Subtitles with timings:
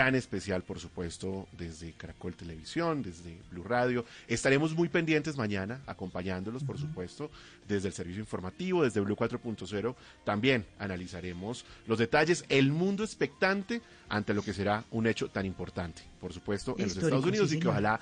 [0.00, 4.06] tan especial, por supuesto, desde Caracol Televisión, desde Blue Radio.
[4.28, 7.30] Estaremos muy pendientes mañana, acompañándolos, por supuesto,
[7.68, 9.94] desde el servicio informativo, desde Blue 4.0.
[10.24, 16.00] También analizaremos los detalles, el mundo expectante ante lo que será un hecho tan importante,
[16.18, 18.00] por supuesto, en los Estados Unidos y que ojalá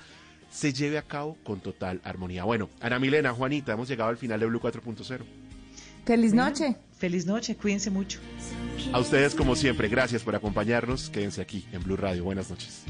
[0.49, 2.45] se lleve a cabo con total armonía.
[2.45, 5.48] Bueno, Ana Milena, Juanita, hemos llegado al final de Blue 4.0.
[6.09, 6.75] Feliz noche.
[6.97, 8.19] Feliz noche, cuídense mucho.
[8.91, 11.11] A ustedes, como siempre, gracias por acompañarnos.
[11.11, 12.23] Quédense aquí en Blue Radio.
[12.23, 12.83] Buenas noches.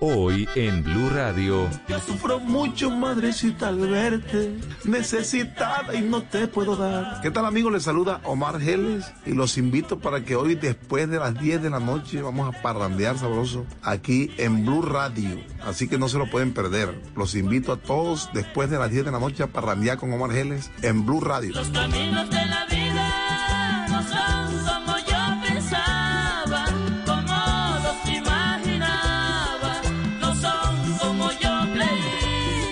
[0.00, 1.68] Hoy en Blue Radio.
[1.88, 4.54] Yo sufro mucho, madrecita, al verte.
[4.84, 7.20] Necesitada y no te puedo dar.
[7.20, 7.72] ¿Qué tal, amigos?
[7.72, 11.70] Les saluda Omar Geles y los invito para que hoy, después de las 10 de
[11.70, 15.40] la noche, vamos a parrandear sabroso aquí en Blue Radio.
[15.64, 17.02] Así que no se lo pueden perder.
[17.16, 20.30] Los invito a todos después de las 10 de la noche a parrandear con Omar
[20.30, 21.54] Geles en Blue Radio.
[21.54, 24.87] Los caminos de la vida no son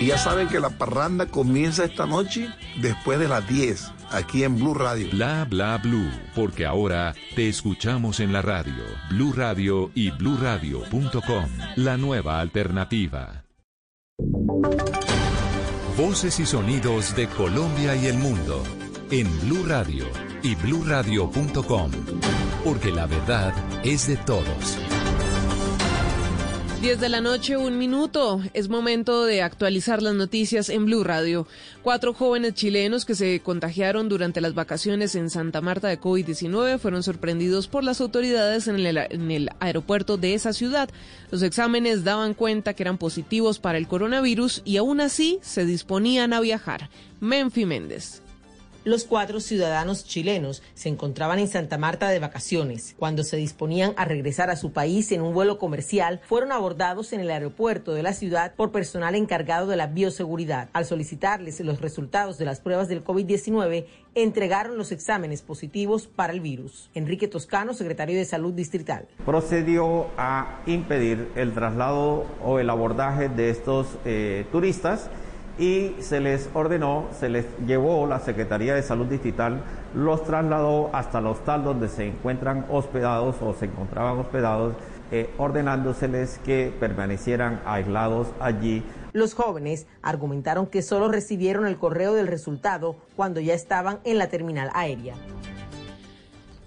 [0.07, 2.47] Ya saben que la parranda comienza esta noche
[2.81, 5.09] después de las 10 aquí en Blue Radio.
[5.11, 11.97] Bla bla blue, porque ahora te escuchamos en la radio, Blue Radio y bluradio.com, la
[11.97, 13.43] nueva alternativa.
[15.97, 18.63] Voces y sonidos de Colombia y el mundo
[19.11, 20.05] en Blue Radio
[20.41, 21.91] y bluradio.com,
[22.63, 24.77] porque la verdad es de todos.
[26.81, 28.39] 10 de la noche, un minuto.
[28.53, 31.47] Es momento de actualizar las noticias en Blue Radio.
[31.81, 37.01] Cuatro jóvenes chilenos que se contagiaron durante las vacaciones en Santa Marta de COVID-19 fueron
[37.01, 40.87] sorprendidos por las autoridades en el, aeropuerto de esa ciudad.
[41.31, 46.31] Los exámenes daban cuenta que eran positivos para el coronavirus y aún así se disponían
[46.31, 46.91] a viajar.
[47.19, 48.21] Menfi Méndez.
[48.87, 52.95] Los cuatro ciudadanos chilenos se encontraban en Santa Marta de vacaciones.
[52.97, 57.19] Cuando se disponían a regresar a su país en un vuelo comercial, fueron abordados en
[57.19, 60.69] el aeropuerto de la ciudad por personal encargado de la bioseguridad.
[60.71, 66.39] Al solicitarles los resultados de las pruebas del COVID-19, entregaron los exámenes positivos para el
[66.39, 66.89] virus.
[66.93, 69.05] Enrique Toscano, secretario de Salud Distrital.
[69.25, 75.09] Procedió a impedir el traslado o el abordaje de estos eh, turistas
[75.57, 79.61] y se les ordenó, se les llevó la Secretaría de Salud Distrital,
[79.95, 84.75] los trasladó hasta el hostal donde se encuentran hospedados o se encontraban hospedados,
[85.11, 88.83] eh, ordenándoseles que permanecieran aislados allí.
[89.13, 94.27] Los jóvenes argumentaron que solo recibieron el correo del resultado cuando ya estaban en la
[94.27, 95.15] terminal aérea.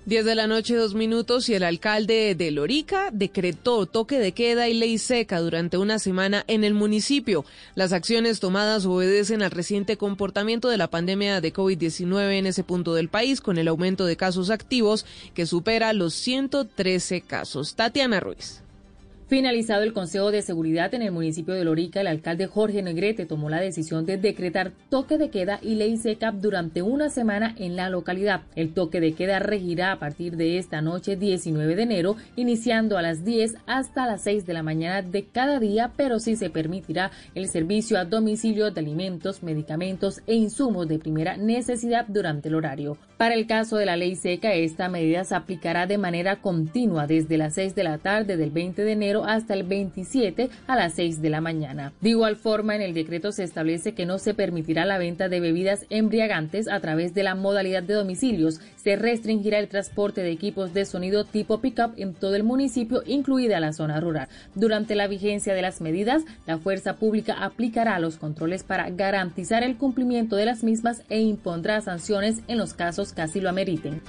[0.06, 4.66] 10 de la noche, dos minutos, y el alcalde de Lorica decretó toque de queda
[4.66, 7.44] y ley seca durante una semana en el municipio.
[7.74, 12.94] Las acciones tomadas obedecen al reciente comportamiento de la pandemia de COVID-19 en ese punto
[12.94, 17.74] del país, con el aumento de casos activos que supera los 113 casos.
[17.74, 18.62] Tatiana Ruiz.
[19.30, 23.48] Finalizado el Consejo de Seguridad en el municipio de Lorica, el alcalde Jorge Negrete tomó
[23.48, 27.90] la decisión de decretar toque de queda y ley seca durante una semana en la
[27.90, 28.40] localidad.
[28.56, 33.02] El toque de queda regirá a partir de esta noche 19 de enero, iniciando a
[33.02, 37.12] las 10 hasta las 6 de la mañana de cada día, pero sí se permitirá
[37.36, 42.98] el servicio a domicilio de alimentos, medicamentos e insumos de primera necesidad durante el horario.
[43.16, 47.38] Para el caso de la ley seca, esta medida se aplicará de manera continua desde
[47.38, 51.22] las 6 de la tarde del 20 de enero hasta el 27 a las 6
[51.22, 51.92] de la mañana.
[52.00, 55.40] De igual forma, en el decreto se establece que no se permitirá la venta de
[55.40, 58.60] bebidas embriagantes a través de la modalidad de domicilios.
[58.76, 63.60] Se restringirá el transporte de equipos de sonido tipo pickup en todo el municipio, incluida
[63.60, 64.28] la zona rural.
[64.54, 69.76] Durante la vigencia de las medidas, la fuerza pública aplicará los controles para garantizar el
[69.76, 74.00] cumplimiento de las mismas e impondrá sanciones en los casos que así lo ameriten.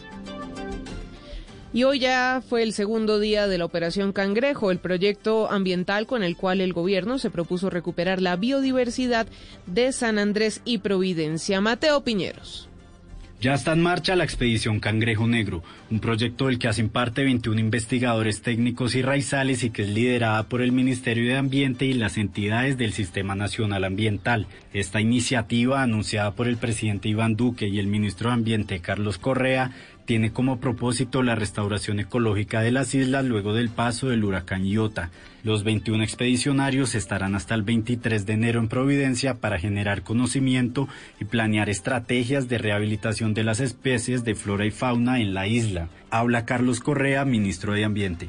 [1.74, 6.22] Y hoy ya fue el segundo día de la Operación Cangrejo, el proyecto ambiental con
[6.22, 9.26] el cual el gobierno se propuso recuperar la biodiversidad
[9.68, 11.62] de San Andrés y Providencia.
[11.62, 12.68] Mateo Piñeros.
[13.42, 17.60] Ya está en marcha la expedición Cangrejo Negro, un proyecto del que hacen parte 21
[17.60, 22.18] investigadores técnicos y raizales y que es liderada por el Ministerio de Ambiente y las
[22.18, 24.46] entidades del Sistema Nacional Ambiental.
[24.74, 29.72] Esta iniciativa, anunciada por el presidente Iván Duque y el ministro de Ambiente Carlos Correa,
[30.12, 35.10] tiene como propósito la restauración ecológica de las islas luego del paso del huracán Iota.
[35.42, 40.90] Los 21 expedicionarios estarán hasta el 23 de enero en Providencia para generar conocimiento
[41.22, 45.88] y planear estrategias de rehabilitación de las especies de flora y fauna en la isla.
[46.10, 48.28] Habla Carlos Correa, ministro de Ambiente.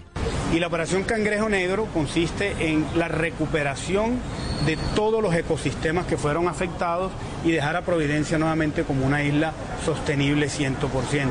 [0.53, 4.21] Y la operación Cangrejo Negro consiste en la recuperación
[4.67, 7.11] de todos los ecosistemas que fueron afectados
[7.43, 9.55] y dejar a Providencia nuevamente como una isla
[9.85, 11.31] sostenible 100%.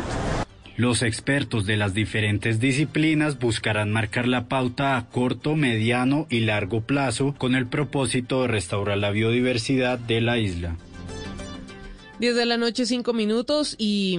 [0.75, 6.81] Los expertos de las diferentes disciplinas buscarán marcar la pauta a corto, mediano y largo
[6.81, 10.77] plazo con el propósito de restaurar la biodiversidad de la isla.
[12.21, 14.13] 10 de la noche, 5 minutos y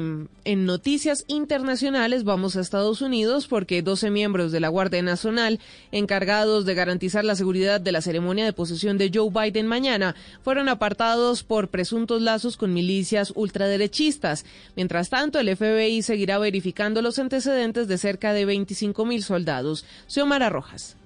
[0.45, 5.61] en noticias internacionales vamos a Estados Unidos porque 12 miembros de la Guardia Nacional
[5.93, 10.69] encargados de garantizar la seguridad de la ceremonia de posesión de Joe Biden mañana fueron
[10.69, 14.47] apartados por presuntos lazos con milicias ultraderechistas.
[14.75, 19.85] Mientras tanto, el FBI seguirá verificando los antecedentes de cerca de 25 mil soldados.
[20.09, 20.97] Xiomara Rojas.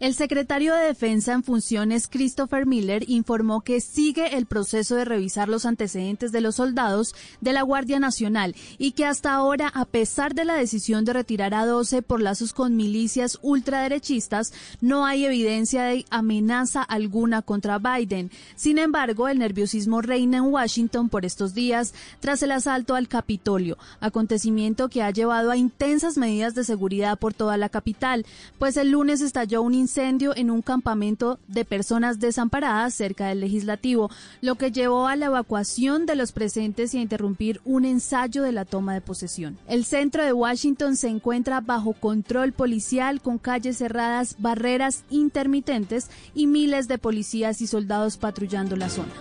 [0.00, 5.48] El secretario de Defensa en funciones, Christopher Miller, informó que sigue el proceso de revisar
[5.48, 10.34] los antecedentes de los soldados de la Guardia Nacional y que hasta ahora, a pesar
[10.34, 15.82] de la decisión de retirar a 12 por lazos con milicias ultraderechistas, no hay evidencia
[15.82, 18.30] de amenaza alguna contra Biden.
[18.54, 23.76] Sin embargo, el nerviosismo reina en Washington por estos días tras el asalto al Capitolio,
[23.98, 28.24] acontecimiento que ha llevado a intensas medidas de seguridad por toda la capital,
[28.60, 34.10] pues el lunes estalló un incendio en un campamento de personas desamparadas cerca del legislativo,
[34.42, 38.52] lo que llevó a la evacuación de los presentes y a interrumpir un ensayo de
[38.52, 39.56] la toma de posesión.
[39.66, 46.46] El centro de Washington se encuentra bajo control policial con calles cerradas, barreras intermitentes y
[46.46, 49.12] miles de policías y soldados patrullando la zona.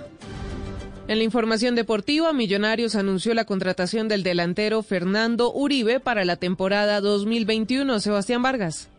[1.07, 6.99] En la información deportiva, Millonarios anunció la contratación del delantero Fernando Uribe para la temporada
[6.99, 8.01] 2021.
[8.01, 8.89] Sebastián Vargas.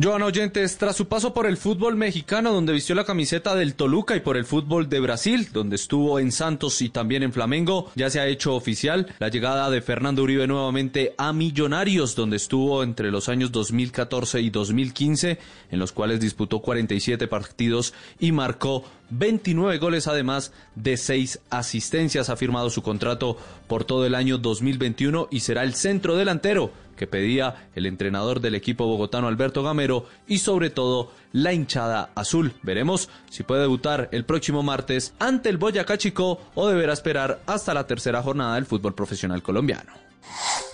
[0.00, 4.16] Joan Oyentes, tras su paso por el fútbol mexicano, donde vistió la camiseta del Toluca,
[4.16, 8.08] y por el fútbol de Brasil, donde estuvo en Santos y también en Flamengo, ya
[8.08, 13.10] se ha hecho oficial la llegada de Fernando Uribe nuevamente a Millonarios, donde estuvo entre
[13.10, 15.38] los años 2014 y 2015,
[15.70, 22.30] en los cuales disputó 47 partidos y marcó 29 goles además de 6 asistencias.
[22.30, 23.36] Ha firmado su contrato
[23.66, 28.54] por todo el año 2021 y será el centro delantero que pedía el entrenador del
[28.54, 32.54] equipo bogotano Alberto Gamero y sobre todo la hinchada azul.
[32.62, 37.74] Veremos si puede debutar el próximo martes ante el Boyacá Chico o deberá esperar hasta
[37.74, 39.92] la tercera jornada del fútbol profesional colombiano.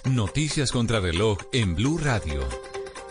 [0.05, 2.47] Noticias contra reloj en Blue Radio.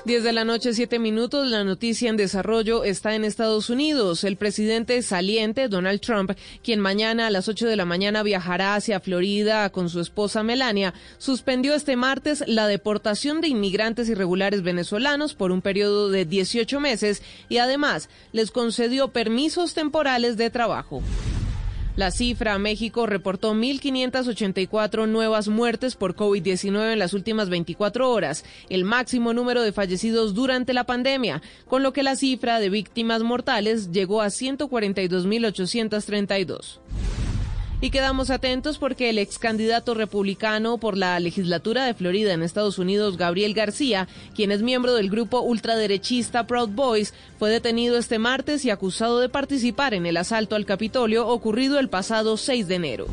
[0.08, 1.46] 10 de la noche, 7 minutos.
[1.50, 4.24] La noticia en desarrollo está en Estados Unidos.
[4.24, 6.32] El presidente saliente, Donald Trump,
[6.64, 10.94] quien mañana a las 8 de la mañana viajará hacia Florida con su esposa Melania,
[11.18, 17.22] suspendió este martes la deportación de inmigrantes irregulares venezolanos por un periodo de 18 meses
[17.50, 21.04] y además les concedió permisos temporales de trabajo.
[21.98, 28.84] La cifra, México reportó 1.584 nuevas muertes por COVID-19 en las últimas 24 horas, el
[28.84, 33.92] máximo número de fallecidos durante la pandemia, con lo que la cifra de víctimas mortales
[33.92, 36.82] llegó a 142.832.
[37.80, 42.80] Y quedamos atentos porque el ex candidato republicano por la legislatura de Florida en Estados
[42.80, 48.66] Unidos, Gabriel García, quien es miembro del grupo ultraderechista Proud Boys, fue detenido este martes
[48.66, 53.08] y acusado de participar en el asalto al Capitolio ocurrido el pasado 6 de enero.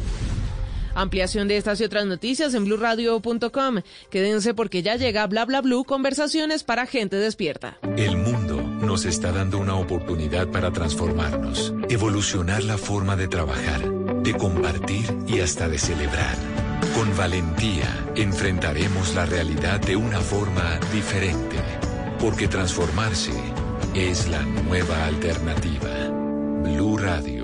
[0.95, 3.83] Ampliación de estas y otras noticias en blurradio.com.
[4.11, 7.79] Quédense porque ya llega Bla Bla Blue, conversaciones para gente despierta.
[7.97, 13.91] El mundo nos está dando una oportunidad para transformarnos, evolucionar la forma de trabajar,
[14.23, 16.37] de compartir y hasta de celebrar.
[16.95, 21.57] Con valentía enfrentaremos la realidad de una forma diferente,
[22.21, 23.33] porque transformarse
[23.95, 26.09] es la nueva alternativa.
[26.63, 27.44] Blue Radio.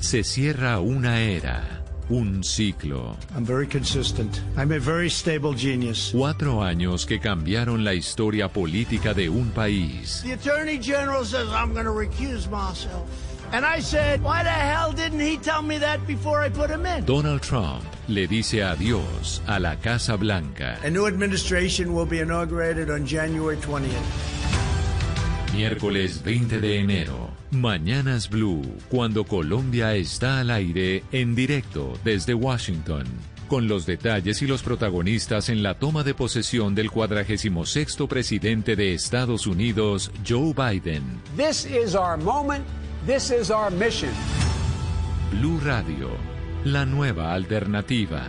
[0.00, 1.62] Se cierra una era,
[2.08, 3.16] un ciclo.
[3.36, 4.40] I'm very consistent.
[4.56, 6.10] I'm a very stable genius.
[6.12, 10.22] Cuatro años que cambiaron la historia política de un país.
[10.24, 13.08] The Attorney General says I'm going to recuse myself.
[13.52, 16.86] And I said, why the hell didn't he tell me that before I put him
[16.86, 17.04] in?
[17.04, 20.78] Donald Trump le dice adiós a la Casa Blanca.
[20.82, 24.39] A new administration will be inaugurated on January 20th.
[25.54, 27.30] Miércoles 20 de enero.
[27.50, 33.04] Mañanas Blue, cuando Colombia está al aire en directo desde Washington,
[33.48, 38.94] con los detalles y los protagonistas en la toma de posesión del 46 presidente de
[38.94, 41.02] Estados Unidos, Joe Biden.
[41.36, 42.64] This is our moment.
[43.04, 44.10] This is our mission.
[45.32, 46.10] Blue Radio,
[46.64, 48.28] la nueva alternativa.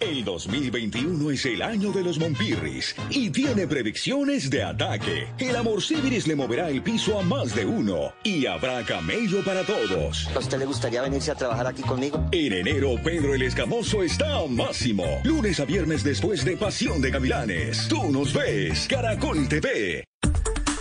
[0.00, 5.26] El 2021 es el año de los Monpirris y tiene predicciones de ataque.
[5.40, 9.64] El amor Civiris le moverá el piso a más de uno y habrá camello para
[9.64, 10.28] todos.
[10.36, 12.24] ¿A usted le gustaría venirse a trabajar aquí conmigo?
[12.30, 15.04] En enero, Pedro el Escamoso está a máximo.
[15.24, 17.88] Lunes a viernes después de Pasión de Gavilanes.
[17.88, 20.04] Tú nos ves, Caracol TV.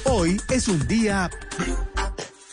[0.05, 1.27] Hoy es un día...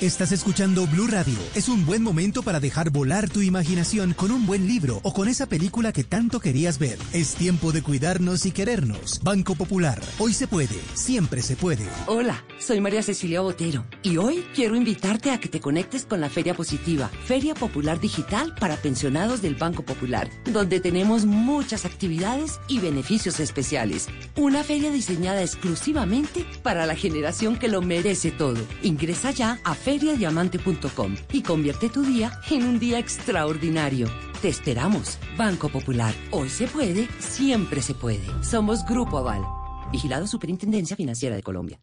[0.00, 1.34] Estás escuchando Blue Radio.
[1.56, 5.26] Es un buen momento para dejar volar tu imaginación con un buen libro o con
[5.26, 6.96] esa película que tanto querías ver.
[7.12, 9.20] Es tiempo de cuidarnos y querernos.
[9.24, 10.00] Banco Popular.
[10.20, 10.76] Hoy se puede.
[10.94, 11.84] Siempre se puede.
[12.06, 16.30] Hola, soy María Cecilia Botero y hoy quiero invitarte a que te conectes con la
[16.30, 22.78] Feria Positiva, Feria Popular Digital para pensionados del Banco Popular, donde tenemos muchas actividades y
[22.78, 24.06] beneficios especiales.
[24.36, 28.64] Una feria diseñada exclusivamente para la generación que lo merece todo.
[28.84, 34.06] Ingresa ya a feriadiamante.com y convierte tu día en un día extraordinario.
[34.42, 35.18] Te esperamos.
[35.38, 36.14] Banco Popular.
[36.30, 38.26] Hoy se puede, siempre se puede.
[38.42, 39.42] Somos Grupo Aval.
[39.90, 41.80] Vigilado Superintendencia Financiera de Colombia.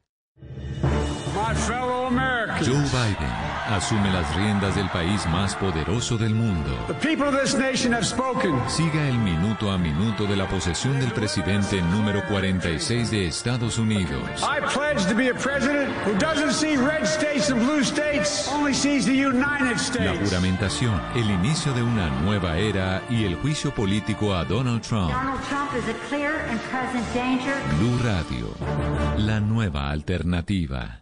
[2.59, 6.71] Joe Biden asume las riendas del país más poderoso del mundo.
[6.87, 8.53] The people of this nation have spoken.
[8.67, 14.19] Siga el minuto a minuto de la posesión del presidente número 46 de Estados Unidos.
[14.41, 18.73] I pledge to be a president who doesn't see red states and blue states, only
[18.73, 20.29] sees the United La States.
[20.29, 25.11] juramentación, el inicio de una nueva era y el juicio político a Donald Trump.
[25.11, 27.53] Donald Trump is a clear and present danger.
[27.79, 28.53] Blue Radio,
[29.17, 31.01] la nueva alternativa.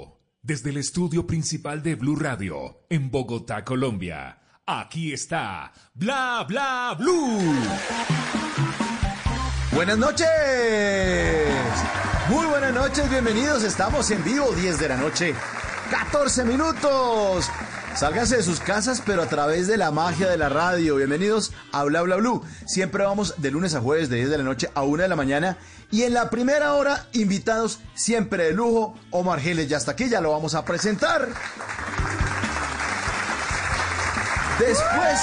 [0.43, 4.39] desde el estudio principal de Blue Radio, en Bogotá, Colombia.
[4.65, 7.39] Aquí está Bla Bla Blue.
[9.73, 10.27] Buenas noches.
[12.29, 13.63] Muy buenas noches, bienvenidos.
[13.63, 15.35] Estamos en vivo, 10 de la noche,
[15.91, 17.49] 14 minutos.
[17.95, 20.95] Sálganse de sus casas, pero a través de la magia de la radio.
[20.95, 22.41] Bienvenidos a Bla Bla Blue.
[22.65, 25.15] Siempre vamos de lunes a jueves, de 10 de la noche a 1 de la
[25.15, 25.57] mañana.
[25.91, 29.67] Y en la primera hora, invitados siempre de lujo, Omar Geles.
[29.67, 31.27] Ya hasta aquí, ya lo vamos a presentar.
[34.57, 35.19] Después.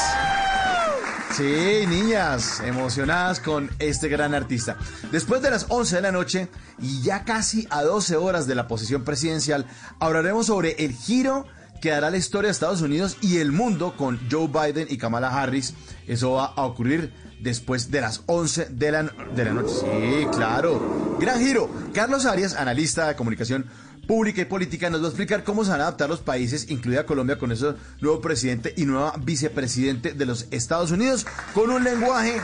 [1.37, 4.77] Sí, niñas, emocionadas con este gran artista.
[5.13, 6.49] Después de las 11 de la noche
[6.81, 9.65] y ya casi a 12 horas de la posición presidencial,
[10.01, 11.47] hablaremos sobre el giro
[11.81, 15.29] que dará la historia de Estados Unidos y el mundo con Joe Biden y Kamala
[15.29, 15.75] Harris.
[16.09, 19.03] Eso va a ocurrir después de las 11 de la,
[19.35, 19.75] de la noche.
[19.81, 21.17] Sí, claro.
[21.21, 21.71] Gran giro.
[21.93, 23.67] Carlos Arias, analista de comunicación
[24.09, 27.07] pública y política, nos va a explicar cómo se van a adaptar los países, incluida
[27.07, 32.41] Colombia, con ese nuevo presidente y nueva vicepresidente de los Estados Unidos, con un lenguaje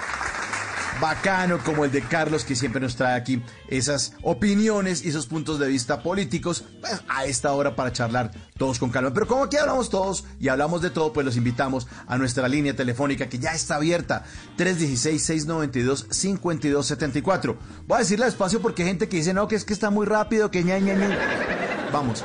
[1.01, 5.59] bacano como el de Carlos, que siempre nos trae aquí esas opiniones y esos puntos
[5.59, 9.13] de vista políticos pues, a esta hora para charlar todos con calma.
[9.13, 12.77] Pero como aquí hablamos todos y hablamos de todo, pues los invitamos a nuestra línea
[12.77, 14.25] telefónica que ya está abierta,
[14.59, 17.57] 316-692-5274.
[17.87, 20.07] Voy a decirle despacio porque hay gente que dice, no, que es que está muy
[20.07, 20.95] rápido, que ña, ña.
[21.93, 22.25] Vamos.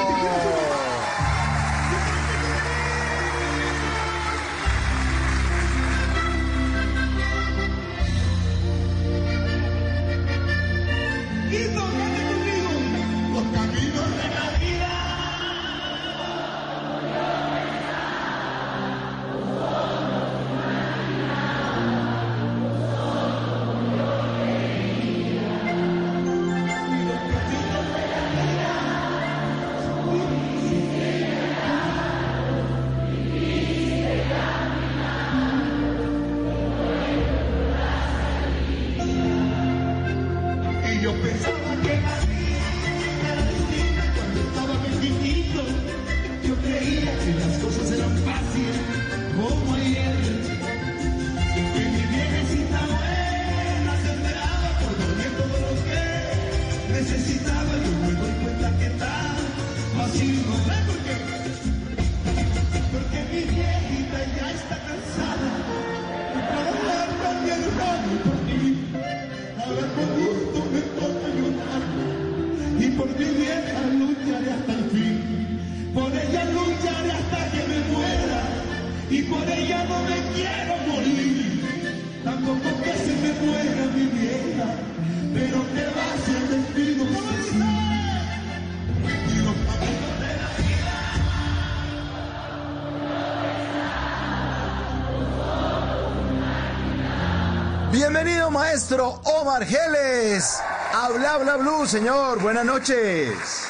[101.34, 102.40] Habla, blue, señor.
[102.44, 103.68] Buenas noches.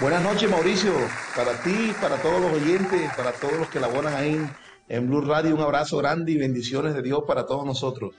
[0.00, 0.94] Buenas noches, Mauricio.
[1.36, 4.40] Para ti, para todos los oyentes, para todos los que laboran ahí
[4.88, 8.14] en Blue Radio, un abrazo grande y bendiciones de Dios para todos nosotros.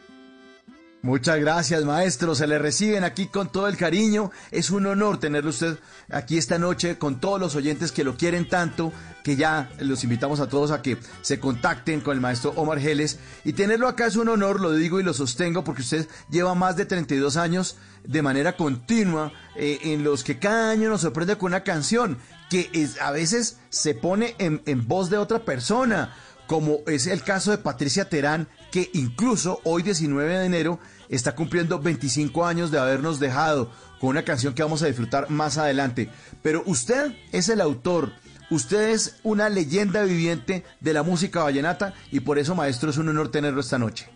[1.03, 2.33] Muchas gracias, maestro.
[2.33, 4.31] Se le reciben aquí con todo el cariño.
[4.49, 5.77] Es un honor tenerlo usted
[6.09, 8.91] aquí esta noche con todos los oyentes que lo quieren tanto,
[9.23, 13.19] que ya los invitamos a todos a que se contacten con el maestro Omar Geles.
[13.45, 16.75] Y tenerlo acá es un honor, lo digo y lo sostengo, porque usted lleva más
[16.75, 21.51] de 32 años de manera continua eh, en los que cada año nos sorprende con
[21.51, 22.17] una canción
[22.49, 26.15] que es, a veces se pone en, en voz de otra persona
[26.47, 28.47] como es el caso de Patricia Terán,
[28.93, 34.53] incluso hoy 19 de enero está cumpliendo 25 años de habernos dejado con una canción
[34.53, 36.09] que vamos a disfrutar más adelante.
[36.41, 38.11] Pero usted es el autor,
[38.49, 43.09] usted es una leyenda viviente de la música vallenata y por eso, maestro, es un
[43.09, 44.09] honor tenerlo esta noche.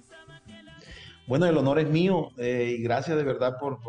[1.27, 3.79] Bueno, el honor es mío eh, y gracias de verdad por,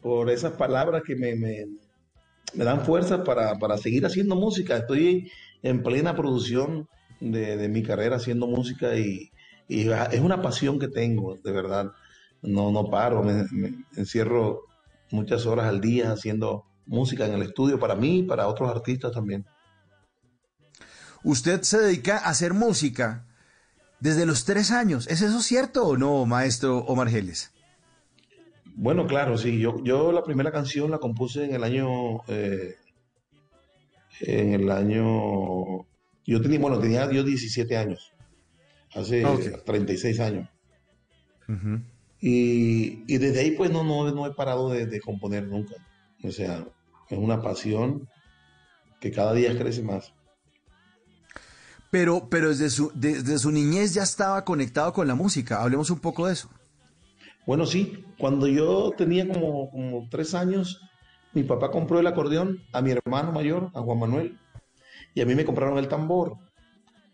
[0.00, 1.66] por, esas palabras que me,
[2.54, 4.76] dan fuerza para, para seguir haciendo música.
[4.76, 5.30] Estoy
[5.62, 6.88] en plena producción
[7.20, 9.30] de mi carrera haciendo música y,
[9.68, 11.92] y, es una pasión que tengo, de verdad.
[12.42, 14.62] No, no paro, me, me, encierro
[15.10, 19.12] muchas horas al día haciendo música en el estudio para mí y para otros artistas
[19.12, 19.44] también.
[21.24, 23.26] Usted se dedica a hacer música
[23.98, 25.08] desde los tres años.
[25.08, 27.52] ¿Es eso cierto o no, maestro Omar Geles?
[28.76, 29.58] Bueno, claro, sí.
[29.58, 32.22] Yo, yo la primera canción la compuse en el año...
[32.28, 32.76] Eh,
[34.20, 35.86] en el año
[36.26, 38.12] yo tenía, bueno, tenía yo 17 años,
[38.94, 39.52] hace okay.
[39.64, 40.48] 36 años.
[41.48, 41.84] Uh -huh.
[42.20, 45.74] y, y, desde ahí pues no, no, no he parado de, de, componer nunca.
[46.24, 46.66] O sea,
[47.08, 48.08] es una pasión
[49.00, 50.12] que cada día crece más.
[51.90, 55.62] Pero, pero desde, su, desde su niñez ya estaba conectado con la música.
[55.62, 56.50] Hablemos un poco de eso.
[57.46, 58.04] Bueno, sí.
[58.18, 60.80] Cuando yo tenía como, como tres años,
[61.32, 64.38] mi papá compró el acordeón a mi hermano mayor, a Juan Manuel,
[65.14, 66.38] y a mí me compraron el tambor.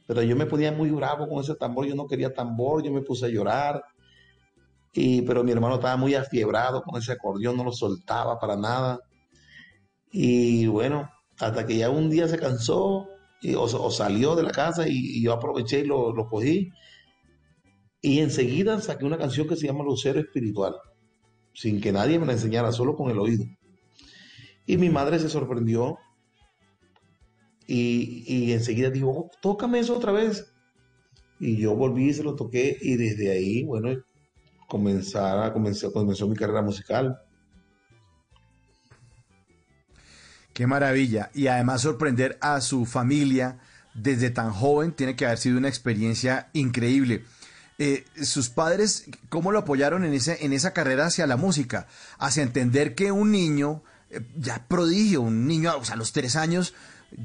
[0.06, 3.02] Pero yo me ponía muy bravo con ese tambor, yo no quería tambor, yo me
[3.02, 3.82] puse a llorar,
[4.92, 9.00] y, pero mi hermano estaba muy afiebrado con ese acordeón, no lo soltaba para nada.
[10.10, 13.08] Y bueno, hasta que ya un día se cansó
[13.40, 16.70] y, o, salió de la casa y, y yo aproveché y lo, lo cogí.
[18.02, 20.74] Y enseguida saqué una canción que se llama Lucero Espiritual,
[21.54, 23.44] sin que nadie me la enseñara, solo con el oído.
[24.66, 25.98] Y mi madre se sorprendió
[27.74, 30.52] y, enseguida dijo, "Oh, tócame eso otra vez.
[31.40, 33.90] Y yo volví y se lo toqué y desde ahí, bueno,
[34.68, 37.18] comenzara, comenzó, comenzó mi carrera musical.
[40.52, 41.30] Qué maravilla.
[41.34, 43.58] Y además sorprender a su familia
[43.94, 47.24] desde tan joven tiene que haber sido una experiencia increíble.
[47.78, 51.86] Eh, sus padres, ¿cómo lo apoyaron en, ese, en esa carrera hacia la música?
[52.18, 56.36] Hacia entender que un niño, eh, ya prodigio, un niño, o sea, a los tres
[56.36, 56.74] años,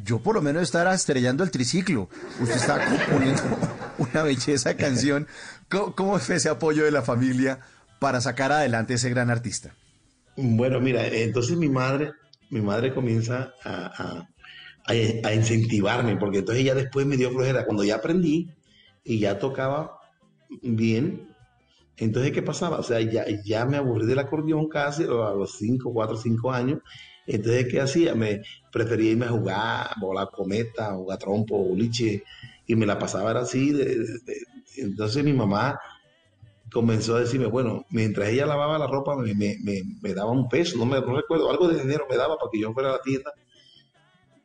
[0.03, 2.09] yo por lo menos estaba estrellando el triciclo.
[2.41, 3.41] Usted estaba componiendo
[3.97, 5.27] una belleza canción.
[5.69, 7.59] ¿Cómo, ¿Cómo fue ese apoyo de la familia
[7.99, 9.73] para sacar adelante ese gran artista?
[10.35, 12.11] Bueno, mira, entonces mi madre,
[12.49, 14.27] mi madre comienza a-
[14.85, 17.65] a- a incentivarme, porque entonces ella después me dio flojera.
[17.65, 18.49] Cuando ya aprendí
[19.03, 19.97] y ya tocaba
[20.61, 21.27] bien,
[21.97, 22.77] entonces ¿qué pasaba?
[22.79, 26.79] O sea, ya, ya me aburrí del acordeón casi a los 5, 4, 5 años.
[27.27, 28.15] Entonces, ¿qué hacía?
[28.15, 32.23] Me prefería irme a jugar, volar cometa, jugar trompo, boliche,
[32.65, 33.73] y me la pasaba así.
[34.77, 35.79] entonces mi mamá
[36.71, 40.47] comenzó a decirme, bueno, mientras ella lavaba la ropa me, me- me- me daba un
[40.49, 42.93] peso, no me no recuerdo, algo de dinero me daba para que yo fuera a
[42.93, 43.31] la tienda,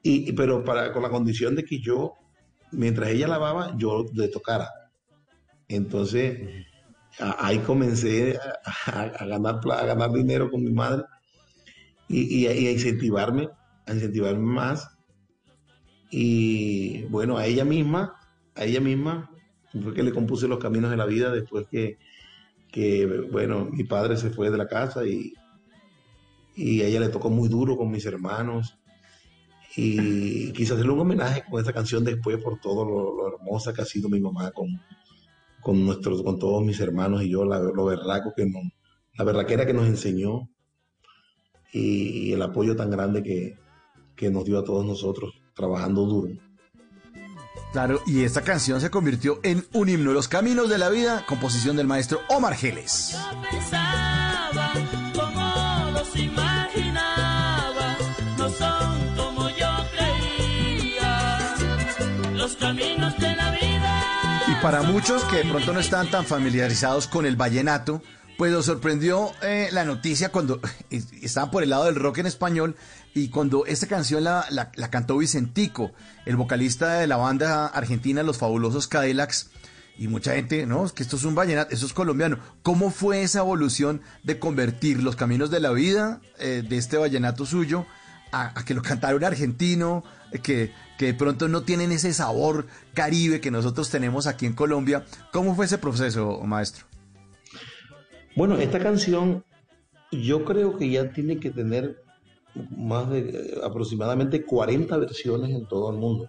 [0.03, 2.15] y, pero para, con la condición de que yo,
[2.73, 4.69] mientras ella lavaba, yo le tocara.
[5.69, 6.41] Entonces,
[7.19, 8.39] ahí comencé
[8.87, 11.05] a, ganar, a ganar dinero con mi madre
[12.13, 13.49] y, a incentivarme,
[13.87, 14.89] a incentivarme más.
[16.11, 18.15] Y bueno, a ella misma,
[18.55, 19.31] a ella misma,
[19.83, 21.99] fue que le compuse los caminos de la vida después que,
[22.71, 25.33] que bueno, mi padre se fue de la casa y,
[26.55, 28.79] y a ella le tocó muy duro con mis hermanos.
[29.75, 33.81] Y quise hacerle un homenaje con esta canción después por todo lo, lo hermosa que
[33.81, 34.69] ha sido mi mamá con,
[35.63, 38.65] con, nuestros, con todos mis hermanos y yo, la, lo berraco que nos,
[39.17, 40.52] la berraquera que nos enseñó
[41.73, 43.59] y, y el apoyo tan grande que,
[44.15, 46.33] que nos dio a todos nosotros trabajando duro.
[47.73, 51.75] Claro, y esta canción se convirtió en un himno, Los Caminos de la Vida, composición
[51.77, 53.17] del maestro Omar Geles.
[53.51, 54.73] pensaba,
[55.15, 57.97] como los imaginaba,
[58.37, 61.57] no son como yo creía.
[62.35, 64.43] Los caminos de la vida.
[64.49, 68.03] Y para muchos que de pronto no están tan familiarizados con el vallenato,
[68.39, 72.77] pues los sorprendió eh, la noticia cuando estaban por el lado del rock en español
[73.15, 75.93] y cuando esta canción la, la- la cantó Vicentico,
[76.27, 79.51] el vocalista de la banda argentina Los Fabulosos Cadillacs.
[79.99, 82.39] Y mucha gente, no, es que esto es un vallenato, eso es colombiano.
[82.63, 87.45] ¿Cómo fue esa evolución de convertir los caminos de la vida eh, de este vallenato
[87.45, 87.85] suyo
[88.33, 92.15] a, a que lo cantara un argentino, eh, que, que de pronto no tienen ese
[92.15, 95.05] sabor caribe que nosotros tenemos aquí en Colombia?
[95.31, 96.87] ¿Cómo fue ese proceso, maestro?
[98.35, 99.45] Bueno, esta canción
[100.13, 102.03] yo creo que ya tiene que tener
[102.77, 106.29] más de eh, aproximadamente 40 versiones en todo el mundo.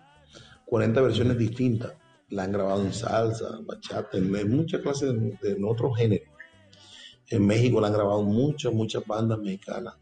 [0.66, 1.94] 40 versiones distintas.
[2.30, 6.28] La han grabado en salsa, bachata, en, en muchas clases de, de- en otros géneros.
[7.30, 9.96] En México la han grabado muchas, muchas bandas mexicanas.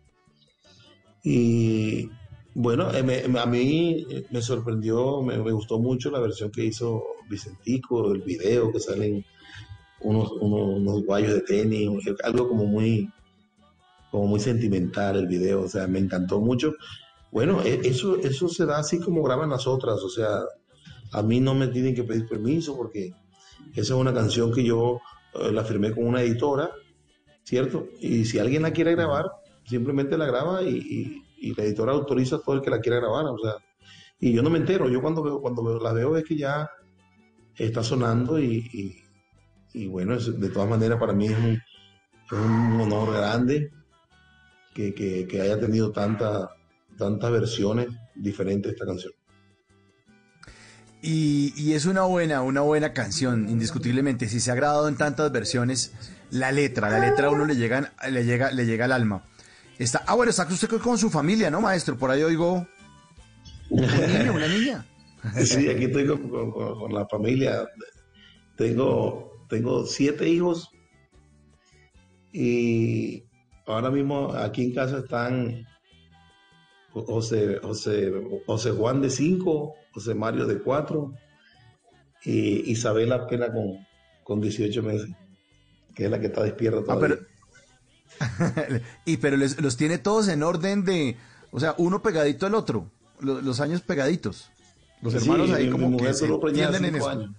[1.24, 2.10] Y
[2.54, 7.04] bueno, eh, a mí eh, me sorprendió, me, me gustó mucho la versión que hizo
[7.30, 9.24] Vicentico, el video que salen
[10.04, 11.90] unos, unos, unos guayos de tenis,
[12.24, 13.10] algo como muy,
[14.10, 16.74] como muy sentimental el video, o sea, me encantó mucho.
[17.32, 20.42] Bueno, e- eso, eso se da así como graban las otras, o sea,
[21.14, 23.14] a mí no me tienen que pedir permiso porque
[23.74, 25.00] esa es una canción que yo
[25.36, 26.72] eh, la firmé con una editora,
[27.44, 27.88] ¿cierto?
[28.00, 29.26] Y si alguien la quiere grabar,
[29.66, 31.24] simplemente la graba y,
[31.58, 33.56] la editora autoriza a todo el que la quiera grabar, o sea,
[34.20, 36.70] y yo no me entero, yo cuando veo, cuando la veo es que ya
[37.56, 39.02] está sonando y-
[39.74, 41.52] y bueno, de todas maneras para mí es un,
[42.26, 43.72] es un honor grande
[44.74, 46.50] que, que- que haya tenido tanta,
[46.98, 49.14] tantas versiones diferentes de esta canción.
[51.04, 54.30] Y, y es una buena, una buena canción, indiscutiblemente.
[54.30, 55.94] Si se ha grabado en tantas versiones,
[56.30, 59.24] la letra, la letra a uno le llega, le llega, le llega al alma.
[59.80, 61.98] Está, ah, bueno, está usted con su familia, ¿no, maestro?
[61.98, 62.68] Por ahí oigo
[63.70, 64.86] un niño, una niña.
[65.44, 67.68] Sí, aquí estoy con- con- con la familia.
[68.56, 70.72] Tengo, tengo siete hijos
[72.34, 73.24] y
[73.68, 75.66] ahora mismo aquí en casa están
[76.94, 78.12] José, José,
[78.46, 81.14] José Juan de cinco, José Mario de cuatro
[82.24, 83.86] y Isabela apenas con,
[84.24, 85.10] con 18 meses,
[85.96, 87.18] que es la que está despierta Ah, todavía.
[88.20, 91.18] pero, y pero les- los tiene todos en orden de,
[91.52, 94.51] o sea, uno pegadito al otro, lo- los, años pegaditos.
[95.02, 97.36] Los Sí, hermanos ahí como que solo entienden en eso.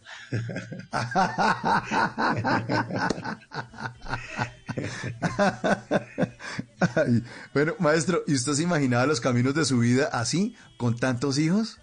[6.97, 7.23] Ay,
[7.55, 11.79] bueno, maestro, ¿y usted se imaginaba los caminos de su vida así, con tantos hijos?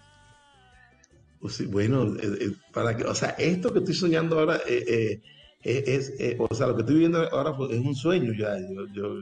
[1.40, 5.22] Pues sí, bueno, eh, eh, para que, o sea, esto que estoy soñando ahora eh,
[5.64, 8.58] es, eh, o sea, lo que estoy viviendo ahora pues, es un sueño ya.
[8.60, 9.16] Yo, yo,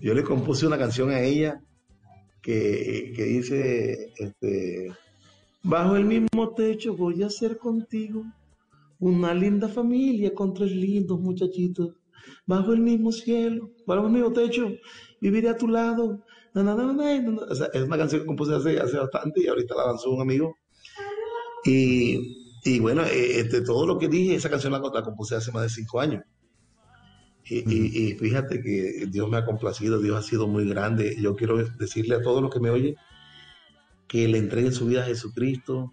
[0.00, 1.60] yo le compuse una canción a ella
[2.42, 4.92] que, que dice, este,
[5.66, 8.24] bajo el mismo techo voy a hacer contigo
[8.98, 11.94] una linda familia con tres lindos muchachitos.
[12.46, 14.68] Bajo el mismo cielo, bajo el mismo techo,
[15.20, 16.24] viviré a tu lado.
[16.54, 17.40] Na, na, na.
[17.50, 20.22] O sea, es una canción que compuse hace, hace bastante y ahorita la lanzó un
[20.22, 20.56] amigo.
[21.64, 22.18] Y,
[22.64, 25.62] y bueno, eh, este, todo lo que dije, esa canción la, la compuse hace más
[25.64, 26.22] de cinco años.
[27.48, 31.16] Y, y- y fíjate que Dios me ha complacido, Dios ha sido muy grande.
[31.20, 32.96] Yo quiero decirle a todos los que me oyen
[34.08, 35.92] que le entreguen su vida a Jesucristo,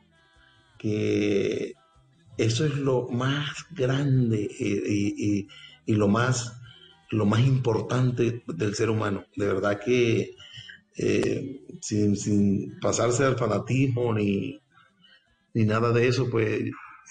[0.77, 1.73] que
[2.37, 5.47] eso es lo más grande eh, y, y-
[5.85, 6.53] y lo más
[7.11, 9.25] lo más importante del ser humano.
[9.37, 10.35] De verdad que
[10.97, 14.59] eh, sin, sin pasarse al fanatismo ni,
[15.53, 16.61] ni nada de eso, pues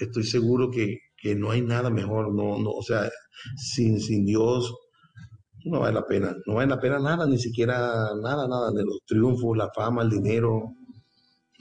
[0.00, 2.34] estoy seguro que, que no hay nada mejor.
[2.34, 3.10] No, no, o sea,
[3.56, 4.74] sin, sin Dios
[5.64, 6.34] no vale la pena.
[6.46, 7.76] No vale la pena nada, ni siquiera
[8.22, 10.74] nada, nada de los triunfos, la fama, el dinero.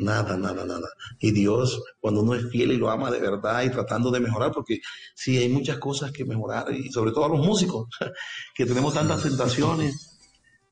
[0.01, 0.89] Nada, nada, nada.
[1.19, 4.51] Y Dios, cuando uno es fiel y lo ama de verdad y tratando de mejorar,
[4.51, 4.79] porque
[5.13, 7.87] sí hay muchas cosas que mejorar, y sobre todo a los músicos,
[8.55, 10.19] que tenemos tantas tentaciones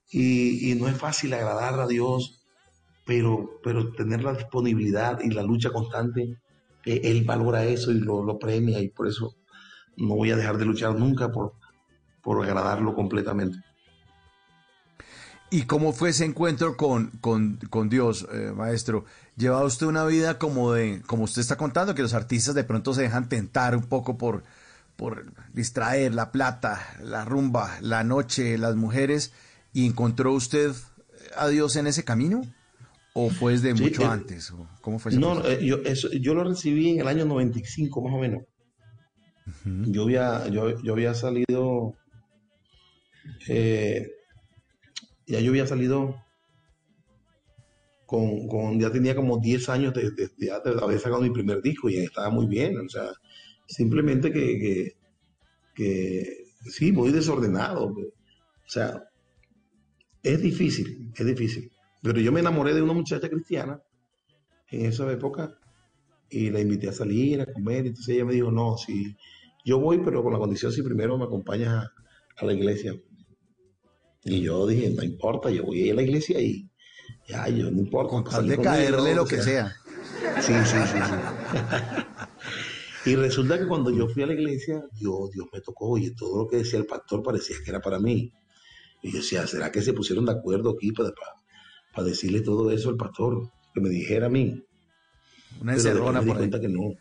[0.09, 2.43] y, y no es fácil agradar a Dios,
[3.05, 6.39] pero, pero tener la disponibilidad y la lucha constante,
[6.85, 9.35] eh, Él valora eso y lo, lo premia y por eso
[9.97, 11.53] no voy a dejar de luchar nunca por,
[12.23, 13.59] por agradarlo completamente.
[15.51, 19.05] ¿Y cómo fue ese encuentro con, con, con Dios, eh, maestro?
[19.35, 22.93] ¿Lleva usted una vida como de, como usted está contando, que los artistas de pronto
[22.93, 24.43] se dejan tentar un poco por,
[24.95, 29.33] por distraer la plata, la rumba, la noche, las mujeres,
[29.73, 30.71] y encontró usted
[31.35, 32.41] a Dios en ese camino?
[33.13, 34.51] ¿O fue desde Sí, mucho eh, antes?
[34.51, 38.01] ¿O ¿Cómo fue ese No, eh, yo, eso- yo lo recibí en el año 95
[38.03, 38.43] más o menos.
[39.65, 41.95] Yo había, yo, yo había salido,
[43.47, 44.07] eh,
[45.29, 46.15] ya yo había salido
[48.05, 51.89] con, con- ya tenía como 10 años de, de- de haber sacado mi primer disco
[51.89, 53.11] y estaba muy bien, o sea,
[53.67, 54.93] simplemente que,
[55.75, 57.95] que, sí, muy desordenado, o
[58.69, 59.03] sea,
[60.23, 63.81] es difícil, es difícil, pero yo me enamoré de una muchacha cristiana
[64.71, 65.57] en esa época
[66.29, 69.15] y la invité a salir, a comer, entonces ella me dijo, no, si
[69.65, 71.87] yo voy, pero con la condición si primero me acompañas
[72.37, 72.95] a la iglesia.
[74.23, 76.69] Y yo dije, no importa, yo voy a ir a la iglesia y
[77.27, 78.09] ya, yo no importa.
[78.11, 79.75] Con tal de caerle lo que sea.
[80.41, 81.13] Sí, sí, sí, sí.
[83.11, 86.43] y resulta que cuando yo fui a la iglesia, Dios, Dios me tocó y todo
[86.43, 88.31] lo que decía el pastor parecía que era para mí.
[89.01, 91.31] Y yo decía, ¿será que se pusieron de acuerdo aquí para, para,
[91.95, 93.49] para decirle todo eso al pastor?
[93.73, 94.61] Que me dijera a mí.
[95.61, 96.49] Una encerrona después me di por ahí.
[96.49, 96.93] cuenta que no.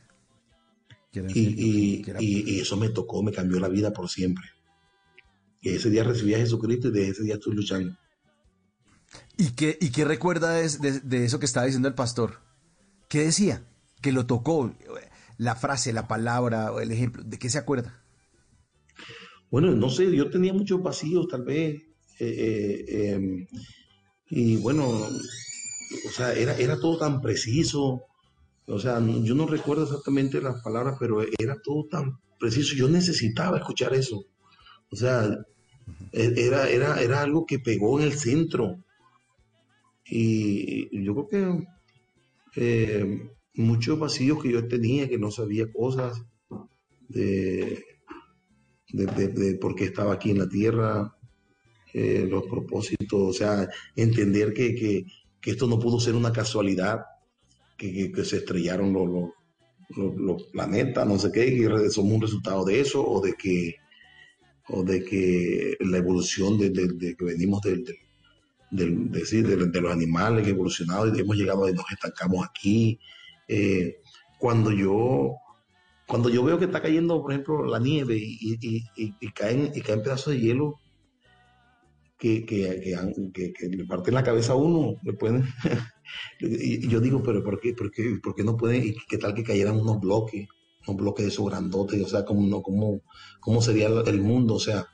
[1.34, 4.44] Y, y- y eso me tocó, me cambió la vida por siempre.
[5.60, 7.96] Y ese día recibí a Jesucristo y desde ese día estoy luchando.
[9.36, 12.40] ¿Y qué, y qué recuerda de, de- de eso que estaba diciendo el pastor?
[13.08, 13.64] ¿Qué decía?
[14.02, 14.74] Que lo tocó,
[15.38, 17.22] la frase, la palabra, o el ejemplo.
[17.24, 18.02] ¿De qué se acuerda?
[19.50, 21.82] Bueno, no sé, yo tenía muchos vacíos tal vez.
[22.20, 22.26] eh,
[22.88, 23.46] eh, em,
[24.30, 28.02] y bueno, o sea, era, era todo tan preciso.
[28.66, 32.74] O sea, no- yo no recuerdo exactamente las palabras, pero era todo tan preciso.
[32.76, 34.24] Yo necesitaba escuchar eso.
[34.90, 35.24] O sea,
[36.12, 38.78] e- era, era, era algo que pegó en el centro.
[40.10, 41.66] Y yo creo que
[42.56, 46.22] eh, muchos vacíos que yo tenía, que no sabía cosas
[47.08, 47.84] de,
[48.92, 51.14] de, de- de por qué estaba aquí en la tierra,
[51.94, 55.04] eh, los propósitos, o sea, entender que, que-
[55.40, 57.00] que esto no pudo ser una casualidad,
[57.76, 59.08] que, que- se estrellaron los,
[59.96, 63.76] los- los- planetas, no sé qué, y somos un resultado de eso, o de que,
[64.70, 67.84] o de que la evolución de, de- que venimos del,
[68.70, 72.98] del- de, los animales que evolucionado y hemos llegado y nos estancamos aquí.
[73.48, 73.96] Eh,
[74.38, 75.34] cuando yo
[76.06, 80.32] cuando yo veo que está cayendo, por ejemplo, la nieve y, caen, y caen pedazos
[80.32, 80.76] de hielo
[82.18, 82.80] que, que,
[83.34, 85.44] que, que- le parten la cabeza a uno, le pueden,
[86.40, 89.34] y yo digo, pero ¿por qué, por qué, por qué no pueden, y qué tal
[89.34, 90.48] que cayeran unos bloques,
[90.88, 93.00] unos bloques de esos grandotes, o sea, cómo, no, cómo,
[93.40, 94.86] cómo sería el mundo, o sea,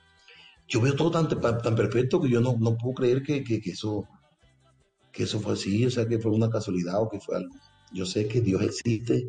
[0.68, 4.04] yo veo todo tan, tan perfecto que yo no, no puedo creer que, que, eso,
[5.12, 7.54] que eso fue así, o sea, que fue una casualidad o que fue algo.
[7.92, 9.28] Yo sé que Dios existe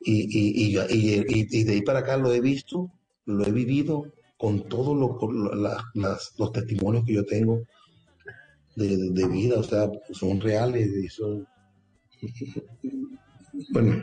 [0.00, 2.90] y, y, y, y- de ahí para acá lo he visto,
[3.26, 4.04] lo he vivido
[4.36, 4.96] con todos
[5.94, 7.60] las- los testimonios que yo tengo
[8.74, 11.46] de, de- de vida, o sea, son reales y son...
[13.70, 14.02] Bueno,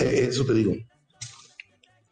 [0.00, 0.72] eso te digo.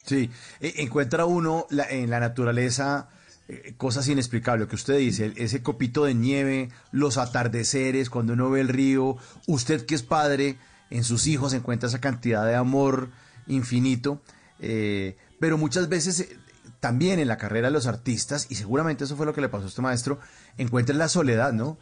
[0.04, 3.08] Sí, e- encuentra uno en la naturaleza
[3.48, 8.48] eh, cosas inexplicables, lo que usted dice, ese copito de nieve, los atardeceres, cuando uno
[8.48, 9.16] ve el río,
[9.48, 10.56] usted que es padre,
[10.90, 13.10] en sus hijos encuentra esa cantidad de amor
[13.48, 14.22] infinito,
[14.60, 16.36] eh, pero muchas veces eh,
[16.78, 19.64] también en la carrera de los artistas, y seguramente eso fue lo que le pasó
[19.64, 20.20] a este maestro,
[20.56, 21.76] encuentra la soledad, ¿no?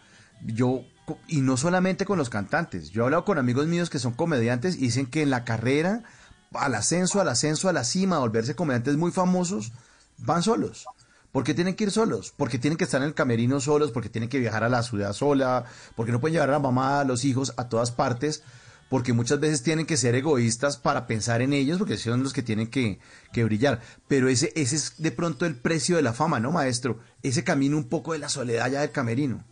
[0.44, 0.82] Yo,
[1.26, 4.76] y no solamente con los cantantes, yo he hablado con amigos míos que son comediantes
[4.76, 6.02] y dicen que en la carrera,
[6.52, 9.72] al ascenso, al ascenso, a la cima, a volverse comediantes muy famosos,
[10.18, 10.86] van solos.
[11.32, 12.32] ¿Por qué tienen que ir solos?
[12.36, 15.12] Porque tienen que estar en el camerino solos, porque tienen que viajar a la ciudad
[15.12, 18.42] sola, porque no pueden llevar a la mamá, a los hijos, a todas partes,
[18.88, 22.42] porque muchas veces tienen que ser egoístas para pensar en ellos, porque son los que
[22.42, 22.98] tienen que,
[23.32, 23.80] que brillar.
[24.08, 26.98] Pero ese, ese es de pronto el precio de la fama, ¿no, maestro?
[27.22, 29.44] Ese camino un poco de la soledad ya del camerino.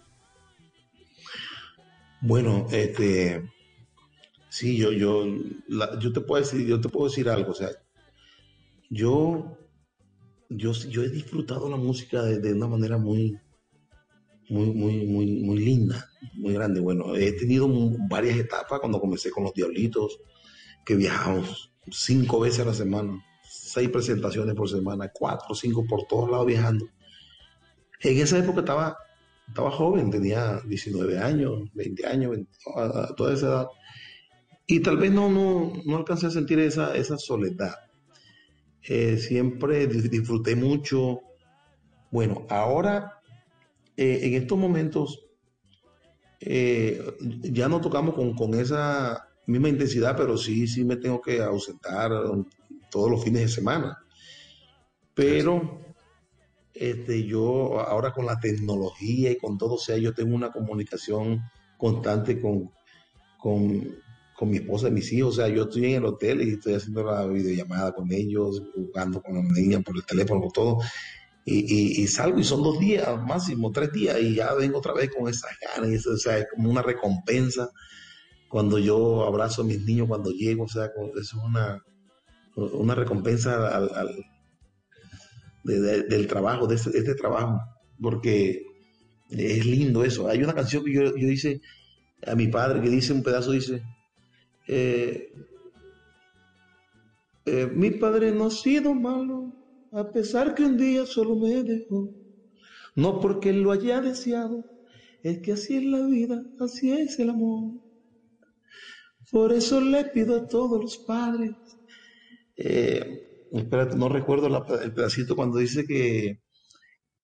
[2.21, 3.43] Bueno, este,
[4.49, 5.27] sí, yo, yo,
[6.01, 7.71] yo te puedo decir, yo te puedo decir algo, o sea,
[8.91, 9.59] yo,
[10.49, 13.39] yo, yo he disfrutado la música de, de una manera muy,
[14.49, 16.81] muy, muy, muy, muy linda, muy grande.
[16.81, 17.69] Bueno, he tenido
[18.09, 20.19] varias etapas cuando comencé con los Diablitos,
[20.85, 26.31] que viajamos cinco veces a la semana, seis presentaciones por semana, cuatro, cinco por todos
[26.31, 26.87] lados viajando.
[28.01, 28.97] En esa época estaba,
[29.49, 33.67] estaba joven, tenía 19 años, 20 años, 20, a, toda esa edad.
[34.67, 37.75] Y tal vez no, no, no alcancé a sentir esa, esa soledad.
[38.83, 41.21] Eh, siempre dis- disfruté mucho.
[42.11, 43.21] Bueno, ahora,
[43.97, 45.27] eh, en estos momentos,
[46.41, 47.01] eh,
[47.43, 52.13] ya no tocamos con, con esa misma intensidad, pero sí, sí me tengo que ausentar
[52.13, 52.45] um,
[52.91, 53.99] todos los fines de semana.
[55.15, 55.86] Pero
[56.79, 61.41] este, yo ahora con la tecnología y con todo, o sea, yo tengo una comunicación
[61.77, 62.71] constante con,
[63.39, 63.97] con,
[64.37, 65.39] con mi esposa y mis hijos.
[65.39, 69.21] O sea, yo estoy en el hotel y estoy haciendo la videollamada con ellos, jugando
[69.23, 70.79] con los niños por el teléfono, por todo.
[71.45, 74.93] Y, y- y salgo y son dos días, máximo tres días, y ya vengo otra
[74.95, 75.91] vez con esas ganas.
[75.91, 77.71] Y eso, o sea, es como una recompensa
[78.49, 80.65] cuando yo abrazo a mis niños cuando llego.
[80.65, 81.81] O sea, es una,
[82.57, 83.91] una recompensa al-
[85.67, 87.59] de- de- del trabajo, de este, de este trabajo,
[88.01, 88.63] porque
[89.31, 90.29] es lindo eso.
[90.29, 91.61] Hay una canción que yo, yo hice
[92.27, 93.83] a mi padre que dice un pedazo, dice,
[94.69, 95.33] eh,
[97.47, 99.53] eh, mi padre no ha sido malo,
[99.93, 102.11] a pesar que un día solo me dejó,
[102.95, 104.65] no porque él lo haya deseado,
[105.23, 107.73] es que así es la vida, así es el amor.
[109.31, 111.53] Por eso le pido a todos los padres,
[112.57, 113.26] eh,
[113.59, 116.41] espérate, no recuerdo la- el pedacito cuando dice que,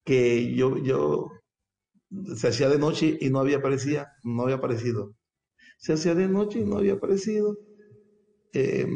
[0.05, 1.29] que yo, yo
[2.35, 5.15] se hacía de noche y no había aparecido, no había aparecido.
[5.79, 7.57] Se hacía de noche y no había aparecido.
[8.53, 8.87] Eh,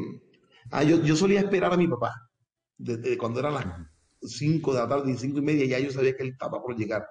[0.71, 2.13] ah, yo, yo solía esperar a mi papá.
[2.77, 3.65] Desde cuando eran las
[4.23, 6.77] 5 de la tarde y 5 y media, ya yo sabía que él estaba por
[6.77, 7.05] llegar.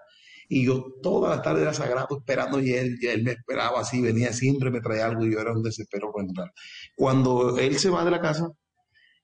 [0.48, 4.00] Y yo toda la tarde era sagrado esperando y él, y él me esperaba así,
[4.02, 6.52] venía siempre, me traía algo y yo era un desespero por entrar.
[6.96, 8.48] Cuando él se va de la casa,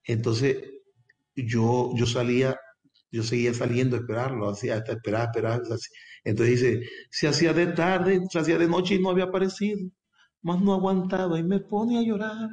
[0.05, 0.57] entonces
[1.35, 2.57] yo, yo salía,
[3.11, 5.63] yo seguía saliendo a esperarlo, hacía hasta esperar, esperar.
[6.25, 9.91] Entonces dice, se hacía de tarde, se hacía de noche y no había aparecido,
[10.43, 12.51] más no aguantaba y me pone a llorar.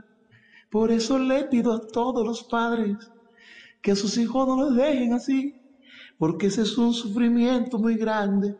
[0.69, 2.97] Por eso le pido a todos los padres
[3.81, 5.55] que a sus hijos no los dejen así,
[6.17, 8.55] porque ese es un sufrimiento muy grande.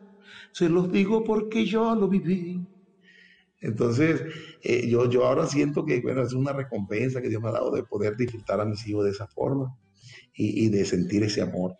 [0.52, 2.66] Se los digo porque yo lo viví.
[3.60, 4.22] Entonces,
[4.62, 7.70] eh, yo, yo ahora siento que bueno, es una recompensa que Dios me ha dado
[7.70, 9.76] de poder disfrutar a mis hijos de esa forma
[10.34, 11.76] y, de sentir ese amor.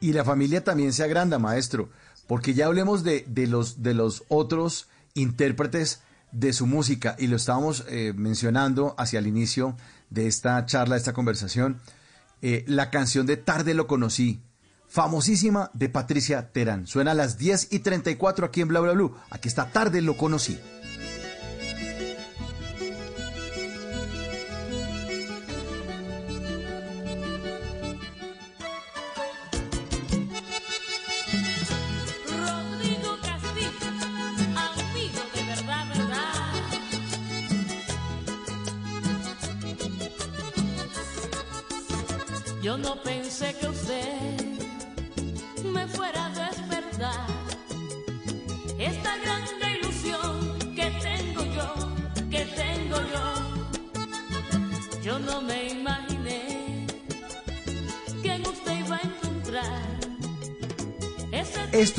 [0.00, 1.90] Y la familia también se agranda, maestro,
[2.26, 6.00] porque ya hablemos de, de los, de los otros intérpretes
[6.32, 9.76] de su música, y lo estábamos eh, mencionando hacia el inicio
[10.10, 11.80] de esta charla, de esta conversación,
[12.42, 14.42] eh, la canción de Tarde lo conocí,
[14.88, 16.86] famosísima de Patricia Terán.
[16.86, 19.16] Suena a las 10 y 34 aquí en Bla Bla Blue.
[19.30, 20.58] Aquí está Tarde lo conocí.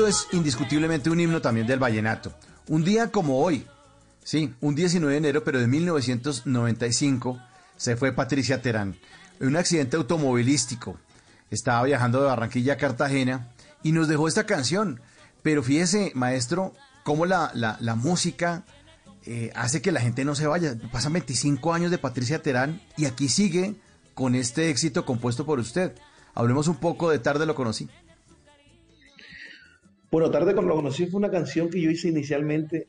[0.07, 2.31] Es indiscutiblemente un himno también del vallenato.
[2.67, 3.65] Un día como hoy,
[4.23, 7.39] sí, un 19 de enero, pero de 1995,
[7.75, 8.95] se fue Patricia Terán
[9.39, 10.99] en un accidente automovilístico.
[11.49, 13.49] Estaba viajando de Barranquilla a Cartagena
[13.81, 15.01] y nos dejó esta canción.
[15.41, 18.63] Pero fíjese, maestro, cómo la, la, la música
[19.25, 20.75] eh, hace que la gente no se vaya.
[20.91, 23.75] Pasan 25 años de Patricia Terán y aquí sigue
[24.13, 25.95] con este éxito compuesto por usted.
[26.35, 27.89] Hablemos un poco de Tarde lo conocí.
[30.15, 32.87] Bueno, Tarde cuando lo conocí fue una canción que yo hice inicialmente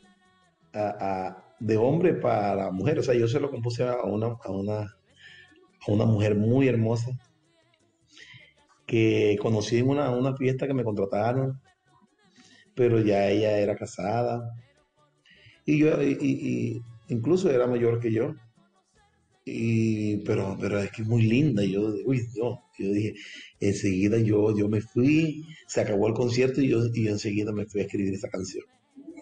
[1.59, 3.01] de hombre para mujer.
[3.01, 7.11] O sea, yo se lo compuse a una, a una, a una mujer muy hermosa
[8.87, 11.61] que conocí en una, una fiesta que me contrataron,
[12.77, 14.49] pero ya ella era casada.
[15.65, 18.37] Y yo, y incluso era mayor que yo.
[19.49, 21.65] Y, pero, pero es que es muy linda.
[21.65, 22.65] Y yo, uy, no.
[22.79, 23.15] Yo dije,
[23.61, 27.65] enseguida yo, yo me fui, se acabó el concierto y yo, y yo enseguida me
[27.65, 28.65] fui a escribir esa canción.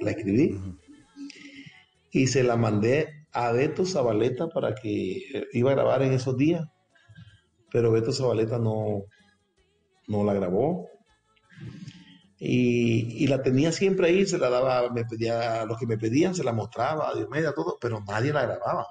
[0.01, 0.59] La escribí
[2.15, 6.37] y se la mandé a Beto Zabaleta para que eh, iba a grabar en esos
[6.37, 6.65] días,
[7.73, 9.03] pero Beto Zabaleta no,
[10.07, 10.89] no la grabó.
[12.39, 15.99] Y, y la tenía siempre ahí, se la daba, me pedía a los que me
[15.99, 18.87] pedían, se la mostraba a Diomedes, a todo, pero nadie la grababa.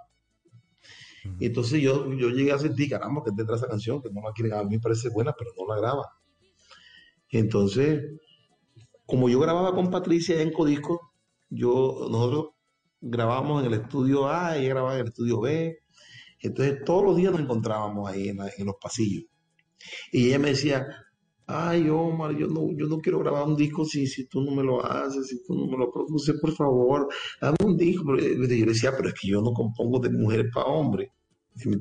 [1.39, 4.31] Y entonces yo, yo llegué a sentir, caramba, que tendrá esa canción, que no la
[4.33, 6.09] quieren, a mí me parece buena, pero no la graba.
[7.29, 8.03] Y entonces,
[9.05, 11.13] como yo grababa con Patricia en Codisco,
[11.49, 12.49] yo, nosotros
[12.99, 15.79] grabábamos en el estudio A, ella grababa en el estudio B,
[16.39, 19.25] entonces todos los días nos encontrábamos ahí en los pasillos.
[20.11, 20.85] Y ella me decía,
[21.47, 24.63] ay Omar, yo no, yo no quiero grabar un disco si, si tú no me
[24.63, 27.07] lo haces, si tú no me lo produces, por favor,
[27.41, 28.05] dame un disco.
[28.07, 31.11] Pero yo le decía, pero es que yo no compongo de mujer para hombre.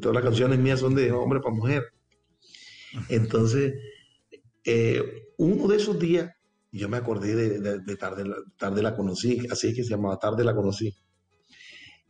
[0.00, 1.84] Todas las canciones mías son de hombre para mujer.
[3.08, 3.74] Entonces,
[4.64, 5.02] eh,
[5.38, 6.30] uno de esos días,
[6.72, 9.90] yo me acordé de, de- de tarde, la- tarde la conocí, así es que se
[9.90, 10.94] llamaba Tarde la conocí.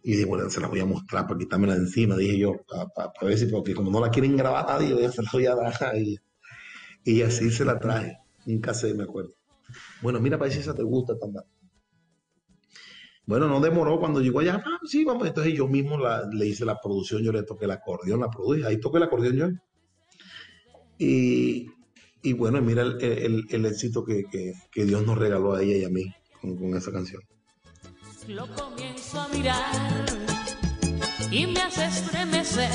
[0.05, 2.53] Y dije, bueno, se la voy a mostrar para quitármela encima, dije yo,
[2.95, 5.73] para ver si, porque como no la quieren grabar nadie, se la voy a dar
[5.85, 6.21] a ella.
[7.05, 9.35] Y así se la traje, un cassette, me acuerdo.
[10.03, 11.45] Bueno, mira, si esa te gusta también.
[13.25, 15.27] Bueno, no demoró cuando llegó allá, ah, sí, vamos.
[15.29, 15.97] Entonces yo mismo
[16.33, 19.37] le hice la producción, yo le toqué el acordeón, la produje, ahí toqué el acordeón
[19.37, 19.49] yo.
[20.99, 21.67] Y,
[22.23, 25.77] y bueno, mira el, el- el éxito que, que- que Dios nos regaló a ella
[25.77, 26.05] y a mí
[26.41, 27.23] con, con esa canción.
[28.29, 29.73] Lo comienzo a mirar
[31.31, 32.71] y me hace estremecer.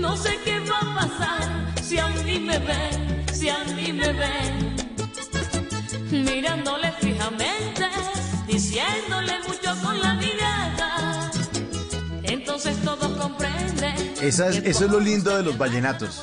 [0.00, 1.29] No sé qué va a pasar
[1.90, 4.76] si a mí me ven, si a mí me ven.
[6.24, 7.84] Mirándole fijamente,
[8.46, 11.30] diciéndole mucho con la mirada.
[12.22, 13.94] Entonces todos comprenden.
[14.22, 16.22] Esa es- eso es lo lindo de los vallenatos.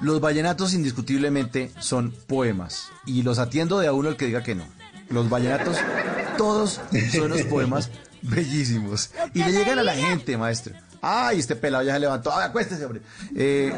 [0.00, 2.88] Los vallenatos indiscutiblemente son poemas.
[3.06, 4.64] Y los atiendo de a uno el que diga que no.
[5.10, 5.76] Los vallenatos,
[6.36, 6.80] todos
[7.12, 7.88] son unos poemas
[8.22, 9.10] bellísimos.
[9.32, 10.74] Y le llegan a la gente, maestro.
[11.04, 12.32] Ay, este pelado ya se levantó.
[12.32, 13.02] Ay, acuéstese, hombre.
[13.34, 13.72] Eh,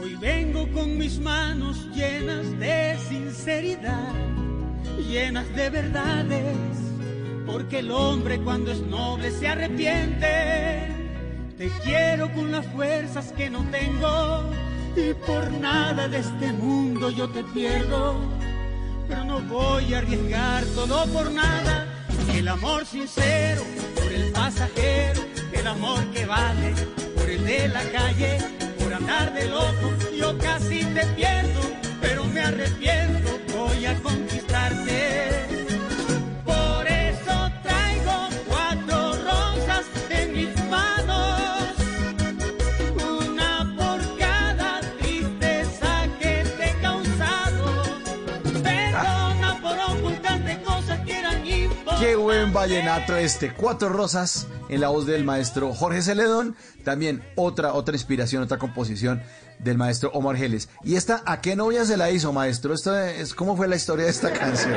[0.00, 4.12] Hoy vengo con mis manos llenas de sinceridad,
[4.98, 6.56] llenas de verdades,
[7.46, 10.99] porque el hombre cuando es noble se arrepiente.
[11.60, 14.50] Te quiero con las fuerzas que no tengo
[14.96, 18.18] y por nada de este mundo yo te pierdo,
[19.06, 21.86] pero no voy a arriesgar todo por nada.
[22.32, 23.62] El amor sincero
[23.94, 25.20] por el pasajero
[25.52, 26.72] el amor que vale,
[27.14, 28.38] por el de la calle,
[28.78, 31.60] por andar de loco, yo casi te pierdo,
[32.00, 35.29] pero me arrepiento, voy a conquistarte.
[52.60, 53.54] Vallenato este.
[53.54, 56.54] Cuatro rosas en la voz del maestro Jorge Celedón.
[56.84, 59.22] También otra, otra inspiración, otra composición
[59.60, 60.68] del maestro Omar Geles.
[60.84, 62.74] ¿Y esta a qué novia se la hizo, maestro?
[62.74, 64.74] Esto es, ¿Cómo fue la historia de esta canción?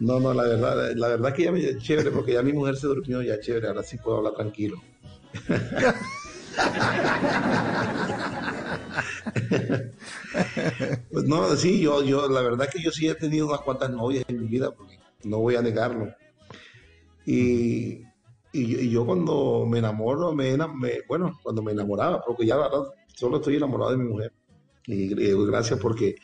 [0.00, 2.86] No, no, la verdad, la verdad que ya me chévere, porque ya mi mujer se
[2.86, 4.82] durmió, ya chévere, ahora sí puedo hablar tranquilo.
[11.10, 14.24] Pues no, sí, yo, yo, la verdad que yo sí he tenido unas cuantas novias
[14.28, 16.08] en mi vida, porque no voy a negarlo.
[17.26, 18.02] Y,
[18.52, 22.64] y, yo- y cuando me enamoro, me, me- bueno, cuando me enamoraba, porque ya la
[22.68, 22.84] verdad,
[23.14, 24.32] solo estoy enamorado de mi mujer.
[24.86, 26.16] Y eh, gracias porque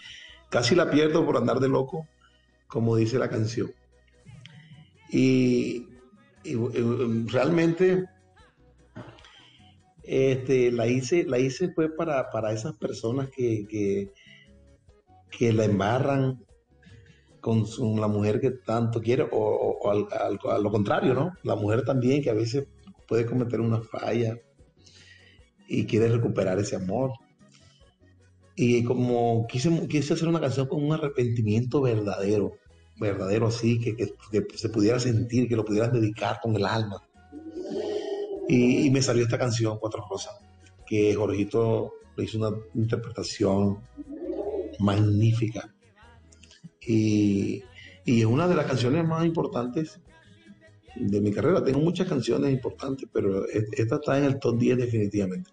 [0.50, 2.06] casi la pierdo por andar de loco,
[2.68, 3.72] como dice la canción.
[5.10, 5.86] Y,
[6.44, 6.54] y,
[7.26, 8.04] realmente
[10.12, 14.10] este, la hice, la hice fue para, para esas personas que, que,
[15.30, 16.44] que la embarran
[17.40, 21.30] con su- la mujer que tanto quiere, o, o- al, al- a lo contrario, ¿no?
[21.44, 22.66] La mujer también que a veces
[23.06, 24.36] puede cometer una falla
[25.68, 27.12] y quiere recuperar ese amor.
[28.56, 32.54] Y como quise, quise hacer una canción con un arrepentimiento verdadero,
[32.98, 37.00] verdadero así, que, que- que se pudiera sentir, que lo pudieras dedicar con el alma.
[38.52, 40.34] Y, me salió esta canción, Cuatro Rosas,
[40.84, 43.78] que Jorgito le hizo una interpretación
[44.80, 45.72] magnífica.
[46.80, 47.62] Y,
[48.04, 50.00] y es una de las canciones más importantes
[50.96, 51.62] de mi carrera.
[51.62, 55.52] Tengo muchas canciones importantes, pero e- esta está en el top 10 definitivamente.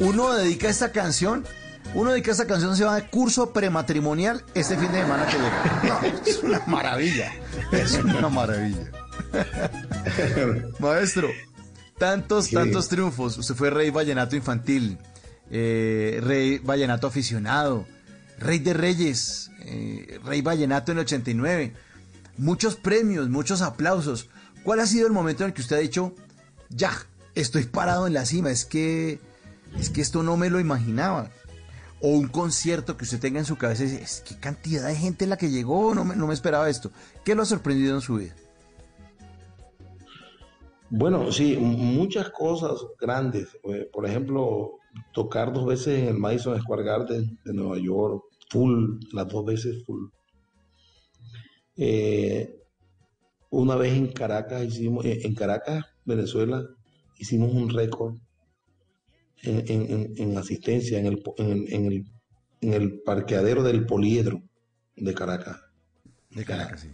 [0.00, 1.44] Uno dedica esta canción,
[1.94, 5.82] uno dedica esta canción, se va de curso prematrimonial este fin de semana que llega.
[6.02, 7.32] No, es una maravilla.
[7.72, 8.90] Es una maravilla.
[10.78, 11.28] Maestro,
[11.98, 13.38] tantos, tantos triunfos.
[13.38, 14.98] Usted fue rey vallenato infantil,
[15.50, 17.86] eh, rey vallenato aficionado,
[18.38, 21.74] rey de reyes, eh, rey vallenato en el 89.
[22.38, 24.28] Muchos premios, muchos aplausos.
[24.62, 26.14] ¿Cuál ha sido el momento en el que usted ha dicho,
[26.68, 26.92] ya,
[27.34, 29.20] estoy parado en la cima, es que,
[29.78, 31.30] es que esto no me lo imaginaba?
[32.00, 34.96] O un concierto que usted tenga en su cabeza y dice, es que cantidad de
[34.96, 36.90] gente la que llegó, no me, no me esperaba esto.
[37.24, 38.34] ¿Qué lo ha sorprendido en su vida?
[40.90, 43.48] Bueno, sí, muchas cosas grandes.
[43.64, 44.78] Eh, Por ejemplo,
[45.12, 49.84] tocar dos veces en el Madison Square Garden de Nueva York, full, las dos veces
[49.84, 50.08] full.
[51.76, 52.56] Eh,
[53.50, 56.64] una vez en Caracas hicimos, eh, en Caracas, Venezuela,
[57.18, 58.16] hicimos un récord
[59.42, 62.04] en, en- en- en asistencia en el, el- en el,
[62.60, 64.42] en el parqueadero del Poliedro
[64.96, 65.60] de Caracas.
[66.30, 66.88] De Caracas, sí.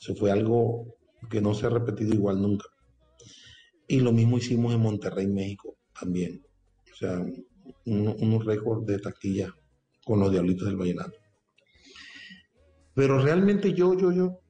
[0.00, 0.96] Eso fue algo
[1.30, 2.66] que no se ha repetido igual nunca.
[3.86, 6.42] Y lo mismo hicimos en Monterrey, México, también.
[6.92, 7.18] O sea,
[7.86, 9.54] un- unos récords de taquilla
[10.04, 11.18] con los Diablitos del Vallenato.
[12.94, 14.40] Pero realmente yo, yo, yo,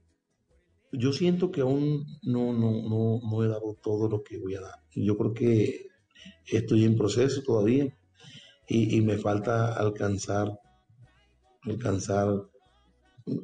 [0.93, 4.61] yo siento que aún no, no, no, no he dado todo lo que voy a
[4.61, 4.75] dar.
[4.95, 5.87] Yo creo que
[6.47, 7.87] estoy en proceso todavía
[8.69, 10.49] y, y me falta alcanzar,
[11.63, 12.29] alcanzar,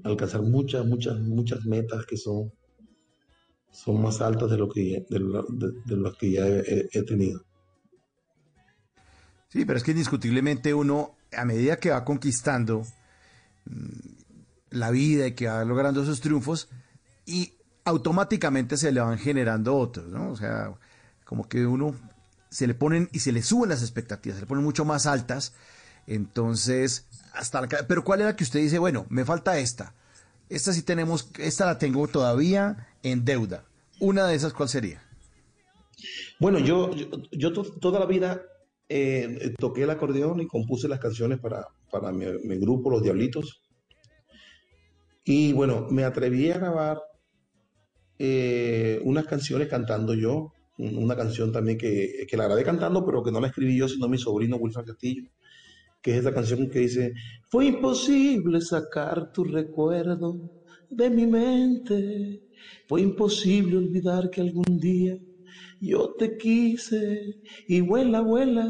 [0.05, 2.53] alcanzar muchas, muchas, muchas metas que son,
[3.71, 7.41] son más altas de lo que, de que ya he- tenido.
[9.49, 12.83] Sí, pero es que indiscutiblemente uno, a medida que va conquistando
[13.67, 14.01] mm,
[14.71, 16.69] la vida y que va logrando esos triunfos,
[17.27, 17.53] y
[17.85, 20.31] automáticamente se le van generando otros, ¿no?
[20.33, 20.73] O sea,
[21.25, 21.95] como que uno
[22.51, 25.55] se le ponen y se le suben las expectativas, se le ponen mucho más altas.
[26.07, 29.95] Entonces, hasta la, pero ¿cuál era que usted dice, bueno, me falta esta?
[30.49, 33.65] Esta sí tenemos, esta la tengo todavía en deuda.
[34.01, 35.03] Una de esas, ¿cuál sería?
[36.39, 36.91] Bueno, yo,
[37.33, 38.43] yo, toda la vida
[38.89, 43.63] eh, toqué el acordeón y compuse las canciones para, para mi, grupo, Los Diablitos.
[45.25, 47.03] Y bueno, me atreví a grabar
[48.19, 53.33] eh, unas canciones cantando yo, una canción también que, que, la grabé cantando, pero que
[53.33, 55.25] no la escribí yo, sino mi sobrino Wilfred Castillo,
[56.01, 57.13] que es esa canción que dice,
[57.51, 62.43] fue imposible sacar tu recuerdo de mi mente,
[62.87, 65.19] fue imposible olvidar que algún día
[65.81, 68.67] yo te quise y vuela, vuela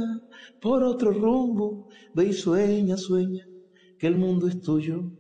[0.61, 3.47] por otro rumbo, ve y sueña, sueña
[3.99, 5.13] que el mundo es tuyo.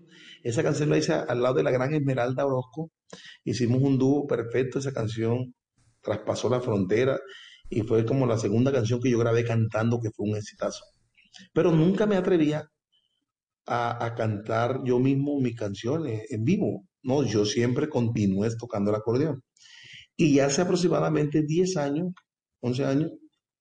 [0.42, 2.90] Esa canción la hice al lado de la gran Esmeralda Orozco.
[3.44, 5.54] Hicimos un dúo perfecto, esa canción
[6.00, 7.18] traspasó la frontera
[7.68, 10.84] y fue como la segunda canción que yo grabé cantando que fue un exitazo.
[11.52, 12.68] Pero nunca me atrevía
[13.66, 16.86] a, a cantar yo mismo mis canciones en vivo.
[17.02, 19.42] No, yo siempre continué tocando el acordeón.
[20.16, 22.12] Y hace aproximadamente 10 años,
[22.60, 23.12] 11 años,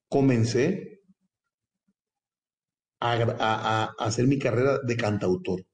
[0.10, 1.02] comencé
[3.00, 5.66] a, hacer mi carrera de cantautor.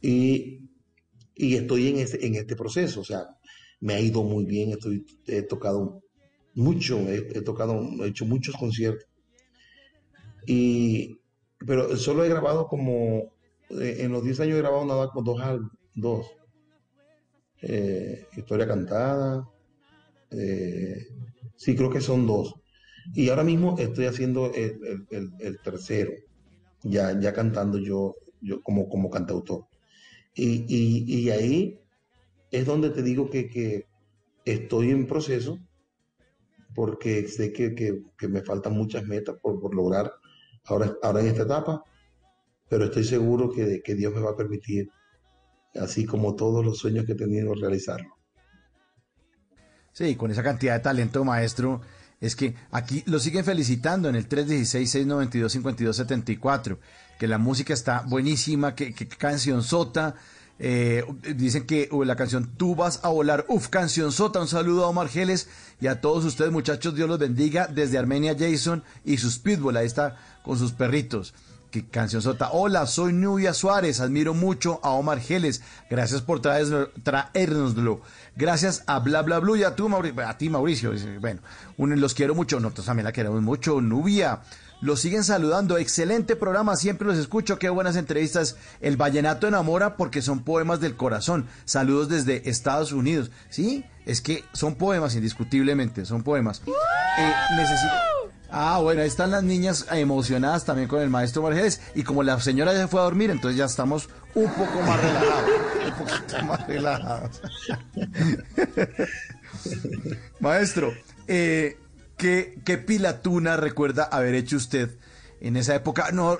[0.00, 0.62] y,
[1.34, 3.26] estoy en, ese, en este proceso, o sea,
[3.86, 6.02] me ha ido muy bien, estoy, he tocado
[6.54, 9.06] mucho, he, tocado, he hecho muchos conciertos.
[10.44, 11.20] Y,
[11.64, 13.32] pero solo he grabado como,
[13.70, 16.26] eh, en los 10 años he grabado nada con dos álbumes, dos.
[17.62, 19.48] Eh, historia cantada.
[20.32, 21.06] Eh,
[21.54, 22.54] sí, creo que son dos.
[23.14, 26.10] Y ahora mismo estoy haciendo el, tercero,
[26.82, 29.66] ya, ya cantando yo, yo como, como cantautor.
[30.34, 31.78] Y, ahí
[32.58, 33.86] es donde te digo que,
[34.44, 35.58] estoy en proceso,
[36.74, 40.12] porque sé que, me faltan muchas metas por, lograr
[40.64, 41.82] ahora, ahora en esta etapa,
[42.68, 44.88] pero estoy seguro que, que Dios me va a permitir
[45.74, 48.16] así como todos los sueños que he tenido realizarlo.
[49.92, 51.80] Sí, con esa cantidad de talento, maestro,
[52.20, 56.78] es que aquí lo siguen felicitando en el 316-692-5274,
[57.18, 60.14] que la música está buenísima, que, canción sota.
[60.58, 61.04] Eh,
[61.36, 64.40] dicen que la canción Tú vas a volar, uf, canción sota.
[64.40, 65.48] Un saludo a Omar Geles
[65.80, 66.94] y a todos ustedes, muchachos.
[66.94, 69.76] Dios los bendiga desde Armenia Jason y sus pitbull.
[69.76, 71.34] Ahí está con sus perritos.
[71.70, 72.50] Qué canción sota.
[72.52, 74.00] Hola, soy Nubia Suárez.
[74.00, 75.62] Admiro mucho a Omar Geles.
[75.90, 78.00] Gracias por traernoslo.
[78.36, 79.90] Gracias a Bla Bla Blue y a, tú,
[80.24, 80.92] a ti, Mauricio.
[81.20, 81.40] Bueno,
[81.76, 82.60] los quiero mucho.
[82.60, 83.80] Nosotros también la queremos mucho.
[83.80, 84.40] Nubia.
[84.80, 85.78] Los siguen saludando.
[85.78, 86.76] Excelente programa.
[86.76, 87.58] Siempre los escucho.
[87.58, 88.56] Qué buenas entrevistas.
[88.80, 91.46] El Vallenato enamora porque son poemas del corazón.
[91.64, 93.30] Saludos desde Estados Unidos.
[93.48, 96.04] Sí, es que son poemas, indiscutiblemente.
[96.04, 96.62] Son poemas.
[96.66, 97.94] Eh, necesito.
[98.50, 101.80] Ah, bueno, ahí están las niñas emocionadas también con el maestro Margeles.
[101.94, 105.02] Y como la señora ya se fue a dormir, entonces ya estamos un poco más
[105.02, 105.50] relajados.
[105.86, 107.40] un poquito más relajados.
[110.40, 110.92] maestro,
[111.26, 111.76] eh,
[112.16, 114.90] ¿qué, ¿qué pilatuna recuerda haber hecho usted
[115.40, 116.10] en esa época?
[116.12, 116.38] No,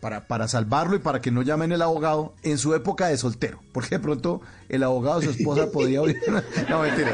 [0.00, 3.60] para, para salvarlo y para que no llamen el abogado, en su época de soltero.
[3.72, 6.20] Porque de pronto el abogado, su esposa, podía oír.
[6.68, 7.12] no, mentira.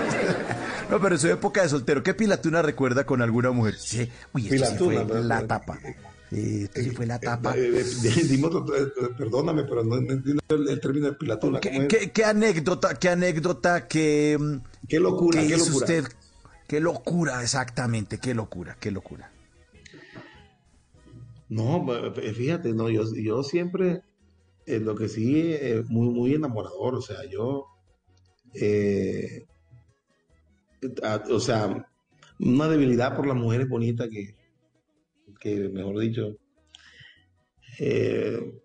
[0.91, 3.77] No, pero en su época de soltero, ¿qué pilatuna recuerda con alguna mujer?
[3.79, 5.79] Sí, uy, esto sí fue la tapa.
[6.31, 7.57] Sí, esto sí fue la tapa.
[7.57, 11.61] Eh, eh, eh, perdóname, pero no entiendo el, término de pilatuna.
[11.61, 14.39] ¿Qué, anécdota, qué anécdota, qué...
[14.89, 15.77] Qué locura, qué, locura.
[15.77, 16.05] Usted?
[16.71, 19.33] Qué locura, exactamente, qué locura, qué locura.
[21.49, 24.03] No, fíjate, no, yo, siempre,
[24.67, 25.53] lo que sí,
[25.89, 27.67] muy, muy enamorador, o sea, yo...
[28.55, 29.49] Eh,
[31.33, 31.89] o sea,
[32.39, 34.37] una debilidad por las mujeres bonitas que,
[35.41, 36.37] que mejor dicho,
[37.81, 38.63] eh,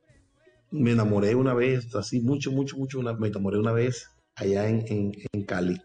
[0.69, 5.11] me enamoré una vez, así mucho, mucho, mucho, me enamoré una vez allá en,
[5.47, 5.81] Cali.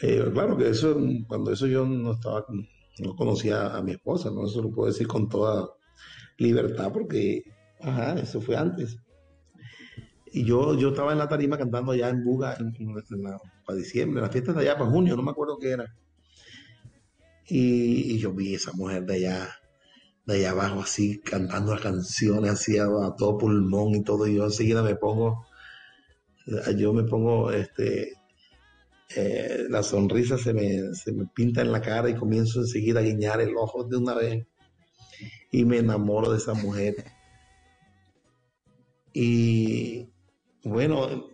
[0.00, 0.96] Eh, claro que eso,
[1.26, 2.44] cuando eso yo no estaba,
[3.00, 4.46] no conocía a mi esposa, ¿no?
[4.46, 5.68] Eso lo puedo decir con toda
[6.38, 7.42] libertad porque,
[7.80, 8.98] ajá, eso fue antes.
[10.32, 12.74] Y yo, yo estaba en la tarima cantando allá en Buga en,
[13.64, 15.86] para diciembre, las fiestas de allá para junio, no me acuerdo qué era.
[17.48, 19.48] Y, yo vi esa mujer de allá,
[20.26, 22.86] de allá abajo, así, cantando las canciones, así a,
[23.16, 24.26] todo pulmón y todo.
[24.26, 25.46] Y yo enseguida me pongo,
[26.76, 28.17] yo me pongo, este,
[29.16, 33.02] eh, la sonrisa se me, se me pinta en la cara y comienzo enseguida a
[33.02, 34.46] guiñar el ojo de una vez.
[35.50, 36.94] Y me enamoro de esa mujer.
[39.12, 40.08] Y
[40.62, 41.28] bueno,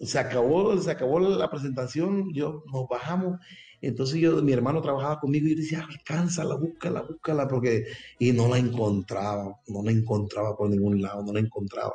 [0.00, 3.40] se acabó, se acabó la presentación, yo nos bajamos.
[3.80, 7.86] Entonces yo, mi hermano trabajaba conmigo y yo decía, alcánzala, búscala, búscala, porque,
[8.18, 11.94] y no la encontraba, no la encontraba por ningún lado, no la encontraba.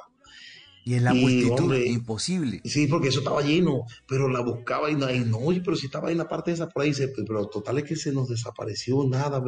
[0.89, 2.61] Y en la multitud, imposible.
[2.65, 6.11] Sí, porque eso estaba lleno, pero la buscaba y no, y no pero si estaba
[6.11, 6.93] en la parte de esa por ahí,
[7.27, 9.39] pero total es que se nos desapareció nada.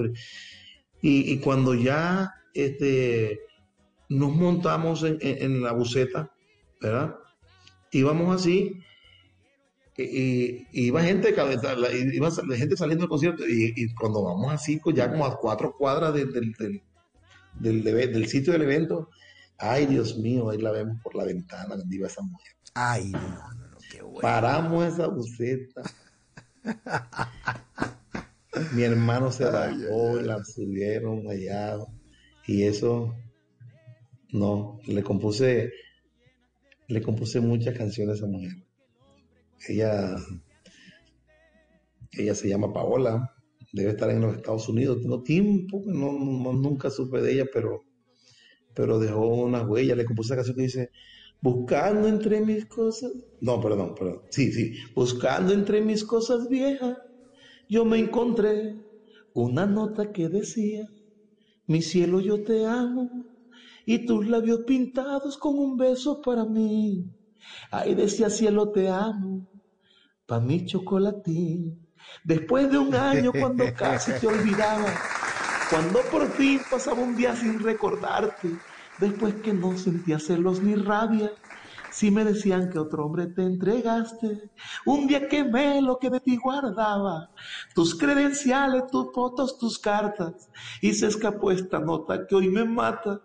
[1.02, 3.40] y, y, cuando ya este,
[4.08, 6.32] nos montamos en, en la buceta,
[6.80, 7.16] ¿verdad?
[7.92, 8.80] íbamos así,
[9.98, 11.34] y, iba gente,
[12.14, 16.14] iba gente saliendo del concierto, y, cuando vamos así, pues ya como a cuatro cuadras
[16.14, 16.54] del,
[17.56, 19.10] del, sitio del evento,
[19.62, 22.54] ay Dios mío, ahí la vemos por la ventana donde iba esa mujer.
[22.74, 24.22] Ay, no, no, no, qué bueno.
[24.22, 25.82] Paramos esa buceta.
[28.74, 31.78] Mi hermano se bajó, la subieron allá,
[32.46, 33.16] y eso,
[34.32, 35.72] no, le compuse
[36.92, 38.52] le compuse muchas canciones a esa mujer.
[39.68, 40.16] Ella,
[42.12, 43.34] ella se llama Paola,
[43.72, 45.02] debe estar en los Estados Unidos.
[45.02, 47.86] Tengo tiempo que no, nunca supe de ella, pero,
[48.74, 49.96] pero dejó una huella.
[49.96, 50.90] Le compuse esa canción que dice,
[51.42, 56.98] buscando entre mis cosas, no, perdón, perdón, sí, sí, buscando entre mis cosas viejas,
[57.68, 58.76] yo me encontré
[59.34, 60.88] una nota que decía,
[61.68, 63.10] mi cielo yo te amo,
[63.86, 67.06] y tus labios pintados con un beso para mí.
[67.72, 69.48] Ay, decía cielo te amo,
[70.28, 71.88] pa' mi chocolatín.
[72.24, 74.94] Después de un año cuando casi te olvidaba,
[75.72, 78.58] cuando por fin pasaba un día sin recordarte,
[79.00, 81.32] después que no sentía celos ni rabia,
[81.90, 84.52] si me decían que otro hombre te entregaste,
[84.86, 87.32] un día quemé lo que de ti guardaba,
[87.74, 90.50] tus credenciales, tus fotos, tus cartas,
[90.82, 93.22] y se escapó esta nota que hoy me mata.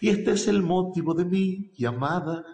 [0.00, 2.44] Y este es el motivo de mi llamada.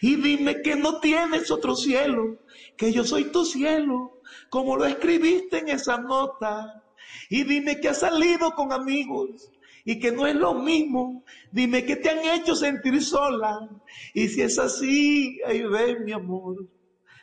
[0.00, 2.38] Y dime que no tienes otro cielo,
[2.76, 4.20] que yo soy tu cielo,
[4.50, 6.79] como lo escribiste en esa nota.
[7.28, 9.50] Y dime que has salido con amigos
[9.84, 11.24] y que no es lo mismo.
[11.52, 13.68] Dime que te han hecho sentir sola.
[14.14, 16.56] Y si es así, ahí ven mi amor.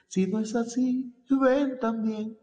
[0.07, 2.37] Si no es así, ven también.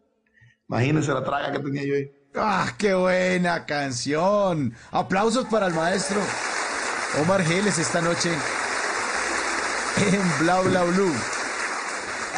[0.68, 2.10] Imagínense la traga que tenía yo ahí.
[2.36, 4.74] ¡Ah, qué buena canción!
[4.90, 6.20] Aplausos para el maestro.
[7.22, 8.30] Omar Geles esta noche
[9.96, 11.14] en Bla Bla Blue.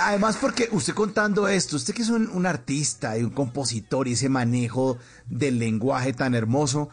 [0.07, 4.28] Además, porque usted contando esto, usted que es un, artista y un compositor y ese
[4.28, 4.98] manejo
[5.28, 6.90] del lenguaje tan hermoso,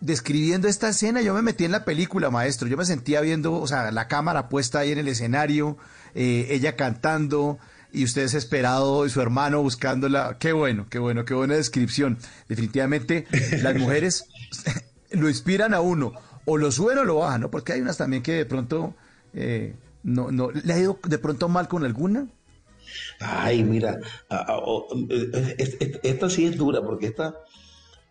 [0.00, 2.68] describiendo esta escena, yo me metí en la película, maestro.
[2.68, 5.76] Yo me sentía viendo, o sea, la cámara puesta ahí en el escenario,
[6.14, 7.58] eh, ella cantando
[7.92, 10.36] y usted desesperado y su hermano buscándola.
[10.38, 12.16] Qué bueno, qué bueno, qué buena descripción.
[12.48, 13.26] Definitivamente,
[13.60, 14.26] las mujeres
[15.10, 16.12] lo inspiran a uno
[16.44, 17.50] o lo suben o lo bajan, ¿no?
[17.50, 18.94] Porque hay unas también que de pronto
[19.34, 22.28] eh, no, no, ¿le ha ido de pronto mal con alguna?
[23.20, 23.98] Ay, mira,
[24.30, 25.56] eh,
[26.02, 27.34] esta sí es dura porque esta,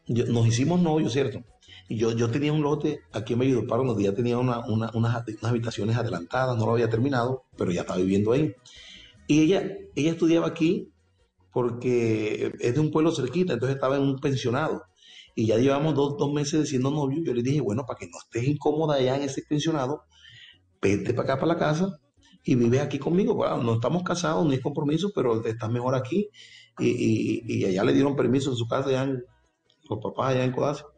[0.07, 1.43] nos hicimos novios, ¿cierto?
[1.87, 5.23] Y yo, yo tenía un lote aquí en Valledupar, donde ya tenía una, unas, unas,
[5.41, 8.53] habitaciones adelantadas, no lo había terminado, pero ya estaba viviendo ahí.
[9.27, 9.63] Y ella,
[9.95, 10.91] ella estudiaba aquí
[11.51, 14.83] porque es de un pueblo cerquita, entonces estaba en un pensionado
[15.33, 18.17] y ya llevamos dos, dos meses siendo novios, yo le dije, bueno, para que no
[18.19, 20.03] estés incómoda allá en ese pensionado,
[20.81, 21.99] vete para acá, para la casa,
[22.43, 23.45] y vive aquí conmigo.
[23.61, 26.29] No estamos casados, no hay compromiso, pero estás mejor aquí.
[26.79, 29.23] Y, y, allá le dieron permiso en su casa, allá en,
[29.89, 30.93] los papás allá en Codazo.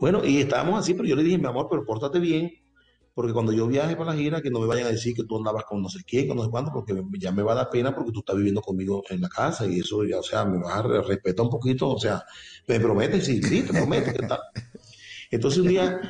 [0.00, 2.50] Bueno, y estábamos así, pero yo le dije, mi amor, pero pórtate bien,
[3.14, 5.38] porque cuando yo viaje para la gira, que no me vayan a decir que tú
[5.38, 7.70] andabas con no sé quién, con no sé cuándo, porque ya me va a dar
[7.70, 10.58] pena porque tú estás viviendo conmigo en la casa y eso ya, o sea, me
[10.58, 12.22] vas a respetar un poquito, o sea,
[12.68, 14.38] me prometes, sí, sí, te prometo que tal.
[15.30, 16.00] Entonces un día,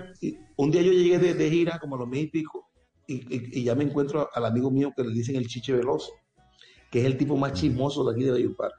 [0.56, 2.68] un día yo llegué de, gira como a los mil y pico
[3.06, 6.10] y, ya me encuentro al amigo mío que le dicen el Chiche Veloz,
[6.90, 8.72] que es el tipo más chismoso de aquí de Bayupar.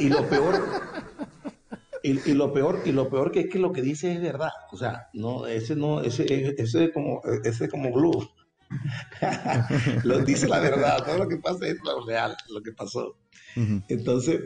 [0.00, 0.64] Y lo peor,
[2.02, 4.50] y, lo peor, y lo peor que es que lo que dice es verdad.
[4.72, 8.28] O sea, no, ese no, ese, ese como, ese como blue.
[10.04, 13.16] lo dice la verdad, todo lo que pasa es lo real, lo que pasó.
[13.88, 14.40] Entonces,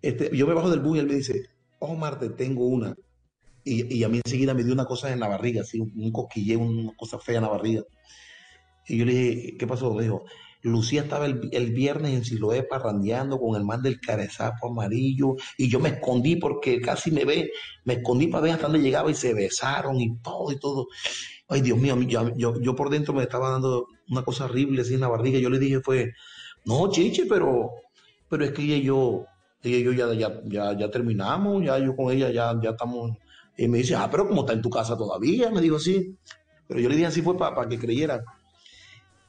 [0.00, 1.42] este, yo me bajo del bus y él me dice,
[1.82, 2.94] Omar, te tengo una.
[3.64, 6.92] Y, a mí enseguida me dio una cosa en la barriga, así, un, cosquilleo, una
[6.96, 7.82] cosa fea en la barriga.
[8.88, 9.94] Y yo le dije, ¿qué pasó?
[9.94, 10.24] Me dijo,
[10.62, 15.80] Lucía estaba el, viernes en Siloé parrandeando con el man del carezapo amarillo y yo
[15.80, 17.50] me escondí porque casi me ve,
[17.84, 20.86] me escondí para ver hasta dónde llegaba y se besaron y todo y todo.
[21.48, 25.00] Ay, Dios mío, yo, yo, por dentro me estaba dando una cosa horrible así en
[25.00, 25.38] la barriga.
[25.38, 26.12] Yo le dije fue,
[26.64, 27.70] no, chiche, pero,
[28.28, 29.26] pero es que yo,
[29.62, 33.12] y yo ya, ya, ya, ya terminamos, ya yo con ella ya, ya estamos.
[33.56, 36.16] Y me dice, ah, pero como está en tu casa todavía, me dijo así.
[36.66, 38.22] Pero yo le dije así fue para que creyera.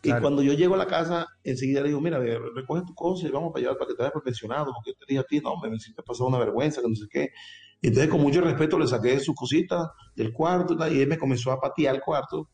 [0.01, 3.31] Y cuando yo llego a la casa, enseguida le digo, mira, recoge tu cosa y
[3.31, 5.55] vamos para allá para que te vayas perfeccionado, porque yo te dije a ti, no,
[5.61, 7.29] me, siempre pasado una vergüenza, que no sé qué.
[7.81, 11.51] Y entonces, con mucho respeto, le saqué sus cositas del cuarto y él me comenzó
[11.51, 12.49] a patear el cuarto.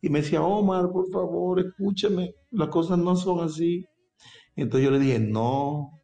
[0.00, 3.84] Y me decía, Omar, por favor, escúchame, las cosas no son así.
[4.54, 6.01] Y entonces yo le dije, no,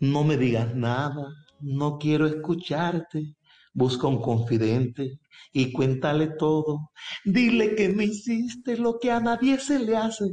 [0.00, 1.28] no me digas nada,
[1.60, 3.34] no quiero escucharte.
[3.72, 5.20] Busca un confidente
[5.52, 6.90] y cuéntale todo.
[7.24, 10.24] Dile que me hiciste lo que a nadie se le hace.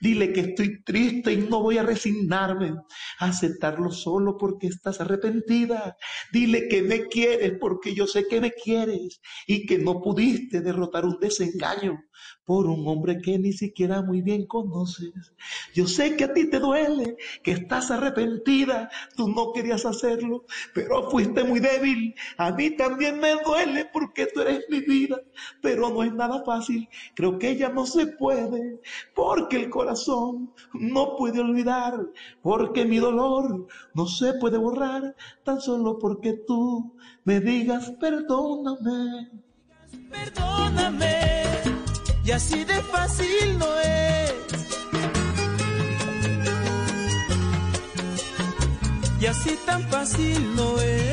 [0.00, 2.72] Dile que estoy triste y no voy a resignarme
[3.20, 5.96] a aceptarlo solo porque estás arrepentida.
[6.32, 11.04] Dile que me quieres porque yo sé que me quieres y que no pudiste derrotar
[11.04, 11.96] un desengaño
[12.50, 15.12] por un hombre que ni siquiera muy bien conoces.
[15.72, 21.08] Yo sé que a ti te duele, que estás arrepentida, tú no querías hacerlo, pero
[21.12, 22.12] fuiste muy débil.
[22.38, 25.20] A mí también me duele porque tú eres mi vida,
[25.62, 26.88] pero no es nada fácil.
[27.14, 28.80] Creo que ella no se puede,
[29.14, 32.04] porque el corazón no puede olvidar,
[32.42, 39.30] porque mi dolor no se puede borrar, tan solo porque tú me digas perdóname.
[40.10, 41.49] Perdóname
[42.30, 44.34] y así de fácil no es.
[49.20, 51.09] Y así tan fácil no es.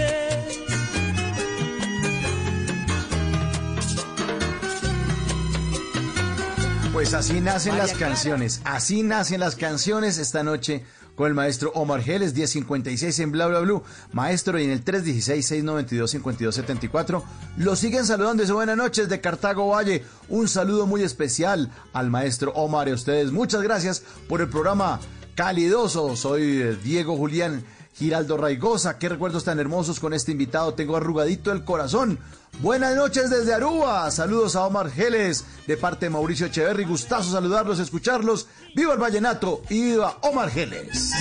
[6.97, 10.83] Pues así nacen las canciones, así nacen las canciones esta noche
[11.13, 13.83] con el maestro Omar Geles, 1056 en Bla Bla Blue.
[14.13, 17.21] Maestro, y en el 316-692-5274.
[17.57, 20.05] Lo siguen saludando desde buenas noches de Cartago Valle.
[20.27, 23.31] Un saludo muy especial al maestro Omar y a ustedes.
[23.31, 24.99] Muchas gracias por el programa
[25.35, 26.15] calidoso.
[26.15, 28.97] Soy eh, Diego Julián Giraldo Raigosa.
[28.97, 30.73] Qué recuerdos tan hermosos con este invitado.
[30.73, 32.17] Tengo arrugadito el corazón.
[32.59, 34.09] Buenas noches desde Aruba.
[34.09, 36.85] Saludos a Omar Geles de parte de Mauricio Echeverry.
[36.85, 38.47] Gustazo saludarlos, escucharlos.
[38.75, 39.61] ¡Viva el vallenato!
[39.69, 41.11] Y viva Omar Geles.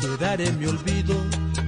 [0.00, 1.14] Quedar en mi olvido,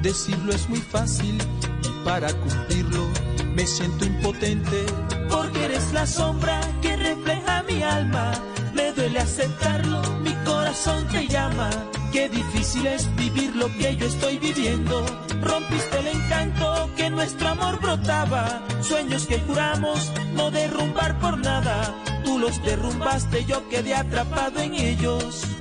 [0.01, 1.37] decirlo es muy fácil
[1.83, 3.07] y para cumplirlo
[3.55, 4.87] me siento impotente
[5.29, 8.33] porque eres la sombra que refleja mi alma.
[8.75, 11.71] Me duele aceptarlo, mi corazón te llama.
[12.13, 15.05] Qué difícil es vivir lo que yo estoy viviendo.
[15.43, 18.63] Rompiste el encanto que nuestro amor brotaba.
[18.81, 21.95] Sueños que juramos no derrumbar por nada.
[22.25, 25.58] Tú los derrumbaste, yo quedé atrapado en ellos.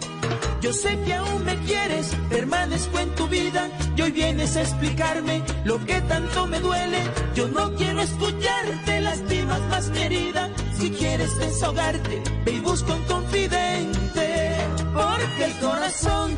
[0.61, 5.43] Yo sé que aún me quieres, permanezco en tu vida y hoy vienes a explicarme
[5.65, 6.99] lo que tanto me duele.
[7.35, 10.49] Yo no quiero escucharte, lastimas más querida.
[10.77, 14.57] Si quieres desahogarte, ve y busca un confidente.
[14.93, 16.37] Porque el corazón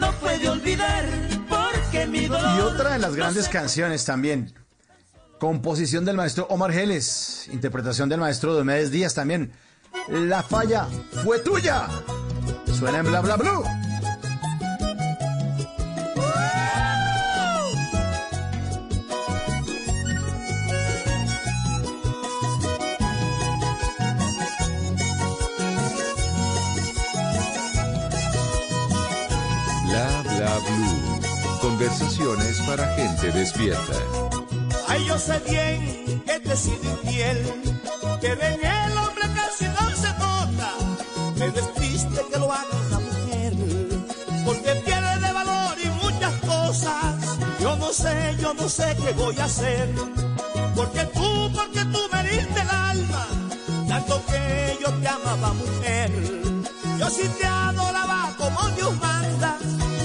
[0.00, 1.04] no puede olvidar,
[1.48, 2.58] porque mi dolor.
[2.58, 4.52] Y otra de las grandes canciones también.
[5.38, 9.52] Composición del maestro Omar Geles, interpretación del maestro Diomedes Díaz también.
[10.08, 10.88] La falla
[11.24, 11.88] fue tuya.
[12.80, 13.62] Suena en bla bla blue.
[29.84, 31.60] Bla bla blue.
[31.60, 33.76] Conversaciones para gente despierta.
[34.88, 37.44] Ay, yo sé bien que te sido infiel,
[38.22, 40.72] que ven el hombre casi no se nota,
[41.38, 41.79] pero
[48.00, 49.88] sé, yo no sé qué voy a hacer,
[50.74, 53.26] porque tú, porque tú me diste el alma,
[53.88, 56.10] tanto que yo te amaba mujer.
[56.98, 59.58] Yo sí te adoraba como Dios manda,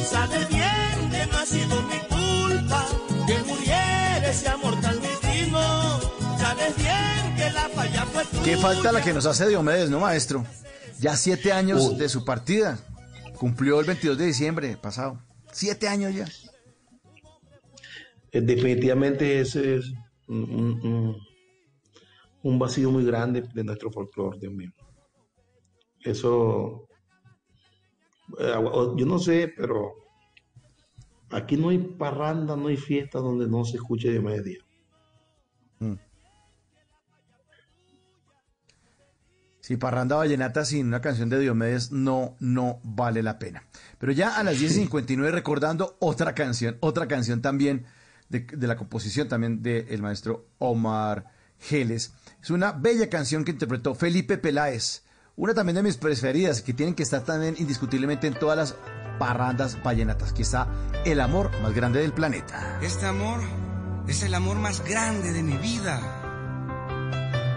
[0.10, 2.86] sabes bien que no ha sido mi culpa
[3.28, 6.00] que muriera ese amor tan divino.
[6.40, 8.44] Sabes bien que la falla fue tuya.
[8.44, 10.46] Qué falta la que nos hace Diomedes, ¿no, maestro?
[11.00, 11.98] Ya siete años Uh.
[11.98, 12.78] de su partida.
[13.38, 15.18] Cumplió el 22 de diciembre pasado.
[15.52, 16.26] Siete años ya.
[18.36, 19.94] Eh, Definitivamente ese es
[20.28, 21.16] un,
[22.60, 24.72] vacío muy grande de nuestro folclore, Dios mío.
[26.02, 26.86] Eso,
[28.38, 28.56] eh,
[28.98, 29.94] yo no sé, pero
[31.30, 34.60] aquí no hay parranda, no hay fiesta donde no se escuche de media.
[39.62, 43.64] Si Parranda Vallenata sin una canción de Diomedes no, no vale la pena.
[43.98, 47.88] Pero ya a las 10.59 recordando otra canción, otra canción también
[48.30, 52.14] de, la composición también del maestro Omar Geles.
[52.42, 55.04] Es una bella canción que interpretó Felipe Peláez,
[55.36, 58.76] una también de mis preferidas, que tienen que estar también indiscutiblemente en todas las
[59.20, 60.32] parrandas vallenatas.
[60.32, 60.68] Aquí está
[61.06, 62.80] el amor más grande del planeta.
[62.82, 63.42] Este amor
[64.08, 66.22] es el amor más grande de mi vida.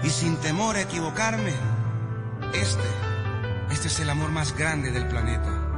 [0.02, 1.52] Y sin temor a equivocarme,
[2.54, 2.82] este,
[3.70, 5.68] este es el amor más grande del planeta.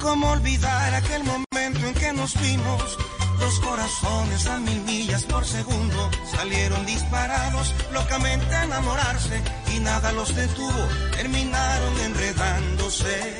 [0.00, 2.98] ¿Cómo olvidar aquel momento en que nos vimos?
[3.38, 9.42] Dos corazones a mil millas por segundo salieron disparados, locamente a enamorarse
[9.74, 13.38] y nada los detuvo, terminaron enredándose.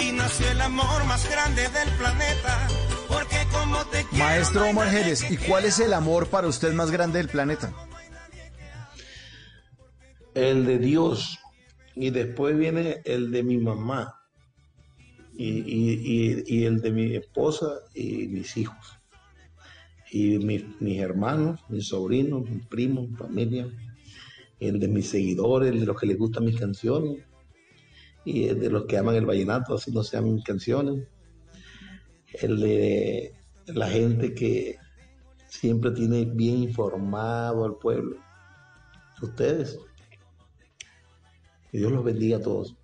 [0.00, 2.68] y nació el amor más grande del planeta,
[3.08, 6.72] porque como te quiero, Maestro no Omar Jerez, ¿y cuál es el amor para usted
[6.72, 7.72] más grande del planeta?
[10.34, 11.38] El de Dios.
[11.94, 14.17] Y después viene el de mi mamá.
[15.40, 18.98] Y, y- y- el de mi esposa y mis hijos.
[20.10, 23.68] Y mis, mis hermanos, mis sobrinos, mis primos, familia.
[24.58, 27.24] El de mis seguidores, el de los que les gustan mis canciones.
[28.24, 31.06] Y el de los que aman el vallenato, así no sean mis canciones.
[32.42, 33.32] El de
[33.68, 34.76] la gente que
[35.46, 38.16] siempre tiene bien informado al pueblo.
[39.22, 39.78] Ustedes.
[41.70, 42.77] Que Dios los bendiga a todos.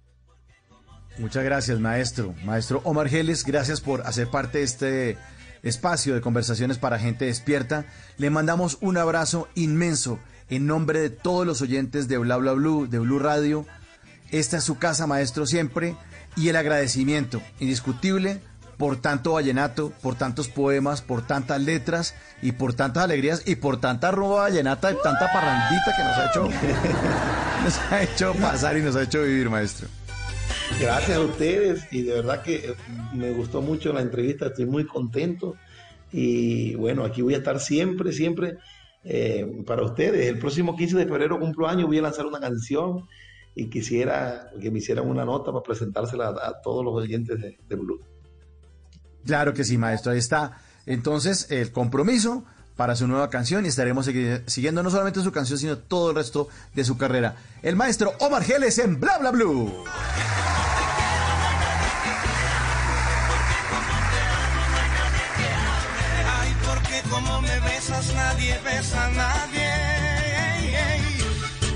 [1.19, 2.35] Muchas gracias, maestro.
[2.45, 5.19] Maestro Omar Geles, gracias por hacer parte de este
[5.63, 7.87] espacio de conversaciones para gente despierta.
[8.19, 10.19] Le mandamos un abrazo inmenso
[10.51, 13.65] en nombre de todos los oyentes de Bla Bla Blue, de Blue Radio.
[14.31, 15.97] Esta es su casa, maestro, siempre.
[16.37, 18.41] Y el agradecimiento indiscutible
[18.77, 23.81] por tanto vallenato, por tantos poemas, por tantas letras y por tantas alegrías y por
[23.81, 26.49] tanta roba vallenata y tanta parrandita que nos ha hecho,
[27.65, 29.89] nos ha hecho pasar y nos ha hecho vivir, maestro.
[30.81, 32.75] Gracias a ustedes y de verdad que eh,
[33.15, 35.55] me gustó mucho la entrevista, estoy muy contento
[36.13, 38.59] y bueno, aquí voy a estar siempre, siempre
[39.05, 40.27] eh, para ustedes.
[40.27, 43.07] El próximo 15 de febrero cumplo años, voy a lanzar una canción
[43.55, 47.77] y quisiera que me hicieran una nota para presentársela a, todos los oyentes de, de
[47.77, 48.01] Blue.
[49.25, 50.13] Claro que sí, maestro.
[50.13, 50.59] Ahí está.
[50.87, 52.45] Entonces, el compromiso
[52.77, 54.11] para su nueva canción y estaremos
[54.47, 57.37] siguiendo no solamente su canción, sino todo el resto de su carrera.
[57.63, 59.73] El maestro Omar Geles en Bla Bla Blue.
[68.15, 69.71] Nadie besa a nadie.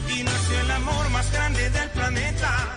[0.09, 2.77] Y nació el amor más grande del planeta.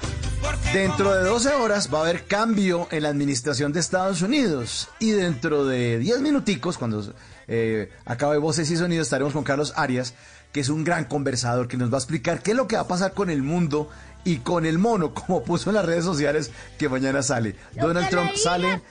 [0.73, 4.89] Dentro de 12 horas va a haber cambio en la administración de Estados Unidos.
[4.99, 7.13] Y dentro de 10 minuticos, cuando
[7.47, 10.13] eh, acabe Voces y Sonidos, estaremos con Carlos Arias,
[10.51, 12.83] que es un gran conversador que nos va a explicar qué es lo que va
[12.83, 13.89] a pasar con el mundo
[14.23, 17.55] y con el mono, como puso en las redes sociales que mañana sale.
[17.73, 18.81] Donald que Trump le sale.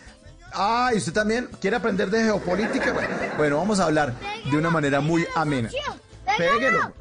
[0.53, 2.95] Ah, ¿y usted también quiere aprender de geopolítica?
[3.37, 4.15] Bueno, vamos a hablar
[4.51, 5.71] de una manera muy amena.
[6.37, 6.93] Péguelo.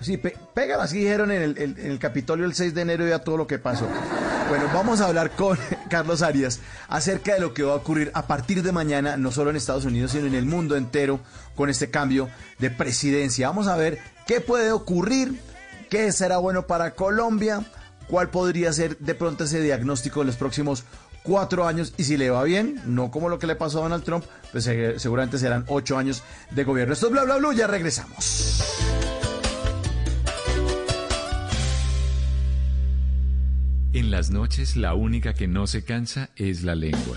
[0.00, 3.46] sí, pégalo, así dijeron en el, en Capitolio el 6 de enero ya todo lo
[3.46, 3.88] que pasó.
[4.48, 5.58] Bueno, vamos a hablar con
[5.88, 9.50] Carlos Arias acerca de lo que va a ocurrir a partir de mañana, no solo
[9.50, 11.20] en Estados Unidos, sino en el mundo entero,
[11.54, 13.48] con este cambio de presidencia.
[13.48, 15.40] Vamos a ver qué puede ocurrir,
[15.88, 17.64] qué será bueno para Colombia,
[18.06, 20.84] cuál podría ser de pronto ese diagnóstico de los próximos
[21.24, 24.04] cuatro años y si le va bien, no como lo que le pasó a Donald
[24.04, 26.22] Trump, pues eh, seguramente serán ocho años
[26.52, 26.94] de gobierno.
[26.94, 28.62] Esto es bla bla bla, ya regresamos.
[33.92, 37.16] En las noches la única que no se cansa es la lengua.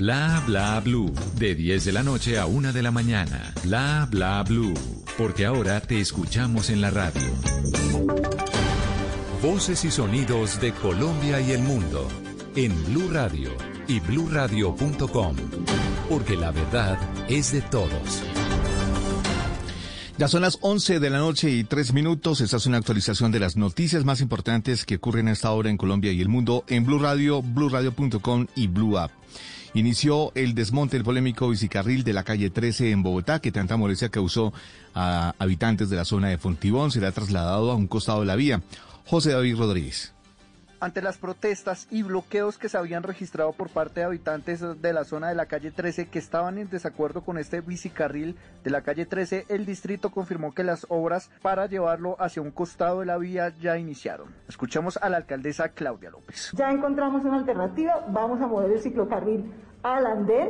[0.01, 1.13] Bla bla blue.
[1.37, 3.53] De 10 de la noche a 1 de la mañana.
[3.63, 4.73] Bla bla blue.
[5.15, 7.21] Porque ahora te escuchamos en la radio.
[9.43, 12.07] Voces y sonidos de Colombia y el mundo.
[12.55, 13.51] En Blue Radio
[13.87, 15.35] y bluradio.com.
[16.09, 16.97] Porque la verdad
[17.29, 18.23] es de todos.
[20.17, 22.41] Ya son las 11 de la noche y 3 minutos.
[22.41, 25.77] Esta es una actualización de las noticias más importantes que ocurren a esta hora en
[25.77, 29.20] Colombia y el mundo en Blue Radio, bluradio.com y Blue App.
[29.73, 34.09] Inició el desmonte del polémico bicicarril de la calle 13 en Bogotá, que tanta molestia
[34.09, 34.51] causó
[34.93, 36.91] a habitantes de la zona de Fontibón.
[36.91, 38.61] Será trasladado a un costado de la vía.
[39.05, 40.13] José David Rodríguez.
[40.81, 45.03] Ante las protestas y bloqueos que se habían registrado por parte de habitantes de la
[45.03, 49.05] zona de la calle 13 que estaban en desacuerdo con este bicicarril de la calle
[49.05, 53.53] 13, el distrito confirmó que las obras para llevarlo hacia un costado de la vía
[53.61, 54.33] ya iniciaron.
[54.49, 56.51] Escuchemos a la alcaldesa Claudia López.
[56.57, 59.53] Ya encontramos una alternativa, vamos a mover el ciclocarril
[59.83, 60.49] al andén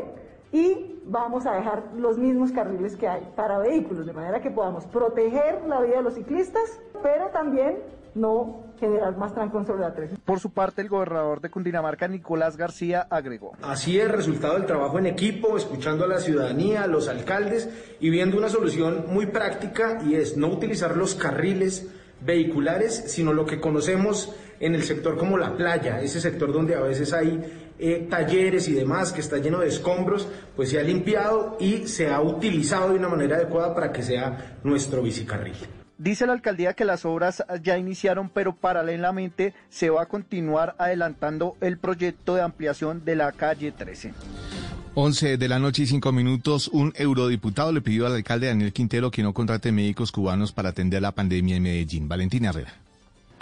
[0.54, 4.86] y vamos a dejar los mismos carriles que hay para vehículos, de manera que podamos
[4.86, 7.80] proteger la vida de los ciclistas, pero también
[8.16, 10.18] no generar más trancón sobre la 13.
[10.26, 13.54] Por su parte, el gobernador de Cundinamarca, Nicolás García, agregó.
[13.62, 17.70] Así es el resultado del trabajo en equipo, escuchando a la ciudadanía, a los alcaldes
[18.00, 21.88] y viendo una solución muy práctica y es no utilizar los carriles
[22.22, 26.82] vehiculares, sino lo que conocemos en el sector como la playa, ese sector donde a
[26.82, 31.58] veces hay eh, talleres y demás que está lleno de escombros, pues se ha limpiado
[31.60, 35.56] y se ha utilizado de una manera adecuada para que sea nuestro bicicarril.
[36.02, 41.56] Dice la alcaldía que las obras ya iniciaron, pero paralelamente se va a continuar adelantando
[41.62, 44.12] el proyecto de ampliación de la calle 13.
[44.96, 49.12] 11 de la noche y 5 minutos, un eurodiputado le pidió al alcalde Daniel Quintero
[49.12, 52.08] que no contrate médicos cubanos para atender la pandemia en Medellín.
[52.08, 52.74] Valentina Herrera.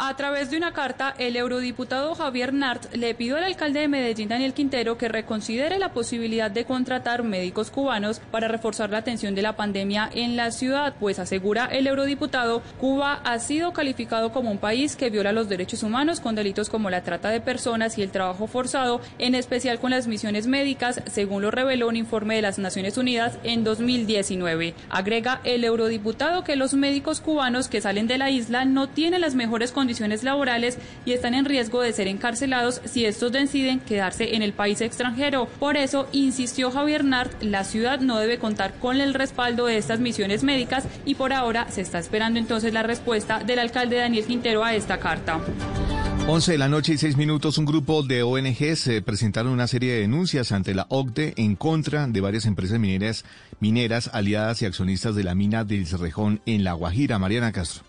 [0.02, 4.30] A través de una carta, el eurodiputado Javier Nart le pidió al alcalde de Medellín,
[4.30, 9.42] Daniel Quintero, que reconsidere la posibilidad de contratar médicos cubanos para reforzar la atención de
[9.42, 14.58] la pandemia en la ciudad, pues asegura el eurodiputado, Cuba ha sido calificado como un
[14.58, 18.12] país que viola los derechos humanos con delitos como la trata de personas y el
[18.12, 22.58] trabajo forzado, en especial con las misiones médicas, según lo reveló un informe de las
[22.58, 24.76] Naciones Unidas en 2019.
[24.90, 29.36] Agrega el eurodiputado que los médicos cubanos que salen de la isla no tienen las
[29.36, 29.89] mejores condiciones
[30.24, 34.82] laborales y están en riesgo de ser encarcelados si estos deciden quedarse en el país
[34.82, 35.48] extranjero.
[35.60, 40.00] Por eso, insistió Javier Nart, la ciudad no debe contar con el respaldo de estas
[40.00, 44.64] misiones médicas y por ahora se está esperando entonces la respuesta del alcalde Daniel Quintero
[44.64, 45.40] a esta carta.
[46.28, 50.02] 11 de la noche y 6 minutos, un grupo de ONGs presentaron una serie de
[50.02, 53.26] denuncias ante la OCDE en contra de varias empresas mineras,
[53.60, 57.18] mineras aliadas y accionistas de la mina del Cerrejón en La Guajira.
[57.18, 57.89] Mariana Castro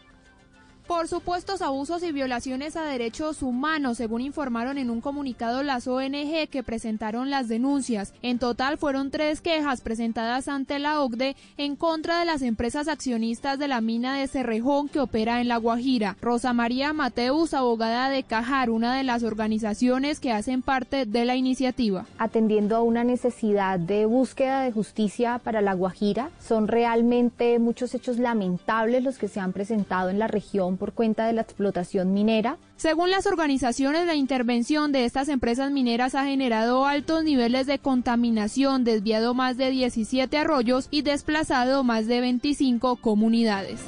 [0.90, 6.48] por supuestos abusos y violaciones a derechos humanos, según informaron en un comunicado las ONG
[6.50, 8.12] que presentaron las denuncias.
[8.22, 13.60] En total fueron tres quejas presentadas ante la OCDE en contra de las empresas accionistas
[13.60, 16.16] de la mina de Cerrejón que opera en La Guajira.
[16.20, 21.36] Rosa María Mateus, abogada de Cajar, una de las organizaciones que hacen parte de la
[21.36, 22.06] iniciativa.
[22.18, 28.18] Atendiendo a una necesidad de búsqueda de justicia para La Guajira, son realmente muchos hechos
[28.18, 32.58] lamentables los que se han presentado en la región por cuenta de la explotación minera.
[32.76, 38.82] Según las organizaciones, la intervención de estas empresas mineras ha generado altos niveles de contaminación,
[38.82, 43.80] desviado más de 17 arroyos y desplazado más de 25 comunidades.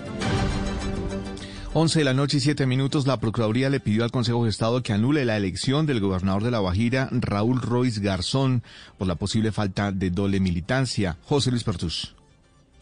[1.74, 4.82] 11 de la noche y 7 minutos, la Procuraduría le pidió al Consejo de Estado
[4.82, 8.62] que anule la elección del gobernador de La Guajira, Raúl Royce Garzón,
[8.98, 11.16] por la posible falta de doble militancia.
[11.22, 12.14] José Luis Pertus.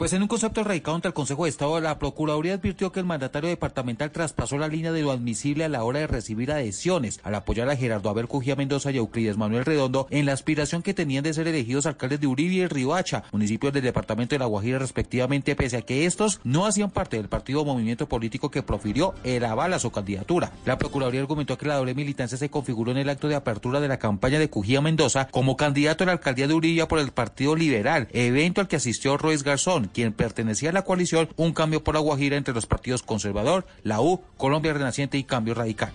[0.00, 3.04] Pues en un concepto radicado ante el Consejo de Estado, la Procuraduría advirtió que el
[3.04, 7.34] mandatario departamental traspasó la línea de lo admisible a la hora de recibir adhesiones al
[7.34, 11.22] apoyar a Gerardo Abel Cujía Mendoza y Euclides Manuel Redondo en la aspiración que tenían
[11.22, 15.54] de ser elegidos alcaldes de Uribe y Riohacha, municipios del departamento de La Guajira respectivamente,
[15.54, 19.44] pese a que estos no hacían parte del partido o movimiento político que profirió el
[19.44, 20.50] aval a su candidatura.
[20.64, 23.88] La Procuraduría argumentó que la doble militancia se configuró en el acto de apertura de
[23.88, 27.54] la campaña de Cujía Mendoza como candidato a la alcaldía de Uribe por el Partido
[27.54, 31.94] Liberal, evento al que asistió Royce Garzón, quien pertenecía a la coalición Un Cambio por
[31.94, 35.92] la Guajira entre los partidos Conservador, la U, Colombia Renaciente y Cambio Radical.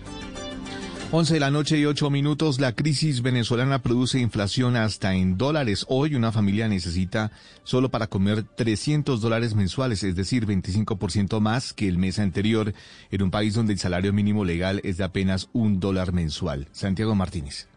[1.12, 5.86] 11 de la noche y 8 minutos, la crisis venezolana produce inflación hasta en dólares.
[5.88, 7.30] Hoy una familia necesita
[7.62, 12.74] solo para comer 300 dólares mensuales, es decir, 25% más que el mes anterior,
[13.12, 16.66] en un país donde el salario mínimo legal es de apenas un dólar mensual.
[16.72, 17.68] Santiago Martínez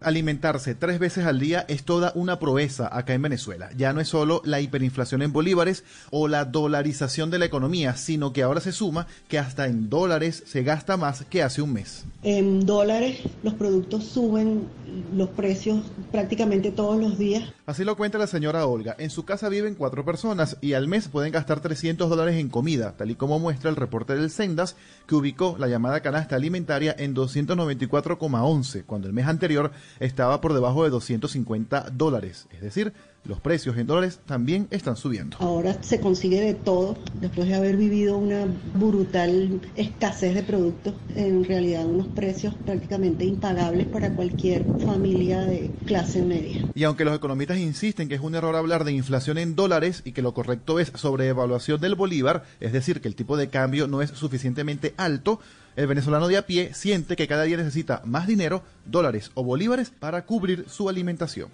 [0.00, 3.70] alimentarse tres veces al día es toda una proeza acá en Venezuela.
[3.76, 8.32] Ya no es solo la hiperinflación en bolívares o la dolarización de la economía, sino
[8.32, 12.04] que ahora se suma que hasta en dólares se gasta más que hace un mes.
[12.22, 14.68] En dólares los productos suben
[15.14, 15.80] los precios
[16.12, 17.52] prácticamente todos los días.
[17.66, 18.94] Así lo cuenta la señora Olga.
[18.98, 22.94] En su casa viven cuatro personas y al mes pueden gastar 300 dólares en comida,
[22.96, 27.14] tal y como muestra el reporte del Sendas, que ubicó la llamada canasta alimentaria en
[27.14, 32.92] 294,11, cuando el mes anterior estaba por debajo de 250 dólares, es decir,
[33.26, 35.36] los precios en dólares también están subiendo.
[35.40, 41.44] Ahora se consigue de todo, después de haber vivido una brutal escasez de productos, en
[41.44, 46.68] realidad unos precios prácticamente impagables para cualquier familia de clase media.
[46.74, 50.12] Y aunque los economistas insisten que es un error hablar de inflación en dólares y
[50.12, 54.02] que lo correcto es sobreevaluación del bolívar, es decir, que el tipo de cambio no
[54.02, 55.40] es suficientemente alto,
[55.76, 59.90] el venezolano de a pie siente que cada día necesita más dinero, dólares o bolívares
[59.90, 61.50] para cubrir su alimentación.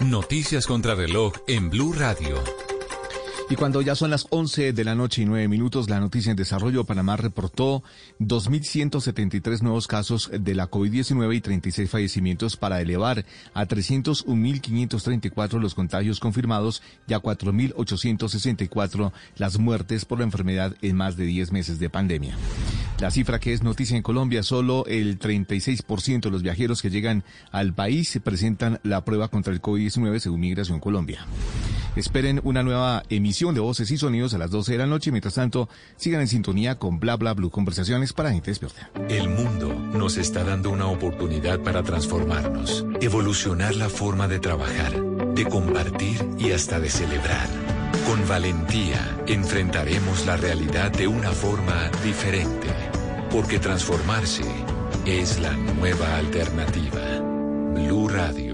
[0.00, 2.42] Noticias contra reloj en Blue Radio.
[3.50, 6.36] Y cuando ya son las 11 de la noche y 9 minutos, la noticia en
[6.36, 7.82] desarrollo, Panamá reportó
[8.18, 16.20] 2.173 nuevos casos de la COVID-19 y 36 fallecimientos para elevar a 301.534 los contagios
[16.20, 21.90] confirmados y a 4.864 las muertes por la enfermedad en más de 10 meses de
[21.90, 22.38] pandemia.
[22.98, 27.24] La cifra que es noticia en Colombia, solo el 36% de los viajeros que llegan
[27.52, 31.26] al país presentan la prueba contra el COVID-19 según Migración Colombia.
[31.96, 35.10] Esperen una nueva emisión de voces y sonidos a las 12 de la noche.
[35.10, 38.90] Mientras tanto, sigan en sintonía con Bla Bla Blue, conversaciones para gente despierta.
[39.08, 45.02] El mundo nos está dando una oportunidad para transformarnos, evolucionar la forma de trabajar,
[45.34, 47.48] de compartir y hasta de celebrar.
[48.06, 52.68] Con valentía enfrentaremos la realidad de una forma diferente,
[53.30, 54.44] porque transformarse
[55.06, 57.20] es la nueva alternativa.
[57.74, 58.53] Blue Radio.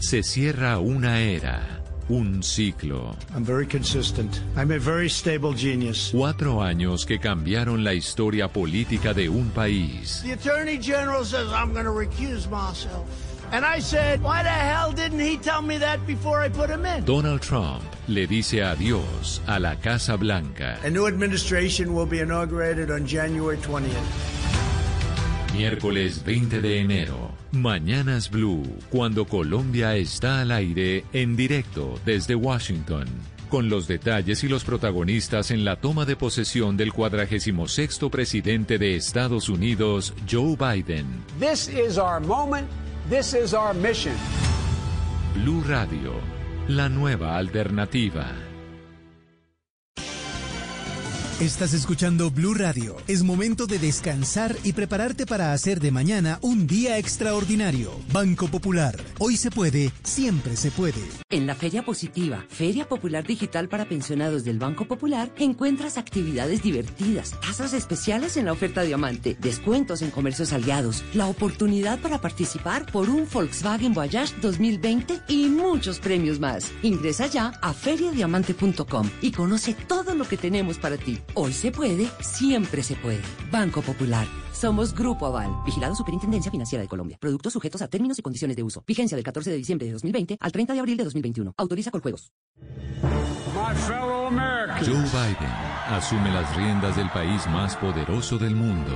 [0.00, 1.60] Se cierra una era,
[2.08, 3.14] un ciclo.
[3.34, 4.40] I'm very consistent.
[4.56, 6.10] I'm a very stable genius.
[6.10, 10.22] Cuatro años que cambiaron la historia política de un país.
[10.24, 13.06] The Attorney General says I'm going to recuse myself.
[13.52, 16.86] And I said, why the hell didn't he tell me that before I put him
[16.86, 17.04] in?
[17.04, 20.78] Donald Trump le dice adiós a la Casa Blanca.
[20.82, 23.90] A new administration will be inaugurated on January 20th.
[25.52, 27.29] Miércoles 20 de enero.
[27.52, 33.06] Mañanas Blue, cuando Colombia está al aire en directo desde Washington.
[33.48, 38.94] Con los detalles y los protagonistas en la toma de posesión del 46 presidente de
[38.94, 41.06] Estados Unidos, Joe Biden.
[41.40, 42.68] This is our moment.
[43.08, 44.14] This is our mission.
[45.34, 46.12] Blue Radio,
[46.68, 48.49] la nueva alternativa.
[51.40, 52.98] Estás escuchando Blue Radio.
[53.08, 57.92] Es momento de descansar y prepararte para hacer de mañana un día extraordinario.
[58.12, 58.94] Banco Popular.
[59.18, 61.00] Hoy se puede, siempre se puede.
[61.30, 67.32] En la Feria Positiva, Feria Popular Digital para Pensionados del Banco Popular, encuentras actividades divertidas,
[67.40, 73.08] tasas especiales en la oferta Diamante, descuentos en comercios aliados, la oportunidad para participar por
[73.08, 76.70] un Volkswagen Voyage 2020 y muchos premios más.
[76.82, 81.18] Ingresa ya a feriadiamante.com y conoce todo lo que tenemos para ti.
[81.34, 83.22] Hoy se puede, siempre se puede.
[83.52, 84.26] Banco Popular.
[84.52, 87.18] Somos Grupo Aval, vigilado Superintendencia Financiera de Colombia.
[87.20, 88.82] Productos sujetos a términos y condiciones de uso.
[88.84, 91.54] Vigencia del 14 de diciembre de 2020 al 30 de abril de 2021.
[91.56, 92.32] Autoriza con juegos.
[94.80, 95.52] Joe Biden
[95.90, 98.92] asume las riendas del país más poderoso del mundo.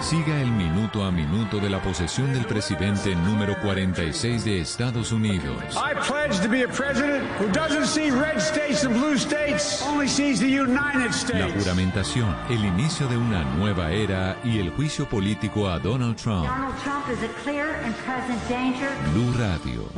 [0.00, 5.54] Siga el minuto a minuto de la posesión del presidente número 46 de Estados Unidos.
[5.76, 10.08] I pledge to be a president who doesn't see red states and blue states, only
[10.08, 11.54] sees the United La States.
[11.64, 16.46] juramentación, el inicio de una nueva era y el juicio político a Donald Trump.
[16.46, 18.88] Donald Trump is a clear and present danger.
[19.12, 19.88] Blue Radio,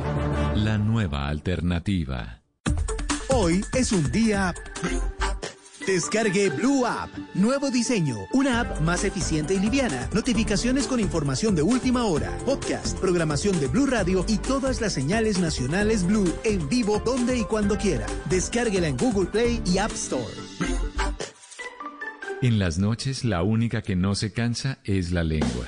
[0.55, 2.41] la nueva alternativa.
[3.37, 4.55] Hoy es un día...
[5.85, 7.09] Descargue Blue App.
[7.33, 8.15] Nuevo diseño.
[8.31, 10.09] Una app más eficiente y liviana.
[10.13, 12.31] Notificaciones con información de última hora.
[12.45, 17.43] Podcast, programación de Blue Radio y todas las señales nacionales Blue en vivo donde y
[17.43, 18.05] cuando quiera.
[18.29, 20.33] Descárguela en Google Play y App Store.
[22.41, 25.67] En las noches la única que no se cansa es la lengua.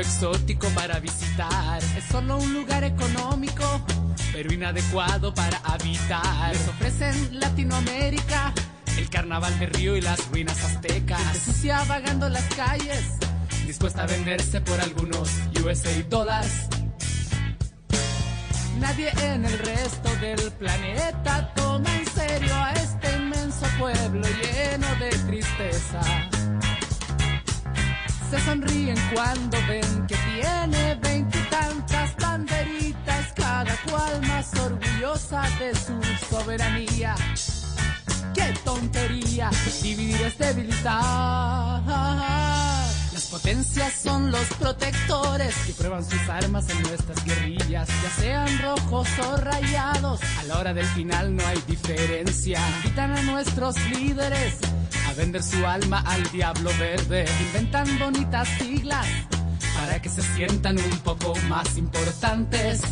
[0.00, 1.82] Exótico para visitar.
[1.96, 3.64] Es solo un lugar económico,
[4.32, 6.52] pero inadecuado para habitar.
[6.52, 8.52] Les ofrecen Latinoamérica,
[8.98, 11.20] el carnaval de Río y las ruinas aztecas.
[11.44, 13.16] Sucia vagando las calles,
[13.66, 15.28] dispuesta a venderse por algunos
[15.64, 16.68] USA dólares.
[18.78, 25.10] Nadie en el resto del planeta toma en serio a este inmenso pueblo lleno de
[25.26, 26.00] tristeza.
[28.30, 36.00] Se sonríen cuando ven que tiene veintitantas banderitas, cada cual más orgullosa de su
[36.30, 37.16] soberanía.
[38.32, 39.50] ¡Qué tontería!
[39.82, 41.82] Dividir es debilitar.
[43.12, 49.08] Las potencias son los protectores que prueban sus armas en nuestras guerrillas, ya sean rojos
[49.26, 50.20] o rayados.
[50.38, 52.60] A la hora del final no hay diferencia.
[52.76, 54.54] Invitan a nuestros líderes
[55.10, 57.24] a vender su alma al diablo verde.
[57.46, 59.06] Inventan bonitas siglas
[59.74, 62.82] para que se sientan un poco más importantes.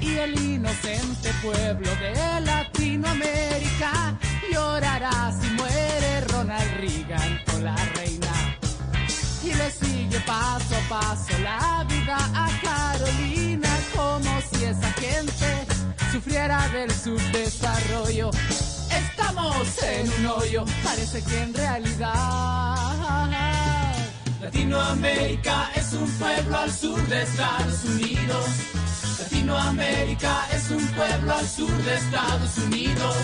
[0.00, 4.18] Y el inocente pueblo de Latinoamérica
[4.52, 8.32] llorará si muere Ronald Reagan o la reina.
[9.42, 15.66] Y le sigue paso a paso la vida a Carolina como si esa gente
[16.12, 18.30] sufriera del subdesarrollo.
[19.20, 22.74] Estamos en un hoyo, parece que en realidad
[24.40, 28.46] Latinoamérica es un pueblo al sur de Estados Unidos.
[29.20, 33.16] Latinoamérica es un pueblo al sur de Estados Unidos.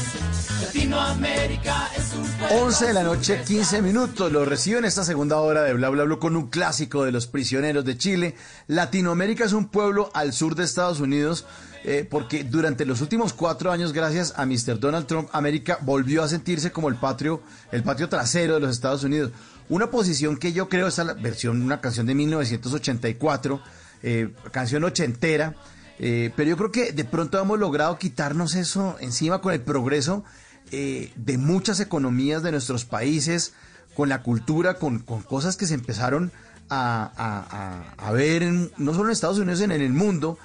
[0.61, 4.31] Latinoamérica es un pueblo 11 de la noche, 15 minutos.
[4.31, 7.27] Lo recibo en esta segunda hora de Bla Bla Bla con un clásico de los
[7.27, 8.35] prisioneros de Chile.
[8.67, 11.47] Latinoamérica es un pueblo al sur de Estados Unidos.
[11.85, 14.81] eh, porque durante los últimos cuatro años, gracias a Mr.
[14.81, 19.05] Donald Trump, América volvió a sentirse como el patrio, el patio trasero de los Estados
[19.05, 19.31] Unidos.
[19.69, 23.61] Una posición que yo creo, es la versión, una canción de 1984,
[24.03, 25.55] eh, canción ochentera,
[25.99, 30.25] eh, pero yo creo que de pronto hemos logrado quitarnos eso encima con el progreso
[30.73, 33.55] eh, de muchas economías de nuestros países,
[33.95, 36.33] con la cultura, con, con cosas que se empezaron
[36.69, 40.39] a, a- a- ver, en- no solo en Estados Unidos, sino en el mundo,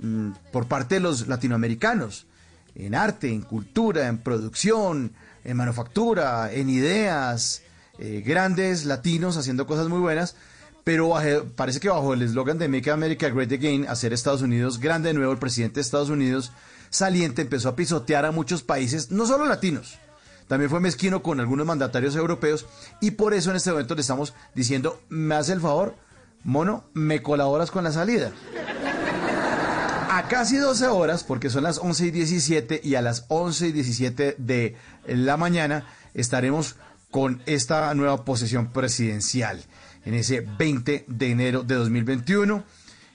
[0.00, 2.26] mm, por parte de los latinoamericanos,
[2.74, 5.12] en arte, en cultura, en producción,
[5.44, 7.62] en manufactura, en ideas,
[7.98, 10.34] eh, grandes latinos haciendo cosas muy buenas,
[10.86, 11.12] pero
[11.56, 15.14] parece que bajo el eslogan de Make America Great Again, hacer Estados Unidos grande de
[15.14, 16.52] nuevo, el presidente de Estados Unidos
[16.90, 19.98] saliente empezó a pisotear a muchos países, no solo latinos,
[20.46, 22.66] también fue mezquino con algunos mandatarios europeos
[23.00, 25.96] y por eso en este momento le estamos diciendo, me hace el favor,
[26.44, 28.30] mono, me colaboras con la salida.
[30.08, 33.72] A casi 12 horas, porque son las 11 y 17 y a las 11 y
[33.72, 34.76] 17 de
[35.08, 36.76] la mañana estaremos
[37.10, 39.64] con esta nueva posesión presidencial
[40.06, 42.64] en ese 20 de enero de 2021.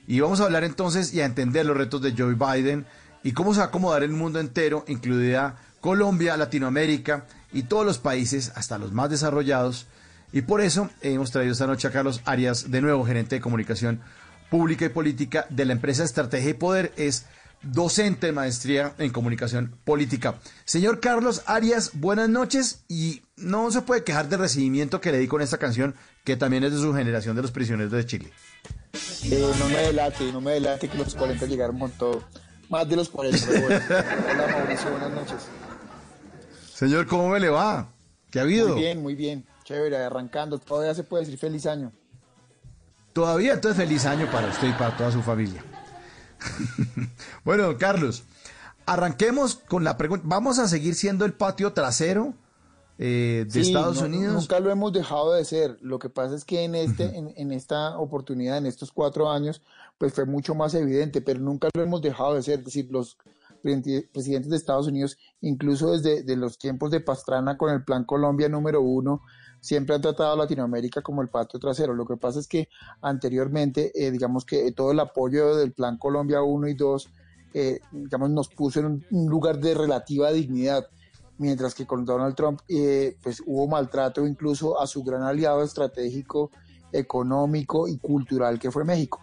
[0.06, 2.86] Y vamos a hablar entonces y a entender los retos de Joe Biden
[3.24, 7.98] y cómo se va a acomodar el mundo entero, incluida Colombia, Latinoamérica y todos los
[7.98, 9.86] países, hasta los más desarrollados.
[10.32, 14.00] Y por eso hemos traído esta noche a Carlos Arias, de nuevo gerente de comunicación
[14.50, 16.92] pública y política de la empresa Estrategia y Poder.
[16.96, 17.26] Es
[17.62, 20.38] docente de maestría en comunicación política.
[20.64, 25.28] Señor Carlos Arias, buenas noches y no se puede quejar del recibimiento que le di
[25.28, 25.94] con esta canción,
[26.24, 28.32] que también es de su generación de los prisioneros de Chile.
[29.24, 32.24] Eh, no me delate, no me delate que los 40 llegaron con todo.
[32.68, 33.84] Más de los 40, pero bueno.
[33.88, 35.36] Hola Mauricio, buenas noches.
[36.74, 37.92] Señor, ¿cómo me le va?
[38.30, 38.70] ¿Qué ha habido?
[38.70, 39.44] Muy bien, muy bien.
[39.64, 40.58] Chévere, arrancando.
[40.58, 41.92] Todavía se puede decir feliz año.
[43.12, 45.62] Todavía, entonces feliz año para usted y para toda su familia.
[47.44, 48.24] bueno, don Carlos,
[48.86, 50.24] arranquemos con la pregunta.
[50.28, 52.34] ¿Vamos a seguir siendo el patio trasero
[52.98, 54.34] eh, de Sí, Estados no- Unidos?
[54.34, 55.78] Nunca lo hemos dejado de ser.
[55.80, 59.62] Lo que pasa es que en, este, en, en esta oportunidad, en estos cuatro años,
[59.98, 62.58] pues fue mucho más evidente, pero nunca lo hemos dejado de ser.
[62.60, 63.16] Es decir, los
[63.62, 68.04] presidente- presidentes de Estados Unidos, incluso desde de los tiempos de Pastrana con el Plan
[68.04, 69.22] Colombia número uno,
[69.62, 71.94] siempre han tratado a Latinoamérica como el patio trasero.
[71.94, 72.68] Lo que pasa es que
[73.00, 77.08] anteriormente, eh, digamos que todo el apoyo del Plan Colombia 1 y 2,
[77.54, 80.86] eh, digamos, nos puso en un, un lugar de relativa dignidad,
[81.38, 86.50] mientras que con Donald Trump, eh, pues hubo maltrato incluso a su gran aliado estratégico,
[86.90, 89.20] económico y cultural que fue México.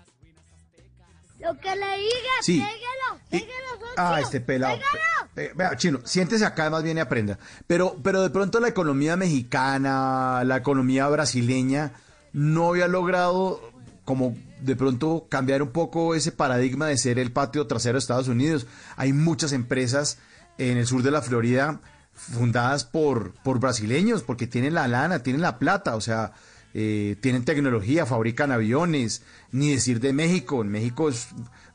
[1.40, 2.58] Lo que le diga, Sí.
[2.60, 3.94] pégalo, pégalo, socio.
[3.98, 4.76] Ah, este pelado.
[4.78, 5.30] Pégalo.
[5.36, 7.40] Eh, vea, chino, siéntese acá, más bien y aprenda.
[7.68, 11.94] Pero, pero de pronto la economía mexicana, la economía brasileña,
[12.34, 13.62] no había logrado
[14.04, 18.28] como de pronto cambiar un poco ese paradigma de ser el patio trasero de Estados
[18.28, 18.68] Unidos.
[18.98, 20.18] Hay muchas empresas
[20.58, 21.80] en el sur de la Florida
[22.14, 26.34] fundadas por, por brasileños, porque tienen la lana, tienen la plata, o sea,
[26.74, 30.62] eh, tienen tecnología, fabrican aviones, ni decir de México.
[30.62, 31.30] En México, es,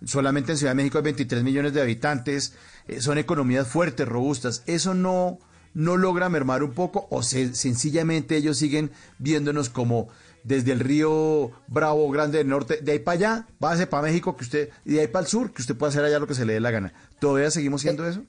[0.05, 2.55] solamente en Ciudad de México hay 23 millones de habitantes,
[2.89, 4.63] eh, son economías fuertes, robustas.
[4.67, 5.39] Eso no,
[5.75, 10.09] no logra mermar un poco o se- sencillamente ellos siguen viéndonos como
[10.45, 14.45] desde el río Bravo Grande del Norte, de ahí para allá, váyase para México que
[14.45, 16.45] usted, y de ahí para el sur, que usted puede hacer allá lo que se
[16.45, 16.93] le dé la gana.
[17.19, 18.23] ¿Todavía seguimos siendo eso?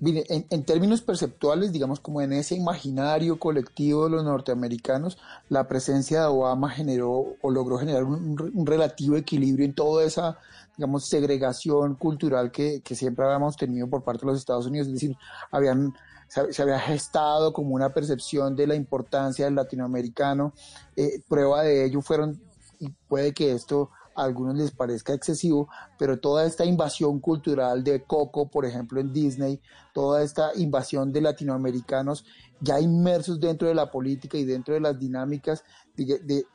[0.00, 5.18] Mire, en, términos perceptuales, digamos como en ese imaginario colectivo de los norteamericanos,
[5.48, 10.38] la presencia de Obama generó o logró generar un relativo equilibrio en toda esa,
[10.76, 14.88] digamos, segregación cultural que, que siempre habíamos tenido por parte de los Estados Unidos.
[14.88, 15.16] Es decir,
[15.50, 15.94] habían,
[16.28, 20.52] se, se había gestado como una percepción de la importancia del latinoamericano.
[20.96, 22.40] Eh, prueba de ello fueron,
[22.80, 25.68] y puede que esto a algunos les parezca excesivo,
[25.98, 29.60] pero toda esta invasión cultural de Coco, por ejemplo, en Disney,
[29.92, 32.24] toda esta invasión de latinoamericanos
[32.60, 35.64] ya inmersos dentro de la política y dentro de las dinámicas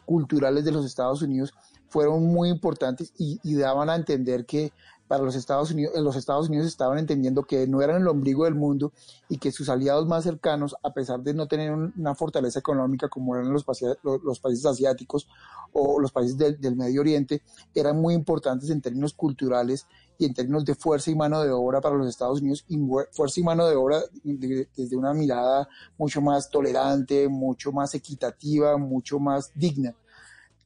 [0.06, 1.54] culturales de los Estados Unidos,
[1.88, 4.72] fueron muy importantes y daban a entender que
[5.10, 8.54] para los Estados Unidos, los Estados Unidos estaban entendiendo que no eran el ombligo del
[8.54, 8.94] mundo
[9.28, 13.10] y que sus aliados más cercanos, a pesar de no tener un- una fortaleza económica
[13.10, 15.28] como eran los, países- asiáticos
[15.74, 17.42] o los países del, del Medio Oriente,
[17.74, 19.88] eran muy importantes en términos culturales
[20.20, 22.78] y en términos de fuerza y mano de obra para los Estados Unidos y
[23.12, 25.68] fuerza y mano de obra de- desde una mirada
[25.98, 29.96] mucho más tolerante, mucho más equitativa, mucho más digna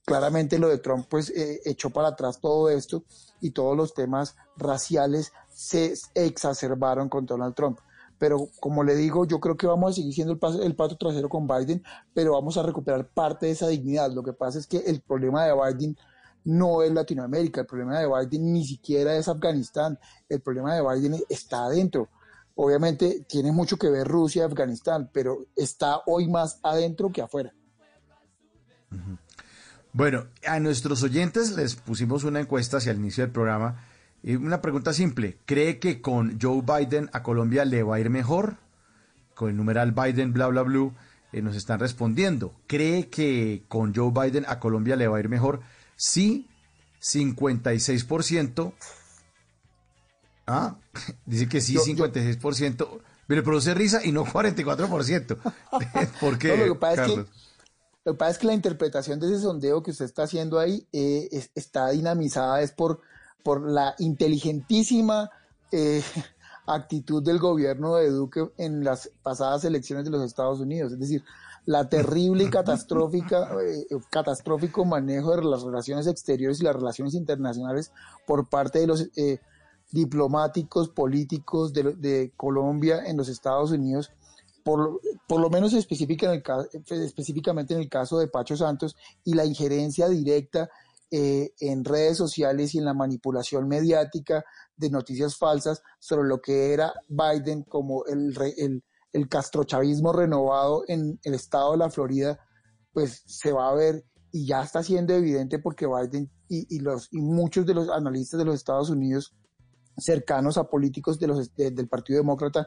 [0.06, 3.04] claramente lo de Trump pues eh, echó para atrás todo esto
[3.42, 7.80] y todos los temas raciales se exacerbaron con Donald Trump.
[8.18, 10.96] Pero como le digo, yo creo que vamos a seguir siendo el, pas- el pato
[10.96, 14.12] trasero con Biden, pero vamos a recuperar parte de esa dignidad.
[14.12, 15.98] Lo que pasa es que el problema de Biden
[16.46, 20.00] no es Latinoamérica, el problema de Biden ni siquiera es Afganistán,
[20.30, 22.10] el problema de Biden está adentro.
[22.56, 27.54] Obviamente tiene mucho que ver Rusia y Afganistán, pero está hoy más adentro que afuera.
[29.94, 33.86] Bueno, a nuestros oyentes les pusimos una encuesta hacia el inicio del programa.
[34.24, 35.38] Y una pregunta simple.
[35.46, 38.58] ¿Cree que con Joe Biden a Colombia le va a ir mejor?
[39.36, 40.90] Con el numeral Biden, bla, bla, bla,
[41.32, 42.56] eh, nos están respondiendo.
[42.66, 45.62] ¿Cree que con Joe Biden a Colombia le va a ir mejor?
[45.96, 46.48] Sí,
[47.02, 48.74] 56%.
[50.48, 50.78] Ah,
[51.28, 53.00] dice que sí, 56%.
[53.28, 55.38] Me le produce risa y no 44%.
[56.20, 57.53] ¿Por qué, No, lo que pasa es que Carlos?
[58.06, 60.86] Lo que pasa es que la interpretación de ese sondeo que usted está haciendo ahí
[60.92, 63.00] eh, es- está dinamizada es por,
[63.44, 65.30] por la inteligentísima
[65.72, 66.04] eh,
[66.68, 70.92] actitud del gobierno de Duque en las pasadas elecciones de los Estados Unidos.
[70.94, 71.24] Es decir,
[71.66, 77.92] la terrible y catastrófica, eh, catastrófico manejo de las relaciones exteriores y las relaciones internacionales
[78.28, 79.40] por parte de los eh,
[79.94, 84.12] diplomáticos, políticos de, de Colombia en los Estados Unidos
[84.64, 88.56] por, lo- por lo menos específica en el ca- específicamente en el caso de Pacho
[88.56, 90.70] Santos y la injerencia directa
[91.12, 94.44] eh, en redes sociales y en la manipulación mediática
[94.76, 101.20] de noticias falsas sobre lo que era Biden como el, el, el castrochavismo renovado en
[101.24, 102.40] el estado de la Florida,
[102.92, 107.10] pues se va a ver y ya está siendo evidente porque Biden y, y los,
[107.12, 109.36] y muchos de los analistas de los Estados Unidos
[109.98, 112.66] cercanos a políticos de los, de- del Partido Demócrata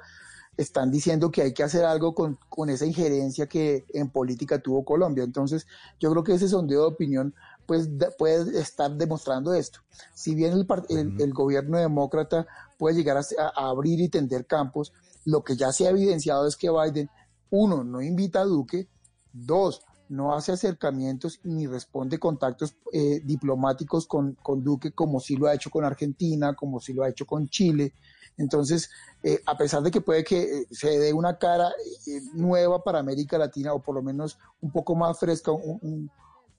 [0.56, 4.84] están diciendo que hay que hacer algo con, con esa injerencia que en política tuvo
[4.84, 5.24] Colombia.
[5.24, 5.66] Entonces,
[6.00, 7.34] yo creo que ese sondeo de opinión
[7.66, 9.80] pues puede estar demostrando esto.
[10.14, 12.46] Si bien el, el, el gobierno demócrata
[12.78, 14.92] puede llegar a abrir y tender campos,
[15.24, 17.10] lo que ya se ha evidenciado es que Biden,
[17.50, 18.88] uno, no invita a Duque,
[19.32, 25.48] dos, no hace acercamientos ni responde contactos eh, diplomáticos con, con Duque como sí lo
[25.48, 27.92] ha hecho con Argentina, como sí lo ha hecho con Chile.
[28.38, 28.90] Entonces,
[29.22, 31.70] eh, a pesar de que puede que eh, se dé una cara
[32.06, 36.10] eh, nueva para América Latina o por lo menos un poco más fresca, un- un-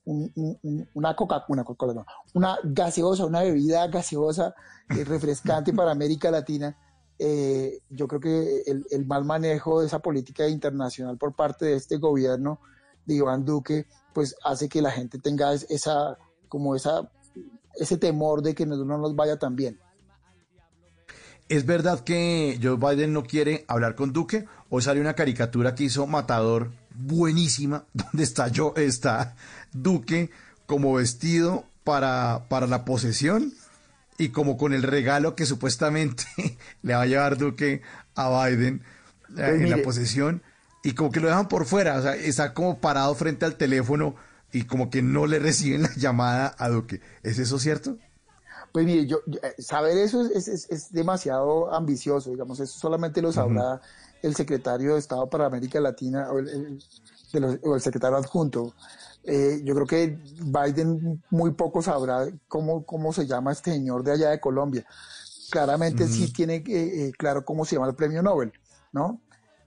[0.04, 4.54] un- un- un- una coca una no, una gaseosa, una bebida gaseosa
[4.88, 6.76] refrescante para América Latina,
[7.18, 11.74] eh, yo creo que el, el mal manejo de esa política internacional por parte de
[11.74, 12.60] este gobierno
[13.04, 16.16] de Iván Duque, pues hace que la gente tenga es- esa,
[16.48, 17.10] como esa,
[17.74, 19.78] ese temor de que no nos vaya tan bien.
[21.48, 24.46] ¿Es verdad que Joe Biden no quiere hablar con Duque?
[24.68, 29.34] ¿O sale una caricatura que hizo Matador buenísima, donde está yo, está
[29.72, 30.30] Duque
[30.66, 33.54] como vestido para, para la posesión
[34.18, 36.24] y como con el regalo que supuestamente
[36.82, 37.82] le va a llevar Duque
[38.14, 38.82] a Biden
[39.30, 40.42] eh, Pues en la posesión,
[40.82, 44.16] y como que lo dejan por fuera, o sea, está como parado frente al teléfono
[44.52, 47.00] y como que no le reciben la llamada a Duque.
[47.22, 47.96] ¿Es eso cierto?
[48.78, 53.20] Pues mire, yo, eh, saber eso es, es- es- es demasiado ambicioso, digamos, eso solamente
[53.20, 53.80] lo sabrá
[54.22, 56.82] el secretario de Estado para América Latina o el, el-
[57.32, 58.72] de los- o el secretario adjunto.
[59.24, 64.12] Eh, yo creo que Biden muy poco sabrá cómo, cómo se llama este señor de
[64.12, 64.86] allá de Colombia.
[65.50, 66.62] Claramente sí tiene eh,
[67.08, 68.52] eh, claro cómo se llama el premio Nobel,
[68.92, 69.20] ¿no?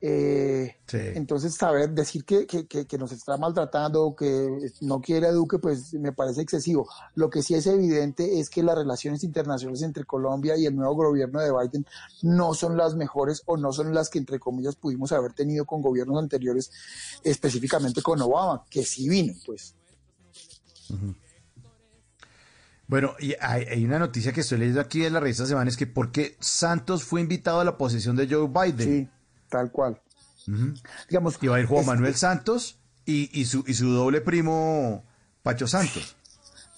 [0.03, 0.97] Eh, Sí.
[1.13, 4.49] entonces, saber, decir que, que, que- que nos está maltratando que
[4.81, 6.89] no quiere a Duque, pues me parece excesivo.
[7.13, 10.95] Lo que sí es evidente es que las relaciones internacionales entre Colombia y el nuevo
[10.95, 11.85] gobierno de Biden
[12.23, 15.81] no son las mejores o no son las que, entre comillas, pudimos haber tenido con
[15.83, 16.71] gobiernos anteriores,
[17.23, 19.75] específicamente con Obama, que sí vino, pues.
[22.87, 25.77] Bueno, y hay, hay una noticia que estoy leyendo aquí de la revista Semana, es
[25.77, 28.87] que porque Santos fue invitado a la posesión de Joe Biden.
[28.87, 29.09] Sí,
[29.51, 30.01] tal cual.
[31.07, 34.21] Digamos, y va a ir Juan es- Manuel Santos y, y su, y su doble
[34.21, 35.03] primo
[35.43, 36.15] Pacho Santos.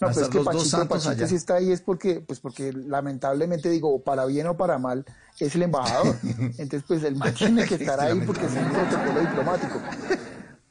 [0.02, 3.70] No, pues es que Pachito, Santos Pachito sí está ahí es porque, pues porque lamentablemente
[3.70, 5.06] digo, para bien o para mal,
[5.40, 6.18] es el embajador.
[6.24, 9.80] Entonces, pues el man tiene que estar ahí porque es un protocolo diplomático.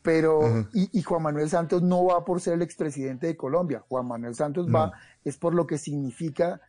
[0.02, 3.84] Pero, y, y Juan Manuel Santos no va por ser el expresidente de Colombia.
[3.88, 4.72] Juan Manuel Santos No.
[4.78, 4.92] va,
[5.24, 6.60] es por lo que significa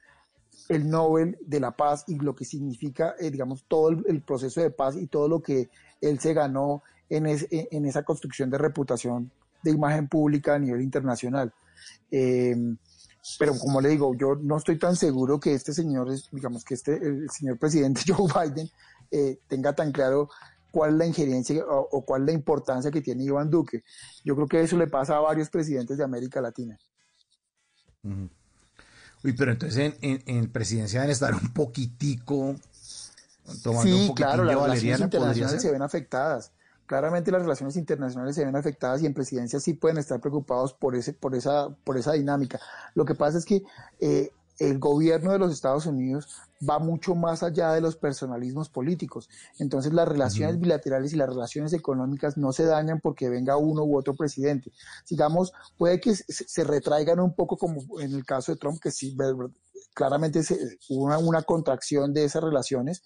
[0.70, 4.70] el Nobel de la Paz y lo que significa, eh, digamos, todo el, proceso de
[4.70, 5.70] paz y todo lo que
[6.02, 9.32] él se ganó en, es- esa construcción de reputación
[9.64, 11.54] de imagen pública a nivel internacional.
[12.12, 12.56] Eh,
[13.40, 16.96] pero como le digo, yo no estoy tan seguro que este señor, digamos que este,
[16.96, 18.70] el señor presidente Joe Biden
[19.12, 20.30] eh, tenga tan claro
[20.72, 23.84] cuál es la injerencia o, cuál es la importancia que tiene Iván Duque.
[24.26, 26.78] Yo creo que eso le pasa a varios presidentes de América Latina.
[29.24, 32.56] Uy, pero entonces en, en, en presidencia deben estar un poquitico
[33.64, 36.52] tomando un Sí, poquitín claro, las relaciones internacionales se ven afectadas.
[36.86, 40.96] Claramente las relaciones internacionales se ven afectadas y en presidencia sí pueden estar preocupados por
[40.96, 42.60] ese, por esa, por esa dinámica.
[42.94, 43.64] Lo que pasa es que
[44.02, 46.28] eh, el gobierno de los Estados Unidos
[46.68, 49.30] va mucho más allá de los personalismos políticos.
[49.60, 53.98] Entonces las relaciones bilaterales y las relaciones económicas no se dañan porque venga uno u
[53.98, 54.72] otro presidente.
[55.10, 59.16] Digamos, puede que se, retraigan un poco como en el caso de Trump, que sí,
[59.94, 63.04] claramente se- hubo una, una contracción de esas relaciones,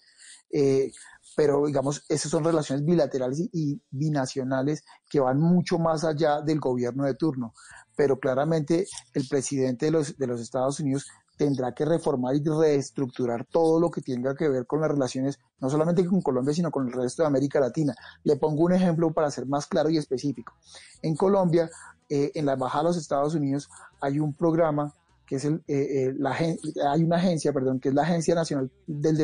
[0.50, 0.92] eh,
[1.36, 6.58] pero digamos, esas son relaciones bilaterales y, y binacionales que van mucho más allá del
[6.60, 7.54] gobierno de turno.
[7.96, 11.06] Pero claramente el presidente de los, de los Estados Unidos
[11.38, 15.70] tendrá que reformar y reestructurar todo lo que tenga que ver con las relaciones, no
[15.70, 17.94] solamente con Colombia, sino con el resto de América Latina.
[18.24, 20.52] Le pongo un ejemplo para ser más claro y específico.
[21.00, 21.70] En Colombia,
[22.10, 23.70] eh, en la Embajada de los Estados Unidos,
[24.00, 24.92] hay un programa
[25.24, 28.70] que es el, eh, eh, la, hay una agencia, perdón, que es la Agencia Nacional
[28.86, 29.16] del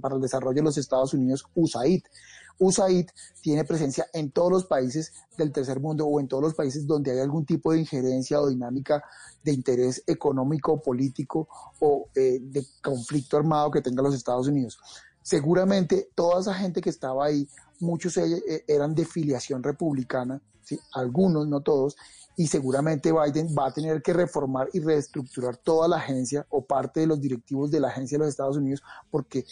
[0.00, 2.02] para el Desarrollo de los Estados Unidos, USAID.
[2.62, 3.08] USAID
[3.40, 7.10] tiene presencia en todos los países del tercer mundo o en todos los países donde
[7.10, 9.02] hay algún tipo de injerencia o dinámica
[9.42, 11.48] de interés económico, político
[11.80, 14.78] o eh, de conflicto armado que tenga los Estados Unidos.
[15.22, 17.48] Seguramente toda esa gente que estaba ahí,
[17.80, 20.40] muchos eh, eh, eran de filiación republicana,
[20.92, 21.96] algunos, no todos,
[22.36, 27.00] y seguramente Biden va a tener que reformar y reestructurar toda la agencia o parte
[27.00, 29.44] de los directivos de la agencia de los Estados Unidos porque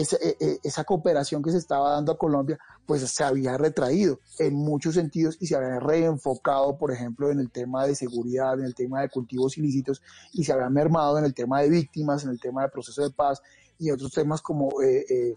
[0.00, 4.20] esa, eh, eh, esa cooperación que se estaba dando a Colombia pues se había retraído
[4.38, 8.64] en muchos sentidos y se había reenfocado, por ejemplo, en el tema de seguridad, en
[8.64, 10.02] el tema de cultivos ilícitos
[10.32, 13.10] y se había mermado en el tema de víctimas, en el tema de proceso de
[13.10, 13.42] paz
[13.78, 15.34] y otros temas como eh, eh,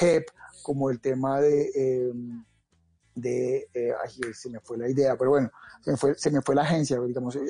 [0.00, 0.28] HEP,
[0.62, 1.70] como el tema de...
[1.74, 2.12] eh,
[3.14, 5.50] de eh, ay, se me fue la idea, pero bueno,
[5.82, 7.40] se me fue, se me fue la agencia, digamos, eh,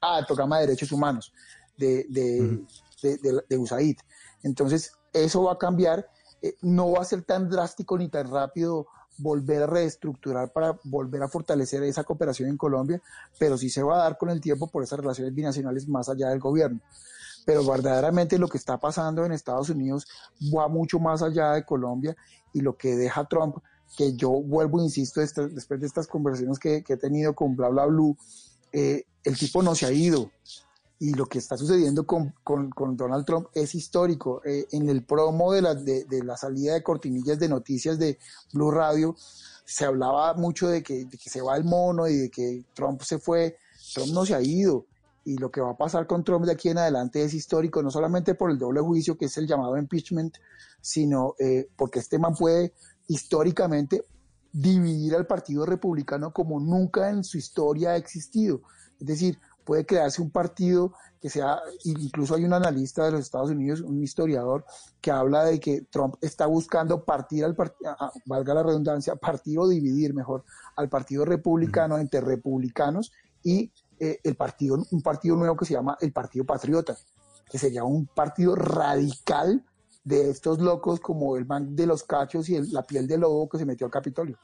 [0.00, 1.32] ah, el programa de derechos humanos
[1.76, 2.60] de, de,
[3.02, 3.96] de, de- de USAID.
[4.42, 6.08] Entonces, eso va a cambiar,
[6.42, 8.86] eh, no va a ser tan drástico ni tan rápido
[9.18, 13.02] volver a reestructurar para volver a fortalecer esa cooperación en Colombia,
[13.38, 16.30] pero sí se va a dar con el tiempo por esas relaciones binacionales más allá
[16.30, 16.80] del gobierno.
[17.44, 20.06] Pero verdaderamente lo que está pasando en Estados Unidos
[20.54, 22.16] va mucho más allá de Colombia
[22.52, 23.56] y lo que deja Trump
[23.96, 27.86] que yo vuelvo, insisto, este- después de estas conversaciones que, he tenido con Bla Bla
[27.86, 28.16] Blue,
[28.72, 30.30] eh, el tipo no se ha ido.
[31.02, 34.42] Y lo que está sucediendo con, con- Donald Trump es histórico.
[34.44, 38.18] Eh, en el promo de la, de, de la salida de cortinillas de noticias de
[38.52, 39.16] Blue Radio,
[39.64, 43.00] se hablaba mucho de que, de que se va el mono y de que Trump
[43.00, 43.56] se fue.
[43.94, 44.84] Trump no se ha ido.
[45.24, 47.90] Y lo que va a pasar con Trump de aquí en adelante es histórico, no
[47.90, 50.36] solamente por el doble juicio, que es el llamado impeachment,
[50.82, 52.74] sino eh, porque este man puede
[53.08, 54.04] históricamente
[54.52, 58.62] dividir al Partido Republicano como nunca en su historia ha existido.
[58.98, 59.38] Es decir,
[59.70, 64.02] puede crearse un partido que sea, incluso hay un analista de los Estados Unidos, un
[64.02, 64.64] historiador,
[65.00, 69.68] que habla de que Trump está buscando partir al partido, valga la redundancia, partir o
[69.68, 70.42] dividir mejor
[70.74, 73.12] al partido republicano entre republicanos
[73.44, 73.70] y
[74.00, 76.96] eh, el partido, un partido nuevo que se llama el Partido Patriota,
[77.48, 79.64] que sería un partido radical
[80.02, 83.58] de estos locos como el man de los cachos y la piel de lobo que
[83.58, 84.36] se metió al Capitolio.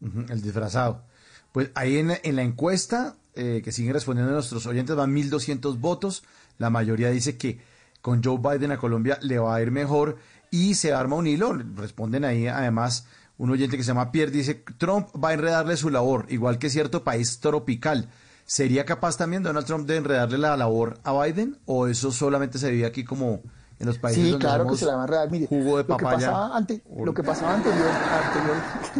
[0.00, 1.04] el disfrazado.
[1.52, 6.24] Pues ahí en, en la encuesta eh, que siguen respondiendo nuestros oyentes van 1.200 votos.
[6.58, 7.60] La mayoría dice que
[8.00, 10.18] con Joe Biden a Colombia le va a ir mejor
[10.50, 11.52] y se arma un hilo.
[11.52, 13.06] Responden ahí además
[13.38, 16.70] un oyente que se llama Pierre dice Trump va a enredarle su labor, igual que
[16.70, 18.08] cierto país tropical.
[18.46, 22.70] ¿Sería capaz también Donald Trump de enredarle la labor a Biden o eso solamente se
[22.70, 23.40] vive aquí como
[23.78, 25.30] en los países sí, claro que se la va a enredar.
[25.30, 28.56] Mire, jugo de lo, que pasaba ante, lo que pasaba anterior, anterior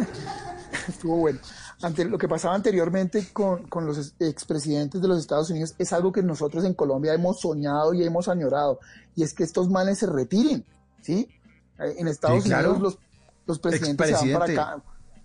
[0.87, 1.39] estuvo bueno.
[1.81, 6.11] Ante, lo que pasaba anteriormente con, con los expresidentes de los Estados Unidos es algo
[6.11, 8.79] que nosotros en Colombia hemos soñado y hemos añorado,
[9.15, 10.65] y es que estos manes se retiren,
[11.01, 11.27] ¿sí?
[11.79, 12.71] Eh, en Estados Sí, claro.
[12.71, 12.99] Unidos los,
[13.45, 14.61] los presidentes se van para Expresidente.
[14.61, 14.83] acá,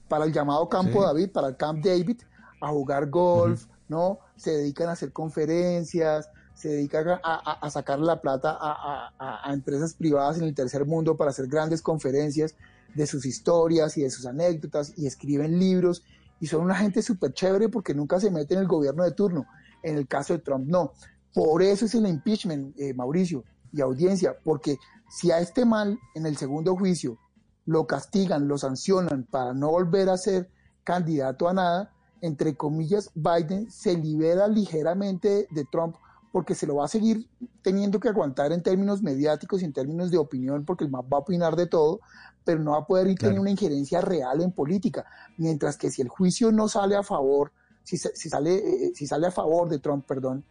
[0.09, 1.07] para el llamado Campo Sí.
[1.07, 2.21] David, para el Camp David,
[2.61, 4.19] a jugar golf, ¿no?
[4.37, 9.13] Se dedican a hacer conferencias, se dedican a, a, a sacar la plata a-
[9.49, 12.55] a empresas privadas en el tercer mundo para hacer grandes conferencias
[12.95, 16.03] de sus historias y de sus anécdotas y escriben libros
[16.41, 19.47] y son una gente súper chévere porque nunca se mete en el gobierno de turno.
[19.83, 20.93] En el caso de Trump, no.
[21.35, 26.27] Por eso es el impeachment, eh, Mauricio y audiencia, porque si a este mal en
[26.27, 27.19] el segundo juicio
[27.67, 30.51] lo castigan, lo sancionan para no volver a ser
[30.83, 35.97] candidato a nada, entre comillas, Biden se libera ligeramente de Trump
[36.32, 37.28] porque se lo va a seguir
[37.62, 41.16] teniendo que aguantar en términos mediáticos y en términos de opinión, porque el MAP va
[41.16, 42.01] a opinar de todo,
[42.44, 45.05] pero no va a poder ir tener una injerencia real en política.
[45.36, 47.52] Mientras que si el juicio no sale a favor,
[47.82, 50.44] si, si sale, eh, si sale a favor de Trump, perdón,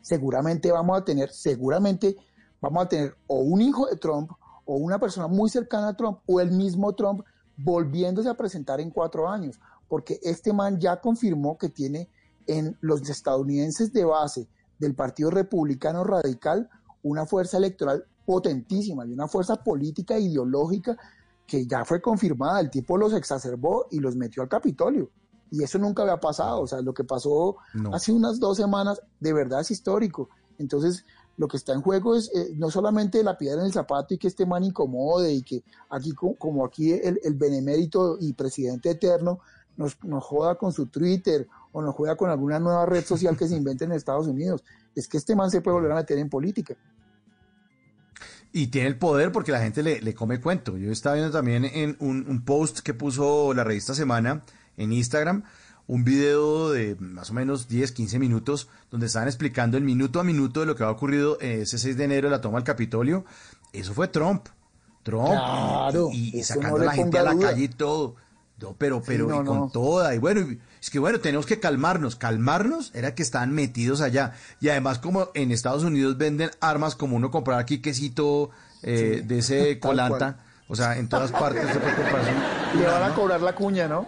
[0.00, 2.16] seguramente vamos a tener, seguramente
[2.60, 4.30] vamos a tener o un hijo de Trump
[4.64, 7.22] o una persona muy cercana a Trump o el mismo Trump
[7.56, 12.08] volviéndose a presentar en cuatro años, porque este man ya confirmó que tiene
[12.46, 14.48] en los estadounidenses de base
[14.78, 16.68] del Partido Republicano Radical
[17.02, 20.96] una fuerza electoral potentísima y una fuerza política e ideológica
[21.46, 22.58] que ya fue confirmada.
[22.60, 25.10] El tipo los exacerbó y los metió al Capitolio.
[25.50, 26.60] Y eso nunca había pasado.
[26.62, 27.94] O sea, lo que pasó No.
[27.94, 30.28] hace unas dos semanas de verdad es histórico.
[30.58, 31.04] Entonces,
[31.36, 34.18] lo que está en juego es eh, no solamente la piedra en el zapato y
[34.18, 38.90] que este man incomode y que aquí, co- como aquí el, el benemérito y presidente
[38.90, 39.38] eterno
[39.76, 41.46] nos, nos joda con su Twitter
[41.76, 44.64] o nos juega con alguna nueva red social que se invente en Estados Unidos.
[44.94, 46.74] Es que este man se puede volver a meter en política.
[48.50, 50.78] Y tiene el poder porque la gente le, le come cuento.
[50.78, 54.42] Yo estaba viendo también en un, un post que puso la revista Semana
[54.78, 55.42] en Instagram,
[55.86, 60.24] un video de más o menos 10, 15 minutos, donde estaban explicando el minuto a
[60.24, 63.26] minuto de lo que ha ocurrido eh, ese 6 de enero, la toma del Capitolio.
[63.74, 64.46] Eso fue Trump.
[65.02, 65.26] Trump.
[65.28, 67.50] Claro, y, sacando no a la gente a la duda.
[67.50, 68.16] calle y todo.
[68.58, 69.70] No, pero, pero, no, y con no.
[69.70, 70.14] toda.
[70.14, 72.14] Y bueno, y- es que bueno, tenemos que calmarnos.
[72.14, 74.34] Calmarnos era que estaban metidos allá.
[74.60, 78.50] Y además, como en Estados Unidos venden armas, como uno comprar aquí quesito
[78.84, 80.44] eh, de ese colanta.
[80.68, 82.22] O sea, en todas partes se puede comprar.
[82.76, 84.06] Le van a cobrar la cuña, ¿no?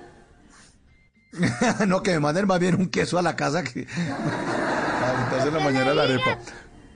[1.88, 3.80] no, que me manden más bien un queso a la casa que.
[5.24, 6.38] Entonces en la mañana la arepa.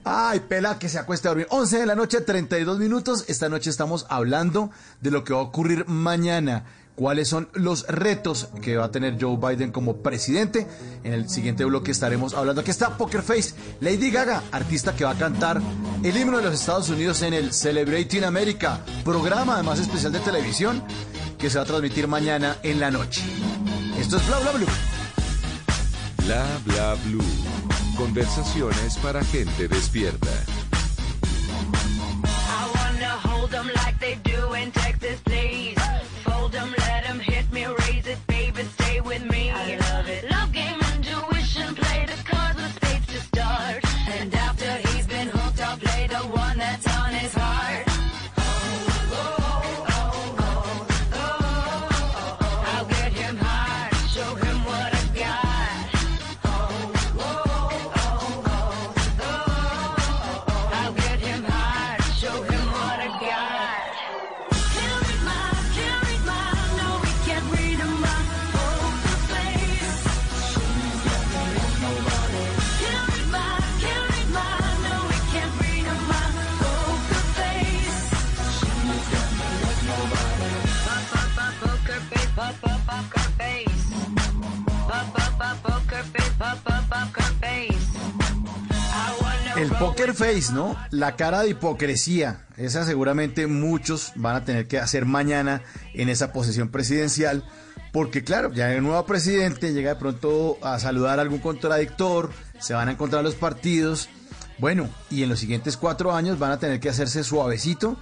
[0.05, 1.49] Ay, pela, que se acueste a dormir.
[1.51, 3.25] 11 de la noche, 32 minutos.
[3.27, 6.67] Esta noche estamos hablando de lo que va a ocurrir mañana.
[6.95, 10.67] ¿Cuáles son los retos que va a tener Joe Biden como presidente?
[11.05, 12.61] En el siguiente bloque estaremos hablando.
[12.61, 15.61] Aquí está Poker Face, Lady Gaga, artista que va a cantar
[16.03, 20.83] el himno de los Estados Unidos en el Celebrating America, programa además especial de televisión
[21.39, 23.23] que se va a transmitir mañana en la noche.
[23.99, 24.67] Esto es Bla Bla Blue.
[26.25, 27.25] Bla bla blue.
[27.97, 30.29] Conversaciones para gente despierta.
[32.25, 35.21] I wanna hold 'em like they do in Texas,
[89.79, 90.77] poker face, ¿no?
[90.91, 92.47] La cara de hipocresía.
[92.57, 95.63] Esa seguramente muchos van a tener que hacer mañana
[95.95, 97.45] en esa posesión presidencial.
[97.93, 102.75] Porque claro, ya el nuevo presidente llega de pronto a saludar a algún contradictor, se
[102.75, 104.09] van a encontrar los partidos.
[104.59, 107.97] Bueno, y en los siguientes cuatro años van a tener que hacerse suavecito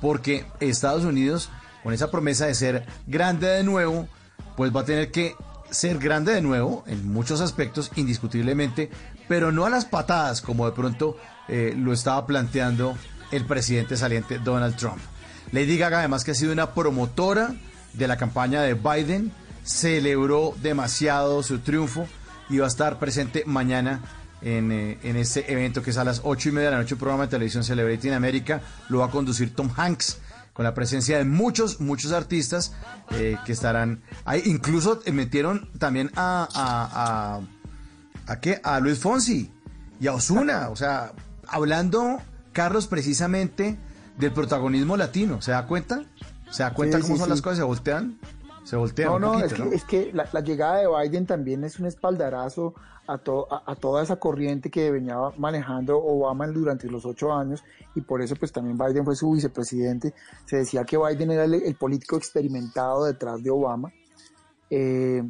[0.00, 1.50] porque Estados Unidos,
[1.82, 4.08] con esa promesa de ser grande de nuevo,
[4.56, 5.34] pues va a tener que
[5.70, 8.90] ser grande de nuevo en muchos aspectos, indiscutiblemente,
[9.28, 11.16] pero no a las patadas como de pronto
[11.48, 12.96] eh, lo estaba planteando
[13.30, 14.98] el presidente saliente Donald Trump.
[15.52, 17.54] Lady Gaga además que ha sido una promotora
[17.92, 19.32] de la campaña de Biden,
[19.62, 22.06] celebró demasiado su triunfo
[22.50, 24.00] y va a estar presente mañana
[24.42, 26.94] en, eh, en este evento que es a las ocho y media de la noche,
[26.94, 30.18] un programa de televisión Celebrity in America, lo va a conducir Tom Hanks
[30.54, 32.72] con la presencia de muchos, muchos artistas
[33.10, 34.42] eh, que estarán ahí.
[34.46, 37.40] Incluso metieron también a,
[38.26, 38.60] ¿a qué?
[38.62, 39.50] A Luis Fonsi
[40.00, 40.68] y a Osuna.
[40.70, 41.12] O sea,
[41.46, 42.18] hablando,
[42.52, 43.76] Carlos, precisamente
[44.18, 45.42] del protagonismo latino.
[45.42, 46.04] ¿Se da cuenta?
[46.50, 47.30] ¿Se da cuenta Sí, cómo sí, son sí.
[47.30, 47.58] las cosas?
[47.58, 48.18] ¿Se voltean?
[48.64, 49.72] Se voltean No, un no, poquito, es que, ¿no?
[49.72, 52.74] es que la, la llegada de Biden también es un espaldarazo
[53.06, 57.62] a, to- a, a toda esa corriente que venía manejando Obama durante los ocho años
[57.94, 60.14] y por eso pues también Biden fue su vicepresidente.
[60.46, 63.92] Se decía que Biden era el, el político experimentado detrás de Obama.
[64.70, 65.22] Eh,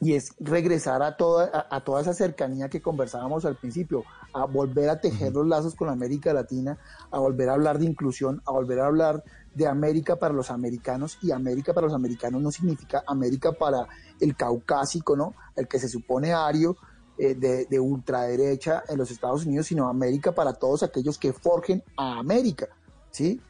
[0.00, 4.44] y es regresar a toda, a, a toda esa cercanía que conversábamos al principio, a
[4.44, 6.78] volver a tejer los lazos con América Latina,
[7.10, 9.24] a volver a hablar de inclusión, a volver a hablar
[9.54, 13.86] de América para los americanos, y América para los americanos no significa América para
[14.20, 15.34] el caucásico, ¿no?
[15.56, 16.76] El que se supone ario
[17.18, 21.82] eh, de, de ultraderecha en los Estados Unidos, sino América para todos aquellos que forjen
[21.96, 22.68] a América,
[23.10, 23.40] ¿sí?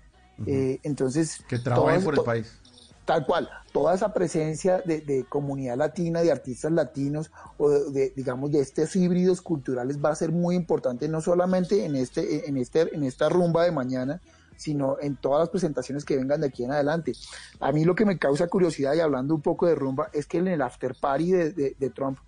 [0.46, 1.40] Eh, entonces...
[1.48, 2.60] Que trabajen por el país.
[3.06, 8.12] Tal cual, toda esa presencia de, de comunidad latina, de artistas latinos o de, de,
[8.16, 12.56] digamos de estos híbridos culturales va a ser muy importante no solamente en este en
[12.56, 14.20] este en esta rumba de mañana,
[14.56, 17.12] sino en todas las presentaciones que vengan de aquí en adelante.
[17.60, 20.38] A mí lo que me causa curiosidad y hablando un poco de rumba es que
[20.38, 22.18] en el after party de, de- de Trump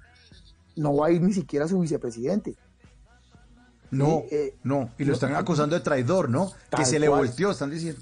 [0.76, 2.54] no va a ir ni siquiera su vicepresidente.
[3.90, 4.90] No, eh, no.
[4.98, 6.52] Y lo no, están acusando de traidor, ¿no?
[6.76, 7.20] Que se le cual.
[7.26, 8.00] volteó, están diciendo.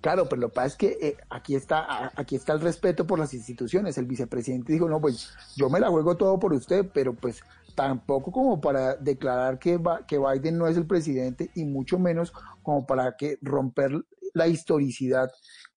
[0.00, 3.18] Claro, pero lo que pasa es que eh, aquí está aquí está el respeto por
[3.18, 3.98] las instituciones.
[3.98, 7.42] El vicepresidente dijo, no, pues yo me la juego todo por usted, pero pues
[7.74, 12.32] tampoco como para declarar que, Ba- que Biden no es el presidente y mucho menos
[12.62, 13.92] como para que romper
[14.32, 15.30] la historicidad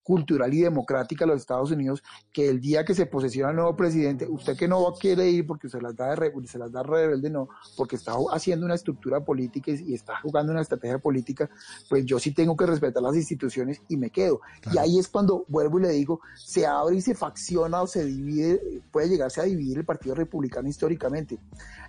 [0.03, 3.75] cultural y democrática de los Estados Unidos, que el día que se posesiona el nuevo
[3.75, 6.83] presidente, usted que no quiere ir porque se las da de, re- se las da
[6.83, 7.47] rebelde, no,
[7.77, 11.49] porque está haciendo una estructura política y, y está jugando una estrategia política,
[11.89, 14.41] pues yo sí tengo que respetar las instituciones y me quedo.
[14.73, 18.05] Y ahí es cuando vuelvo y le digo, se abre y se facciona o se
[18.05, 18.61] divide,
[18.91, 21.39] puede llegarse a dividir el Partido Republicano históricamente.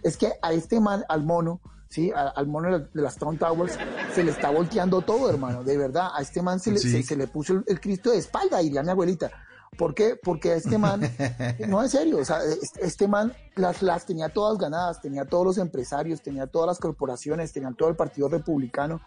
[0.03, 1.61] Es que a este man, al mono,
[1.95, 2.11] ¿sí?
[2.11, 3.79] A- al mono de la- de las Trump Towers,
[4.15, 6.09] se le está volteando todo, hermano, de verdad.
[6.15, 6.91] A este man se le, Sí.
[6.91, 9.31] se, se le puso el, el Cristo de espalda, diría mi abuelita.
[9.79, 10.15] ¿Por qué?
[10.23, 11.01] Porque a este man,
[11.69, 15.45] no en serio, o sea, este, este man las, las tenía todas ganadas, tenía todos
[15.45, 19.01] los empresarios, tenía todas las corporaciones, tenía todo el Partido Republicano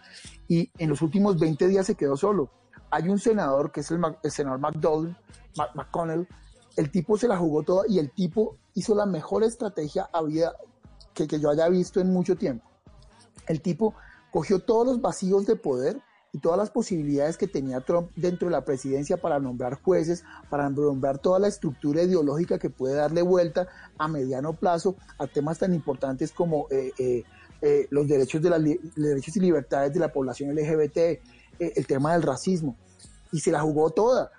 [0.47, 2.49] y en los últimos 20 días se quedó solo.
[2.91, 5.15] Hay un senador que es el, el senador McDowell,
[5.57, 6.27] Mac- McConnell,
[6.75, 10.51] el tipo se la jugó toda y el tipo hizo la mejor estrategia había,
[11.13, 12.65] que, que yo haya visto en mucho tiempo.
[13.47, 13.95] El tipo
[14.31, 16.01] cogió todos los vacíos de poder
[16.33, 20.69] y todas las posibilidades que tenía Trump dentro de la presidencia para nombrar jueces, para
[20.69, 23.67] nombrar toda la estructura ideológica que puede darle vuelta
[23.97, 27.23] a mediano plazo a temas tan importantes como eh, eh,
[27.61, 31.21] eh, los derechos, de li- derechos y libertades de la población LGBT, eh,
[31.59, 32.75] el tema del racismo.
[33.31, 34.29] Y se la jugó toda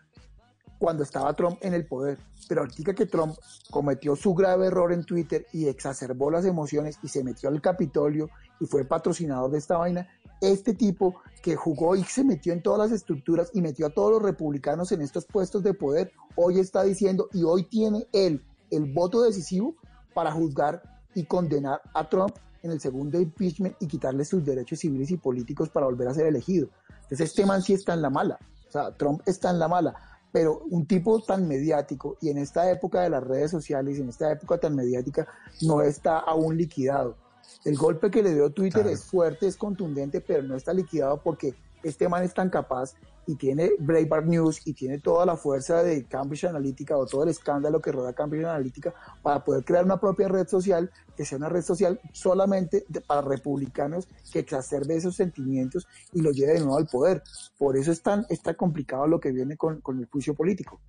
[0.78, 2.18] cuando estaba Trump en el poder.
[2.48, 3.36] Pero ahorita que Trump
[3.70, 8.30] cometió su grave error en Twitter y exacerbó las emociones y se metió al Capitolio
[8.60, 10.08] y fue patrocinador de esta vaina,
[10.40, 14.12] este tipo que jugó y se metió en todas las estructuras y metió a todos
[14.12, 18.92] los republicanos en estos puestos de poder, hoy está diciendo y hoy tiene él el
[18.92, 19.74] voto decisivo
[20.14, 20.82] para juzgar
[21.14, 25.68] y condenar a Trump en el segundo impeachment y quitarle sus derechos civiles y políticos
[25.68, 26.68] para volver a ser elegido.
[27.02, 28.38] Entonces este man sí está en la mala,
[28.68, 29.94] o sea, Trump está en la mala,
[30.32, 34.30] pero un tipo tan mediático y en esta época de las redes sociales, en esta
[34.32, 35.26] época tan mediática,
[35.62, 37.16] no está aún liquidado.
[37.64, 38.94] El golpe que le dio Twitter Claro.
[38.94, 42.94] es fuerte, es contundente, pero no está liquidado porque este man es tan capaz
[43.28, 47.28] y tiene Breitbart News y tiene toda la fuerza de Cambridge Analytica o todo el
[47.28, 51.50] escándalo que rodea Cambridge Analytica para poder crear una propia red social que sea una
[51.50, 56.86] red social solamente para republicanos que exacerbe esos sentimientos y los lleve de nuevo al
[56.86, 57.22] poder.
[57.58, 60.80] Por eso es tan, es tan complicado lo que viene con, con el juicio político.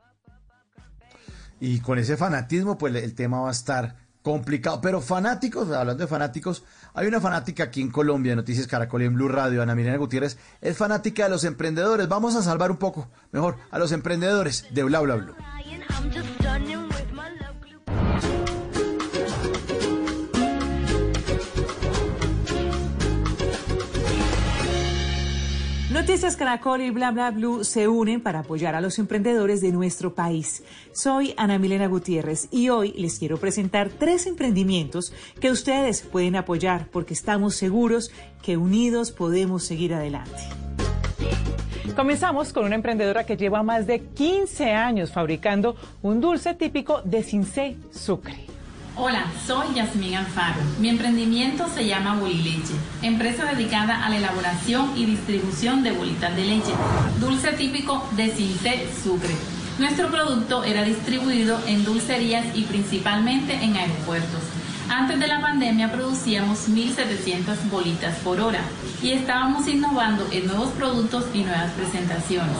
[1.60, 3.98] Y con ese fanatismo, pues el tema va a estar
[4.31, 4.80] complicado.
[4.81, 9.15] Pero fanáticos, hablando de fanáticos, hay una fanática aquí en Colombia, Noticias Caracol y en
[9.15, 12.07] Blue Radio, Ana Milena Gutiérrez, es fanática de los emprendedores.
[12.07, 15.35] Vamos a salvar un poco, mejor, a los emprendedores de Bla Bla Blue.
[25.99, 30.15] Noticias Caracol y Bla Bla Blue se unen para apoyar a los emprendedores de nuestro
[30.15, 30.63] país.
[30.93, 35.11] Soy Ana Milena Gutiérrez y hoy les quiero presentar tres emprendimientos
[35.41, 38.11] que ustedes pueden apoyar porque estamos seguros
[38.41, 40.39] que unidos podemos seguir adelante.
[41.97, 47.23] Comenzamos con una emprendedora que lleva más de 15 años fabricando un dulce típico de
[47.23, 48.48] Cincé Sucre.
[49.01, 50.59] Hola, soy Yasmín Alfaro.
[50.77, 56.43] Mi emprendimiento se llama Bolileche, empresa dedicada a la elaboración y distribución de bolitas de
[56.43, 56.73] leche,
[57.21, 59.34] dulce típico de Cincé Sucre.
[59.80, 64.41] Nuestro producto era distribuido en dulcerías y principalmente en aeropuertos.
[64.90, 68.61] Antes de la pandemia producíamos 1.700 bolitas por hora
[69.03, 72.57] y estábamos innovando en nuevos productos y nuevas presentaciones.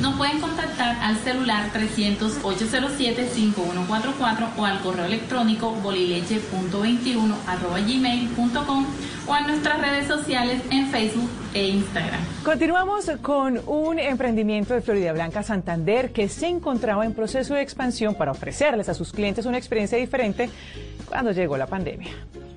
[0.00, 7.34] Nos pueden contactar al celular 300-807-5144 o al correo electrónico bolileche.21
[9.28, 12.20] o en nuestras redes sociales en Facebook e Instagram.
[12.44, 18.14] Continuamos con un emprendimiento de Florida Blanca Santander que se encontraba en proceso de expansión
[18.14, 20.48] para ofrecerles a sus clientes una experiencia diferente
[21.06, 22.10] cuando llegó la pandemia.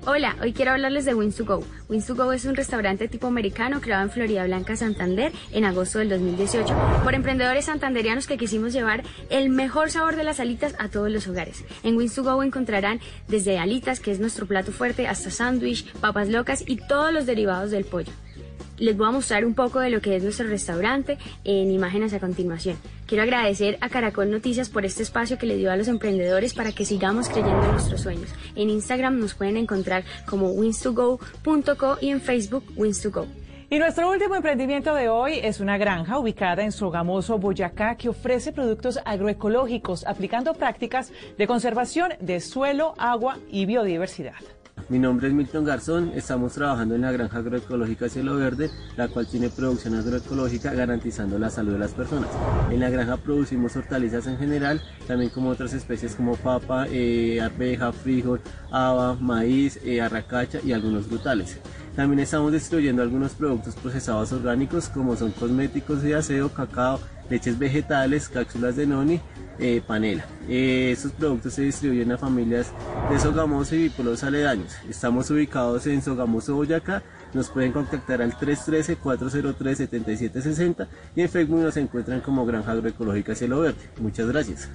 [0.06, 1.62] Hola, hoy quiero hablarles de Wings to Go.
[1.90, 5.98] Wings to Go es un restaurante tipo americano creado en Florida Blanca, Santander, en agosto
[5.98, 6.74] del 2018,
[7.04, 11.28] por emprendedores santanderianos que quisimos llevar el mejor sabor de las alitas a todos los
[11.28, 11.64] hogares.
[11.82, 12.98] En Wings to Go encontrarán
[13.28, 17.70] desde alitas, que es nuestro plato fuerte, hasta sándwich, papas locas y todos los derivados
[17.70, 18.12] del pollo.
[18.80, 22.18] Les voy a mostrar un poco de lo que es nuestro restaurante en imágenes a
[22.18, 22.78] continuación.
[23.06, 26.72] Quiero agradecer a Caracol Noticias por este espacio que le dio a los emprendedores para
[26.72, 28.30] que sigamos creyendo en nuestros sueños.
[28.56, 33.26] En Instagram nos pueden encontrar como wins2go.co y en Facebook wins2go.
[33.68, 38.50] Y nuestro último emprendimiento de hoy es una granja ubicada en Sogamoso, Boyacá, que ofrece
[38.50, 44.40] productos agroecológicos aplicando prácticas de conservación de suelo, agua y biodiversidad.
[44.90, 49.28] Mi nombre es Milton Garzón, estamos trabajando en la granja agroecológica Cielo Verde, la cual
[49.28, 52.28] tiene producción agroecológica garantizando la salud de las personas.
[52.72, 57.92] En la granja producimos hortalizas en general, también como otras especies como papa, eh, arveja,
[57.92, 58.40] frijol,
[58.72, 61.58] haba, maíz, eh, arracacha y algunos frutales.
[61.94, 66.98] También estamos distribuyendo algunos productos procesados orgánicos como son cosméticos de aseo, cacao,
[67.30, 69.18] leches vegetales, cápsulas de noni,
[69.58, 70.26] eh, panela.
[70.48, 72.72] Eh, estos productos se distribuyen a familias
[73.10, 74.74] de Sogamoso y pueblos aledaños.
[74.88, 77.02] Estamos ubicados en Sogamoso, Boyacá.
[77.32, 83.78] Nos pueden contactar al 313-403-7760 y en Facebook nos encuentran como Granja Agroecológica Cielo Verde.
[84.00, 84.68] Muchas gracias.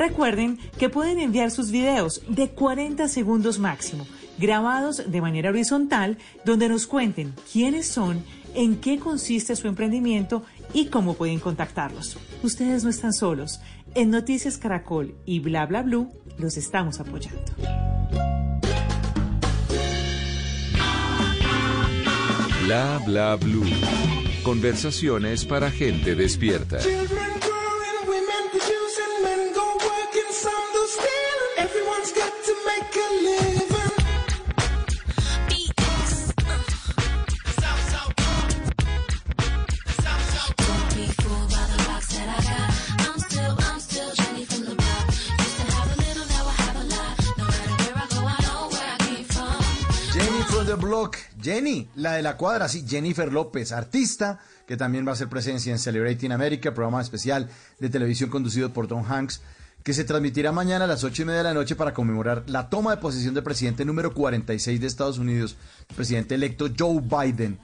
[0.00, 4.06] Recuerden que pueden enviar sus videos de 40 segundos máximo,
[4.38, 6.16] grabados de manera horizontal,
[6.46, 8.24] donde nos cuenten quiénes son,
[8.54, 12.18] en qué consiste su emprendimiento y cómo pueden contactarlos.
[12.42, 13.60] Ustedes no están solos.
[13.94, 17.40] En Noticias Caracol y Bla Bla Blue los estamos apoyando.
[22.64, 23.68] Bla bla blue.
[24.44, 26.78] Conversaciones para gente despierta.
[50.80, 55.28] Block, Jenny, la de la cuadra, sí, Jennifer López, artista, que también va a hacer
[55.28, 57.48] presencia en Celebrating America, programa especial
[57.78, 59.42] de televisión conducido por Tom Hanks,
[59.82, 62.68] que se transmitirá mañana a las ocho y media de la noche para conmemorar la
[62.68, 65.56] toma de posesión del presidente número 46 de Estados Unidos,
[65.94, 67.58] presidente electo Joe Biden.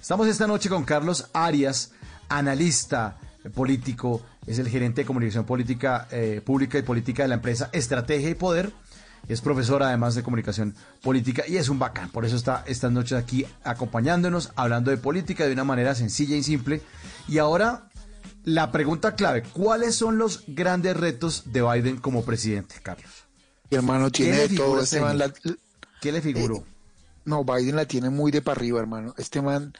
[0.00, 1.92] Estamos esta noche con Carlos Arias,
[2.28, 3.18] analista
[3.54, 8.30] político, es el gerente de comunicación política, eh, pública y política de la empresa Estrategia
[8.30, 8.72] y Poder.
[9.28, 12.10] Es profesor además de comunicación política y es un bacán.
[12.10, 16.42] Por eso está estas noches aquí acompañándonos, hablando de política de una manera sencilla y
[16.42, 16.82] simple.
[17.28, 17.88] Y ahora
[18.44, 23.10] la pregunta clave, ¿cuáles son los grandes retos de Biden como presidente, Carlos?
[23.70, 25.16] Mi hermano ¿Qué tiene de todo este man.
[25.18, 25.32] la-
[26.00, 26.56] ¿Qué le figuró?
[26.56, 26.64] Eh,
[27.24, 29.14] no, Biden la tiene muy de para arriba, hermano.
[29.16, 29.72] Este man,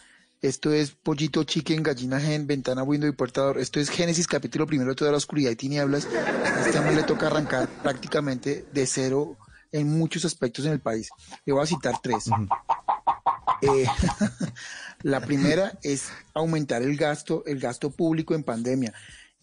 [0.43, 3.59] esto es pollito, chicken, gallina, gen, ventana, window y portador.
[3.59, 6.07] Esto es Génesis capítulo primero, toda la oscuridad y tinieblas.
[6.07, 9.37] A este man le toca arrancar prácticamente de cero
[9.71, 11.11] en muchos aspectos en el país.
[11.45, 12.25] Le voy a citar tres.
[13.63, 13.87] Eh,
[15.03, 18.93] la primera es aumentar el gasto, el gasto público en pandemia.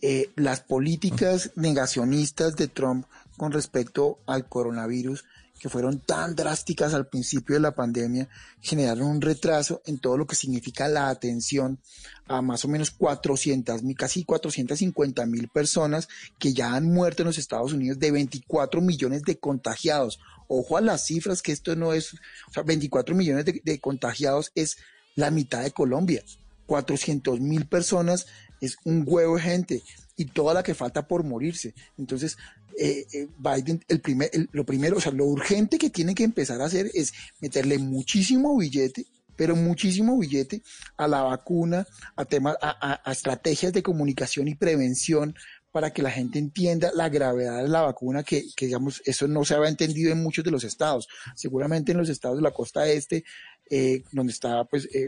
[0.02, 3.06] Eh, las políticas negacionistas de Trump
[3.38, 5.24] con respecto al coronavirus,
[5.60, 8.30] que fueron tan drásticas al principio de la pandemia,
[8.62, 11.80] generaron un retraso en todo lo que significa la atención
[12.28, 16.08] a más o menos 400 mil, casi 450 mil personas
[16.40, 20.20] que ya han muerto en los Estados Unidos de 24 millones de contagiados.
[20.48, 24.52] Ojo a las cifras, que esto no es, o sea, 24 millones de, de contagiados
[24.56, 24.78] es
[25.16, 26.24] la mitad de Colombia.
[26.66, 28.28] 400 mil personas
[28.62, 29.84] es un huevo de gente
[30.20, 31.74] y toda la que falta por morirse.
[31.98, 32.38] Entonces,
[32.78, 36.62] eh, eh, Biden, el primer, lo primero, o sea, lo urgente que tiene que empezar
[36.62, 39.06] a hacer es meterle muchísimo billete,
[39.38, 40.62] pero muchísimo billete
[40.98, 41.88] a la vacuna,
[42.18, 45.34] a temas, a estrategias de comunicación y prevención
[45.72, 49.46] para que la gente entienda la gravedad de la vacuna, que, que digamos, eso no
[49.46, 51.08] se había entendido en muchos de los estados.
[51.36, 53.24] Seguramente en los estados de la costa este,
[53.70, 55.08] eh, donde está pues eh,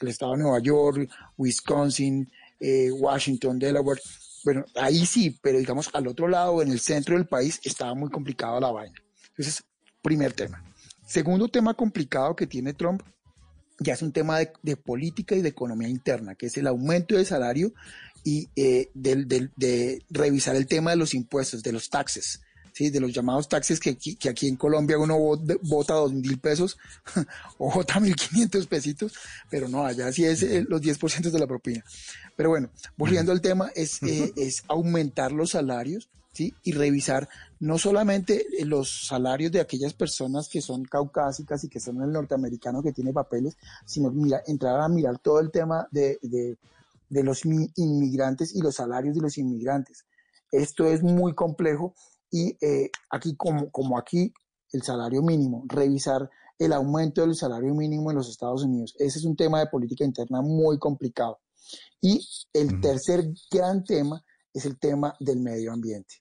[0.00, 4.00] el estado de Nueva York, Wisconsin, eh, Washington, Delaware,
[4.44, 8.10] bueno, ahí sí, pero digamos al otro lado, en el centro del país, estaba muy
[8.10, 8.94] complicado la vaina.
[9.30, 9.64] Entonces,
[10.02, 10.62] primer tema.
[11.06, 13.02] Segundo tema complicado que tiene Trump,
[13.80, 17.24] ya es un tema de, política y de economía interna, que es el aumento de
[17.24, 17.72] salario
[18.22, 22.40] y eh, del- del- de revisar el tema de los impuestos, de los taxes.
[22.74, 22.90] ¿Sí?
[22.90, 26.38] de los llamados taxes que aquí, que aquí en Colombia uno vo- vota dos mil
[26.38, 26.76] pesos
[27.58, 29.12] o vota mil quinientos pesitos,
[29.48, 31.82] pero no, allá sí es eh, los 10% de la propina.
[32.36, 36.52] Pero bueno, volviendo al tema, es, eh, es aumentar los salarios ¿sí?
[36.64, 37.28] y revisar
[37.60, 42.10] no solamente eh, los salarios de aquellas personas que son caucásicas y que son el
[42.10, 43.56] norteamericano que tiene papeles,
[43.86, 46.58] sino mira, entrar a mirar todo el tema de, de,
[47.08, 50.04] de los mi- inmigrantes y los salarios de los inmigrantes.
[50.50, 51.94] Esto es muy complejo
[52.34, 54.34] y eh, aquí como, como aquí
[54.72, 56.28] el salario mínimo, revisar
[56.58, 58.92] el aumento del salario mínimo en los Estados Unidos.
[58.98, 61.38] Ese es un tema de política interna muy complicado.
[62.00, 62.20] Y
[62.52, 64.20] el tercer gran tema
[64.52, 66.16] es el tema del medio ambiente.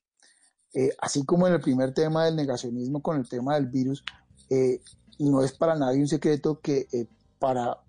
[0.76, 4.04] Eh, así como en el primer tema del negacionismo con el tema del virus,
[4.52, 4.82] eh,
[5.18, 7.08] no es para nadie un secreto que eh,
[7.40, 7.80] para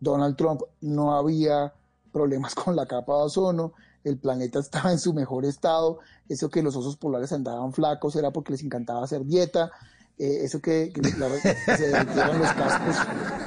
[0.00, 1.74] Donald Trump no había
[2.12, 3.74] problemas con la capa de ozono,
[4.08, 8.30] el planeta estaba en su mejor estado, eso que los osos polares andaban flacos era
[8.32, 9.70] porque les encantaba hacer dieta,
[10.18, 11.28] eh, eso que, que la-
[11.66, 12.96] que se derritieron los cascos,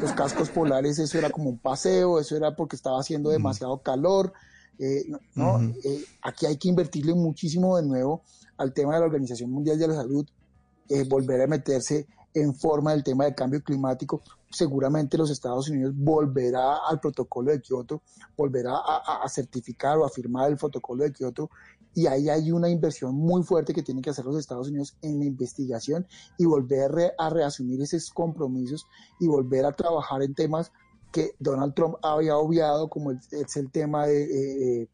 [0.01, 4.33] los cascos polares, eso era como un paseo, eso era porque estaba haciendo demasiado calor.
[4.77, 5.03] eh,
[5.35, 8.23] no, eh, aquí hay que invertirle muchísimo de nuevo
[8.57, 10.25] al tema de la Organización Mundial de la Salud,
[11.09, 14.21] volver a meterse en forma del tema del cambio climático.
[14.49, 18.01] Seguramente los Estados Unidos volverá al protocolo de Kioto,
[18.35, 21.49] volverá a, certificar o a firmar el protocolo de Kioto
[21.93, 25.19] y ahí hay una inversión muy fuerte que tienen que hacer los Estados Unidos en
[25.19, 26.07] la investigación
[26.37, 28.87] y volver a reasumir esos compromisos
[29.19, 30.71] y volver a trabajar en temas
[31.11, 34.87] que Donald Trump había obviado, como es el tema de eh, eh,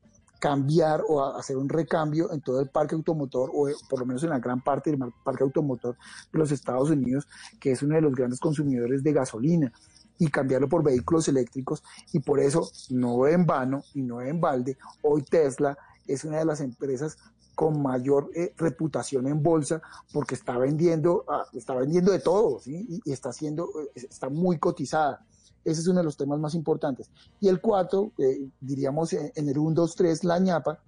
[0.45, 4.23] cambiar o hacer un recambio en todo el parque automotor, o eh, por lo menos
[4.23, 5.97] en la gran parte del parque automotor
[6.31, 7.27] de los Estados Unidos,
[7.59, 9.73] que es uno de los grandes consumidores de gasolina,
[10.19, 11.81] y cambiarlo por vehículos eléctricos.
[12.13, 16.45] Y por eso, no en vano y no en balde, hoy Tesla es una de
[16.45, 17.17] las empresas
[17.55, 19.81] con mayor eh, reputación en bolsa
[20.13, 24.59] porque está vendiendo, ah, está vendiendo de todo y, y está, haciendo, eh, está muy
[24.59, 25.25] cotizada.
[25.65, 27.09] Ese es uno de los temas más importantes.
[27.41, 30.79] Y el cuarto, eh, diríamos en, el 1, 2, 3, la ñapa,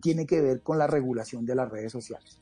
[0.00, 2.38] tiene que ver con la regulación de las redes sociales.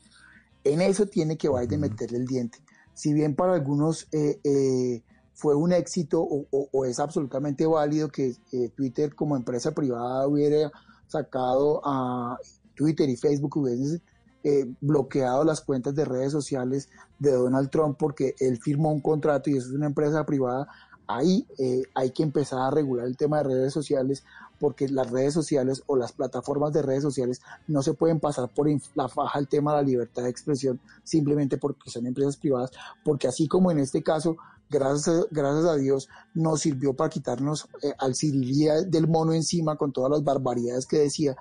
[0.65, 2.59] En eso tiene que Biden meterle el diente.
[2.95, 5.03] Si bien para algunos eh, eh,
[5.35, 10.27] fue un éxito o, o- o es absolutamente válido que eh, Twitter como empresa privada
[10.27, 10.71] hubiera
[11.07, 12.39] sacado a
[12.75, 14.03] Twitter y Facebook hubiesen
[14.45, 16.89] eh, bloqueado las cuentas de redes sociales
[17.19, 20.67] de Donald Trump porque él firmó un contrato y eso es una empresa privada,
[21.07, 24.25] ahí eh, hay que empezar a regular el tema de redes sociales
[24.59, 28.69] porque las redes sociales o las plataformas de redes sociales no se pueden pasar por
[28.95, 32.71] la faja el tema de la libertad de expresión simplemente porque son empresas privadas,
[33.05, 34.37] porque así como en este caso,
[34.69, 39.77] gracias a, gracias a Dios, nos sirvió para quitarnos eh, al cirilía del mono encima
[39.77, 41.37] con todas las barbaridades que decía,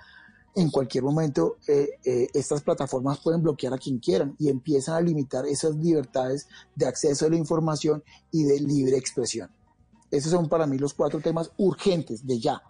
[0.56, 5.02] en cualquier momento eh, eh, estas plataformas pueden bloquear a quien quieran y empiezan a
[5.02, 9.50] limitar esas libertades de acceso a la información y de libre expresión.
[10.12, 12.62] Esos son para mí los cuatro temas urgentes de ya.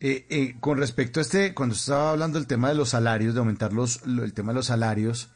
[0.00, 3.40] Eh, eh, con respecto a este, cuando estaba hablando del tema de los salarios, de
[3.40, 5.28] aumentar los, lo- el tema de los salarios,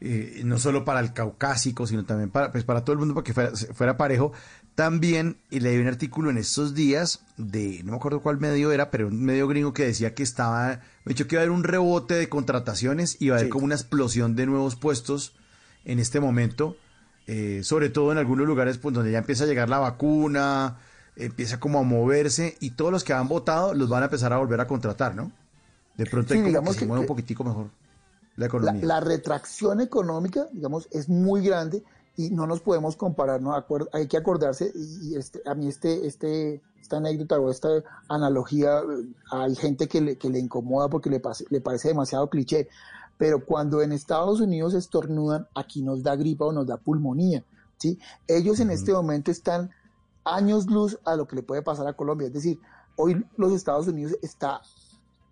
[0.00, 3.24] eh, no solo para el caucásico, sino también para, pues para todo el mundo, para
[3.24, 4.32] que fuera, fuera parejo,
[4.74, 8.90] también y leí un artículo en estos días de, no me acuerdo cuál medio era,
[8.92, 11.64] pero un medio gringo que decía que estaba, de hecho que iba a haber un
[11.64, 13.50] rebote de contrataciones y iba a haber Sí.
[13.50, 15.34] como una explosión de nuevos puestos
[15.84, 16.76] en este momento,
[17.26, 20.78] eh, sobre todo en algunos lugares pues, donde ya empieza a llegar la vacuna,
[21.16, 24.36] empieza como a moverse y todos los que han votado los van a empezar a
[24.38, 25.32] volver a contratar, ¿no?
[25.96, 27.66] De pronto Sí, hay como digamos que se que- mueve un poquitico mejor.
[28.38, 28.84] La economía.
[28.84, 31.82] La, retracción económica, digamos, es muy grande
[32.16, 33.52] y no nos podemos comparar, ¿no?
[33.54, 37.68] Acuer- hay que acordarse, y, este, a mí este, este, esta anécdota o esta
[38.08, 42.28] analogía, eh, hay gente que le, que le incomoda porque le, pase- le parece demasiado
[42.30, 42.68] cliché,
[43.18, 47.44] pero cuando en Estados Unidos estornudan, aquí nos da gripa o nos da pulmonía,
[47.76, 47.98] ¿sí?
[48.26, 49.70] Ellos en este momento están
[50.24, 52.60] años luz a lo que le puede pasar a Colombia, es decir,
[52.96, 54.60] hoy los Estados Unidos está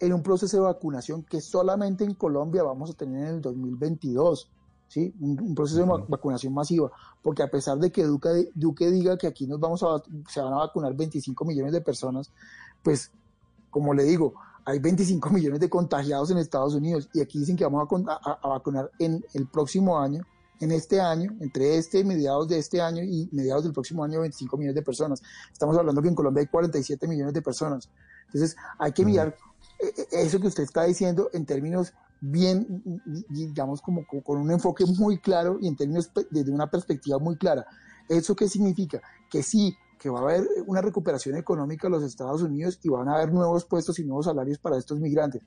[0.01, 4.51] en un proceso de vacunación que solamente en Colombia vamos a tener en el 2022,
[4.89, 5.14] ¿sí?
[5.20, 6.90] Un, un proceso de va- vacunación masiva,
[7.23, 10.52] porque a pesar de que Duque, Duque diga que aquí nos vamos a, se van
[10.52, 12.31] a vacunar 25 millones de personas,
[12.82, 13.10] pues,
[13.70, 17.64] como le digo, hay 25 millones de contagiados en Estados Unidos y aquí dicen que
[17.64, 20.23] vamos a, a- a vacunar en el próximo año,
[20.60, 24.56] en este año, entre este, mediados de este año y mediados del próximo año, 25
[24.56, 25.23] millones de personas.
[25.52, 27.89] Estamos hablando que en Colombia hay 47 millones de personas.
[28.27, 29.36] Entonces, hay que mirar
[30.11, 32.82] eso que usted está diciendo en términos bien,
[33.28, 37.66] digamos, como, con un enfoque muy claro y en términos desde una perspectiva muy clara.
[38.09, 39.03] ¿Eso qué significa?
[39.31, 43.09] Que sí, que va a haber una recuperación económica en los Estados Unidos y van
[43.09, 45.43] a haber nuevos puestos y nuevos salarios para estos migrantes.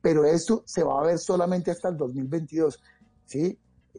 [0.00, 2.80] Pero esto se va a ver solamente hasta el 2022.
[3.26, 3.58] ¿sí?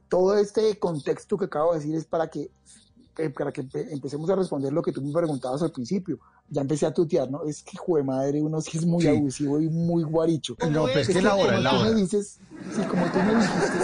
[0.10, 2.52] Todo este contexto que acabo de decir es para que,
[3.18, 6.19] eh, para que empe- empecemos a responder lo que tú me preguntabas al principio.
[6.49, 7.44] Ya empecé a tutear, ¿no?
[7.44, 9.07] Es que, jue madre, uno sí es muy Sí.
[9.07, 10.56] abusivo y muy guaricho.
[10.72, 11.90] No, pero es que que la hora, como la tú hora.
[11.90, 12.40] me dices,
[12.76, 13.77] sí, como tú me dijiste,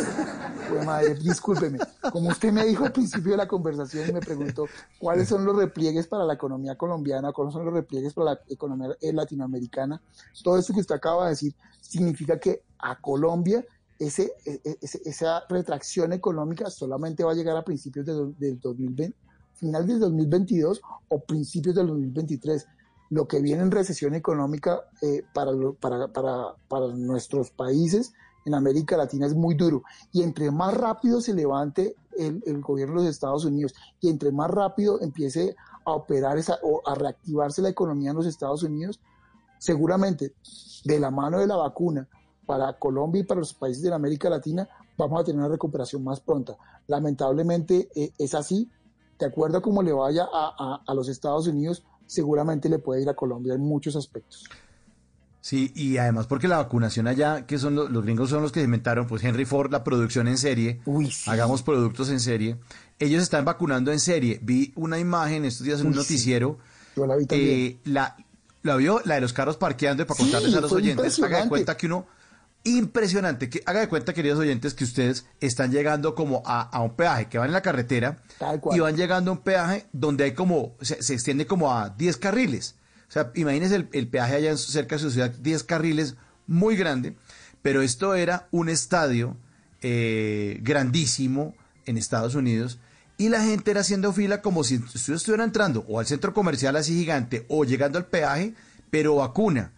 [0.70, 1.80] jue madre, discúlpeme.
[2.12, 4.68] Como usted me dijo al principio de la conversación y me preguntó
[5.00, 8.90] cuáles son los repliegues para la economía colombiana, cuáles son los repliegues para la economía
[9.02, 10.02] eh, latinoamericana,
[10.44, 13.64] todo esto que usted acaba de decir significa que a Colombia
[14.00, 18.60] ese, e- e- ese- esa retracción económica solamente va a llegar a principios de del
[18.60, 19.16] 2020,
[19.56, 22.66] final del 2022 o principios del 2023.
[23.12, 28.14] Lo que viene en recesión económica eh, para, lo- para, para, para nuestros países
[28.46, 29.84] en América Latina es muy duro.
[30.14, 34.32] Y entre más rápido se levante el, el gobierno de los Estados Unidos y entre
[34.32, 35.56] más rápido empiece
[35.86, 39.00] a operar esa, o a reactivarse la economía en los Estados Unidos,
[39.58, 40.34] seguramente
[40.86, 42.08] de la mano de la vacuna
[42.50, 44.68] para Colombia y para los países de la América Latina
[44.98, 46.58] vamos a tener una recuperación más pronta.
[46.88, 48.68] Lamentablemente eh, es así.
[49.20, 53.04] De acuerdo a cómo le vaya a, a- a los Estados Unidos, seguramente le puede
[53.04, 54.46] ir a Colombia en muchos aspectos.
[55.42, 58.64] Sí, y además porque la vacunación allá, que son los, los gringos son los que
[58.64, 60.82] inventaron, pues Henry Ford, la producción en serie,
[61.28, 62.58] hagamos productos en serie,
[62.98, 64.40] ellos están vacunando en serie.
[64.42, 66.00] Vi una imagen estos días en un Uy, sí.
[66.02, 66.58] noticiero,
[66.96, 67.54] Yo la vi también.
[67.60, 68.18] eh, la,
[68.64, 71.44] la vio, la de los carros parqueando, y para Sí, contarles a los oyentes, haga
[71.44, 72.06] de cuenta que uno,
[72.64, 76.96] impresionante, que haga de cuenta, queridos oyentes, que ustedes están llegando como a, a un
[76.96, 78.22] peaje, que van en la carretera,
[78.72, 82.18] y van llegando a un peaje donde hay como, se, se extiende como a 10
[82.18, 82.76] carriles.
[83.08, 86.16] O sea, imagínense el, el peaje allá en, cerca de su ciudad, 10 carriles,
[86.48, 87.16] muy grande,
[87.62, 89.38] pero esto era un estadio
[89.82, 91.56] eh, grandísimo
[91.86, 92.80] en Estados Unidos
[93.18, 96.98] y la gente era haciendo fila como si estuviera entrando o al centro comercial así
[96.98, 98.54] gigante o llegando al peaje,
[98.90, 99.74] pero vacuna.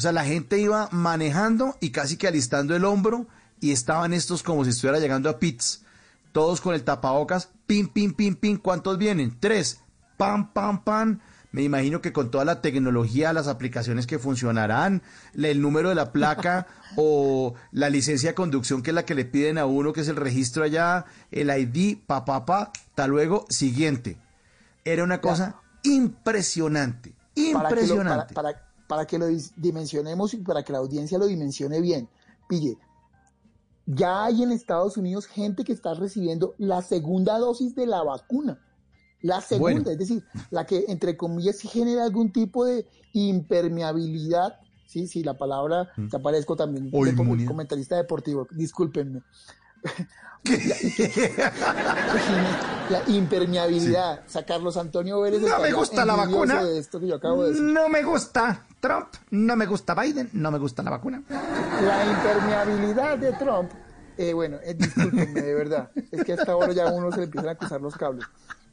[0.00, 3.26] O sea, la gente iba manejando y casi que alistando el hombro
[3.60, 5.84] y estaban estos como si estuviera llegando a pits.
[6.32, 8.56] Todos con el tapabocas, pim, pim, pim, pim.
[8.56, 9.36] ¿Cuántos vienen?
[9.38, 9.82] Tres.
[10.16, 11.20] Pam, pam, pam.
[11.52, 15.02] Me imagino que con toda la tecnología, las aplicaciones que funcionarán,
[15.34, 16.66] el número de la placa
[16.96, 20.08] o la licencia de conducción que es la que le piden a uno, que es
[20.08, 24.16] el registro allá, el ID, pa, pa, pa, hasta luego, siguiente.
[24.82, 28.32] Era una cosa impresionante, impresionante.
[28.32, 29.26] para- para que lo
[29.56, 32.08] dimensionemos y para que la audiencia lo dimensione bien.
[32.48, 32.76] Pille,
[33.86, 38.58] ya hay en Estados Unidos gente que está recibiendo la segunda dosis de la vacuna.
[39.22, 39.90] La segunda, Bueno.
[39.92, 44.56] es decir, la que entre comillas genera algún tipo de impermeabilidad.
[44.86, 49.22] Sí, sí, la palabra, te aparezco también de- como comentarista deportivo, discúlpenme.
[52.90, 54.20] La impermeabilidad.
[54.26, 56.64] O sea, Carlos Antonio Vélez No me gusta la vacuna.
[56.64, 57.64] de esto que yo acabo de decir.
[57.64, 61.22] No me gusta Trump, no me gusta Biden, no me gusta la vacuna.
[61.28, 63.70] La impermeabilidad de Trump,
[64.16, 67.50] eh, bueno, eh, discúlpenme, de verdad, es que hasta ahora ya uno se le empiezan
[67.50, 68.24] a cruzar los cables.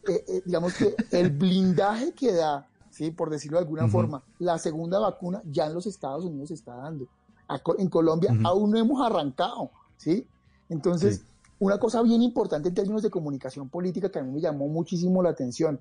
[0.07, 3.11] Eh, eh, digamos que el blindaje que da, ¿sí?
[3.11, 3.91] por decirlo de alguna Ujú.
[3.91, 7.07] forma, la segunda vacuna ya en los Estados Unidos se está dando.
[7.49, 10.27] A en Colombia aún no hemos arrancado, ¿sí?
[10.69, 11.21] Entonces,
[11.59, 15.23] una cosa bien importante en términos de comunicación política que a mí me llamó muchísimo
[15.23, 15.79] la atención.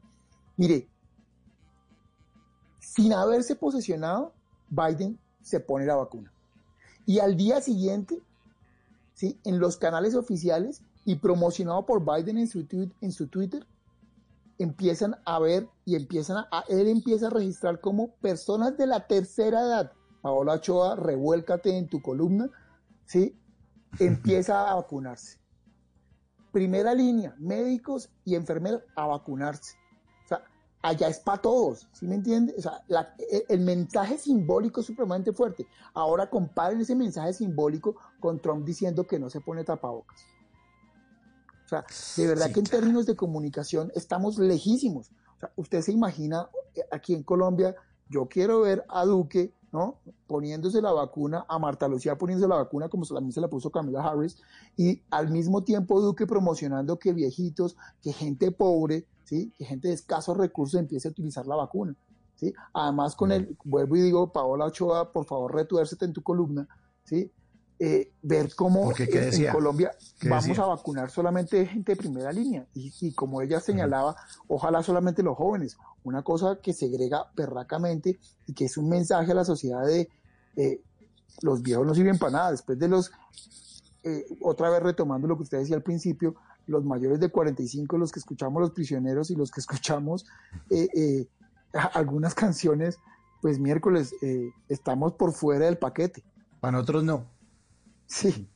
[0.57, 0.89] Mire,
[2.81, 4.33] sin haberse posesionado,
[4.71, 6.33] Biden se pone la vacuna.
[7.05, 8.21] Y al día siguiente,
[9.15, 9.39] ¿sí?
[9.45, 13.67] en los canales oficiales y promocionado por Biden en su, twi- en su Twitter,
[14.59, 19.07] empiezan a ver y empiezan a, a- él empieza a registrar como personas de la
[19.07, 19.93] tercera edad.
[20.23, 22.51] Paola Ochoa, revuélcate en tu columna,
[23.05, 23.37] ¿sí?
[23.99, 25.39] Empieza a vacunarse.
[26.53, 29.77] Primera línea, médicos y enfermeras a vacunarse.
[30.25, 30.43] O sea,
[30.83, 32.55] allá es para todos, ¿sí me entiende?
[32.57, 35.69] O sea, la- el, el mensaje simbólico es supremamente fuerte.
[35.93, 40.23] Ahora comparen ese mensaje simbólico con Trump diciendo que no se pone tapabocas.
[41.65, 41.85] O sea,
[42.17, 45.11] de verdad Sí, que en términos de comunicación estamos lejísimos.
[45.37, 47.75] O sea, usted se imagina eh, aquí en Colombia,
[48.09, 49.99] yo quiero ver a Duque, ¿no?
[50.27, 54.03] Poniéndose la vacuna, a Marta Lucía poniéndose la vacuna como también se la puso Camila
[54.03, 54.39] Harris,
[54.77, 59.53] y al mismo tiempo Duque promocionando que viejitos, que gente pobre, ¿sí?
[59.57, 61.95] Que gente de escasos recursos empiece a utilizar la vacuna,
[62.37, 62.53] ¿sí?
[62.73, 66.69] Además con el, vuelvo y digo, Paola Ochoa, por favor retuércete en tu columna,
[67.05, 67.31] ¿sí?
[67.79, 70.65] Eh, ver cómo en Colombia ¿Qué vamos decía?
[70.65, 72.67] a vacunar solamente gente de primera línea.
[72.75, 74.17] Y, y como ella señalaba,
[74.49, 75.77] ojalá solamente los jóvenes.
[76.03, 80.09] Una cosa que segrega perracamente y que es un mensaje a la sociedad de
[80.57, 80.81] eh,
[81.43, 82.51] los viejos no sirven para nada.
[82.53, 83.13] Después de los,
[84.05, 86.35] eh, otra vez retomando lo que usted decía al principio,
[86.67, 90.27] los mayores de 45, los que escuchamos los prisioneros y los que escuchamos
[90.71, 91.27] eh, eh,
[91.95, 92.99] algunas canciones,
[93.41, 96.25] pues miércoles eh, estamos por fuera del paquete.
[96.61, 97.36] Para nosotros no.
[98.07, 98.49] Sí.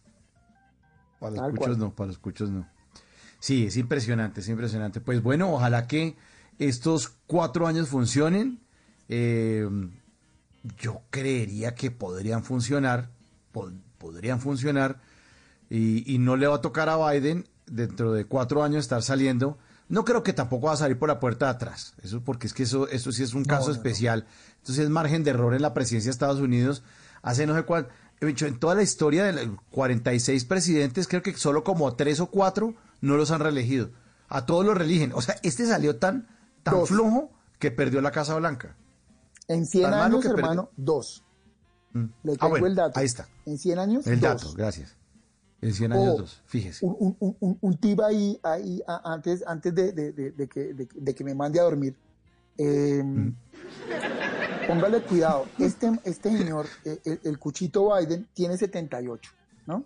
[1.19, 2.69] Para los escuchos no, para los escuchos no.
[3.39, 5.01] Sí, es impresionante, es impresionante.
[5.01, 6.17] Pues bueno, ojalá que
[6.59, 8.61] estos cuatro años funcionen.
[9.09, 9.67] Eh,
[10.79, 13.11] yo creería que podrían funcionar,
[13.51, 15.01] po- podrían funcionar,
[15.71, 19.59] y, y no le va a tocar a Biden dentro de cuatro años estar saliendo.
[19.89, 22.55] No creo que tampoco va a salir por la puerta de atrás, eso porque es
[22.55, 23.75] que eso, eso sí es un No, caso no, no.
[23.75, 24.27] especial.
[24.59, 26.83] Entonces es margen de error en la presidencia de Estados Unidos.
[27.23, 27.89] Hace no sé cuál,
[28.21, 32.75] en toda la historia de los 46 presidentes, creo que solo como tres o cuatro
[33.01, 33.91] no los han reelegido.
[34.29, 35.13] A todos los reeligen.
[35.15, 36.29] O sea, este salió tan,
[36.63, 36.89] tan Dos.
[36.91, 38.77] flojo que perdió la Casa Blanca.
[39.49, 40.45] En 100 Tan malo años, que perdió.
[40.45, 41.25] hermano, dos.
[41.93, 42.05] Mm.
[42.23, 43.01] Le Ah, tengo bueno, el dato.
[43.01, 43.27] ahí está.
[43.47, 44.43] En 100 años, El dos.
[44.43, 44.97] dato, gracias.
[45.63, 46.87] En 100 años Oh, dos, fíjese.
[46.87, 51.15] Un, un, un- un, tip ahí, ahí a- antes, antes de, de- de- que, de,
[51.15, 51.97] que me mande a dormir.
[52.57, 53.03] Eh,
[54.71, 55.47] Póngale cuidado.
[55.59, 59.33] Este, este señor, eh, el, el cuchito Biden, tiene 78,
[59.67, 59.85] ¿no?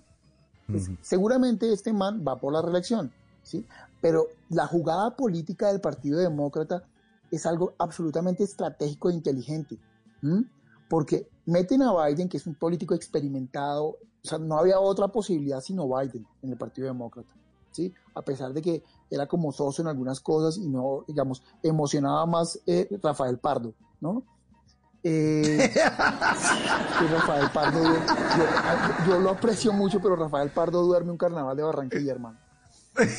[0.66, 3.10] Pues, seguramente este man va por la reelección,
[3.42, 3.66] ¿sí?
[4.02, 6.84] Pero la jugada política del Partido Demócrata
[7.30, 9.78] es algo absolutamente estratégico e inteligente,
[10.22, 10.44] ¿m?
[10.88, 13.98] porque meten a Biden, que es un político experimentado, o
[14.28, 17.34] sea, no había otra posibilidad sino Biden en el Partido Demócrata,
[17.70, 17.90] ¿sí?
[18.14, 22.60] A pesar de que era como soso en algunas cosas y no, digamos, emocionaba más
[22.66, 24.22] eh, Rafael Pardo, ¿no?
[25.06, 25.70] Eh,
[27.10, 31.62] Rafael Pardo, yo, yo- yo lo aprecio mucho, pero Rafael Pardo duerme un carnaval de
[31.62, 32.38] Barranquilla, hermano.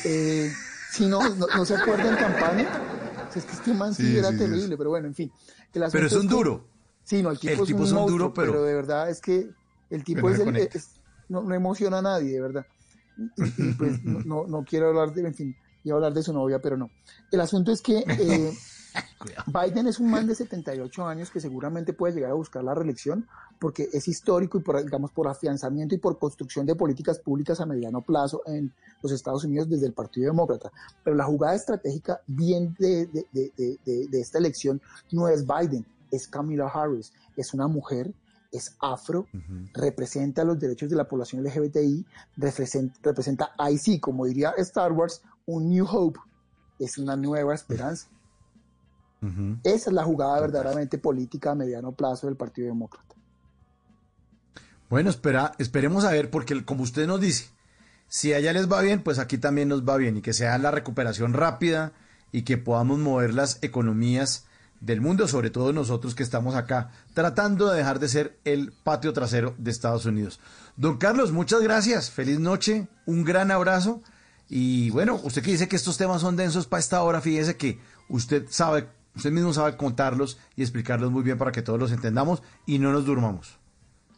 [0.04, 0.50] Eh,
[0.90, 2.68] si no, no, no se acuerda en campaña,
[3.28, 4.74] O sea, es que este man sí, Sí, era sí, terrible, sí.
[4.76, 5.30] pero bueno, en fin.
[5.72, 6.66] El Pero es un que- duro.
[7.04, 9.48] Sí, no, el tipo, El tipo es es un, duro, pero- de verdad es que
[9.90, 10.90] el tipo es el- es-
[11.28, 12.66] no, no emociona a nadie, de verdad.
[13.16, 16.22] Y, y, pues no, no, no quiero hablar de, en fin, iba a hablar de
[16.24, 16.90] su novia, pero no.
[17.30, 18.52] El asunto es que eh,
[19.46, 23.26] Biden es un man de 78 años que seguramente puede llegar a buscar la reelección
[23.58, 27.66] porque es histórico y por, digamos, por afianzamiento y por construcción de políticas públicas a
[27.66, 30.70] mediano plazo en los Estados Unidos desde el Partido Demócrata.
[31.02, 34.80] Pero la jugada estratégica bien de, de- de- de- esta elección
[35.12, 37.12] no es Biden, es Kamala Harris.
[37.36, 38.12] Es una mujer,
[38.52, 39.26] es afro,
[39.74, 42.04] representa los derechos de la población LGBTI,
[42.36, 46.18] representa, representa ahí sí, como diría Star Wars, un New Hope,
[46.78, 48.08] es una nueva esperanza.
[49.64, 53.14] Esa es la jugada verdaderamente política a mediano plazo del Partido Demócrata.
[54.88, 57.48] Bueno, espera, esperemos a ver, porque como usted nos dice,
[58.08, 60.70] si allá les va bien, pues aquí también nos va bien y que sea la
[60.70, 61.92] recuperación rápida
[62.30, 64.46] y que podamos mover las economías
[64.80, 69.12] del mundo, sobre todo nosotros que estamos acá, tratando de dejar de ser el patio
[69.12, 70.38] trasero de Estados Unidos.
[70.76, 74.02] Don Carlos, muchas gracias, feliz noche, un gran abrazo
[74.48, 77.80] y bueno, usted que dice que estos temas son densos para esta hora, fíjese que
[78.08, 82.42] usted sabe, usted mismo sabe contarlos y explicarlos muy bien para que todos los entendamos
[82.66, 83.58] y no nos durmamos.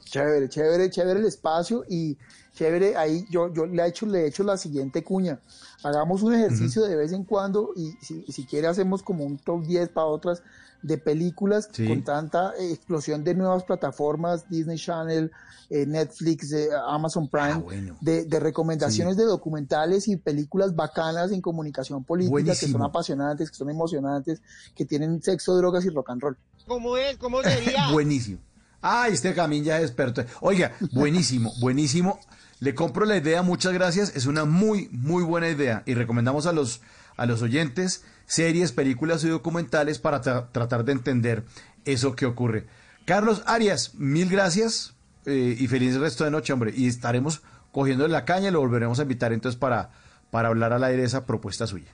[0.05, 2.16] Chévere, chévere, chévere el espacio y
[2.59, 5.39] chévere, ahí yo, yo le he hecho, le he hecho la siguiente cuña.
[5.85, 9.65] Hagamos un ejercicio de vez en cuando y si, si quiere hacemos como un top
[9.65, 10.43] 10 para otras
[10.83, 11.87] de películas Sí.
[11.87, 15.31] con tanta explosión de nuevas plataformas, Disney Channel,
[15.71, 17.63] eh, Netflix, eh, Amazon Prime,
[18.01, 23.57] de, de recomendaciones de documentales y películas bacanas en comunicación política que son apasionantes, que
[23.57, 24.41] son emocionantes,
[24.75, 26.37] que tienen sexo, drogas y rock and roll.
[26.67, 27.17] ¿Cómo es?
[27.19, 27.89] ¿Cómo sería?
[27.93, 28.39] Buenísimo.
[28.81, 30.25] Ah, este Camín ya es experto.
[30.41, 32.21] Oiga, buenísimo, buenísimo.
[32.61, 34.15] Le compro la idea, muchas gracias.
[34.17, 35.83] Es una muy, muy buena idea.
[35.87, 36.81] Y recomendamos a los,
[37.17, 41.45] a los oyentes series, películas y documentales para tra- tratar de entender
[41.85, 42.67] eso que ocurre.
[43.07, 44.95] Carlos Arias, mil gracias
[45.25, 46.73] eh, y feliz resto de noche, hombre.
[46.77, 49.91] Y estaremos cogiendo la caña y lo volveremos a invitar entonces para,
[50.31, 51.91] para hablar al aire de esa propuesta suya.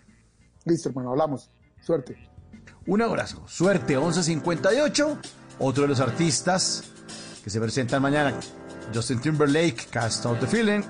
[0.65, 1.51] Listo, hermano, hablamos.
[1.82, 2.16] Suerte.
[2.86, 3.45] Un abrazo.
[3.47, 5.19] Suerte, 1158.
[5.59, 6.85] Otro de los artistas
[7.45, 8.35] que se presentan mañana.
[8.93, 10.85] Justin Timberlake, Cast Out the Feeling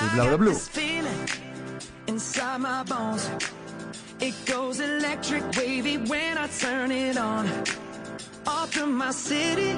[0.00, 0.56] y bla bla blue.
[4.20, 7.46] It goes electric wavy when I turn it on.
[8.46, 9.76] Off my city,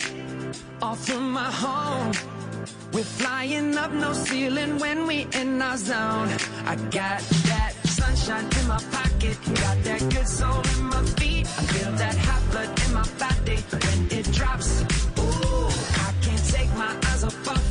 [0.82, 2.12] off my home.
[2.92, 6.28] We're flying up no ceiling when we in our zone.
[6.64, 7.20] I got
[7.50, 11.46] that sunshine in my pocket, got that good soul in my feet.
[11.46, 14.82] I feel that hot blood in my body when it drops.
[15.18, 15.68] Ooh,
[16.06, 17.55] I can't take my eyes off of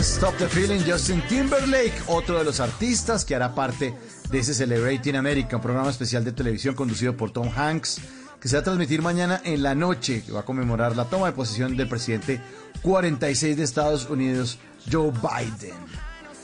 [0.00, 3.94] Stop the Feeling, Justin Timberlake, otro de los artistas que hará parte
[4.30, 8.00] de ese Celebrating America, un programa especial de televisión conducido por Tom Hanks,
[8.40, 11.26] que se va a transmitir mañana en la noche, que va a conmemorar la toma
[11.26, 12.40] de posesión del presidente
[12.82, 14.58] 46 de Estados Unidos,
[14.90, 15.76] Joe Biden.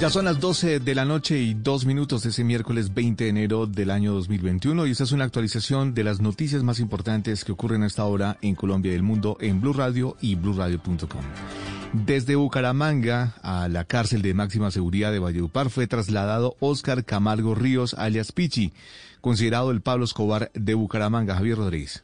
[0.00, 3.30] Ya son las 12 de la noche y dos minutos de ese miércoles 20 de
[3.30, 7.52] enero del año 2021 y esta es una actualización de las noticias más importantes que
[7.52, 11.22] ocurren a esta hora en Colombia y el mundo en Blue Radio y bluradio.com.
[11.92, 17.94] Desde Bucaramanga a la cárcel de máxima seguridad de Valledupar fue trasladado Óscar Camargo Ríos
[17.94, 18.72] alias Pichi,
[19.20, 21.36] considerado el Pablo Escobar de Bucaramanga.
[21.36, 22.02] Javier Rodríguez.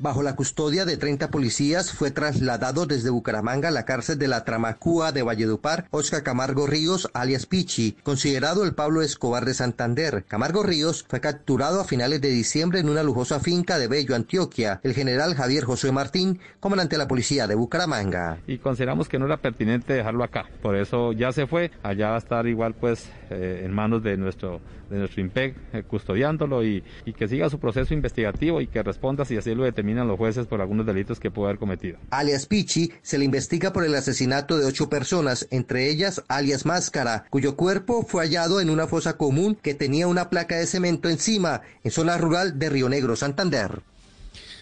[0.00, 4.44] Bajo la custodia de 30 policías fue trasladado desde Bucaramanga a la cárcel de la
[4.44, 10.24] Tramacúa de Valledupar, Oscar Camargo Ríos, alias Pichi, considerado el Pablo Escobar de Santander.
[10.28, 14.78] Camargo Ríos fue capturado a finales de diciembre en una lujosa finca de Bello, Antioquia.
[14.84, 18.38] El general Javier José Martín, comandante de la policía de Bucaramanga.
[18.46, 20.44] y consideramos que no era pertinente dejarlo acá.
[20.62, 21.72] Por eso ya se fue.
[21.82, 24.60] Allá va a estar igual pues eh, en manos de nuestro
[24.90, 29.24] de nuestro IMPEC eh, custodiándolo y, y que siga su proceso investigativo y que responda
[29.24, 31.98] si así lo determinan los jueces por algunos delitos que pueda haber cometido.
[32.10, 37.24] Alias Pichi se le investiga por el asesinato de ocho personas, entre ellas alias Máscara,
[37.30, 41.62] cuyo cuerpo fue hallado en una fosa común que tenía una placa de cemento encima,
[41.84, 43.80] en zona rural de Río Negro, Santander.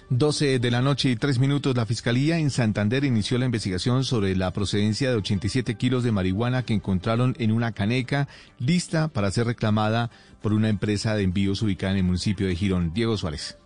[0.08, 4.36] 12 de la noche y 3 minutos, la Fiscalía en Santander inició la investigación sobre
[4.36, 8.28] la procedencia de 87 kilos de marihuana que encontraron en una caneca
[8.60, 12.92] lista para ser reclamada por una empresa de envíos ubicada en el municipio de Girón.
[12.94, 13.58] Diego Suárez.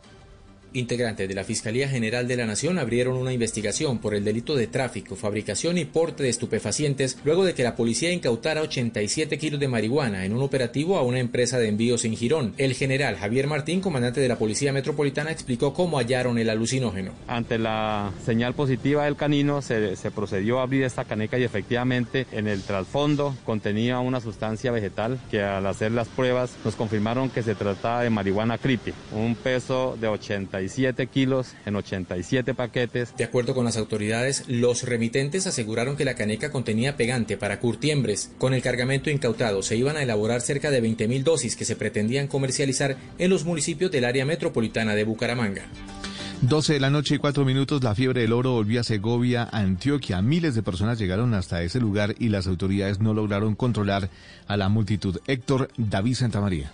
[0.73, 4.69] Integrantes de la Fiscalía General de la Nación abrieron una investigación por el delito de
[4.69, 9.67] tráfico, fabricación y porte de estupefacientes luego de que la policía incautara 87 kilos de
[9.67, 12.55] marihuana en un operativo a una empresa de envíos en Girón.
[12.57, 17.13] El general Javier Martín, comandante de la Policía Metropolitana, explicó cómo hallaron el alucinógeno.
[17.27, 22.47] Ante la señal positiva del canino se, procedió a abrir esta caneca y efectivamente en
[22.47, 27.55] el trasfondo contenía una sustancia vegetal que al hacer las pruebas nos confirmaron que se
[27.55, 30.60] trataba de marihuana creepy, un peso de 80
[31.13, 33.15] kilos en 87 paquetes.
[33.17, 38.33] De acuerdo con las autoridades, los remitentes aseguraron que la caneca contenía pegante para curtiembres.
[38.39, 42.27] Con el cargamento incautado se iban a elaborar cerca de 20.000 dosis que se pretendían
[42.27, 45.63] comercializar en los municipios del área metropolitana de Bucaramanga.
[46.43, 50.23] 12 de la noche y 4 minutos, la fiebre del oro volvió a Segovia, Antioquia.
[50.23, 54.09] Miles de personas llegaron hasta ese lugar y las autoridades no lograron controlar
[54.47, 55.19] a la multitud.
[55.27, 56.73] Héctor David Santamaría.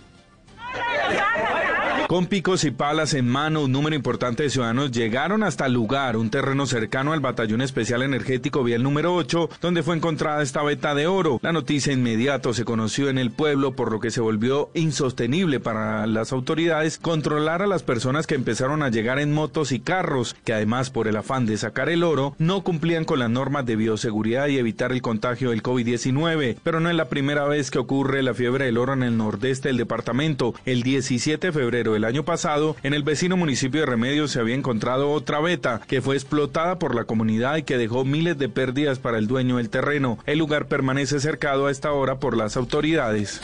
[2.07, 6.15] Con picos y palas en mano, un número importante de ciudadanos llegaron hasta el lugar,
[6.15, 10.95] un terreno cercano al Batallón Especial Energético Vial número 8, donde fue encontrada esta veta
[10.95, 11.41] de oro.
[11.43, 16.07] La noticia inmediato se conoció en el pueblo, por lo que se volvió insostenible para
[16.07, 20.53] las autoridades controlar a las personas que empezaron a llegar en motos y carros, que
[20.53, 24.47] además por el afán de sacar el oro, no cumplían con las normas de bioseguridad
[24.47, 26.55] y evitar el contagio del COVID-19.
[26.63, 29.67] Pero no es la primera vez que ocurre la fiebre del oro en el nordeste
[29.67, 30.55] del departamento.
[30.63, 34.55] El 17 de febrero el año pasado, en el vecino municipio de Remedios se había
[34.55, 38.99] encontrado otra beta que fue explotada por la comunidad y que dejó miles de pérdidas
[38.99, 40.17] para el dueño del terreno.
[40.25, 43.41] El lugar permanece cercado a esta hora por las autoridades.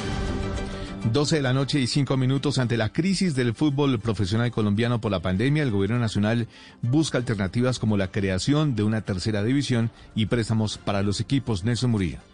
[1.12, 5.12] 12 de la noche y 5 minutos ante la crisis del fútbol profesional colombiano por
[5.12, 6.48] la pandemia, el gobierno nacional
[6.82, 11.66] busca alternativas como la creación de una tercera división y préstamos para los equipos.
[11.66, 12.33] Nelson Murillo.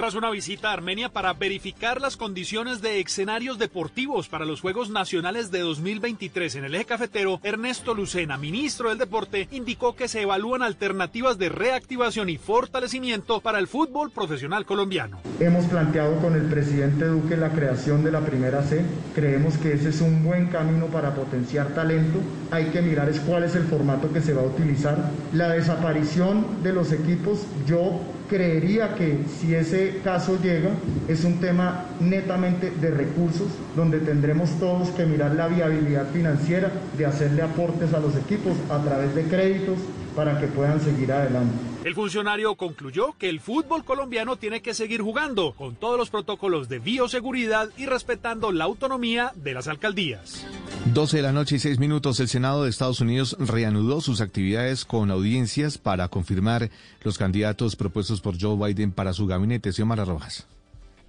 [0.00, 4.88] Tras una visita a Armenia para verificar las condiciones de escenarios deportivos para los Juegos
[4.88, 10.22] Nacionales de 2023 en el eje cafetero, Ernesto Lucena, ministro del Deporte, indicó que se
[10.22, 15.20] evalúan alternativas de reactivación y fortalecimiento para el fútbol profesional colombiano.
[15.38, 18.82] Hemos planteado con el presidente Duque la creación de la primera C.
[19.14, 22.20] Creemos que ese es un buen camino para potenciar talento.
[22.50, 25.10] Hay que mirar es cuál es el formato que se va a utilizar.
[25.34, 30.70] La desaparición de los equipos, yo creería que si ese caso llega,
[31.08, 37.06] es un tema netamente de recursos, donde tendremos todos que mirar la viabilidad financiera de
[37.06, 39.78] hacerle aportes a los equipos a través de créditos
[40.14, 41.54] para que puedan seguir adelante.
[41.84, 46.68] El funcionario concluyó que el fútbol colombiano tiene que seguir jugando con todos los protocolos
[46.68, 50.46] de bioseguridad y respetando la autonomía de las alcaldías.
[50.92, 54.84] 12 de la noche y 6 minutos, el Senado de Estados Unidos reanudó sus actividades
[54.84, 56.70] con audiencias para confirmar
[57.02, 59.72] los candidatos propuestos por Joe Biden para su gabinete.
[59.72, 60.46] Xiomara Rojas.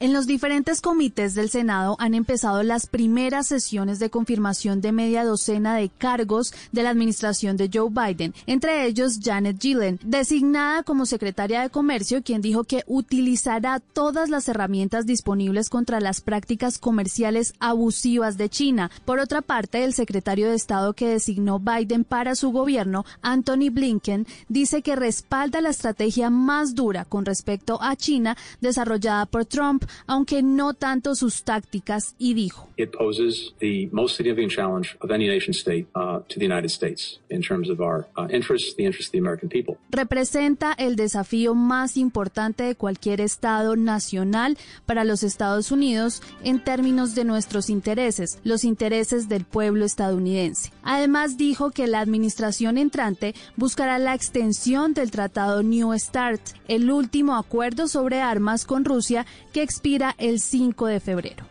[0.02, 5.24] En los diferentes comités del Senado han empezado las primeras sesiones de confirmación de media
[5.24, 11.06] docena de cargos de la administración de Joe Biden, entre ellos Janet Yellen, designada como
[11.06, 17.54] secretaria de Comercio, quien dijo que utilizará todas las herramientas disponibles contra las prácticas comerciales
[17.60, 18.90] abusivas de China.
[19.06, 24.26] Por otra parte, el secretario de Estado que designó Biden para su gobierno, Anthony Blinken,
[24.50, 30.44] dice que respalda la estrategia más dura con respecto a China desarrollada por Trump aunque
[30.44, 32.70] no tanto sus tácticas, y dijo.
[32.78, 37.20] It poses the most significant challenge of any nation state uh, to the United States
[37.30, 39.78] in terms of our uh, interests, the interests of the American people.
[39.90, 47.16] Representa el desafío más importante de cualquier Estado nacional para los Estados Unidos en términos
[47.16, 50.72] de nuestros intereses, los intereses del pueblo estadounidense.
[50.84, 57.36] Además dijo que la administración entrante buscará la extensión del Tratado New START, el último
[57.36, 61.44] acuerdo sobre armas con Rusia que expira el 5 de febrero.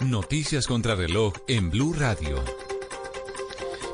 [0.00, 2.44] Noticias contra reloj en Blue Radio.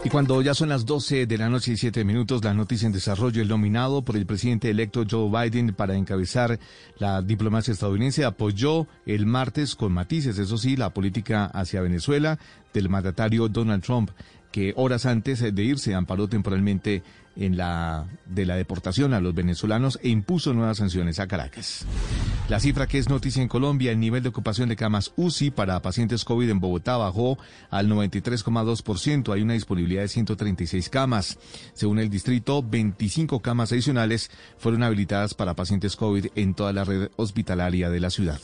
[0.02, 2.92] Y cuando ya son las 12 de la noche y 7 minutos, la noticia en
[2.92, 6.58] desarrollo, el nominado por el presidente electo Joe Biden para encabezar
[6.98, 12.40] la diplomacia estadounidense apoyó el martes con matices, eso sí, la política hacia Venezuela
[12.74, 14.10] del mandatario Donald Trump
[14.50, 17.02] que horas antes de irse amparó temporalmente
[17.40, 21.86] en la de la deportación a los venezolanos e impuso nuevas sanciones a Caracas.
[22.48, 25.80] La cifra que es noticia en Colombia, el nivel de ocupación de camas UCI para
[25.82, 27.38] pacientes COVID en Bogotá bajó
[27.70, 29.32] al 93,2%.
[29.32, 31.38] Hay una disponibilidad de 136 camas.
[31.74, 37.10] Según el distrito, 25 camas adicionales fueron habilitadas para pacientes COVID en toda la red
[37.16, 38.40] hospitalaria de la ciudad.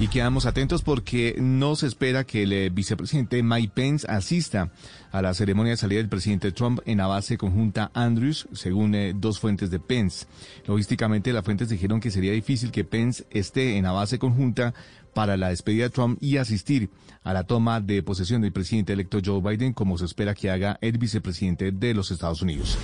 [0.00, 4.72] Y quedamos atentos porque no se espera que el eh, vicepresidente Mike Pence asista
[5.14, 9.14] a la ceremonia de salida del presidente Trump en la base conjunta Andrews, según eh,
[9.14, 10.26] dos fuentes de Pence.
[10.66, 14.74] Logísticamente, las fuentes dijeron que sería difícil que Pence esté en la base conjunta
[15.14, 16.90] para la despedida de Trump y asistir
[17.22, 20.78] a la toma de posesión del presidente electo Joe Biden, como se espera que haga
[20.80, 22.76] el vicepresidente de los Estados Unidos.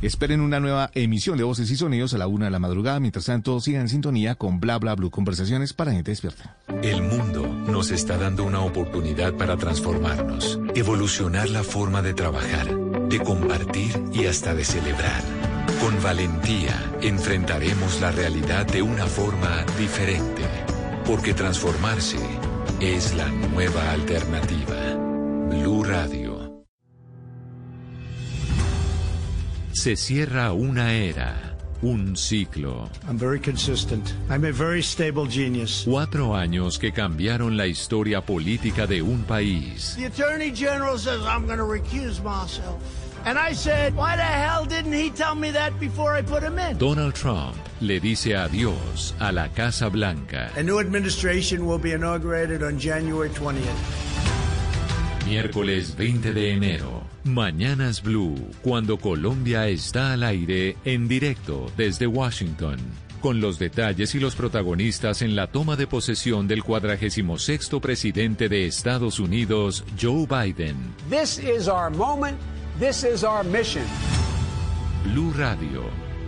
[0.00, 3.00] Esperen una nueva emisión de Voces y Sonidos a la una de la madrugada.
[3.00, 6.56] Mientras tanto, sigan en sintonía con Bla Bla Blue, conversaciones para gente despierta.
[6.84, 13.18] El mundo nos está dando una oportunidad para transformarnos, evolucionar la forma de trabajar, de
[13.18, 15.20] compartir y hasta de celebrar.
[15.80, 20.44] Con valentía enfrentaremos la realidad de una forma diferente,
[21.06, 22.18] porque transformarse
[22.78, 24.94] es la nueva alternativa.
[25.50, 26.27] Blue Radio.
[29.78, 32.90] Se cierra una era, un ciclo.
[33.08, 34.12] I'm very consistent.
[34.28, 35.84] I'm a very stable genius.
[35.84, 39.94] Cuatro años que cambiaron la historia política de un país.
[39.96, 42.82] The Attorney General says I'm going to recuse myself.
[43.24, 46.58] And I said, why the hell didn't he tell me that before I put him
[46.58, 46.76] in?
[46.76, 50.50] Donald Trump le dice adiós a la Casa Blanca.
[50.56, 53.62] A new administration will be inaugurated on January 20th.
[55.24, 56.97] Miércoles 20 de enero.
[57.34, 62.78] Mañanas Blue, cuando Colombia está al aire en directo desde Washington.
[63.20, 68.66] Con los detalles y los protagonistas en la toma de posesión del 46 presidente de
[68.66, 70.76] Estados Unidos, Joe Biden.
[71.10, 72.38] This is our moment.
[72.78, 73.84] This is our mission.
[75.04, 75.84] Blue Radio,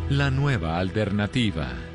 [0.08, 1.89] la nueva alternativa.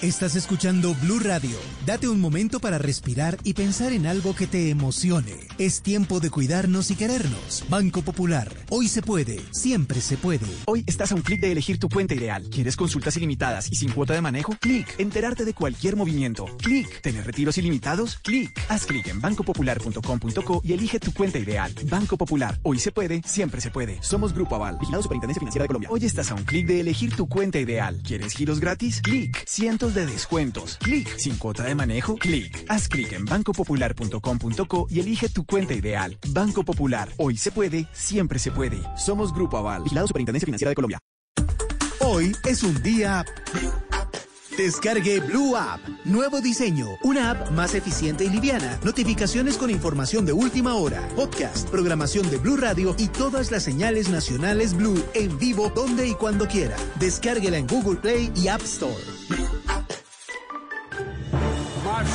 [0.00, 1.58] Estás escuchando Blue Radio.
[1.84, 5.34] Date un momento para respirar y pensar en algo que te emocione.
[5.58, 7.64] Es tiempo de cuidarnos y querernos.
[7.68, 8.48] Banco Popular.
[8.70, 10.46] Hoy se puede, siempre se puede.
[10.66, 12.48] Hoy estás a un clic de elegir tu cuenta ideal.
[12.48, 14.54] ¿Quieres consultas ilimitadas y sin cuota de manejo?
[14.60, 14.86] Clic.
[14.98, 16.46] Enterarte de cualquier movimiento.
[16.58, 17.00] Clic.
[17.02, 18.18] ¿Tener retiros ilimitados?
[18.18, 18.56] Clic.
[18.68, 21.74] Haz clic en bancopopular.com.co y elige tu cuenta ideal.
[21.90, 22.56] Banco Popular.
[22.62, 24.00] Hoy se puede, siempre se puede.
[24.00, 25.90] Somos Grupo Aval, vigilado Superintendencia Financiera de Colombia.
[25.90, 28.00] Hoy estás a un clic de elegir tu cuenta ideal.
[28.06, 29.00] ¿Quieres giros gratis?
[29.02, 29.44] Clic.
[29.44, 30.78] Cientos de descuentos.
[30.78, 31.16] Clic.
[31.16, 32.16] Sin cuota de manejo.
[32.16, 32.64] Clic.
[32.68, 36.18] Haz clic en bancopopular.com.co y elige tu cuenta ideal.
[36.28, 37.08] Banco Popular.
[37.18, 38.80] Hoy se puede, siempre se puede.
[38.96, 40.98] Somos Grupo Aval, vigilado Superintendencia Financiera de Colombia.
[42.00, 43.24] Hoy es un día...
[44.58, 45.78] Descargue Blue App.
[46.04, 46.88] Nuevo diseño.
[47.04, 48.80] Una app más eficiente y liviana.
[48.82, 51.00] Notificaciones con información de última hora.
[51.14, 56.14] Podcast, programación de Blue Radio y todas las señales nacionales Blue en vivo donde y
[56.14, 56.76] cuando quiera.
[56.98, 59.57] Descárguela en Google Play y App Store.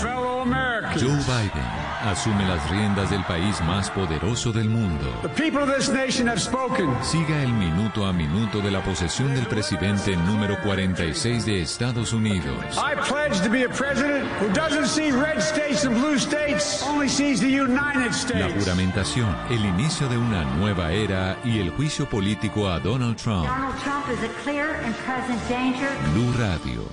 [0.02, 1.02] Fellow Americans.
[1.02, 5.06] Joe Biden asume las riendas del país más poderoso del mundo.
[5.22, 6.90] The people of this nation have spoken.
[7.02, 12.56] Siga el minuto a minuto de la posesión del presidente número 46 de Estados Unidos.
[12.78, 17.08] I pledge to be a president who doesn't see red states and blue states, only
[17.10, 18.54] sees the United La States.
[18.64, 23.46] juramentación, el inicio de una nueva era y el juicio político a Donald Trump.
[23.48, 25.90] Donald Trump is a clear and present danger.
[26.14, 26.84] Blue Radio,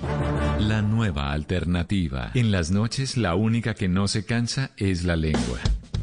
[0.61, 2.31] la nueva alternativa.
[2.35, 5.80] En las noches la única que no se cansa es la lengua.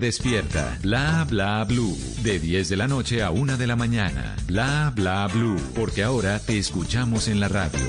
[0.00, 0.78] despierta.
[0.82, 4.36] Bla bla blue, de 10 de la noche a 1 de la mañana.
[4.46, 7.80] Bla bla blue, porque ahora te escuchamos en la radio.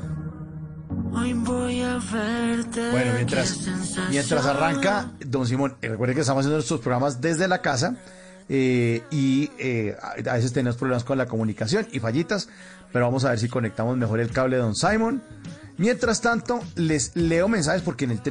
[1.13, 2.91] Hoy voy a verte.
[2.91, 3.59] Bueno, mientras,
[4.09, 7.95] mientras arranca, don Simón, eh, recuerde que estamos haciendo nuestros programas desde la casa
[8.49, 12.49] eh, y eh, a veces tenemos problemas con la comunicación y fallitas,
[12.93, 15.23] pero vamos a ver si conectamos mejor el cable de don Simon.
[15.77, 18.21] Mientras tanto, les leo mensajes porque en el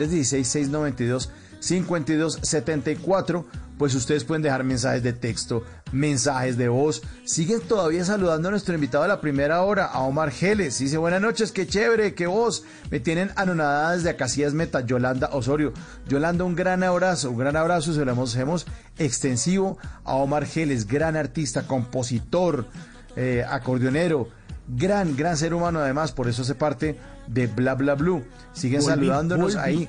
[1.66, 3.44] 316-692-5274,
[3.78, 7.02] pues ustedes pueden dejar mensajes de texto, mensajes de voz.
[7.24, 10.78] Siguen todavía saludando a nuestro invitado de la primera hora, a Omar Geles.
[10.78, 12.64] Dice, buenas noches, qué chévere, qué voz.
[12.90, 15.72] Me tienen anonadada desde Acacias Meta, Yolanda Osorio.
[16.08, 18.66] Yolanda, un gran abrazo, un gran abrazo, se lo hemos, hemos
[18.98, 22.66] extensivo a Omar Geles, gran artista, compositor,
[23.14, 24.28] eh, acordeonero,
[24.68, 28.24] gran, gran ser humano además, por eso hace parte de Bla Bla Blue.
[28.52, 29.68] Siguen Volví, saludándonos volví.
[29.68, 29.88] ahí.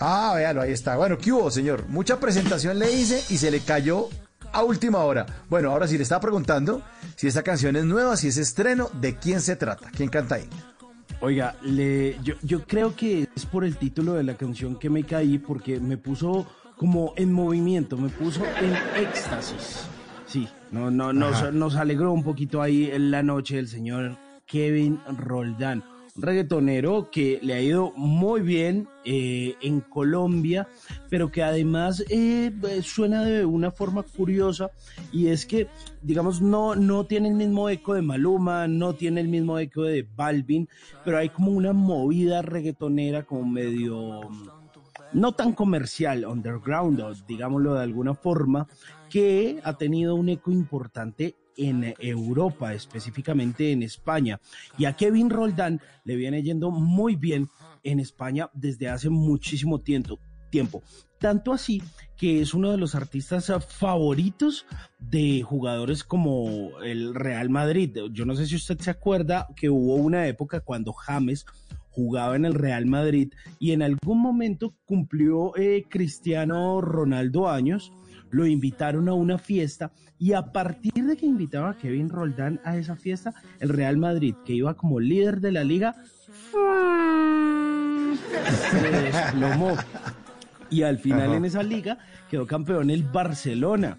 [0.00, 0.96] Ah, véalo, ahí está.
[0.96, 1.84] Bueno, ¿qué hubo, señor?
[1.88, 4.08] Mucha presentación le hice y se le cayó
[4.52, 5.26] a última hora.
[5.48, 6.82] Bueno, ahora sí le estaba preguntando
[7.16, 9.90] si esta canción es nueva, si es estreno, ¿de quién se trata?
[9.94, 10.48] ¿Quién canta ahí?
[11.20, 15.04] Oiga, le, yo, yo creo que es por el título de la canción que me
[15.04, 16.46] caí porque me puso
[16.78, 19.82] como en movimiento, me puso en éxtasis.
[20.26, 21.12] Sí, no, no, Ajá.
[21.50, 24.16] nos, nos alegró un poquito ahí en la noche el señor
[24.46, 25.84] Kevin Roldán,
[26.16, 30.68] reggaetonero que le ha ido muy bien eh, en Colombia,
[31.08, 34.70] pero que además eh, eh, suena de una forma curiosa
[35.12, 35.68] y es que,
[36.02, 40.06] digamos, no, no tiene el mismo eco de Maluma, no tiene el mismo eco de
[40.16, 40.68] Balvin,
[41.04, 44.20] pero hay como una movida reggaetonera como medio
[45.12, 48.68] no tan comercial, underground, digámoslo de alguna forma,
[49.08, 54.40] que ha tenido un eco importante en Europa, específicamente en España.
[54.78, 57.48] Y a Kevin Roldán le viene yendo muy bien
[57.82, 60.18] en España desde hace muchísimo tiempo.
[60.50, 60.82] tiempo.
[61.20, 61.82] Tanto así
[62.16, 64.66] que es uno de los artistas favoritos
[64.98, 67.96] de jugadores como el Real Madrid.
[68.12, 71.44] Yo no sé si usted se acuerda que hubo una época cuando James
[71.90, 77.92] jugaba en el Real Madrid y en algún momento cumplió eh, Cristiano Ronaldo años,
[78.30, 82.76] lo invitaron a una fiesta y a partir de que invitaba a Kevin Roldán a
[82.76, 85.96] esa fiesta, el Real Madrid, que iba como líder de la liga,
[88.70, 89.76] se desplomó.
[90.68, 91.36] Y al final Ajá.
[91.36, 91.98] en esa liga
[92.30, 93.98] quedó campeón el Barcelona.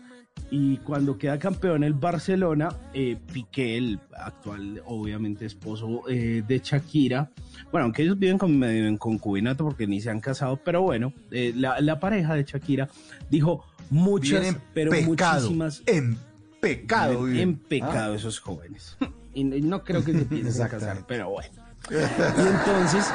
[0.50, 7.32] Y cuando queda campeón el Barcelona, eh, Piqué, el actual, obviamente, esposo eh, de Shakira,
[7.72, 11.14] bueno, aunque ellos viven con medio en concubinato porque ni se han casado, pero bueno,
[11.32, 12.90] eh, la, la pareja de Shakira
[13.30, 15.84] dijo muchas, pero pecado, muchísimas.
[15.86, 16.18] En
[16.60, 17.28] pecado.
[17.28, 18.16] En pecado Ah.
[18.16, 18.98] esos jóvenes.
[19.34, 21.48] Y no- creo que se piensen casar, pero bueno.
[21.90, 23.06] Y entonces,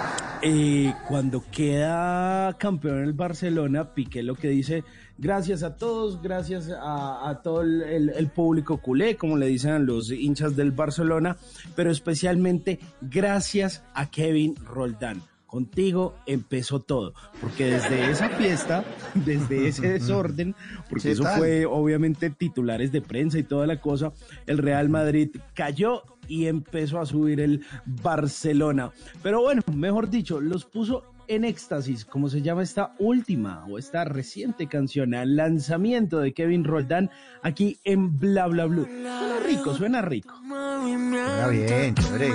[0.40, 4.82] eh, cuando queda campeón el Barcelona, Piqué lo que dice,
[5.18, 9.72] gracias a todos, gracias a, a todo el, el- el público culé, como le dicen
[9.72, 11.36] a los hinchas del Barcelona,
[11.74, 15.20] pero especialmente gracias a Kevin Roldán.
[15.46, 18.84] Contigo empezó todo, porque desde esa fiesta,
[19.14, 20.54] desde ese desorden,
[20.88, 21.38] porque ¿Qué eso tal?
[21.38, 24.12] fue obviamente titulares de prensa y toda la cosa,
[24.46, 28.90] el Real Madrid cayó y empezó a subir el Barcelona.
[29.22, 34.04] Pero bueno, mejor dicho, los puso en éxtasis, como se llama esta última o esta
[34.04, 37.10] reciente canción, al lanzamiento de Kevin Roldán
[37.42, 38.86] aquí en Bla Bla Blue.
[38.86, 40.34] Suena rico, suena rico.
[40.46, 42.32] Suena bien, chévere.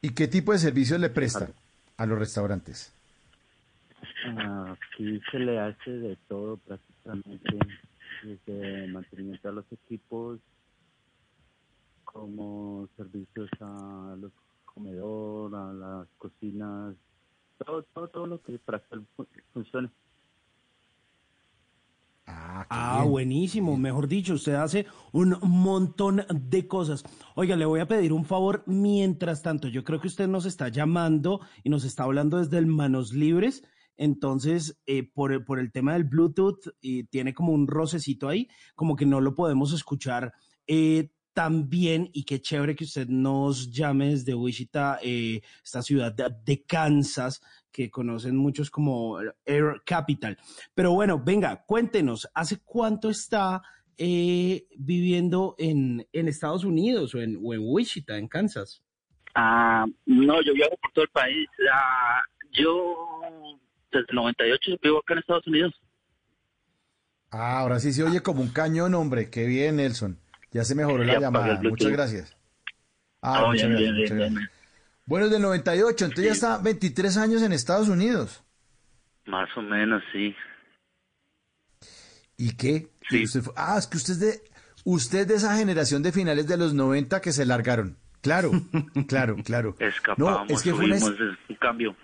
[0.00, 1.50] ¿Y qué tipo de servicios le presta
[1.96, 2.92] a los restaurantes?
[4.24, 7.58] Aquí se le hace de todo prácticamente,
[8.22, 10.40] desde mantenimiento a los equipos,
[12.04, 14.32] como servicios a los
[14.64, 16.94] comedor, a las cocinas,
[17.64, 19.90] todo, todo, todo lo que para que fu- funcione.
[22.26, 23.76] Ah, buenísimo.
[23.76, 27.02] Mejor dicho, usted hace un montón de cosas.
[27.34, 29.68] Oiga, le voy a pedir un favor mientras tanto.
[29.68, 33.64] Yo creo que usted nos está llamando y nos está hablando desde el Manos Libres.
[33.96, 38.48] Entonces, eh, por, el- por el tema del Bluetooth, y tiene como un rocecito ahí,
[38.74, 40.32] como que no lo podemos escuchar
[40.66, 42.10] eh, tan bien.
[42.12, 47.40] Y qué chévere que usted nos llame desde Wichita, eh, esta ciudad de, de Kansas,
[47.72, 50.38] que conocen muchos como Air Capital.
[50.74, 53.62] Pero bueno, venga, cuéntenos, ¿hace cuánto está
[53.96, 58.82] eh, viviendo en, en Estados Unidos o en, o en Wichita, en Kansas?
[59.34, 61.48] Ah, no, yo viajo por todo el país.
[61.72, 62.20] Ah,
[62.52, 62.96] yo
[63.90, 65.72] desde el 98 vivo acá en Estados Unidos.
[67.30, 69.30] Ah, ahora sí se oye como un cañón, hombre.
[69.30, 70.18] Qué bien, Nelson.
[70.52, 71.60] Ya se mejoró la el llamada.
[71.62, 72.36] Muchas gracias.
[73.22, 74.52] Ah, Oh, muchas bien, gracias, bien, muchas bien, gracias.
[75.06, 78.42] Bueno, es del 98, entonces ya está 23 años en Estados Unidos.
[79.26, 80.34] Más o menos, sí.
[82.36, 82.88] ¿Y qué?
[83.10, 84.42] ¿Y usted fue- ah, es que usted es de,
[84.84, 87.96] usted de esa generación de finales de los 90 que se largaron.
[88.20, 88.50] Claro,
[89.08, 89.76] claro, claro.
[89.78, 91.96] Escapamos, no, es que fue una, un cambio.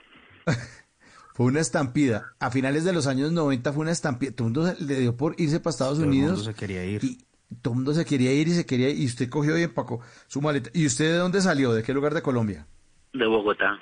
[1.34, 2.34] fue una estampida.
[2.40, 4.32] A finales de los años 90 fue una estampida.
[4.32, 6.38] Todo el mundo se- le dio por irse para Estados Todo el Unidos.
[6.38, 7.04] mundo se quería ir.
[7.04, 7.24] Y
[7.62, 8.98] todo el mundo se quería ir y se quería ir.
[9.00, 10.70] Y usted cogió y empacó su maleta.
[10.74, 11.72] ¿Y usted de dónde salió?
[11.72, 12.66] ¿De qué lugar de Colombia?
[13.12, 13.78] De Bogotá.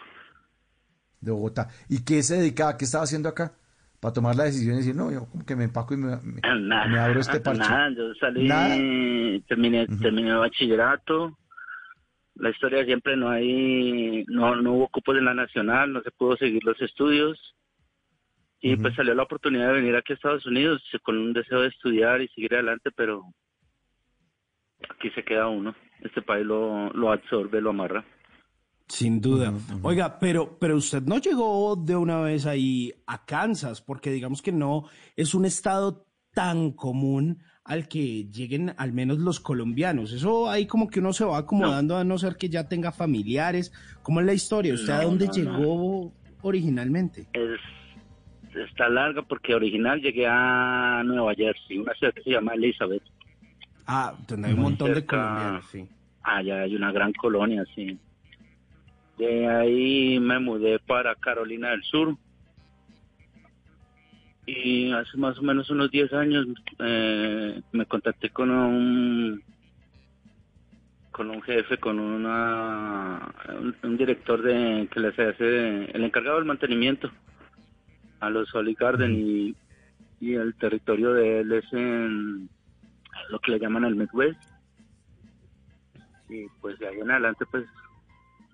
[1.20, 1.68] De Bogotá.
[1.88, 2.76] ¿Y qué se dedicaba?
[2.76, 3.52] ¿Qué estaba haciendo acá?
[4.00, 6.40] Para tomar la decisión y decir, no, yo como que me empaco y me, me-
[6.60, 7.60] Nada, me abro este parche.
[7.60, 8.68] Nada, yo salí, Nada.
[9.48, 11.36] terminé, terminé el bachillerato.
[12.34, 16.36] La historia siempre no hay, no, no hubo cupos en la nacional, no se pudo
[16.36, 17.38] seguir los estudios.
[18.60, 21.68] Y pues salió la oportunidad de venir aquí a Estados Unidos con un deseo de
[21.68, 23.22] estudiar y seguir adelante, pero
[24.90, 25.74] aquí se queda uno.
[26.00, 28.04] Este país lo, lo absorbe, lo amarra.
[28.88, 29.52] Sin duda.
[29.82, 34.52] Oiga, pero, pero usted no llegó de una vez ahí a Kansas, porque digamos que
[34.52, 34.84] no
[35.16, 40.12] es un estado tan común al que lleguen al menos los colombianos.
[40.12, 43.72] Eso ahí como que uno se va acomodando a no ser que ya tenga familiares.
[44.02, 44.74] ¿Cómo es la historia?
[44.74, 47.26] ¿Usted a dónde no, llegó originalmente?
[47.32, 47.58] Es,
[48.54, 53.02] está larga porque original llegué a Nueva Jersey, una ciudad que se llama Elizabeth.
[53.86, 55.86] Ah, donde hay un montón de colombianos, sí.
[56.22, 57.98] Allá hay una gran colonia, sí.
[59.16, 62.16] De ahí me mudé para Carolina del Sur.
[64.44, 66.46] Y hace más o menos unos 10 años
[66.78, 69.42] eh, me contacté con un
[71.10, 76.44] con un jefe, con una un, un director de que les hace el encargado del
[76.44, 77.10] mantenimiento
[78.20, 79.54] a los Olive Garden y,
[80.20, 82.48] y el territorio de él es en
[83.30, 84.40] lo que le llaman el Midwest
[86.28, 87.64] y pues de ahí en adelante pues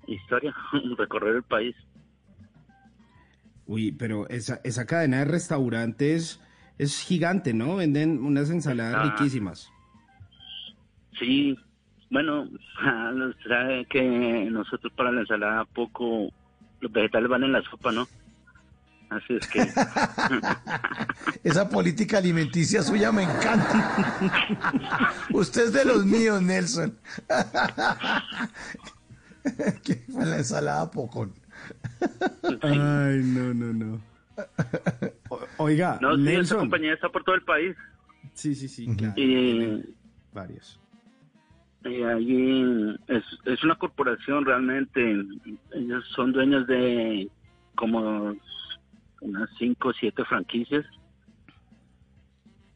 [0.06, 0.54] historia,
[0.98, 1.74] recorrer el país.
[3.66, 6.40] Uy, pero esa, esa cadena de restaurantes
[6.78, 7.76] es gigante, ¿no?
[7.76, 9.10] Venden unas ensaladas Ah.
[9.16, 9.70] riquísimas.
[11.18, 11.56] Sí,
[12.10, 12.48] bueno,
[13.48, 16.28] sabe que nosotros para la ensalada poco
[16.80, 18.06] los vegetales van en la sopa, ¿no?
[19.16, 19.60] Así es que...
[21.44, 24.24] Esa política alimenticia suya me encanta.
[25.32, 26.96] Usted es de los míos, Nelson.
[29.84, 31.32] ¿Qué fue la ensalada pocón?
[32.62, 34.00] Ay, no, no, no.
[35.28, 36.58] O- oiga, No, sí, esta Nelson.
[36.60, 37.76] compañía está por todo el país.
[38.34, 39.14] Sí, sí, sí, claro.
[39.16, 39.84] Y,
[40.32, 40.80] Varios.
[41.84, 45.00] y allí es, es una corporación realmente.
[45.72, 47.28] Ellos son dueños de
[47.74, 48.34] como
[49.22, 50.84] unas 5 o 7 franquicias.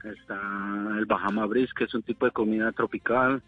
[0.02, 0.40] Está
[0.98, 3.42] el Bahama Breeze, que es un tipo de comida tropical.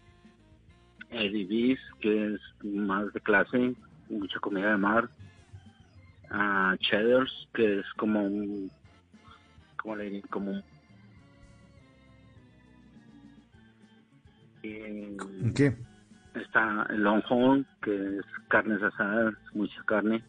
[1.09, 3.73] El Ibis, que es más de clase,
[4.09, 5.09] mucha comida de mar.
[6.29, 8.69] Ah, Cheddars, que es como un,
[9.77, 10.21] ¿cómo le diría?
[10.29, 10.63] Como un
[14.61, 15.75] y ¿Qué?
[16.35, 20.23] está el Longhorn, que es carnes asadas, mucha carne.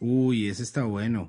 [0.00, 1.28] Uy, ese está bueno.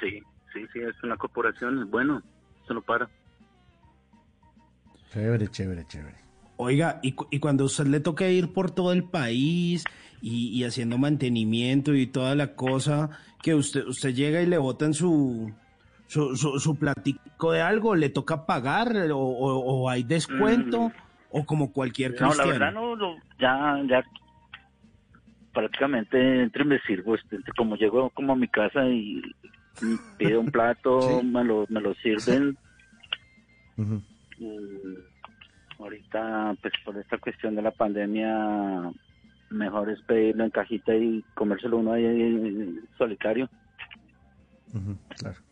[0.00, 2.22] Sí, sí, sí, es una corporación, es bueno,
[2.64, 3.08] eso no para.
[5.12, 6.16] Chévere, chévere, chévere.
[6.58, 9.84] Oiga, y, cu- y cuando a usted le toca ir por todo el país
[10.22, 13.10] y, y haciendo mantenimiento y toda la cosa,
[13.42, 15.54] que usted, usted llega y le botan su,
[16.06, 20.92] su, su, su platico de algo, ¿le toca pagar o, o- o hay descuento?
[21.28, 22.14] O como cualquier Mm.
[22.14, 22.50] No, cristiano.
[22.50, 24.02] la verdad no, no, ya, ya
[25.52, 29.20] prácticamente entre me sirvo, este, como llego como a mi casa y
[30.16, 32.56] pido un plato, me, lo, me lo sirven.
[35.78, 38.90] Ahorita, pues por esta cuestión de la pandemia,
[39.50, 43.48] mejor es pedirlo en cajita y comérselo uno ahí solitario.
[45.18, 45.45] Claro.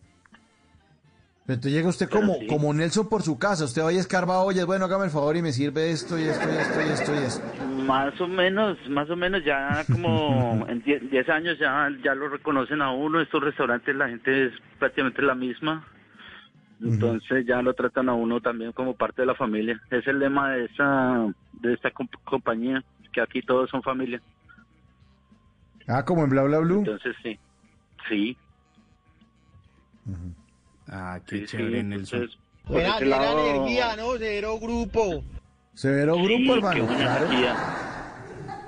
[1.47, 2.47] Pero Entonces llega usted como, sí.
[2.47, 3.65] como Nelson por su casa.
[3.67, 6.57] Usted a escarba ollas, bueno, hágame el favor y me sirve esto y esto y
[6.57, 7.67] esto y esto y esto.
[7.85, 12.31] Más o menos, más o menos ya como en 10 10 años ya, ya lo
[12.31, 15.87] reconocen a uno, estos restaurantes la gente es prácticamente la misma,
[16.83, 19.79] entonces ya lo tratan a uno también como parte de la familia.
[19.91, 21.27] Es el lema de esta,
[21.61, 22.83] de esta comp- compañía,
[23.13, 24.23] que aquí todos son familia.
[25.87, 26.79] Ah, como en Bla Bla Blue.
[26.79, 27.39] Entonces sí,
[28.09, 28.37] sí,
[30.89, 32.21] Ah, qué sí, sí, chévere, Nelson.
[32.21, 32.81] entonces, por
[33.11, 34.17] lado- energía, ¿no?
[34.19, 35.25] Cero grupo.
[35.75, 36.87] Severo grupo, Sí, hermano.
[36.87, 37.29] buena Claro.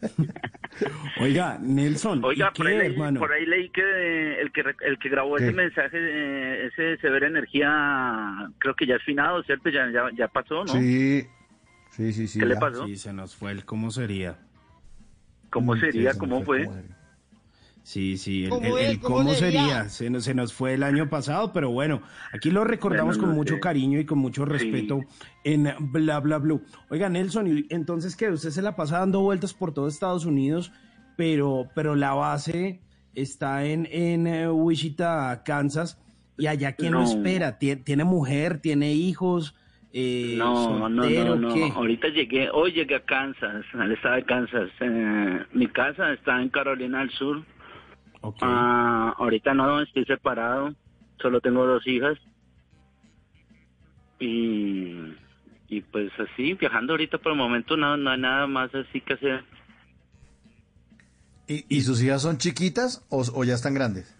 [1.20, 3.20] Oiga, Nelson, Oiga, ¿y por ahí, qué, leí, hermano?
[3.20, 5.44] por ahí leí que el que el que grabó ¿Qué?
[5.44, 9.68] ese mensaje, eh, ese Severa Energía, creo que ya es finado, ¿cierto?
[9.70, 10.72] Ya, ya, ya pasó, ¿no?
[10.72, 11.26] Sí,
[11.90, 12.40] sí, sí, sí.
[12.40, 12.86] ¿Qué le pasó?
[12.86, 14.36] Sí, se nos fue el cómo sería.
[15.50, 16.12] ¿Cómo Mm, sería?
[16.12, 16.66] sí, ¿Cómo fue?
[17.86, 18.90] Sí, sí, el, ¿Cómo el- es?
[18.92, 19.88] el ¿Cómo cómo sería, sería?
[19.90, 22.00] Se, nos, se nos fue el año pasado, pero bueno,
[22.32, 23.60] aquí lo recordamos Bueno, con mucho sé.
[23.60, 25.00] cariño y con mucho respeto
[25.44, 26.62] en Bla Bla Blue.
[26.88, 30.72] Oiga, Nelson, ¿y entonces que usted se la pasa dando vueltas por todo Estados Unidos,
[31.16, 32.80] pero, pero la base
[33.14, 36.00] está en, en eh, Wichita, Kansas,
[36.38, 37.04] y allá quién lo No.
[37.04, 37.58] espera?
[37.58, 38.60] ¿Tie- ¿Tiene mujer?
[38.60, 39.54] ¿Tiene hijos?
[39.92, 41.54] Eh, No, no, soltero, no, no.
[41.54, 41.70] ¿qué?
[41.72, 44.70] Ahorita llegué, hoy llegué a Kansas, al estado de Kansas.
[44.80, 47.44] Eh, mi casa está en Carolina del Sur.
[48.40, 50.74] Ah, ahorita no, estoy separado.
[51.20, 52.18] Solo tengo dos hijas.
[54.20, 55.12] Y,
[55.68, 59.14] y pues así, viajando ahorita por el momento no, no hay nada más así que
[59.14, 59.44] hacer.
[61.46, 64.14] ¿Y, y sus hijas son chiquitas o, o ya están grandes?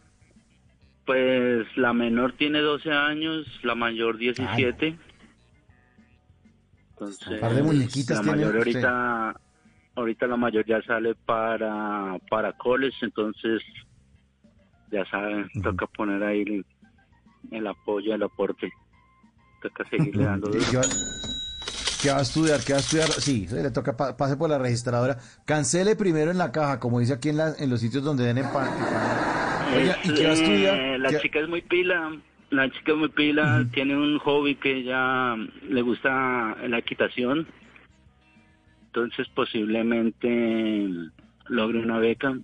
[1.06, 4.98] Pues la menor tiene 12 años, la mayor 17.
[6.90, 8.84] Entonces, Un par de muñequitas la tiene mayor usted.
[8.84, 9.40] ahorita,
[9.96, 13.62] ahorita la mayor ya sale para, para college, entonces
[14.94, 16.64] ya saben, toca poner ahí el,
[17.50, 18.72] el apoyo, el aporte.
[19.62, 20.60] Toca seguirle dando duro.
[20.70, 20.82] ¿Qué va,
[22.02, 22.60] qué va a estudiar?
[22.64, 23.08] ¿Qué va a estudiar?
[23.20, 25.16] Sí, le toca, pa- pase por la registradora.
[25.44, 28.36] Cancele primero en la caja, como dice aquí en, la- en los sitios donde den
[28.38, 29.72] empa- empanada.
[29.74, 30.76] Oiga, ¿y qué va a estudiar?
[30.78, 32.12] Eh, la ¿Qué- chica es muy pila,
[32.50, 35.34] la chica es muy pila, tiene un hobby que ella
[35.68, 37.48] le gusta la equitación,
[38.86, 40.88] entonces posiblemente
[41.48, 42.36] logre una beca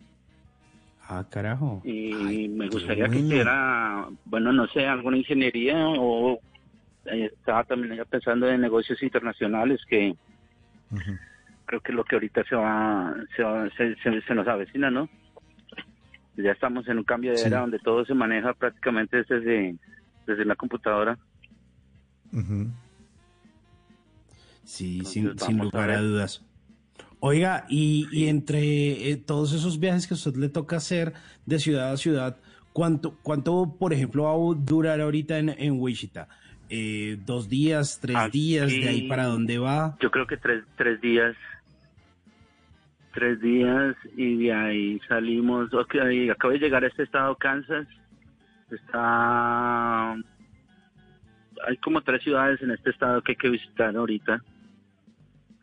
[1.12, 1.82] Ah, carajo.
[1.84, 6.39] y me gustaría que hiciera, bueno, no sé, alguna ingeniería o
[7.06, 10.14] eh, estaba también ella pensando en negocios internacionales que
[11.66, 14.89] creo que es lo que ahorita se va, se, va- se, se- se nos avecina,
[14.90, 15.08] ¿no?
[16.36, 17.44] Ya estamos en un cambio de Sí.
[17.47, 19.76] era donde todo se maneja prácticamente desde,
[20.26, 21.18] desde la computadora.
[24.64, 26.00] Sí, sin, Entonces, sin vamos a lugar a ver.
[26.02, 26.44] dudas.
[27.20, 31.12] Oiga, y, y entre eh, todos esos viajes que a usted le toca hacer
[31.47, 32.39] de ciudad a ciudad,
[32.73, 36.28] ¿cuánto, cuánto por ejemplo, va a durar ahorita en, en Wichita?
[36.70, 38.68] Eh, ¿Dos días, tres días?
[38.68, 39.97] ¿De ahí para dónde va?
[40.00, 41.36] Yo creo que tres, tres días.
[43.12, 45.74] tres días y de ahí salimos.
[45.74, 45.97] Ok,
[46.31, 47.86] acabo de llegar a este estado, Kansas.
[48.70, 50.12] Está.
[51.66, 54.42] Hay como tres ciudades en este estado que hay que visitar ahorita.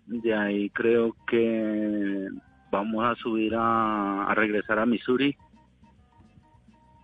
[0.07, 2.27] De ahí creo que
[2.71, 5.37] vamos a subir a, a regresar a Missouri.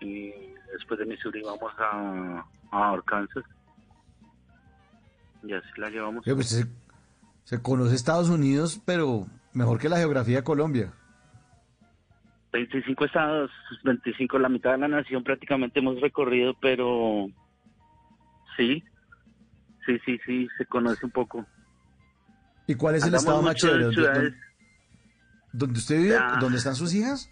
[0.01, 0.31] Y
[0.71, 3.43] después de Missouri vamos a, a Arkansas.
[5.43, 6.23] Y así la llevamos.
[6.25, 6.65] Pues se,
[7.43, 10.93] se conoce Estados Unidos, pero mejor que la geografía de Colombia.
[12.53, 13.51] 25 estados,
[13.83, 17.27] 25, la mitad de la nación prácticamente hemos recorrido, pero
[18.55, 18.83] sí,
[19.85, 21.45] sí, sí, sí, se conoce un poco.
[22.67, 23.83] ¿Y cuál es el estado más chévere?
[23.85, 24.17] ¿Dónde- ciudades.
[24.23, 24.37] dónde-
[25.53, 26.09] ¿Dónde usted vive?
[26.11, 26.37] Ya.
[26.39, 27.29] ¿Dónde están sus hijas?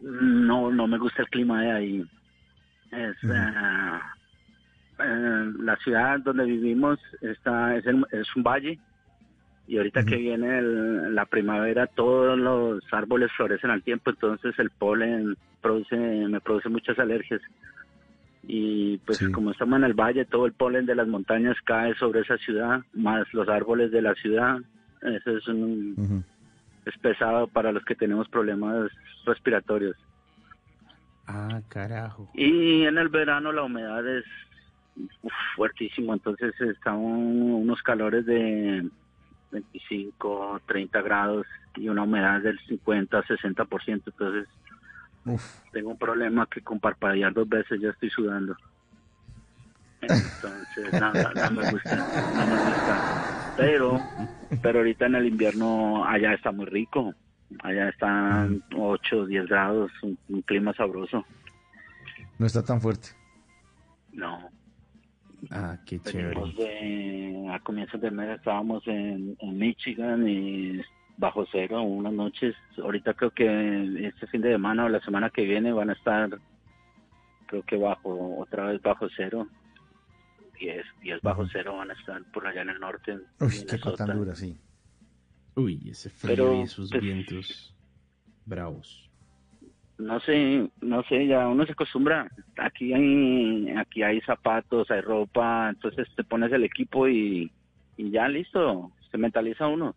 [0.00, 2.10] No, no me gusta el clima de ahí.
[2.92, 4.00] Es, ah,
[4.98, 8.78] eh, la ciudad donde vivimos está es, un valle
[9.66, 14.70] y ahorita que viene el- la primavera todos los árboles florecen al tiempo, entonces el
[14.70, 17.40] polen produce me produce muchas alergias.
[18.46, 22.20] Y pues como estamos en el valle, todo el polen de las montañas cae sobre
[22.20, 24.58] esa ciudad, más los árboles de la ciudad.
[25.02, 26.24] Eso es un,
[26.84, 28.90] es pesado para los que tenemos problemas
[29.24, 29.96] respiratorios.
[31.26, 32.30] Ah, carajo.
[32.34, 34.24] Y en el verano la humedad es
[35.22, 38.88] uf, fuertísimo, entonces están unos calores de
[39.52, 44.48] 25, 30 grados y una humedad del 50, 60%, entonces
[45.72, 48.56] tengo un problema que con parpadear dos veces ya estoy sudando.
[50.00, 51.96] Entonces, no, no, me gusta,
[52.34, 53.54] no me gusta.
[53.56, 54.00] Pero,
[54.62, 57.14] pero ahorita en el invierno allá está muy rico.
[57.62, 61.24] Allá están 8, 10 grados, un, un clima sabroso.
[62.38, 63.08] No está tan fuerte.
[64.12, 64.50] No.
[65.50, 66.40] Ah, qué chévere.
[66.56, 70.80] De, a comienzos del mes estábamos en, en Michigan y
[71.16, 72.54] bajo cero unas noches.
[72.78, 76.38] Ahorita creo que este fin de semana o la semana que viene van a estar,
[77.46, 79.46] creo que bajo, otra vez bajo cero.
[80.58, 83.12] 10, 10 bajo cero van a estar por allá en el norte.
[83.12, 84.56] en Uy, qué tan dura, sí.
[85.56, 87.74] Uy, ese frío Pero, y esos pues, vientos
[88.46, 89.10] bravos.
[89.98, 92.30] No sé, no sé, ya uno se acostumbra.
[92.58, 97.50] Aquí hay, aquí hay zapatos, hay ropa, entonces te pones el equipo y,
[97.96, 99.94] y ya listo, se mentaliza uno.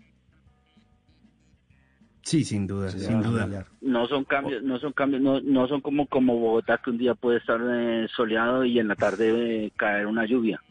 [2.27, 3.65] Sí, sin duda, Sí, sin duda.
[3.79, 7.15] No son cambios, no son cambios, no, no son como como Bogotá que un día
[7.15, 10.61] puede estar eh, soleado y en la tarde eh, caer una lluvia.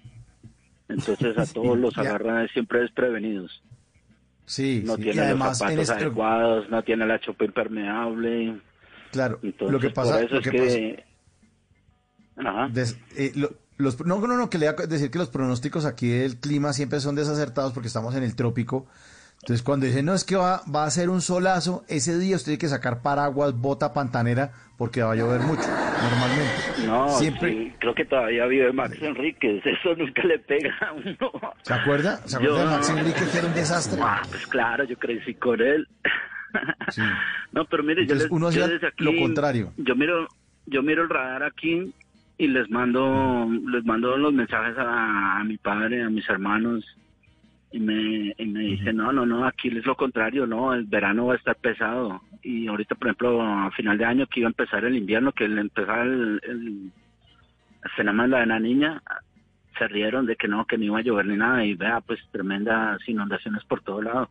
[0.86, 2.02] Entonces a todos los ya.
[2.02, 3.62] agarra siempre desprevenidos.
[4.44, 5.02] Sí, No sí.
[5.04, 8.60] tiene y además los zapatos adecuados, no tiene la chopa impermeable.
[9.10, 11.04] Claro, Entonces, lo que pasa, por eso lo es que.
[12.36, 12.68] Ajá.
[12.68, 15.86] Des- eh, lo- los, no, no, no, que le voy a decir que los pronósticos
[15.86, 18.86] aquí del clima siempre son desacertados porque estamos en el trópico.
[19.42, 22.46] Entonces, cuando dicen, no, es que va, va a ser un solazo, ese día usted
[22.46, 25.62] tiene que sacar paraguas, bota pantanera, porque va a llover mucho,
[26.02, 26.86] normalmente.
[26.86, 31.30] No, Siempre, sí, creo que todavía vive Max Enríquez, eso nunca le pega a uno.
[31.62, 32.16] ¿Se acuerda?
[32.24, 34.00] ¿Se acuerda de Max Enrique que era un desastre?
[34.02, 35.86] Ah, pues claro, yo crecí con él.
[37.52, 39.72] No, pero mire, Entonces, yo, les, uno yo desde aquí, lo contrario.
[39.76, 40.26] Yo miro,
[40.64, 41.92] yo miro el radar aquí
[42.38, 46.84] y les mando, les mando los mensajes a, a mi padre, a mis hermanos
[47.72, 51.26] y me, y me dicen, no, no, no, aquí es lo contrario, no, el verano
[51.26, 52.22] va a estar pesado.
[52.42, 55.44] Y ahorita, por ejemplo, a final de año que iba a empezar el invierno, que
[55.44, 56.92] el empezar el, el,
[57.82, 59.02] el fenómeno de la niña,
[59.78, 62.20] se rieron de que no, que no iba a llover ni nada y vea, pues
[62.30, 64.30] tremendas inundaciones por todo lado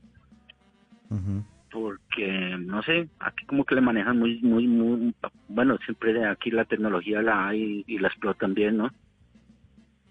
[1.76, 5.14] porque no sé, aquí como que le manejan muy, muy, muy,
[5.50, 8.90] bueno, siempre aquí la tecnología la hay y la explotan bien, ¿no?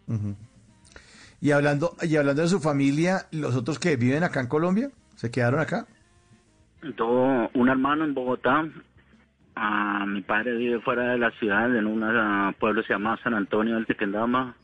[0.07, 0.37] Ujú.
[1.45, 5.31] Y hablando, y hablando de su familia, los otros que viven acá en Colombia, ¿se
[5.31, 5.87] quedaron acá?
[6.97, 8.67] Todo, un hermano en Bogotá,
[9.55, 13.35] ah, mi padre vive fuera de la ciudad, en un pueblo que se llama San
[13.35, 14.57] Antonio del Tequendama.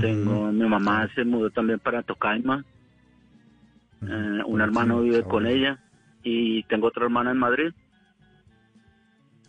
[0.00, 2.64] Tengo, mi mamá se mudó también para Tocaima.
[4.00, 5.78] Eh, un hermano vive con ella
[6.22, 7.74] y tengo otra hermana en Madrid.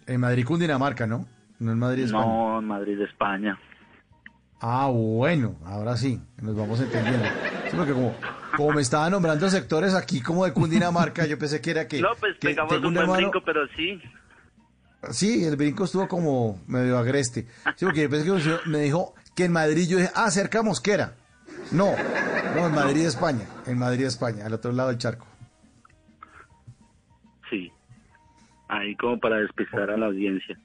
[0.06, 1.26] En Madrid, Cundinamarca, ¿no?
[1.60, 2.26] No en Madrid, España.
[2.26, 3.58] No, en Madrid, España.
[4.60, 7.26] Ah, bueno, ahora sí, nos vamos entendiendo.
[7.70, 8.16] Sí, porque como,
[8.56, 12.02] como me estaba nombrando sectores aquí como de Cundinamarca, yo pensé que era que...
[12.02, 14.02] No, pues que pegamos un buen brinco, pero sí.
[15.12, 17.46] Sí, el brinco estuvo como medio agreste.
[17.76, 20.64] Sí, porque yo pensé que usted me dijo que en Madrid, yo dije, ah, cerca
[20.64, 21.14] Mosquera.
[21.72, 21.92] No,
[22.56, 23.46] no, en Madrid, España.
[23.68, 25.28] En Madrid, España, al otro lado del charco.
[27.50, 27.72] Sí.
[28.70, 30.58] Ahí como para despistar a la audiencia.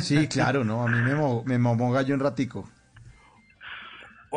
[0.00, 2.68] Sí, claro, no, a mí me, mo- me gallo un ratico.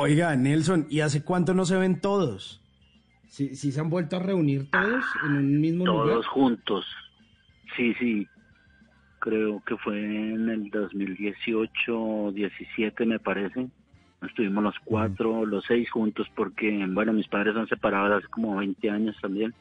[0.01, 2.61] Oiga, Nelson, ¿y hace cuánto no se ven todos?
[3.27, 6.25] ¿Sí, sí se han vuelto a reunir todos en un mismo Todos lugar?
[6.25, 6.85] juntos.
[7.75, 8.25] Sí, sí.
[9.19, 13.67] Creo que fue en el 2018, 17 me parece.
[14.25, 18.89] Estuvimos los cuatro, los seis juntos porque, bueno, mis padres son separados hace como 20
[18.89, 19.53] años también.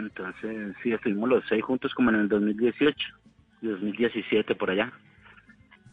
[0.00, 2.96] Entonces, sí, estuvimos los seis juntos como en el 2018,
[3.62, 4.92] 2017 por allá.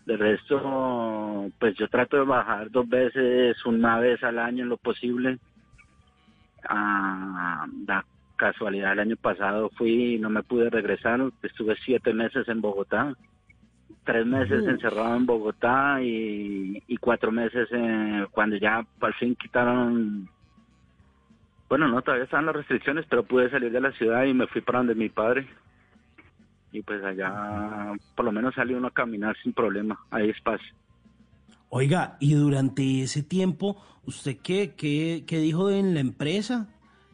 [0.06, 4.78] De resto, pues yo trato de bajar dos veces, una vez al año en lo
[4.78, 5.38] posible.
[6.68, 8.04] Ah, la
[8.36, 11.22] casualidad, el año pasado fui y no me pude regresar.
[11.44, 13.14] Estuve siete meses en Bogotá,
[14.04, 20.28] tres meses encerrado en Bogotá y, y cuatro meses eh, cuando ya por fin quitaron.
[21.70, 24.62] Bueno, no, todavía estaban las restricciones, pero pude salir de la ciudad y me fui
[24.62, 25.48] para donde mi padre.
[26.72, 30.74] Y pues allá por lo menos salió uno a caminar sin problema, hay espacio.
[31.70, 36.68] Oiga, y durante ese tiempo, ¿usted qué, qué, qué dijo en la empresa?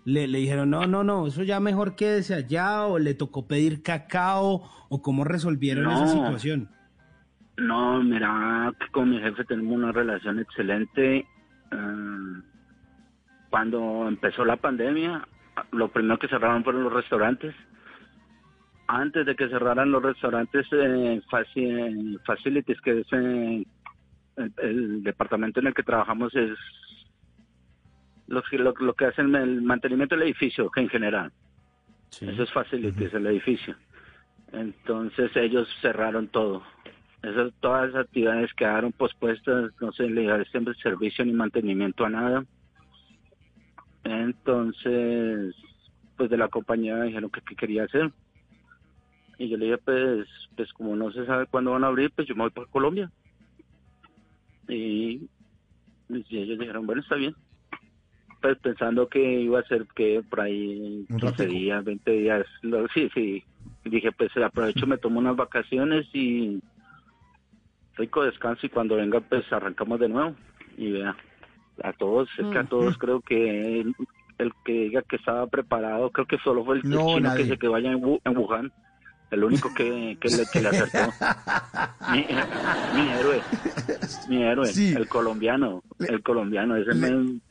[0.03, 3.83] Le, le dijeron, no, no, no, eso ya mejor quédese allá, o le tocó pedir
[3.83, 6.69] cacao, o cómo resolvieron esa situación.
[7.57, 11.17] No, mira, que con mi jefe tenemos una relación excelente.
[11.71, 12.41] Eh,
[13.49, 15.27] cuando empezó la pandemia,
[15.71, 17.55] lo primero que cerraron fueron los restaurantes.
[18.87, 23.65] Antes de que cerraran los restaurantes, eh, Faci- Facilities, que es eh,
[24.37, 26.51] el, el departamento en el que trabajamos, es
[28.27, 31.31] lo que, lo, lo que hacen el mantenimiento del edificio en general.
[32.29, 33.75] Eso es Facilities, el edificio.
[34.53, 36.63] Entonces ellos cerraron todo.
[37.21, 42.45] Esas, todas esas actividades quedaron pospuestas, no se le siempre servicio ni mantenimiento a nada.
[44.05, 45.53] Entonces,
[46.15, 48.11] pues de la compañía dijeron que qué quería hacer.
[49.37, 52.27] Y yo le dije, pues, pues como no se sabe cuándo van a abrir, pues
[52.27, 53.11] yo me voy para Colombia.
[54.67, 55.29] Y,
[56.09, 57.35] y ellos dijeron, bueno, está bien.
[58.41, 61.43] Pues pensando que iba a ser que por ahí Un 15 ratico.
[61.51, 62.45] días, 20 días,
[62.93, 63.43] sí, sí.
[63.83, 66.59] Y dije, pues aprovecho, me tomo unas vacaciones y
[67.95, 70.35] rico descanso y cuando venga pues arrancamos de nuevo.
[70.77, 71.15] Y vea,
[71.83, 72.67] a todos, es que a Mm.
[72.69, 73.81] todos creo que
[74.37, 77.43] el, que diga que estaba preparado, creo que solo fue el, No, chino nadie.
[77.45, 78.03] que se quedó allá en
[78.37, 78.71] Wuhan.
[79.29, 81.13] El único que, que, le, que le acertó.
[82.11, 82.25] mi,
[82.95, 83.41] mi héroe.
[84.29, 84.67] Mi héroe.
[84.67, 84.93] Sí.
[84.95, 85.83] El colombiano.
[85.99, 86.75] El colombiano.
[86.77, 87.41] Ese men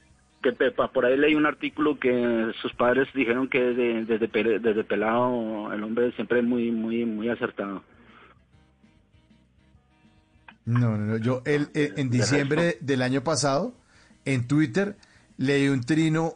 [0.42, 4.58] que Pepa, por ahí leí un artículo que sus padres dijeron que desde, desde, pe-
[4.60, 7.82] desde pelado el hombre siempre es muy, muy, muy acertado.
[10.64, 11.16] No, no, no.
[11.18, 13.74] Yo el, eh, en diciembre del año pasado,
[14.24, 14.96] en Twitter,
[15.36, 16.34] leí un trino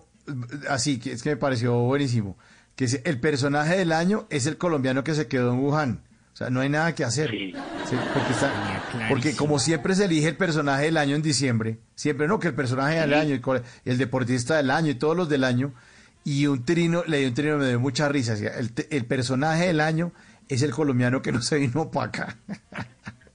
[0.68, 2.36] así, que es que me pareció buenísimo.
[2.80, 6.00] Que el personaje del año es el colombiano que se quedó en Wuhan.
[6.32, 7.30] O sea, no hay nada que hacer.
[7.30, 7.52] Sí,
[8.14, 12.38] porque, está- porque como siempre se elige el personaje del año en diciembre, siempre no,
[12.38, 13.14] que el personaje del Sí.
[13.16, 15.74] año, el, el deportista del año y todos los del año,
[16.24, 18.32] y un trino, leí un trino, me dio mucha risa.
[18.34, 20.12] El, el personaje del año
[20.48, 22.36] es el colombiano que no se vino para acá.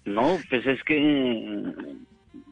[0.06, 0.96] No, pues es que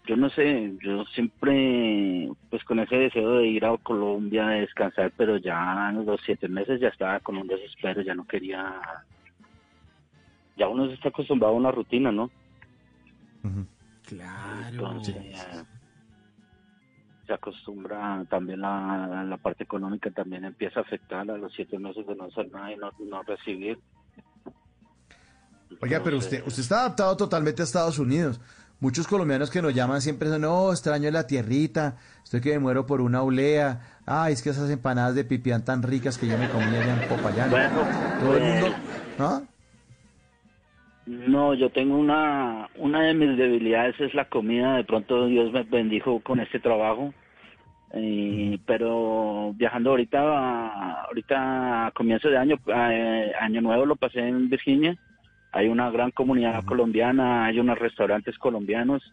[0.05, 5.11] yo no sé, yo siempre pues con ese deseo de ir a Colombia a descansar,
[5.15, 8.81] pero ya en los siete meses ya estaba con un desespero, ya no quería,
[10.57, 12.29] ya uno se está acostumbrado a una rutina, ¿no?
[14.05, 14.69] Claro.
[14.69, 15.65] Entonces, ya
[17.25, 22.05] se acostumbra también la, la parte económica también empieza a afectar a los siete meses
[22.05, 23.79] de no hacer nada y no, no recibir.
[25.81, 28.39] Oiga, pero usted, usted está adaptado totalmente a Estados Unidos.
[28.83, 32.85] Muchos colombianos que nos llaman siempre son, no, extraño la tierrita, estoy que me muero
[32.85, 36.49] por una olea, ay, es que esas empanadas de pipián tan ricas que yo me
[36.49, 37.49] comía allá en Popayán.
[37.49, 38.75] Todo el mundo,
[39.19, 39.41] ¿ah?
[41.05, 44.75] No, yo tengo una, una de mis debilidades es la comida.
[44.75, 47.13] De pronto Dios me bendijo con este trabajo.
[47.93, 54.49] Eh, pero viajando ahorita, ahorita a comienzo de año, eh, año nuevo lo pasé en
[54.49, 54.97] Virginia.
[55.53, 59.03] Hay una gran comunidad colombiana, hay unos restaurantes colombianos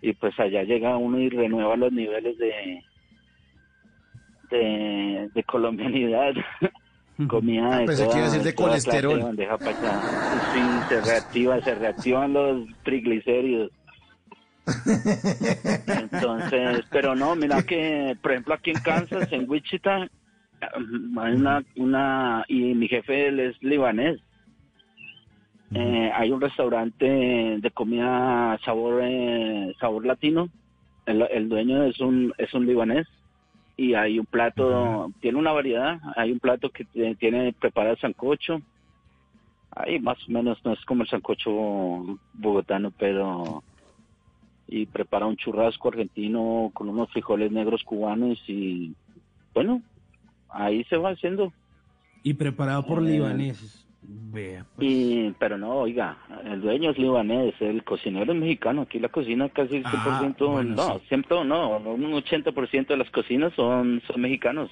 [0.00, 2.82] y pues allá llega uno y renueva los niveles de
[4.50, 6.34] de, de colombianidad.
[7.28, 9.36] Comida de Pensé que iba a decir de toda colesterol.
[10.52, 13.70] Sí, se reactiva, se reactivan los triglicéridos.
[15.86, 20.08] Entonces, pero no, mira que, por ejemplo, aquí en Kansas, en Wichita,
[20.60, 24.20] hay una, una, y mi jefe él es libanés.
[25.74, 30.48] Eh, hay un restaurante de comida sabor eh, sabor latino.
[31.06, 33.06] El, el dueño es un es un libanés
[33.76, 35.98] y hay un plato, tiene una variedad.
[36.16, 38.60] Hay un plato que te- tiene preparado sancocho.
[39.74, 41.50] Ahí más o menos no es como el sancocho
[42.34, 43.62] bogotano, pero
[44.68, 48.94] y prepara un churrasco argentino con unos frijoles negros cubanos y
[49.54, 49.82] bueno,
[50.50, 51.52] ahí se va haciendo.
[52.22, 53.86] Y preparado por Eh, libaneses.
[54.04, 54.66] Vea.
[54.74, 54.88] pues.
[54.90, 58.82] Y, pero no, oiga, el dueño es libanés, el cocinero es mexicano.
[58.82, 61.04] Aquí la cocina casi el 100%, Ah, bueno, no, sí.
[61.08, 64.70] siempre no, un 80% de las cocinas son, son mexicanos.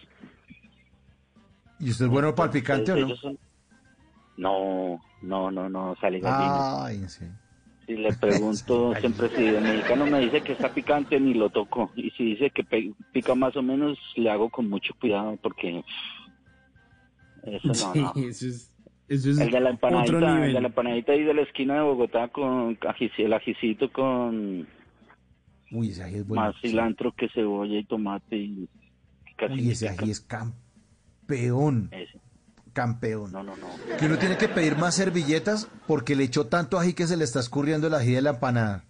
[1.78, 3.17] ¿Y usted es bueno para el picante o no?
[3.17, 3.39] Son-
[4.36, 6.84] No, no, no, no, sale gallina.
[6.84, 7.25] Ay, sí.
[7.86, 11.92] Si le pregunto siempre si el mexicano me dice que está picante, ni lo toco.
[11.94, 12.65] Y si dice que
[13.12, 15.83] pica más o menos, le hago con mucho cuidado porque
[17.44, 18.12] eso no, Sí, no.
[18.17, 18.70] eso es,
[19.10, 22.28] es El de la empanadita, el de la empanadita ahí de la esquina de Bogotá
[22.28, 22.78] con
[23.18, 24.68] el ajicito con
[25.72, 26.42] Uy, ese ají es bueno.
[26.42, 28.68] más cilantro que cebolla y tomate y
[29.36, 31.89] casi Uy, ese ají es campeón.
[31.92, 32.18] Ese.
[32.72, 33.32] Campeón.
[33.32, 33.66] No, no, no.
[33.98, 37.24] Que uno tiene que pedir más servilletas porque le echó tanto ají que se le
[37.24, 38.84] está escurriendo el ají de la empanada.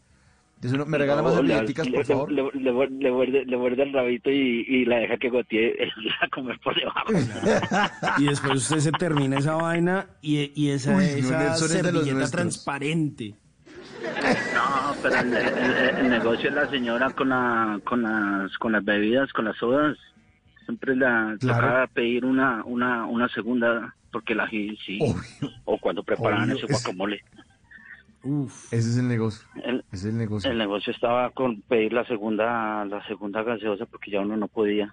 [0.63, 2.31] Entonces uno, ¿me regala más No, servilleticas, le- por favor?
[2.33, 5.75] Le, le, le- le muerde, le muerde el rabito y, y la deja que gotee
[6.21, 7.07] a comer por debajo.
[8.19, 13.35] Y después usted se termina esa vaina y, y esa, Uy, esa es servilleta transparente.
[14.55, 18.85] No, pero el, el- el negocio de la señora con, la, con, las, con las
[18.85, 19.97] bebidas, con las sodas,
[20.67, 21.59] siempre la Claro.
[21.61, 24.99] tocaba pedir una, una, una segunda, porque la sí.
[25.65, 26.83] O cuando preparaban Obvio, ese es-
[28.23, 28.50] guacamole.
[28.70, 29.49] Ese es el negocio.
[29.65, 30.50] El, Ese es el negocio.
[30.50, 34.92] el negocio estaba con pedir la segunda, la segunda gaseosa porque ya uno no podía.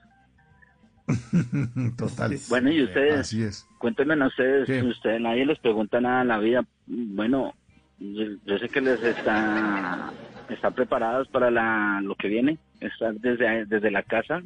[1.97, 2.37] Total.
[2.49, 3.65] Bueno, y ustedes, Así es.
[3.77, 4.83] cuéntenme a ustedes, ¿Qué?
[4.83, 6.65] ustedes, nadie les pregunta nada en la vida.
[6.85, 7.53] Bueno,
[7.99, 10.11] yo, yo sé que les está,
[10.49, 14.41] están preparados para la, lo que viene, están desde, desde la casa.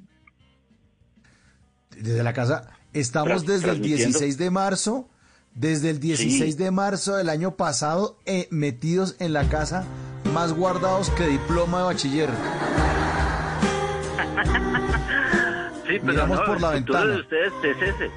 [1.92, 2.70] Desde la casa.
[2.94, 4.06] Estamos Tras- desde el transmitiendo.
[4.20, 5.10] 16 de marzo.
[5.54, 9.86] Desde el 16 de marzo del año pasado, eh, metidos en la casa,
[10.34, 12.30] más guardados que diploma de bachiller.
[15.88, 17.16] Sí, pero Miramos no, por la el futuro ventana.
[17.16, 18.12] de ustedes es ese.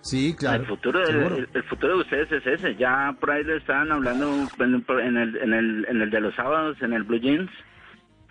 [0.00, 0.62] Sí, claro.
[0.62, 2.76] el, futuro el, el futuro de ustedes es ese.
[2.76, 4.26] Ya por ahí le estaban hablando
[4.58, 7.50] en, en el, en, el, en el de los sábados, en el Blue Jeans,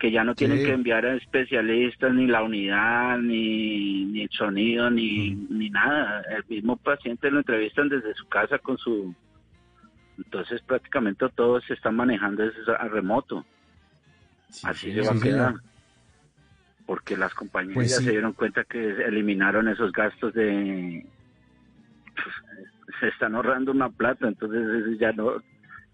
[0.00, 0.64] que ya no tienen Sí.
[0.64, 6.22] que enviar a especialistas, ni la unidad, ni, ni el sonido, ni, ni nada.
[6.22, 9.14] El mismo paciente lo entrevistan desde su casa con su...
[10.16, 13.44] Entonces prácticamente todo se está manejando desde a remoto.
[14.64, 15.54] Así se va sí, a quedar.
[16.86, 18.04] Porque las compañías Pues ya sí.
[18.04, 21.06] se dieron cuenta que eliminaron esos gastos de...
[22.14, 22.34] pues,
[23.00, 25.42] se están ahorrando una plata, entonces eso ya no...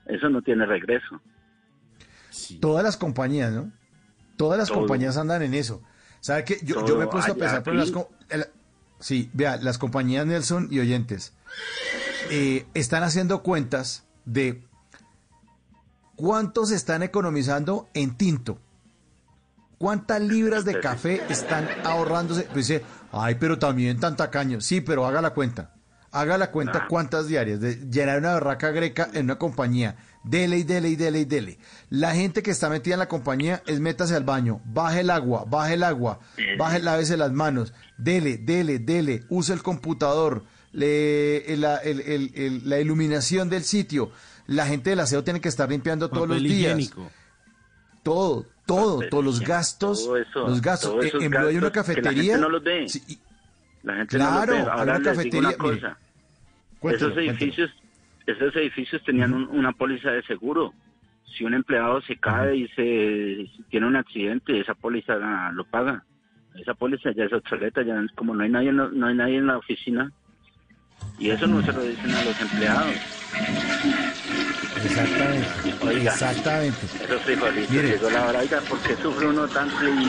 [0.06, 1.20] Eso no tiene regreso.
[2.60, 3.72] Todas las compañías, ¿no?
[4.36, 4.78] Todas las Todo.
[4.78, 5.82] compañías andan en eso.
[6.20, 6.58] ¿Sabe qué?
[6.62, 7.90] Yo, me he puesto a pensar, pero las,
[8.30, 8.46] el-
[9.00, 11.32] sí, vea, las compañías Nelson y oyentes
[12.30, 14.62] eh, están haciendo cuentas de
[16.16, 18.58] cuánto se están economizando en tinto.
[19.78, 22.44] ¿Cuántas libras de café están ahorrándose?
[22.44, 22.82] Pues dice,
[23.12, 24.60] ay, pero también tan tacaño.
[24.62, 25.74] Sí, pero haga la cuenta.
[26.12, 29.96] Haga la cuenta cuántas diarias de llenar una barraca greca en una compañía.
[30.28, 31.58] Dele y dele y dele y dele.
[31.88, 35.44] La gente que está metida en la compañía es métase al baño, baje el agua,
[35.48, 36.18] baje el agua,
[36.58, 42.68] baje, lávese las manos, dele, dele, dele, use el computador, le, la, el- el- el-
[42.68, 44.10] la iluminación del sitio.
[44.48, 46.76] La gente del aseo tiene que estar limpiando todos los días.
[46.78, 47.08] higiénico.
[48.02, 50.90] Todo, todo, todos los gastos, todo eso, los gastos.
[50.90, 52.22] todos En, esos en Blue hay una que la cafetería.
[52.34, 52.88] gente no los ve.
[52.88, 53.18] Sí, y-
[53.82, 54.70] La gente Claro, no lo ve.
[54.72, 55.98] hay una cafetería, una mire, cosa.
[56.80, 57.70] cuéntelo, esos edificios,
[58.26, 60.74] esos edificios tenían un- una póliza de seguro.
[61.36, 66.04] Si un empleado se cae y se tiene un accidente, esa póliza la- lo paga.
[66.54, 69.36] Esa póliza ya es obsoleta, ya como no hay nadie, en la- no hay nadie
[69.38, 70.10] en la oficina.
[71.18, 72.94] Y eso no se lo dicen a los empleados.
[74.84, 75.46] Exactamente.
[75.82, 76.12] Oiga.
[76.12, 76.86] Exactamente.
[77.04, 77.88] Esos frijolitos, Mire.
[77.88, 80.08] llegó la hora, oiga, ¿por qué sufre uno tanto y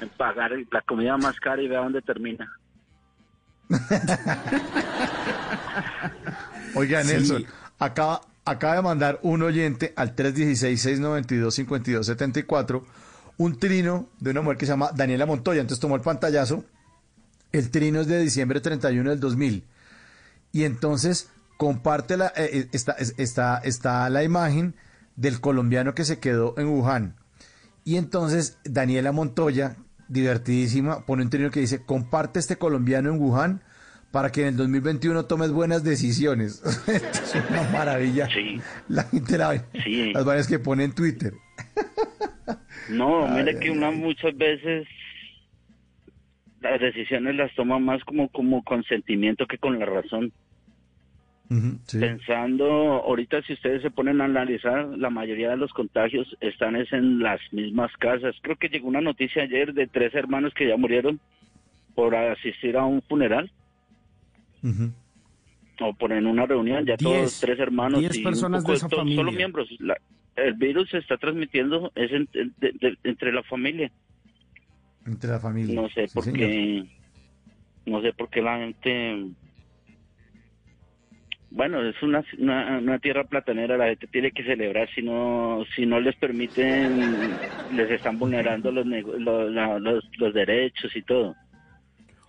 [0.00, 2.48] en pagar la comida más cara y vea dónde termina?
[6.74, 7.12] Oiga, Sí.
[7.12, 7.44] Nelson,
[7.78, 12.82] acaba, acaba de mandar un oyente al 316-692-5274
[13.38, 15.60] un trino de una mujer que se llama Daniela Montoya.
[15.62, 16.64] Entonces tomó el pantallazo.
[17.50, 19.64] El trino es de diciembre 31 del 2000.
[20.52, 24.76] Y entonces comparte la, eh, eh, está, es- está, está la imagen
[25.16, 27.16] del colombiano que se quedó en Wuhan.
[27.84, 29.76] Y entonces Daniela Montoya,
[30.08, 33.62] divertidísima, pone un trino que dice, comparte este colombiano en Wuhan
[34.12, 36.62] para que en el 2021 tomes buenas decisiones.
[36.86, 38.28] Esto es una maravilla.
[38.88, 40.12] La gente la- Sí.
[40.12, 41.32] las varias que pone en Twitter.
[42.90, 44.86] No, Ay, mire ay, que una muchas veces
[46.60, 50.32] las decisiones las toma más como, como con sentimiento que con la razón.
[51.86, 51.98] Sí.
[52.00, 56.92] Pensando, ahorita si ustedes se ponen a analizar, la mayoría de los contagios están es
[56.92, 58.34] en las mismas casas.
[58.42, 61.20] Creo que llegó una noticia ayer de tres hermanos que ya murieron
[61.94, 63.50] por asistir a un funeral
[65.80, 68.96] o por en una reunión, ya todos tres hermanos Diez y personas de esa to-
[68.98, 69.16] familia.
[69.16, 69.68] solo miembros.
[69.80, 69.96] La-
[70.36, 73.90] el virus se está transmitiendo es en- en- de- de- entre la familia.
[75.06, 75.74] Entre la familia.
[75.74, 76.84] No sé Sí, por qué,
[77.86, 79.26] no sé por qué la gente,
[81.50, 85.84] bueno, es una, una, una tierra platanera, la gente tiene que celebrar, si no, si
[85.84, 87.36] no les permiten,
[87.74, 91.34] les están vulnerando los, los, los derechos y todo.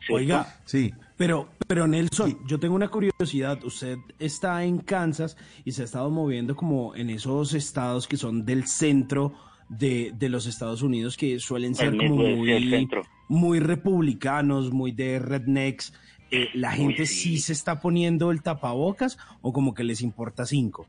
[0.10, 0.92] Oiga, sí.
[1.18, 3.64] Pero, pero Nelson, yo tengo una curiosidad.
[3.64, 8.46] Usted está en Kansas y se ha estado moviendo como en esos estados que son
[8.46, 9.34] del centro
[9.70, 12.90] de, de los Estados Unidos, que suelen ser como sí, muy,
[13.30, 15.94] muy republicanos, muy de rednecks.
[16.32, 17.38] Eh, ¿La gente sí.
[17.38, 20.88] se está poniendo el tapabocas o como que les importa cinco?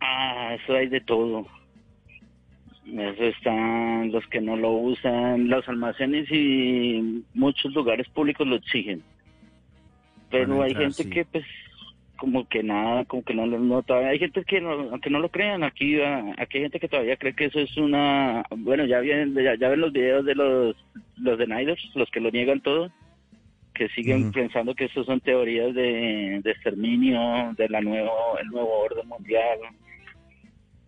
[0.00, 1.46] Ah, eso hay de todo.
[2.86, 9.02] Eso están los que no lo usan, los almacenes y muchos lugares públicos lo exigen.
[10.32, 11.10] Pero hay gente sí.
[11.10, 11.44] que pues
[12.22, 13.96] como que nada, como que no lo nota.
[13.96, 17.16] Hay gente que no, aunque no lo crean, aquí ah, aquí hay gente que todavía
[17.16, 20.76] cree que eso es una, bueno, ya vienen ya, ya ven los videos de los
[21.16, 22.92] los deniers, los que lo niegan todo,
[23.74, 28.70] que siguen pensando que eso son teorías de, de exterminio, de la nuevo el nuevo
[28.70, 29.58] orden mundial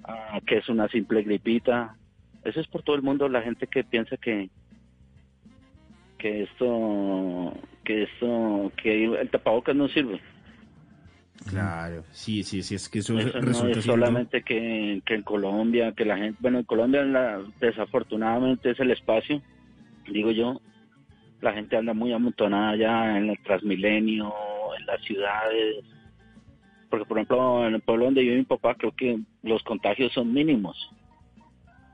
[0.05, 1.97] ah, que es una simple gripita.
[2.45, 4.51] Eso es por todo el mundo, la gente que piensa que
[6.25, 7.53] que esto
[7.85, 10.23] que esto que el tapabocas no sirve.
[11.51, 15.15] Claro, sí, sí, sí, es que eso, Eso no resulta es siendo- solamente que, que
[15.17, 19.43] en Colombia, que la gente, bueno, en Colombia la- desafortunadamente es el espacio,
[20.07, 20.59] digo yo,
[21.43, 24.33] la gente anda muy amontonada ya en el Transmilenio,
[24.79, 25.85] en las ciudades,
[26.89, 30.33] porque por ejemplo en el pueblo donde vive mi papá creo que los contagios son
[30.33, 30.91] mínimos.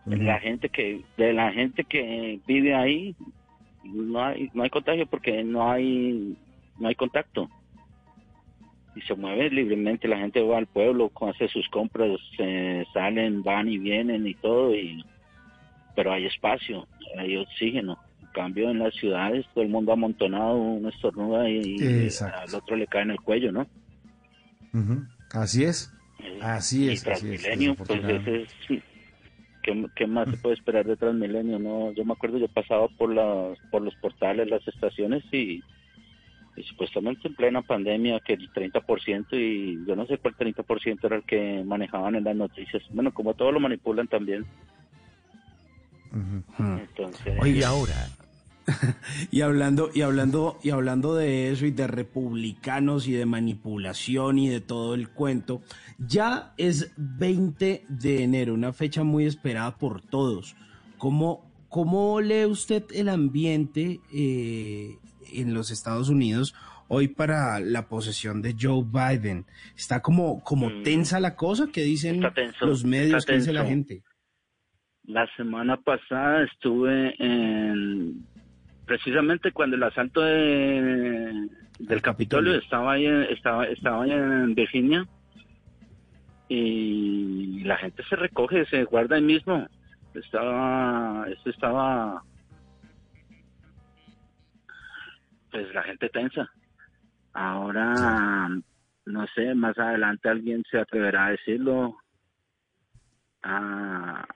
[0.06, 3.14] La gente que, de la gente que vive ahí,
[3.84, 6.36] no hay, no hay contagio porque no hay,
[6.78, 7.48] no hay contacto
[8.94, 13.68] y se mueve libremente, la gente va al pueblo, hace sus compras, eh, salen, van
[13.68, 15.04] y vienen y todo, y
[15.94, 16.86] pero hay espacio,
[17.18, 17.98] hay oxígeno.
[18.20, 22.38] En cambio, en las ciudades todo el mundo amontonado, uno estornuda y, y Exacto.
[22.40, 23.66] al otro le cae en el cuello, ¿no?
[25.32, 25.92] Así es.
[26.40, 27.06] Así y es.
[27.06, 28.82] así es, pues ese es...
[29.62, 31.58] ¿Qué, qué más se puede esperar de Transmilenio?
[31.58, 35.62] No, yo me acuerdo, yo pasaba por las, por los portales, las estaciones y,
[36.56, 41.16] y supuestamente en plena pandemia que el 30% y yo no sé cuál 30% era
[41.16, 42.82] el que manejaban en las noticias.
[42.90, 44.44] Bueno, como todo lo manipulan también.
[46.58, 48.08] Entonces, Oiga, ahora.
[49.30, 54.48] y hablando, y hablando, y hablando de eso y de republicanos y de manipulación y
[54.48, 55.62] de todo el cuento,
[55.98, 60.56] ya es 20 de enero, una fecha muy esperada por todos.
[60.98, 64.98] ¿Cómo, cómo lee usted el ambiente eh,
[65.32, 66.54] en los Estados Unidos
[66.88, 69.46] hoy para la posesión de Joe Biden?
[69.76, 71.68] ¿Está como, como tensa la cosa?
[71.72, 73.18] ¿Qué dicen tenso, los medios?
[73.18, 74.02] está ¿Qué dice la gente?
[75.04, 78.26] La semana pasada estuve en
[78.90, 85.06] precisamente cuando el asalto de- del Capitolio estaba ahí, estaba estaba ahí en Virginia
[86.48, 89.64] y la gente se recoge, se guarda ahí mismo.
[90.12, 92.24] Estaba esto estaba
[95.52, 96.50] pues la gente tensa.
[97.32, 98.48] Ahora
[99.06, 101.96] no sé, más adelante alguien se atreverá a decirlo.
[103.42, 104.26] a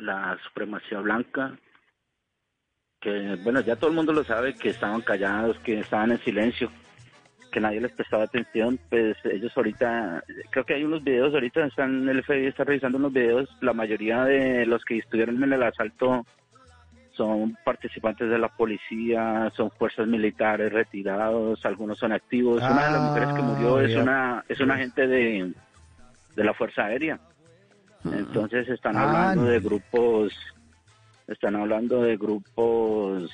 [0.00, 1.56] la supremacía blanca,
[3.00, 6.70] que bueno, ya todo el mundo lo sabe, que estaban callados, que estaban en silencio,
[7.50, 12.08] que nadie les prestaba atención, pues ellos ahorita, creo que hay unos videos, ahorita están,
[12.08, 16.24] el FBI está revisando unos videos, la mayoría de los que estuvieron en el asalto
[17.12, 23.02] son participantes de la policía, son fuerzas militares retirados, algunos son activos, una de las
[23.02, 25.52] mujeres que murió es Ah, una, es una agente de,
[26.36, 27.18] de la Fuerza Aérea.
[28.04, 30.32] Entonces están Ah, hablando de grupos,
[31.30, 33.30] están hablando de grupos,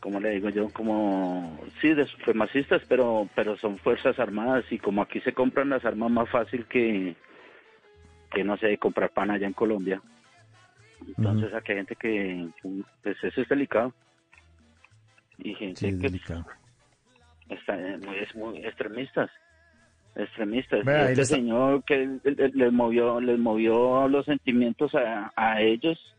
[0.00, 5.02] como le digo yo, como, sí, de supremacistas, pero, pero son fuerzas armadas y como
[5.02, 7.16] aquí se compran las armas más fácil que,
[8.32, 10.00] que no sé, comprar pan allá en Colombia.
[11.06, 12.48] Entonces aquí hay gente que,
[13.02, 13.92] pues eso es delicado.
[15.38, 16.46] Y gente Sí, es que delicado.
[17.50, 19.30] está, eh, muy, es muy extremistas
[20.14, 25.60] extremistas ahí este señor que le- le- les movió les movió los sentimientos a, a
[25.60, 26.15] ellos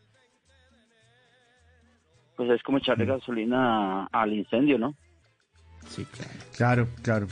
[2.38, 4.94] pues es como echarle gasolina a- al incendio no
[5.88, 7.26] sí claro Claro, claro.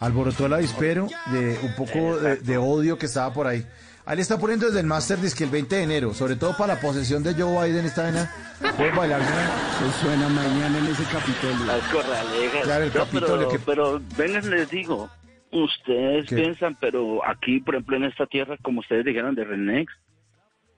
[0.00, 3.64] Alborotó el avispero de un poco de, de odio que estaba por ahí.
[4.04, 6.74] Ahí le está poniendo desde el Master Disc el 20 de enero, sobre todo para
[6.74, 8.30] la posesión de Joe Biden esta vena.
[8.76, 9.22] Puede bailar.
[9.22, 11.64] Eso suena mañana en ese Capitolio.
[11.64, 12.62] Las corralejas.
[12.64, 15.08] Claro, el No, Capitolio pero, que- pero vengan, les digo,
[15.52, 16.36] ustedes ¿Qué?
[16.36, 19.90] piensan, pero aquí, por ejemplo, en esta tierra, como ustedes dijeron de Renex,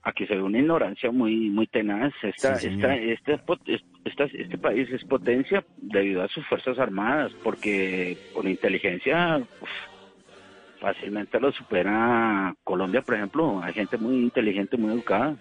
[0.07, 2.13] aquí se ve una ignorancia muy muy tenaz.
[2.23, 3.39] Esta, Sí, esta, este,
[4.05, 9.69] esta- este país es potencia debido a sus fuerzas armadas, porque con inteligencia uf,
[10.79, 13.61] fácilmente lo supera Colombia, por ejemplo.
[13.63, 15.35] Hay gente muy inteligente, muy educada.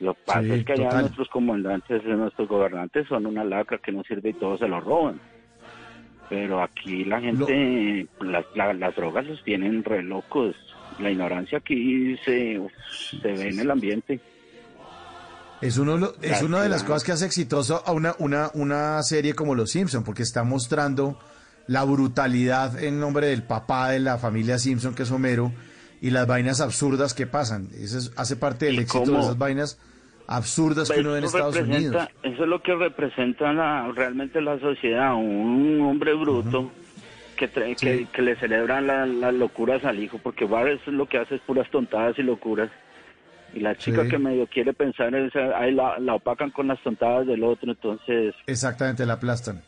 [0.00, 1.00] Lo que pasa Sí, es que allá total.
[1.02, 5.20] nuestros comandantes, nuestros gobernantes son una lacra que no sirve y todos se lo roban.
[6.28, 10.54] Pero aquí la gente, las, la- las drogas los tienen re locos.
[10.98, 12.60] La ignorancia aquí se,
[13.20, 14.20] se ve en el ambiente.
[15.60, 19.34] Es, uno, es una de las cosas que hace exitoso a una, una, una serie
[19.34, 21.18] como Los Simpson, porque está mostrando
[21.66, 25.52] la brutalidad en nombre del papá de la familia Simpson, que es Homero,
[26.02, 27.68] y las vainas absurdas que pasan.
[27.78, 29.78] Eso es- hace parte del ¿Y éxito de esas vainas
[30.26, 32.08] absurdas que uno ve en Estados Unidos.
[32.22, 36.70] Eso es lo que representa la- realmente la sociedad, un hombre bruto
[37.36, 41.40] que, que le celebran la- las locuras al hijo, porque Bar lo que hace es
[41.42, 42.70] puras tontadas y locuras.
[43.54, 44.08] Y la chica Sí.
[44.10, 47.70] que medio quiere pensar, en esa- ahí la, la opacan con las tontadas del otro,
[47.70, 49.62] entonces Exactamente, la aplastan.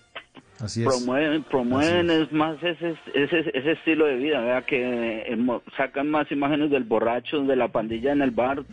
[0.60, 0.88] Así es.
[0.88, 4.64] promueven, promueven es más ese, ese, ese estilo de vida, ¿verdad?
[4.64, 5.38] que eh,
[5.76, 8.64] sacan más imágenes del borracho, de la pandilla en el bar,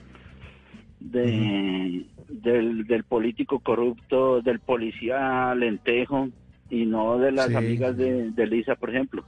[0.99, 6.29] de, del, del político corrupto, del policía lentejo
[6.69, 7.55] y no de las Sí.
[7.55, 9.23] amigas de, de Lisa, por ejemplo.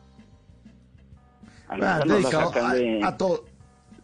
[1.68, 3.46] A Ah, Lisa no la dedicado sacan a, de- a todo.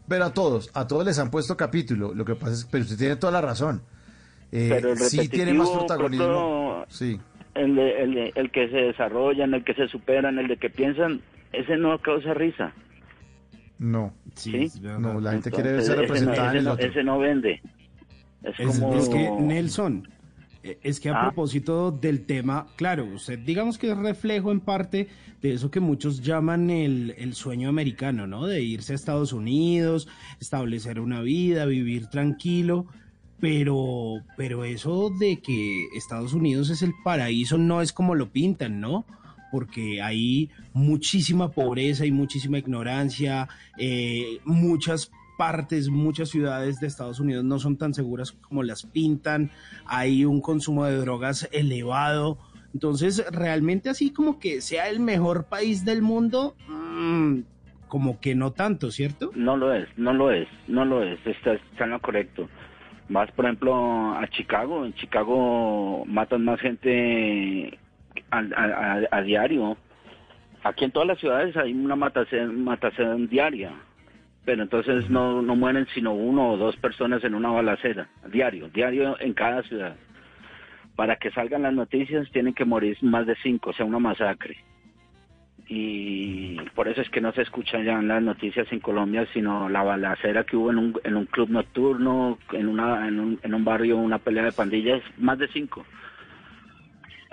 [0.08, 2.14] Pero a todos, a todos les han puesto capítulo.
[2.14, 3.82] Lo que pasa es que, pero usted tiene toda la razón.
[4.52, 6.86] Eh, Pero el sí tiene más protagonismo.
[6.90, 7.20] Sí.
[7.56, 10.70] el, de- el, de- el que se desarrollan, el que se superan, el de que
[10.70, 11.22] piensan,
[11.52, 12.74] ese no causa risa.
[13.80, 14.14] No.
[14.36, 14.72] ¿sí?
[14.82, 16.86] No, la gente quiere ese no- representada en ese no- otro.
[16.88, 17.62] ese no vende.
[18.44, 18.96] Es, Es, como...
[18.96, 20.08] es que, Nelson,
[20.82, 21.22] es que a Ah.
[21.26, 25.08] propósito del tema, claro, usted digamos que es reflejo en parte
[25.42, 28.48] de eso que muchos llaman el, el sueño americano, ¿no?
[28.48, 30.08] De irse a Estados Unidos,
[30.40, 32.86] establecer una vida, vivir tranquilo.
[33.40, 38.80] Pero, pero eso de que Estados Unidos es el paraíso no es como lo pintan,
[38.80, 39.06] ¿no?
[39.52, 47.44] Porque hay muchísima pobreza y muchísima ignorancia, eh, muchas partes, muchas ciudades de Estados Unidos
[47.44, 49.52] no son tan seguras como las pintan,
[49.86, 52.38] hay un consumo de drogas elevado,
[52.74, 57.40] entonces realmente así como que sea el mejor país del mundo, mm,
[57.88, 59.32] como que no tanto, ¿cierto?
[59.36, 62.50] No lo es, no lo es, no lo es, está, está en lo correcto.
[63.10, 67.78] Vas, por ejemplo, a Chicago, en Chicago matan más gente
[68.32, 69.78] a- a- a diario.
[70.64, 73.74] Aquí en todas las ciudades hay una matación, matación diaria,
[74.46, 79.20] pero entonces no, no mueren sino uno o dos personas en una balacera, diario, diario
[79.20, 79.96] en cada ciudad.
[80.96, 84.58] Para que salgan las noticias tienen que morir más de cinco, o sea, una masacre
[85.68, 89.84] y por eso es que no se escuchan ya las noticias en Colombia, sino la
[89.84, 93.64] balacera que hubo en un, en un club nocturno, en, una, en, un, en un
[93.64, 95.86] barrio, una pelea de pandillas, más de cinco.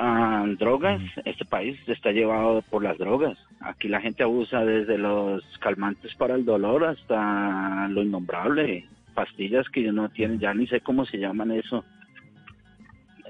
[0.02, 3.36] Ah, drogas, este país está llevado por las drogas.
[3.60, 9.92] Aquí la gente abusa desde los calmantes para el dolor hasta lo innombrable, pastillas que
[9.92, 11.84] no tienen, ya ni sé cómo se llaman eso.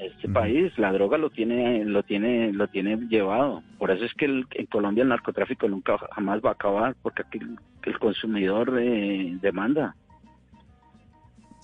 [0.00, 3.64] Este país, la droga lo tiene, lo tiene, lo tiene llevado.
[3.76, 7.22] Por eso es que el- en Colombia el narcotráfico nunca jamás va a acabar, porque
[7.22, 7.40] aquí
[7.82, 9.96] el, consumidor eh, demanda.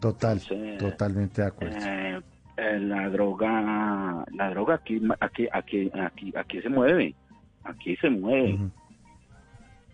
[0.00, 0.40] Total,
[0.80, 1.76] totalmente de acuerdo.
[1.80, 2.20] Eh,
[2.56, 7.14] eh, la droga, la droga aquí, aquí, aquí, aquí, aquí se mueve,
[7.64, 8.58] aquí se mueve.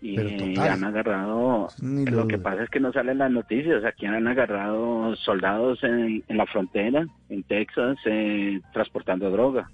[0.01, 5.15] Y han agarrado, lo que pasa es que no salen las noticias, aquí han agarrado
[5.15, 9.71] soldados en, en la frontera, en Texas, eh, transportando droga.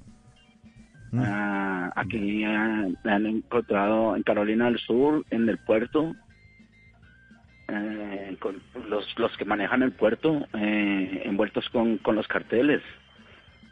[1.13, 6.13] Ah, aquí han, han encontrado en Carolina del Sur, en el puerto,
[7.71, 12.81] eh, con los, los que manejan el puerto eh, envueltos con, con los carteles.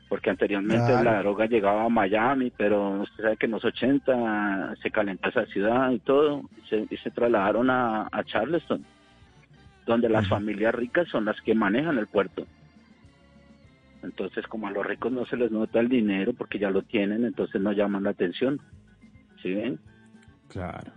[0.09, 1.03] Porque anteriormente Claro.
[1.03, 5.45] la droga llegaba a Miami, pero usted sabe que en los 80 se calentó esa
[5.47, 8.85] ciudad y todo, y se, y se trasladaron a, a Charleston,
[9.85, 12.45] donde las familias ricas son las que manejan el puerto.
[14.03, 17.25] Entonces, como a los ricos no se les nota el dinero porque ya lo tienen,
[17.25, 18.61] entonces no llaman la atención.
[19.41, 19.77] ¿Sí ven?
[20.47, 20.93] Claro,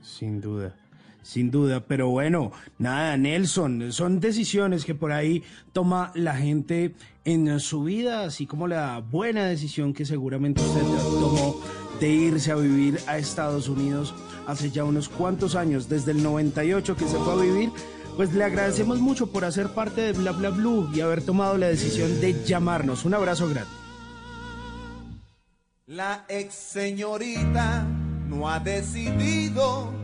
[0.00, 0.74] sin duda.
[1.24, 6.94] Sin duda, pero bueno, nada, Nelson, son decisiones que por ahí toma la gente
[7.24, 11.58] en su vida, así como la buena decisión que seguramente usted tomó
[11.98, 14.14] de irse a vivir a Estados Unidos
[14.46, 17.70] hace ya unos cuantos años, desde el 98 que se fue a vivir,
[18.18, 21.68] pues le agradecemos mucho por hacer parte de Bla Bla Blue y haber tomado la
[21.68, 23.06] decisión de llamarnos.
[23.06, 23.70] Un abrazo grande.
[25.86, 27.86] La ex señorita
[28.28, 30.03] no ha decidido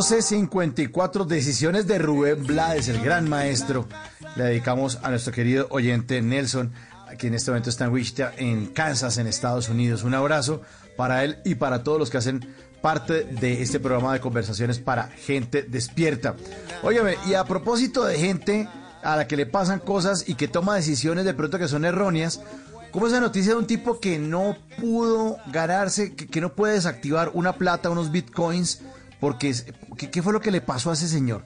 [0.00, 3.86] 12.54 decisiones de Rubén Blades, el gran maestro.
[4.34, 6.72] Le dedicamos a nuestro querido oyente Nelson,
[7.18, 10.02] que en este momento está en Wichita, en Kansas, en Estados Unidos.
[10.02, 10.62] Un abrazo
[10.96, 12.48] para él y para todos los que hacen
[12.80, 16.34] parte de este programa de conversaciones para gente despierta.
[16.82, 18.70] Óyeme, y a propósito de gente
[19.02, 22.40] a la que le pasan cosas y que toma decisiones de pronto que son erróneas,
[22.90, 27.30] ¿Cómo esa noticia de un tipo que no pudo ganarse, que, que no puede desactivar
[27.34, 28.80] una plata, unos bitcoins?
[29.20, 29.66] Porque, es-
[29.96, 31.44] ¿qué, qué fue lo que le pasó a ese señor?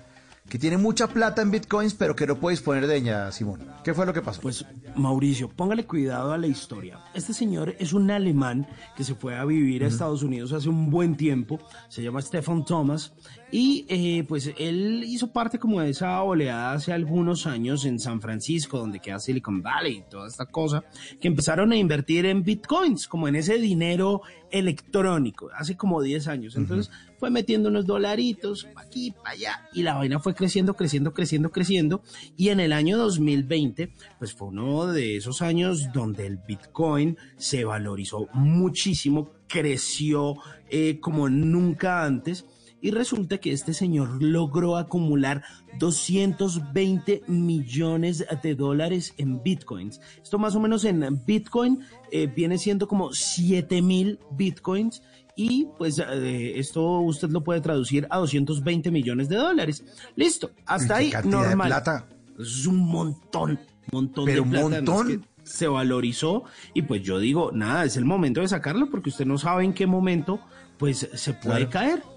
[0.49, 3.67] Que tiene mucha plata en bitcoins, pero que no puede disponer de ella, Simón.
[3.83, 4.43] ¿Qué fue lo que pasó?
[4.43, 7.01] Pues Mauricio, póngale cuidado a la historia.
[7.15, 10.91] Este señor es un alemán que se fue a vivir a Estados Unidos hace un
[10.91, 11.59] buen tiempo.
[11.89, 13.15] Se llama Stefan Thomas.
[13.51, 18.21] Y eh, pues él hizo parte como de esa oleada hace algunos años en San
[18.21, 20.85] Francisco, donde queda Silicon Valley y toda esta cosa,
[21.21, 26.57] que empezaron a invertir en bitcoins, como en ese dinero electrónico, hace como 10 años.
[26.57, 31.13] Entonces fue metiendo unos dolaritos pa' aquí, para allá, y la vaina fue creciendo, creciendo,
[31.13, 32.03] creciendo, creciendo.
[32.37, 37.65] Y en el año 2020, pues fue uno de esos años donde el Bitcoin se
[37.65, 40.37] valorizó muchísimo, creció
[40.71, 42.45] eh, como nunca antes.
[42.85, 45.43] Y resulta que este señor logró acumular
[45.79, 50.03] 220 millones de dólares en bitcoins.
[50.23, 51.81] Esto más o menos en bitcoin
[52.13, 55.03] eh, viene siendo como 7 mil bitcoins.
[55.35, 59.83] Y pues eh, esto usted lo puede traducir a 220 millones de dólares.
[60.15, 61.69] Listo, hasta ¿Qué ahí de normal.
[61.69, 62.07] plata?
[62.39, 63.59] Es un montón,
[63.93, 65.07] montón Pero de además montón.
[65.09, 69.25] que se valorizó y pues yo digo, nada, es el momento de sacarlo porque usted
[69.25, 70.39] no sabe en qué momento
[70.79, 71.71] pues se puede Claro.
[71.71, 72.14] caer.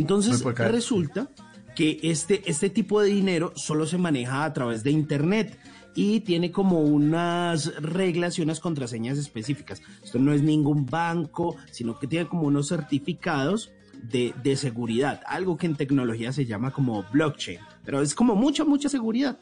[0.00, 0.32] Entonces
[0.70, 1.30] resulta
[1.74, 5.58] que este, este tipo de dinero solo se maneja a través de internet
[5.94, 9.80] y tiene como unas reglas y unas contraseñas específicas.
[10.04, 13.70] Esto no es ningún banco, sino que tiene como unos certificados
[14.02, 18.64] de, de seguridad, algo que en tecnología se llama como blockchain, pero es como mucha,
[18.64, 19.38] mucha seguridad.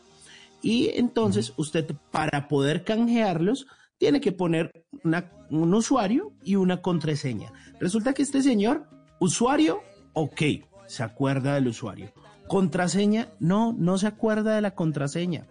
[0.63, 3.67] Y entonces usted para poder canjearlos
[3.99, 4.71] tiene que poner
[5.03, 7.53] una- un usuario y una contraseña.
[7.81, 8.89] Resulta que este señor,
[9.21, 9.81] usuario,
[10.15, 10.43] ok,
[10.87, 12.13] se acuerda del usuario.
[12.49, 15.47] Contraseña, no, no se acuerda de la contraseña.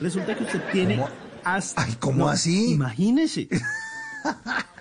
[0.00, 1.08] Resulta que usted tiene ¿Cómo?
[1.44, 1.82] hasta...
[1.82, 2.72] Ay, ¿cómo así?
[2.72, 3.48] Imagínese.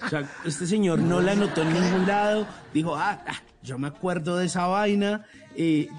[0.06, 2.48] O sea, este señor no la anotó en ningún lado.
[2.74, 5.25] Dijo, ah, ah, yo me acuerdo de esa vaina.
[5.56, 5.90] Eh,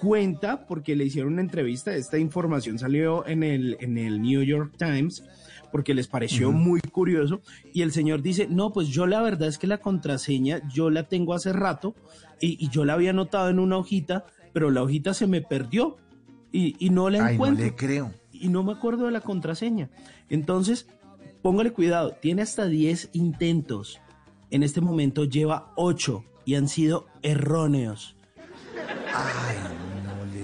[0.00, 4.74] cuenta, porque le hicieron una entrevista, esta información salió en el, en el New York
[4.76, 5.24] Times,
[5.72, 6.58] porque les pareció Ujú.
[6.58, 7.40] muy curioso.
[7.72, 11.04] Y el señor dice, no, pues yo la verdad es que la contraseña yo la
[11.08, 11.94] tengo hace rato
[12.40, 15.96] y, y yo la había anotado en una hojita, pero la hojita se me perdió
[16.52, 18.12] y, y no la Ay, no encuentro le creo.
[18.32, 19.90] y no me acuerdo de la contraseña.
[20.30, 20.88] Entonces,
[21.42, 24.00] póngale cuidado, tiene hasta 10 intentos.
[24.50, 28.16] En este momento lleva 8 y han sido erróneos.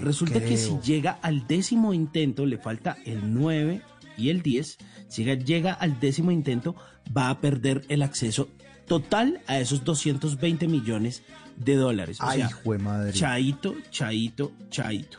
[0.03, 3.81] Resulta que si llega al décimo intento, le falta el 9
[4.19, 4.77] y el 10.
[5.15, 6.75] Si llega- al décimo intento,
[7.17, 8.49] va a perder el acceso
[8.89, 11.23] total a esos 220 millones
[11.57, 12.21] de dólares.
[12.21, 13.13] O Ay, sea, jue madre.
[13.13, 15.19] chaito, chaito, chaito.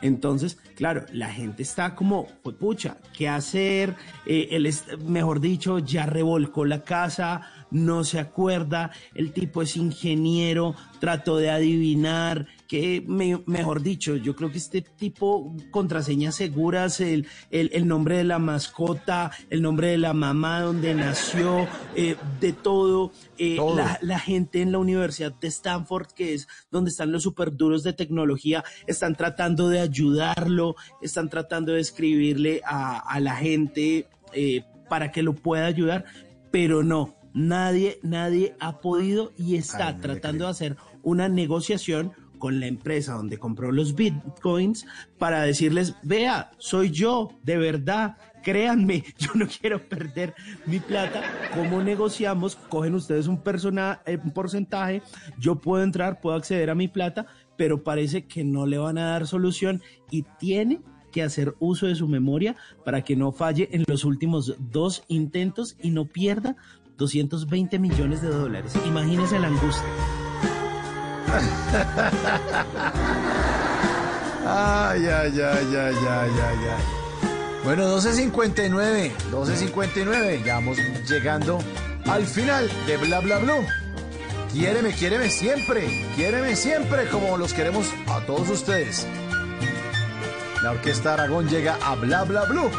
[0.00, 3.96] Entonces, claro, la gente está como, pues pucha, ¿qué hacer?
[4.26, 9.76] Eh, él es, mejor dicho, ya revolcó la casa, no se acuerda, el tipo es
[9.76, 17.26] ingeniero, trató de adivinar, que mejor dicho, yo creo que este tipo, contraseñas seguras, el,
[17.50, 21.66] el, nombre de la mascota, el nombre de la mamá donde nació,
[21.96, 26.90] eh, de todo, eh, La, la, gente en la Universidad de Stanford, que es donde
[26.90, 32.98] están los super duros de tecnología, están tratando de ayudarlo, están tratando de escribirle a,
[32.98, 36.04] a la gente eh, para que lo pueda ayudar,
[36.50, 42.66] pero no, nadie, nadie ha podido y está tratando de hacer una negociación con la
[42.66, 44.86] empresa donde compró los bitcoins
[45.18, 50.34] para decirles, vea, soy yo, de verdad, créanme, yo no quiero perder
[50.66, 51.22] mi plata.
[51.54, 52.56] ¿Cómo negociamos?
[52.56, 55.02] Cogen ustedes un, persona, eh, un porcentaje,
[55.38, 57.26] yo puedo entrar, puedo acceder a mi plata,
[57.56, 60.80] pero parece que no le van a dar solución y tiene
[61.12, 65.76] que hacer uso de su memoria para que no falle en los últimos dos intentos
[65.80, 66.56] y no pierda
[66.98, 68.74] 220 millones de dólares.
[68.86, 69.84] Imagínese la angustia.
[74.46, 76.98] Ay, ay, ay, ay, ay, ay, ay.
[77.64, 81.58] Bueno, 12.59, 12.59, ya vamos llegando
[82.06, 83.66] al final de Bla Bla Blue.
[84.52, 89.06] Quiéreme, quiéreme siempre, quiéreme siempre como los queremos a todos ustedes.
[90.62, 92.70] La Orquesta Aragón llega a Bla Bla Blue.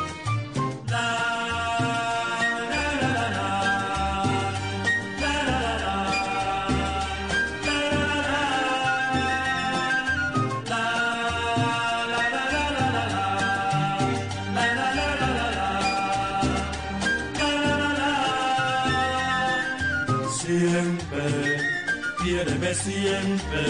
[22.73, 23.65] Siempre,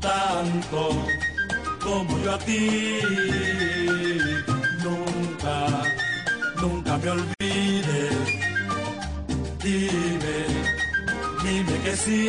[0.00, 0.90] tanto
[1.82, 3.00] como yo a ti.
[4.82, 5.82] Nunca,
[6.60, 8.16] nunca me olvides.
[9.62, 10.38] Dime,
[11.44, 12.22] dime que sí.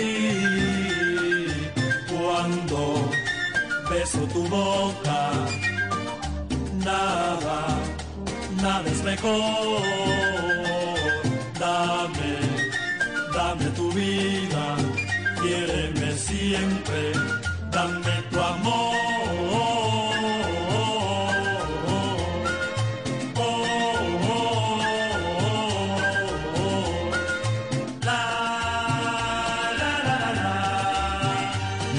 [2.10, 3.10] Cuando
[3.90, 5.32] beso tu boca,
[6.84, 7.60] nada,
[8.62, 9.82] nada es mejor.
[11.60, 12.34] Dame,
[13.34, 14.55] dame tu vida
[15.56, 17.12] quiéreme siempre,
[17.72, 18.96] dame tu amor.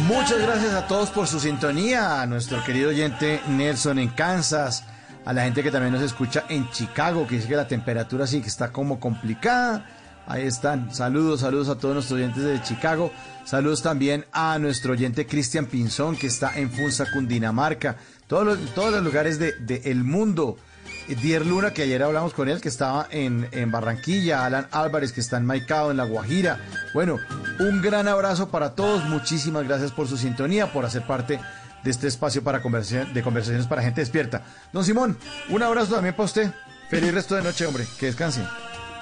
[0.09, 4.83] Muchas gracias a todos por su sintonía, a nuestro querido oyente Nelson en Kansas,
[5.25, 8.41] a la gente que también nos escucha en Chicago, que dice que la temperatura sí
[8.41, 9.85] que está como complicada.
[10.27, 10.93] Ahí están.
[10.95, 13.13] Saludos, saludos a todos nuestros oyentes de Chicago.
[13.45, 17.97] Saludos también a nuestro oyente Cristian Pinzón, que está en Funza, Cundinamarca.
[18.27, 20.57] Todos los, todos los lugares del de, mundo.
[21.23, 24.45] Dier Luna, que ayer hablamos con él, que estaba en, en, Barranquilla.
[24.45, 26.59] Alan Álvarez, que está en Maicao, en La Guajira.
[26.93, 27.21] Bueno,
[27.61, 29.05] un gran abrazo para todos.
[29.05, 31.39] Muchísimas gracias por su sintonía, por hacer parte
[31.85, 34.43] de este espacio para conversación, de conversaciones para gente despierta.
[34.73, 35.17] Don Simón,
[35.51, 36.53] un abrazo también para usted.
[36.91, 37.87] Feliz resto de noche, hombre.
[38.01, 38.45] Que descansen.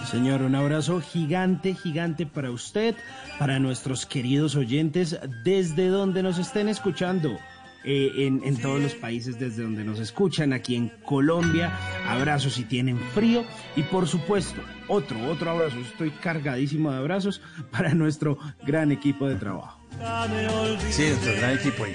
[0.05, 2.95] Señor, un abrazo gigante, gigante para usted,
[3.39, 7.39] para nuestros queridos oyentes, desde donde nos estén escuchando.
[7.87, 11.71] Eh, en, todos los países desde donde nos escuchan, aquí en Colombia,
[12.09, 13.45] abrazos si tienen frío
[13.77, 19.35] y por supuesto otro, otro abrazo, estoy cargadísimo de abrazos para nuestro gran equipo de
[19.35, 19.79] trabajo.
[20.89, 21.95] Sí, nuestro gran equipo ahí.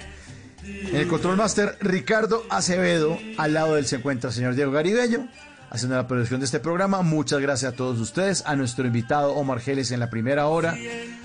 [0.63, 5.25] En el Control Master, Ricardo Acevedo, al lado del se encuentra el señor Diego Garibello
[5.69, 7.01] haciendo la producción de este programa.
[7.01, 10.77] Muchas gracias a todos ustedes, a nuestro invitado Omar Geles en la primera hora,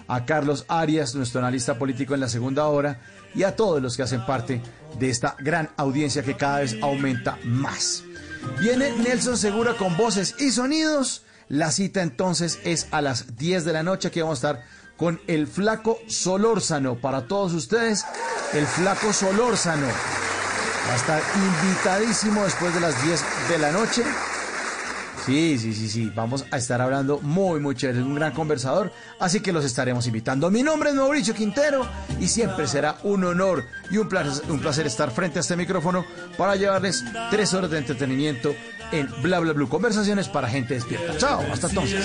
[0.08, 3.00] a Carlos Arias, nuestro analista político en la segunda hora,
[3.34, 4.62] y a todos los que hacen parte
[4.98, 8.04] de esta gran audiencia que cada vez aumenta más.
[8.60, 11.22] Viene Nelson Segura con voces y sonidos.
[11.48, 14.08] La cita entonces es a las 10 de la noche.
[14.08, 14.64] Aquí vamos a estar
[14.96, 18.04] con el flaco Solórzano para todos ustedes.
[18.52, 24.04] El flaco Solórzano va a estar invitadísimo después de las 10 de la noche.
[25.24, 26.12] Sí, sí, sí, sí.
[26.14, 28.00] Vamos a estar hablando muy, muy chévere.
[28.00, 28.92] Es un gran conversador.
[29.18, 30.50] Así que los estaremos invitando.
[30.50, 31.86] Mi nombre es Mauricio Quintero
[32.20, 36.04] y siempre será un honor y un placer, un placer estar frente a este micrófono
[36.36, 38.54] para llevarles tres horas de entretenimiento
[38.92, 39.68] en Bla Bla Blue.
[39.68, 41.16] Conversaciones para gente despierta.
[41.16, 42.04] Chao, hasta entonces.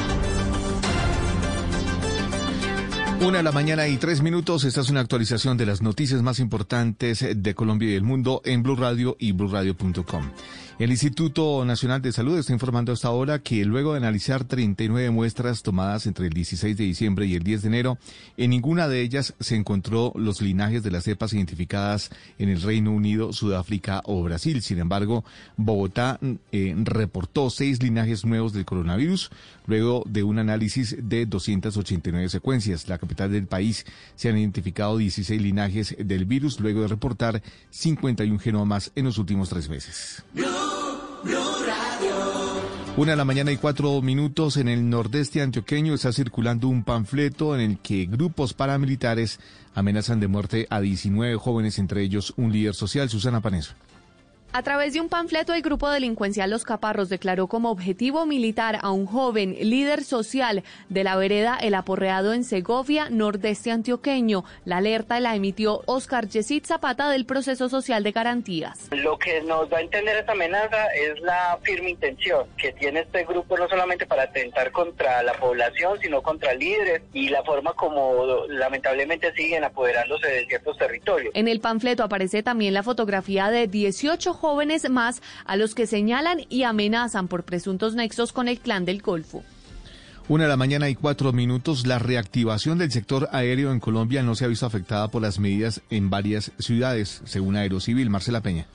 [3.21, 4.63] Una de la mañana y tres minutos.
[4.63, 8.63] Esta es una actualización de las noticias más importantes de Colombia y el mundo en
[8.63, 10.31] Blue Radio y BlueRadio.com.
[10.81, 15.61] El Instituto Nacional de Salud está informando hasta ahora que luego de analizar 39 muestras
[15.61, 17.97] tomadas entre el 16 de diciembre y el 10 de enero,
[18.35, 22.89] en ninguna de ellas se encontró los linajes de las cepas identificadas en el Reino
[22.93, 24.63] Unido, Sudáfrica o Brasil.
[24.63, 25.23] Sin embargo,
[25.55, 26.19] Bogotá
[26.51, 29.29] eh, reportó seis linajes nuevos del coronavirus
[29.67, 32.89] luego de un análisis de 289 secuencias.
[32.89, 33.85] La capital del país
[34.15, 39.49] se han identificado 16 linajes del virus luego de reportar 51 genomas en los últimos
[39.49, 40.23] tres meses.
[42.97, 47.55] Una de la mañana y cuatro minutos en el nordeste antioqueño está circulando un panfleto
[47.55, 49.39] en el que grupos paramilitares
[49.73, 53.73] amenazan de muerte a 19 jóvenes, entre ellos un líder social, Susana Paneso.
[54.53, 58.91] A través de un panfleto, el grupo delincuencial Los Caparros declaró como objetivo militar a
[58.91, 64.43] un joven líder social de la vereda El Aporreado en Segovia, nordeste antioqueño.
[64.65, 68.89] La alerta la emitió Oscar Yesid Zapata del Proceso Social de Garantías.
[68.91, 73.23] Lo que nos da a entender esta amenaza es la firme intención que tiene este
[73.23, 78.45] grupo no solamente para atentar contra la población, sino contra líderes y la forma como
[78.49, 81.33] lamentablemente siguen apoderándose de ciertos territorios.
[81.35, 86.39] En el panfleto aparece también la fotografía de 18 jóvenes más a los que señalan
[86.49, 89.43] y amenazan por presuntos nexos con el clan del Golfo.
[90.27, 91.85] Una de la mañana y cuatro minutos.
[91.85, 95.81] La reactivación del sector aéreo en Colombia no se ha visto afectada por las medidas
[95.89, 98.09] en varias ciudades, según Aerocivil.
[98.09, 98.65] Marcela Peña.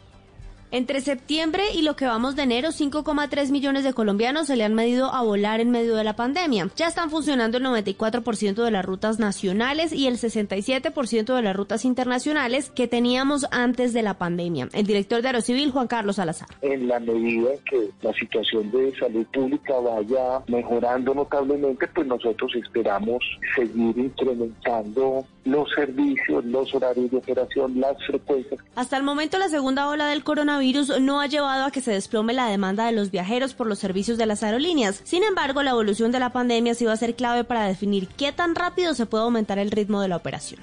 [0.72, 4.74] Entre septiembre y lo que vamos de enero, 5,3 millones de colombianos se le han
[4.74, 6.68] medido a volar en medio de la pandemia.
[6.74, 11.84] Ya están funcionando el 94% de las rutas nacionales y el 67% de las rutas
[11.84, 14.68] internacionales que teníamos antes de la pandemia.
[14.72, 16.48] El director de Aerocivil, Juan Carlos Salazar.
[16.62, 22.52] En la medida en que la situación de salud pública vaya mejorando notablemente, pues nosotros
[22.56, 23.22] esperamos
[23.54, 28.60] seguir incrementando los servicios, los horarios de operación, las frecuencias.
[28.74, 30.55] Hasta el momento, la segunda ola del coronavirus
[31.00, 34.18] no ha llevado a que se desplome la demanda de los viajeros por los servicios
[34.18, 35.00] de las aerolíneas.
[35.04, 38.32] Sin embargo, la evolución de la pandemia sí va a ser clave para definir qué
[38.32, 40.60] tan rápido se puede aumentar el ritmo de la operación.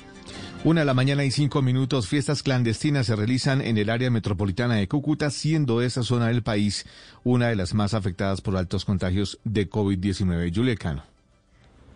[0.63, 4.75] Una de la mañana y cinco minutos, fiestas clandestinas se realizan en el área metropolitana
[4.75, 6.85] de Cúcuta, siendo esa zona del país
[7.25, 10.51] una de las más afectadas por altos contagios de COVID-19.
[10.51, 11.12] Yulecano.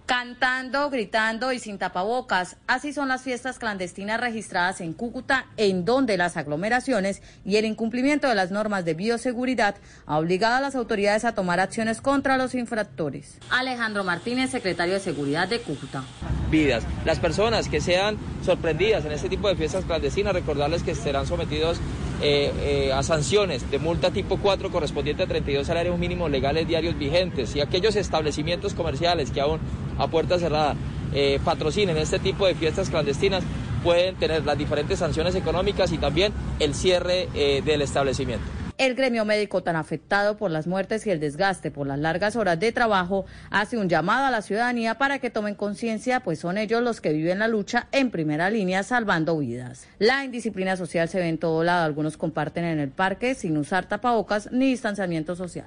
[0.07, 2.55] Cantando, gritando y sin tapabocas.
[2.65, 8.29] Así son las fiestas clandestinas registradas en Cúcuta, en donde las aglomeraciones y el incumplimiento
[8.29, 12.55] de las normas de bioseguridad ha obligado a las autoridades a tomar acciones contra los
[12.55, 13.37] infractores.
[13.49, 16.05] Alejandro Martínez, secretario de Seguridad de Cúcuta.
[16.49, 16.85] Vidas.
[17.03, 21.81] Las personas que sean sorprendidas en este tipo de fiestas clandestinas, recordarles que serán sometidos
[22.19, 26.97] eh, eh, a sanciones de multa tipo 4 correspondiente a 32 salarios mínimos legales diarios
[26.97, 29.59] vigentes y aquellos establecimientos comerciales que aún
[29.97, 30.75] a puerta cerrada
[31.13, 33.43] eh, patrocinen este tipo de fiestas clandestinas
[33.83, 38.45] pueden tener las diferentes sanciones económicas y también el cierre eh, del establecimiento.
[38.77, 42.59] El gremio médico tan afectado por las muertes y el desgaste por las largas horas
[42.59, 46.83] de trabajo hace un llamado a la ciudadanía para que tomen conciencia, pues son ellos
[46.83, 49.87] los que viven la lucha en primera línea salvando vidas.
[49.97, 53.87] La indisciplina social se ve en todo lado, algunos comparten en el parque sin usar
[53.87, 55.65] tapabocas ni distanciamiento social.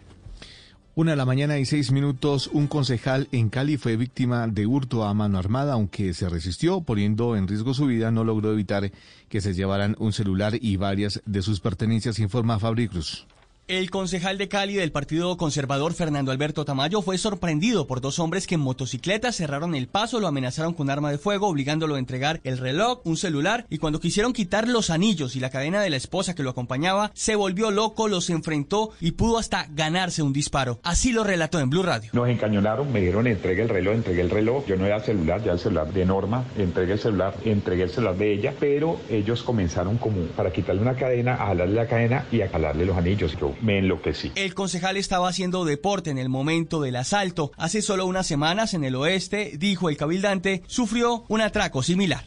[0.96, 5.04] Una de la mañana y seis minutos, un concejal en Cali fue víctima de hurto
[5.04, 8.90] a mano armada, aunque se resistió, poniendo en riesgo su vida, no logró evitar
[9.28, 13.28] que se llevaran un celular y varias de sus pertenencias, informa Fabri Cruz.
[13.70, 18.48] El concejal de Cali del Partido Conservador, Fernando Alberto Tamayo, fue sorprendido por dos hombres
[18.48, 22.40] que en motocicleta cerraron el paso, lo amenazaron con arma de fuego, obligándolo a entregar
[22.42, 25.98] el reloj, un celular, y cuando quisieron quitar los anillos y la cadena de la
[25.98, 30.80] esposa que lo acompañaba, se volvió loco, los enfrentó y pudo hasta ganarse un disparo.
[30.82, 32.10] Así lo relató en Blue Radio.
[32.12, 34.66] Nos encañonaron, me dieron entregue el reloj, entregué el reloj.
[34.66, 38.16] Yo no era celular, ya el celular de Norma, entregué el celular, entregué el celular
[38.16, 42.40] de ella, pero ellos comenzaron como para quitarle una cadena, a jalarle la cadena y
[42.40, 43.36] a jalarle los anillos.
[43.38, 44.32] Yo me enloquecí.
[44.34, 47.52] El concejal estaba haciendo deporte en el momento del asalto.
[47.56, 52.24] Hace solo unas semanas en el oeste, dijo el cabildante, sufrió un atraco similar.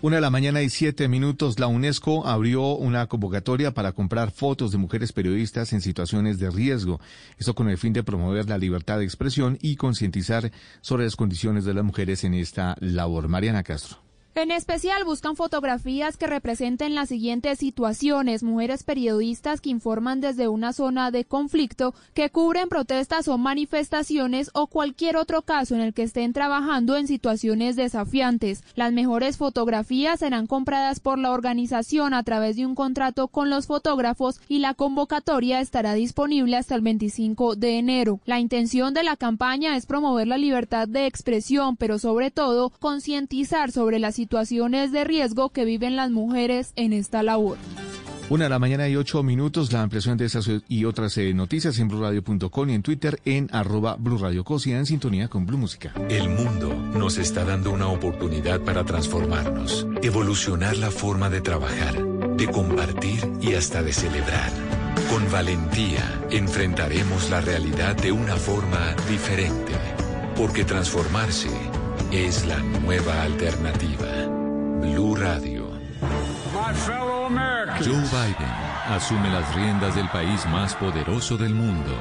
[0.00, 4.70] Una de la mañana y siete minutos, la UNESCO abrió una convocatoria para comprar fotos
[4.70, 7.00] de mujeres periodistas en situaciones de riesgo.
[7.36, 11.64] Esto con el fin de promover la libertad de expresión y concientizar sobre las condiciones
[11.64, 13.26] de las mujeres en esta labor.
[13.26, 14.07] Mariana Castro.
[14.38, 20.72] En especial buscan fotografías que representen las siguientes situaciones, mujeres periodistas que informan desde una
[20.72, 26.04] zona de conflicto, que cubren protestas o manifestaciones o cualquier otro caso en el que
[26.04, 28.62] estén trabajando en situaciones desafiantes.
[28.76, 33.66] Las mejores fotografías serán compradas por la organización a través de un contrato con los
[33.66, 38.20] fotógrafos y la convocatoria estará disponible hasta el 25 de enero.
[38.24, 43.72] La intención de la campaña es promover la libertad de expresión, pero sobre todo concientizar
[43.72, 47.56] sobre la situación situaciones de riesgo que viven las mujeres en esta labor.
[48.28, 51.78] Una de la mañana y ocho minutos, la ampliación de estas y otras eh, noticias
[51.78, 55.94] en blurradio.com y en Twitter en arroba blurradiocosia en sintonía con Blue Música.
[56.10, 62.04] El mundo nos está dando una oportunidad para transformarnos, evolucionar la forma de trabajar,
[62.36, 64.52] de compartir y hasta de celebrar.
[65.10, 69.72] Con valentía enfrentaremos la realidad de una forma diferente,
[70.36, 71.48] porque transformarse
[72.10, 74.26] es la nueva alternativa.
[74.80, 75.68] Blue Radio.
[77.80, 81.92] Joe Biden asume las riendas del país más poderoso del mundo.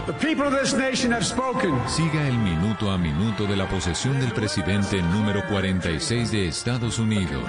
[1.87, 7.41] Siga el minuto a minuto de la posesión del presidente número 46 de Estados Unidos.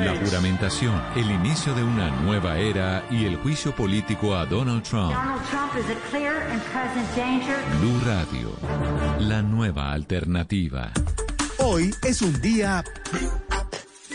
[0.00, 5.14] La juramentación, el inicio de una nueva era y el juicio político a Donald Trump.
[7.80, 8.52] Blue Radio,
[9.18, 10.92] la nueva alternativa.
[11.58, 12.84] Hoy es un día...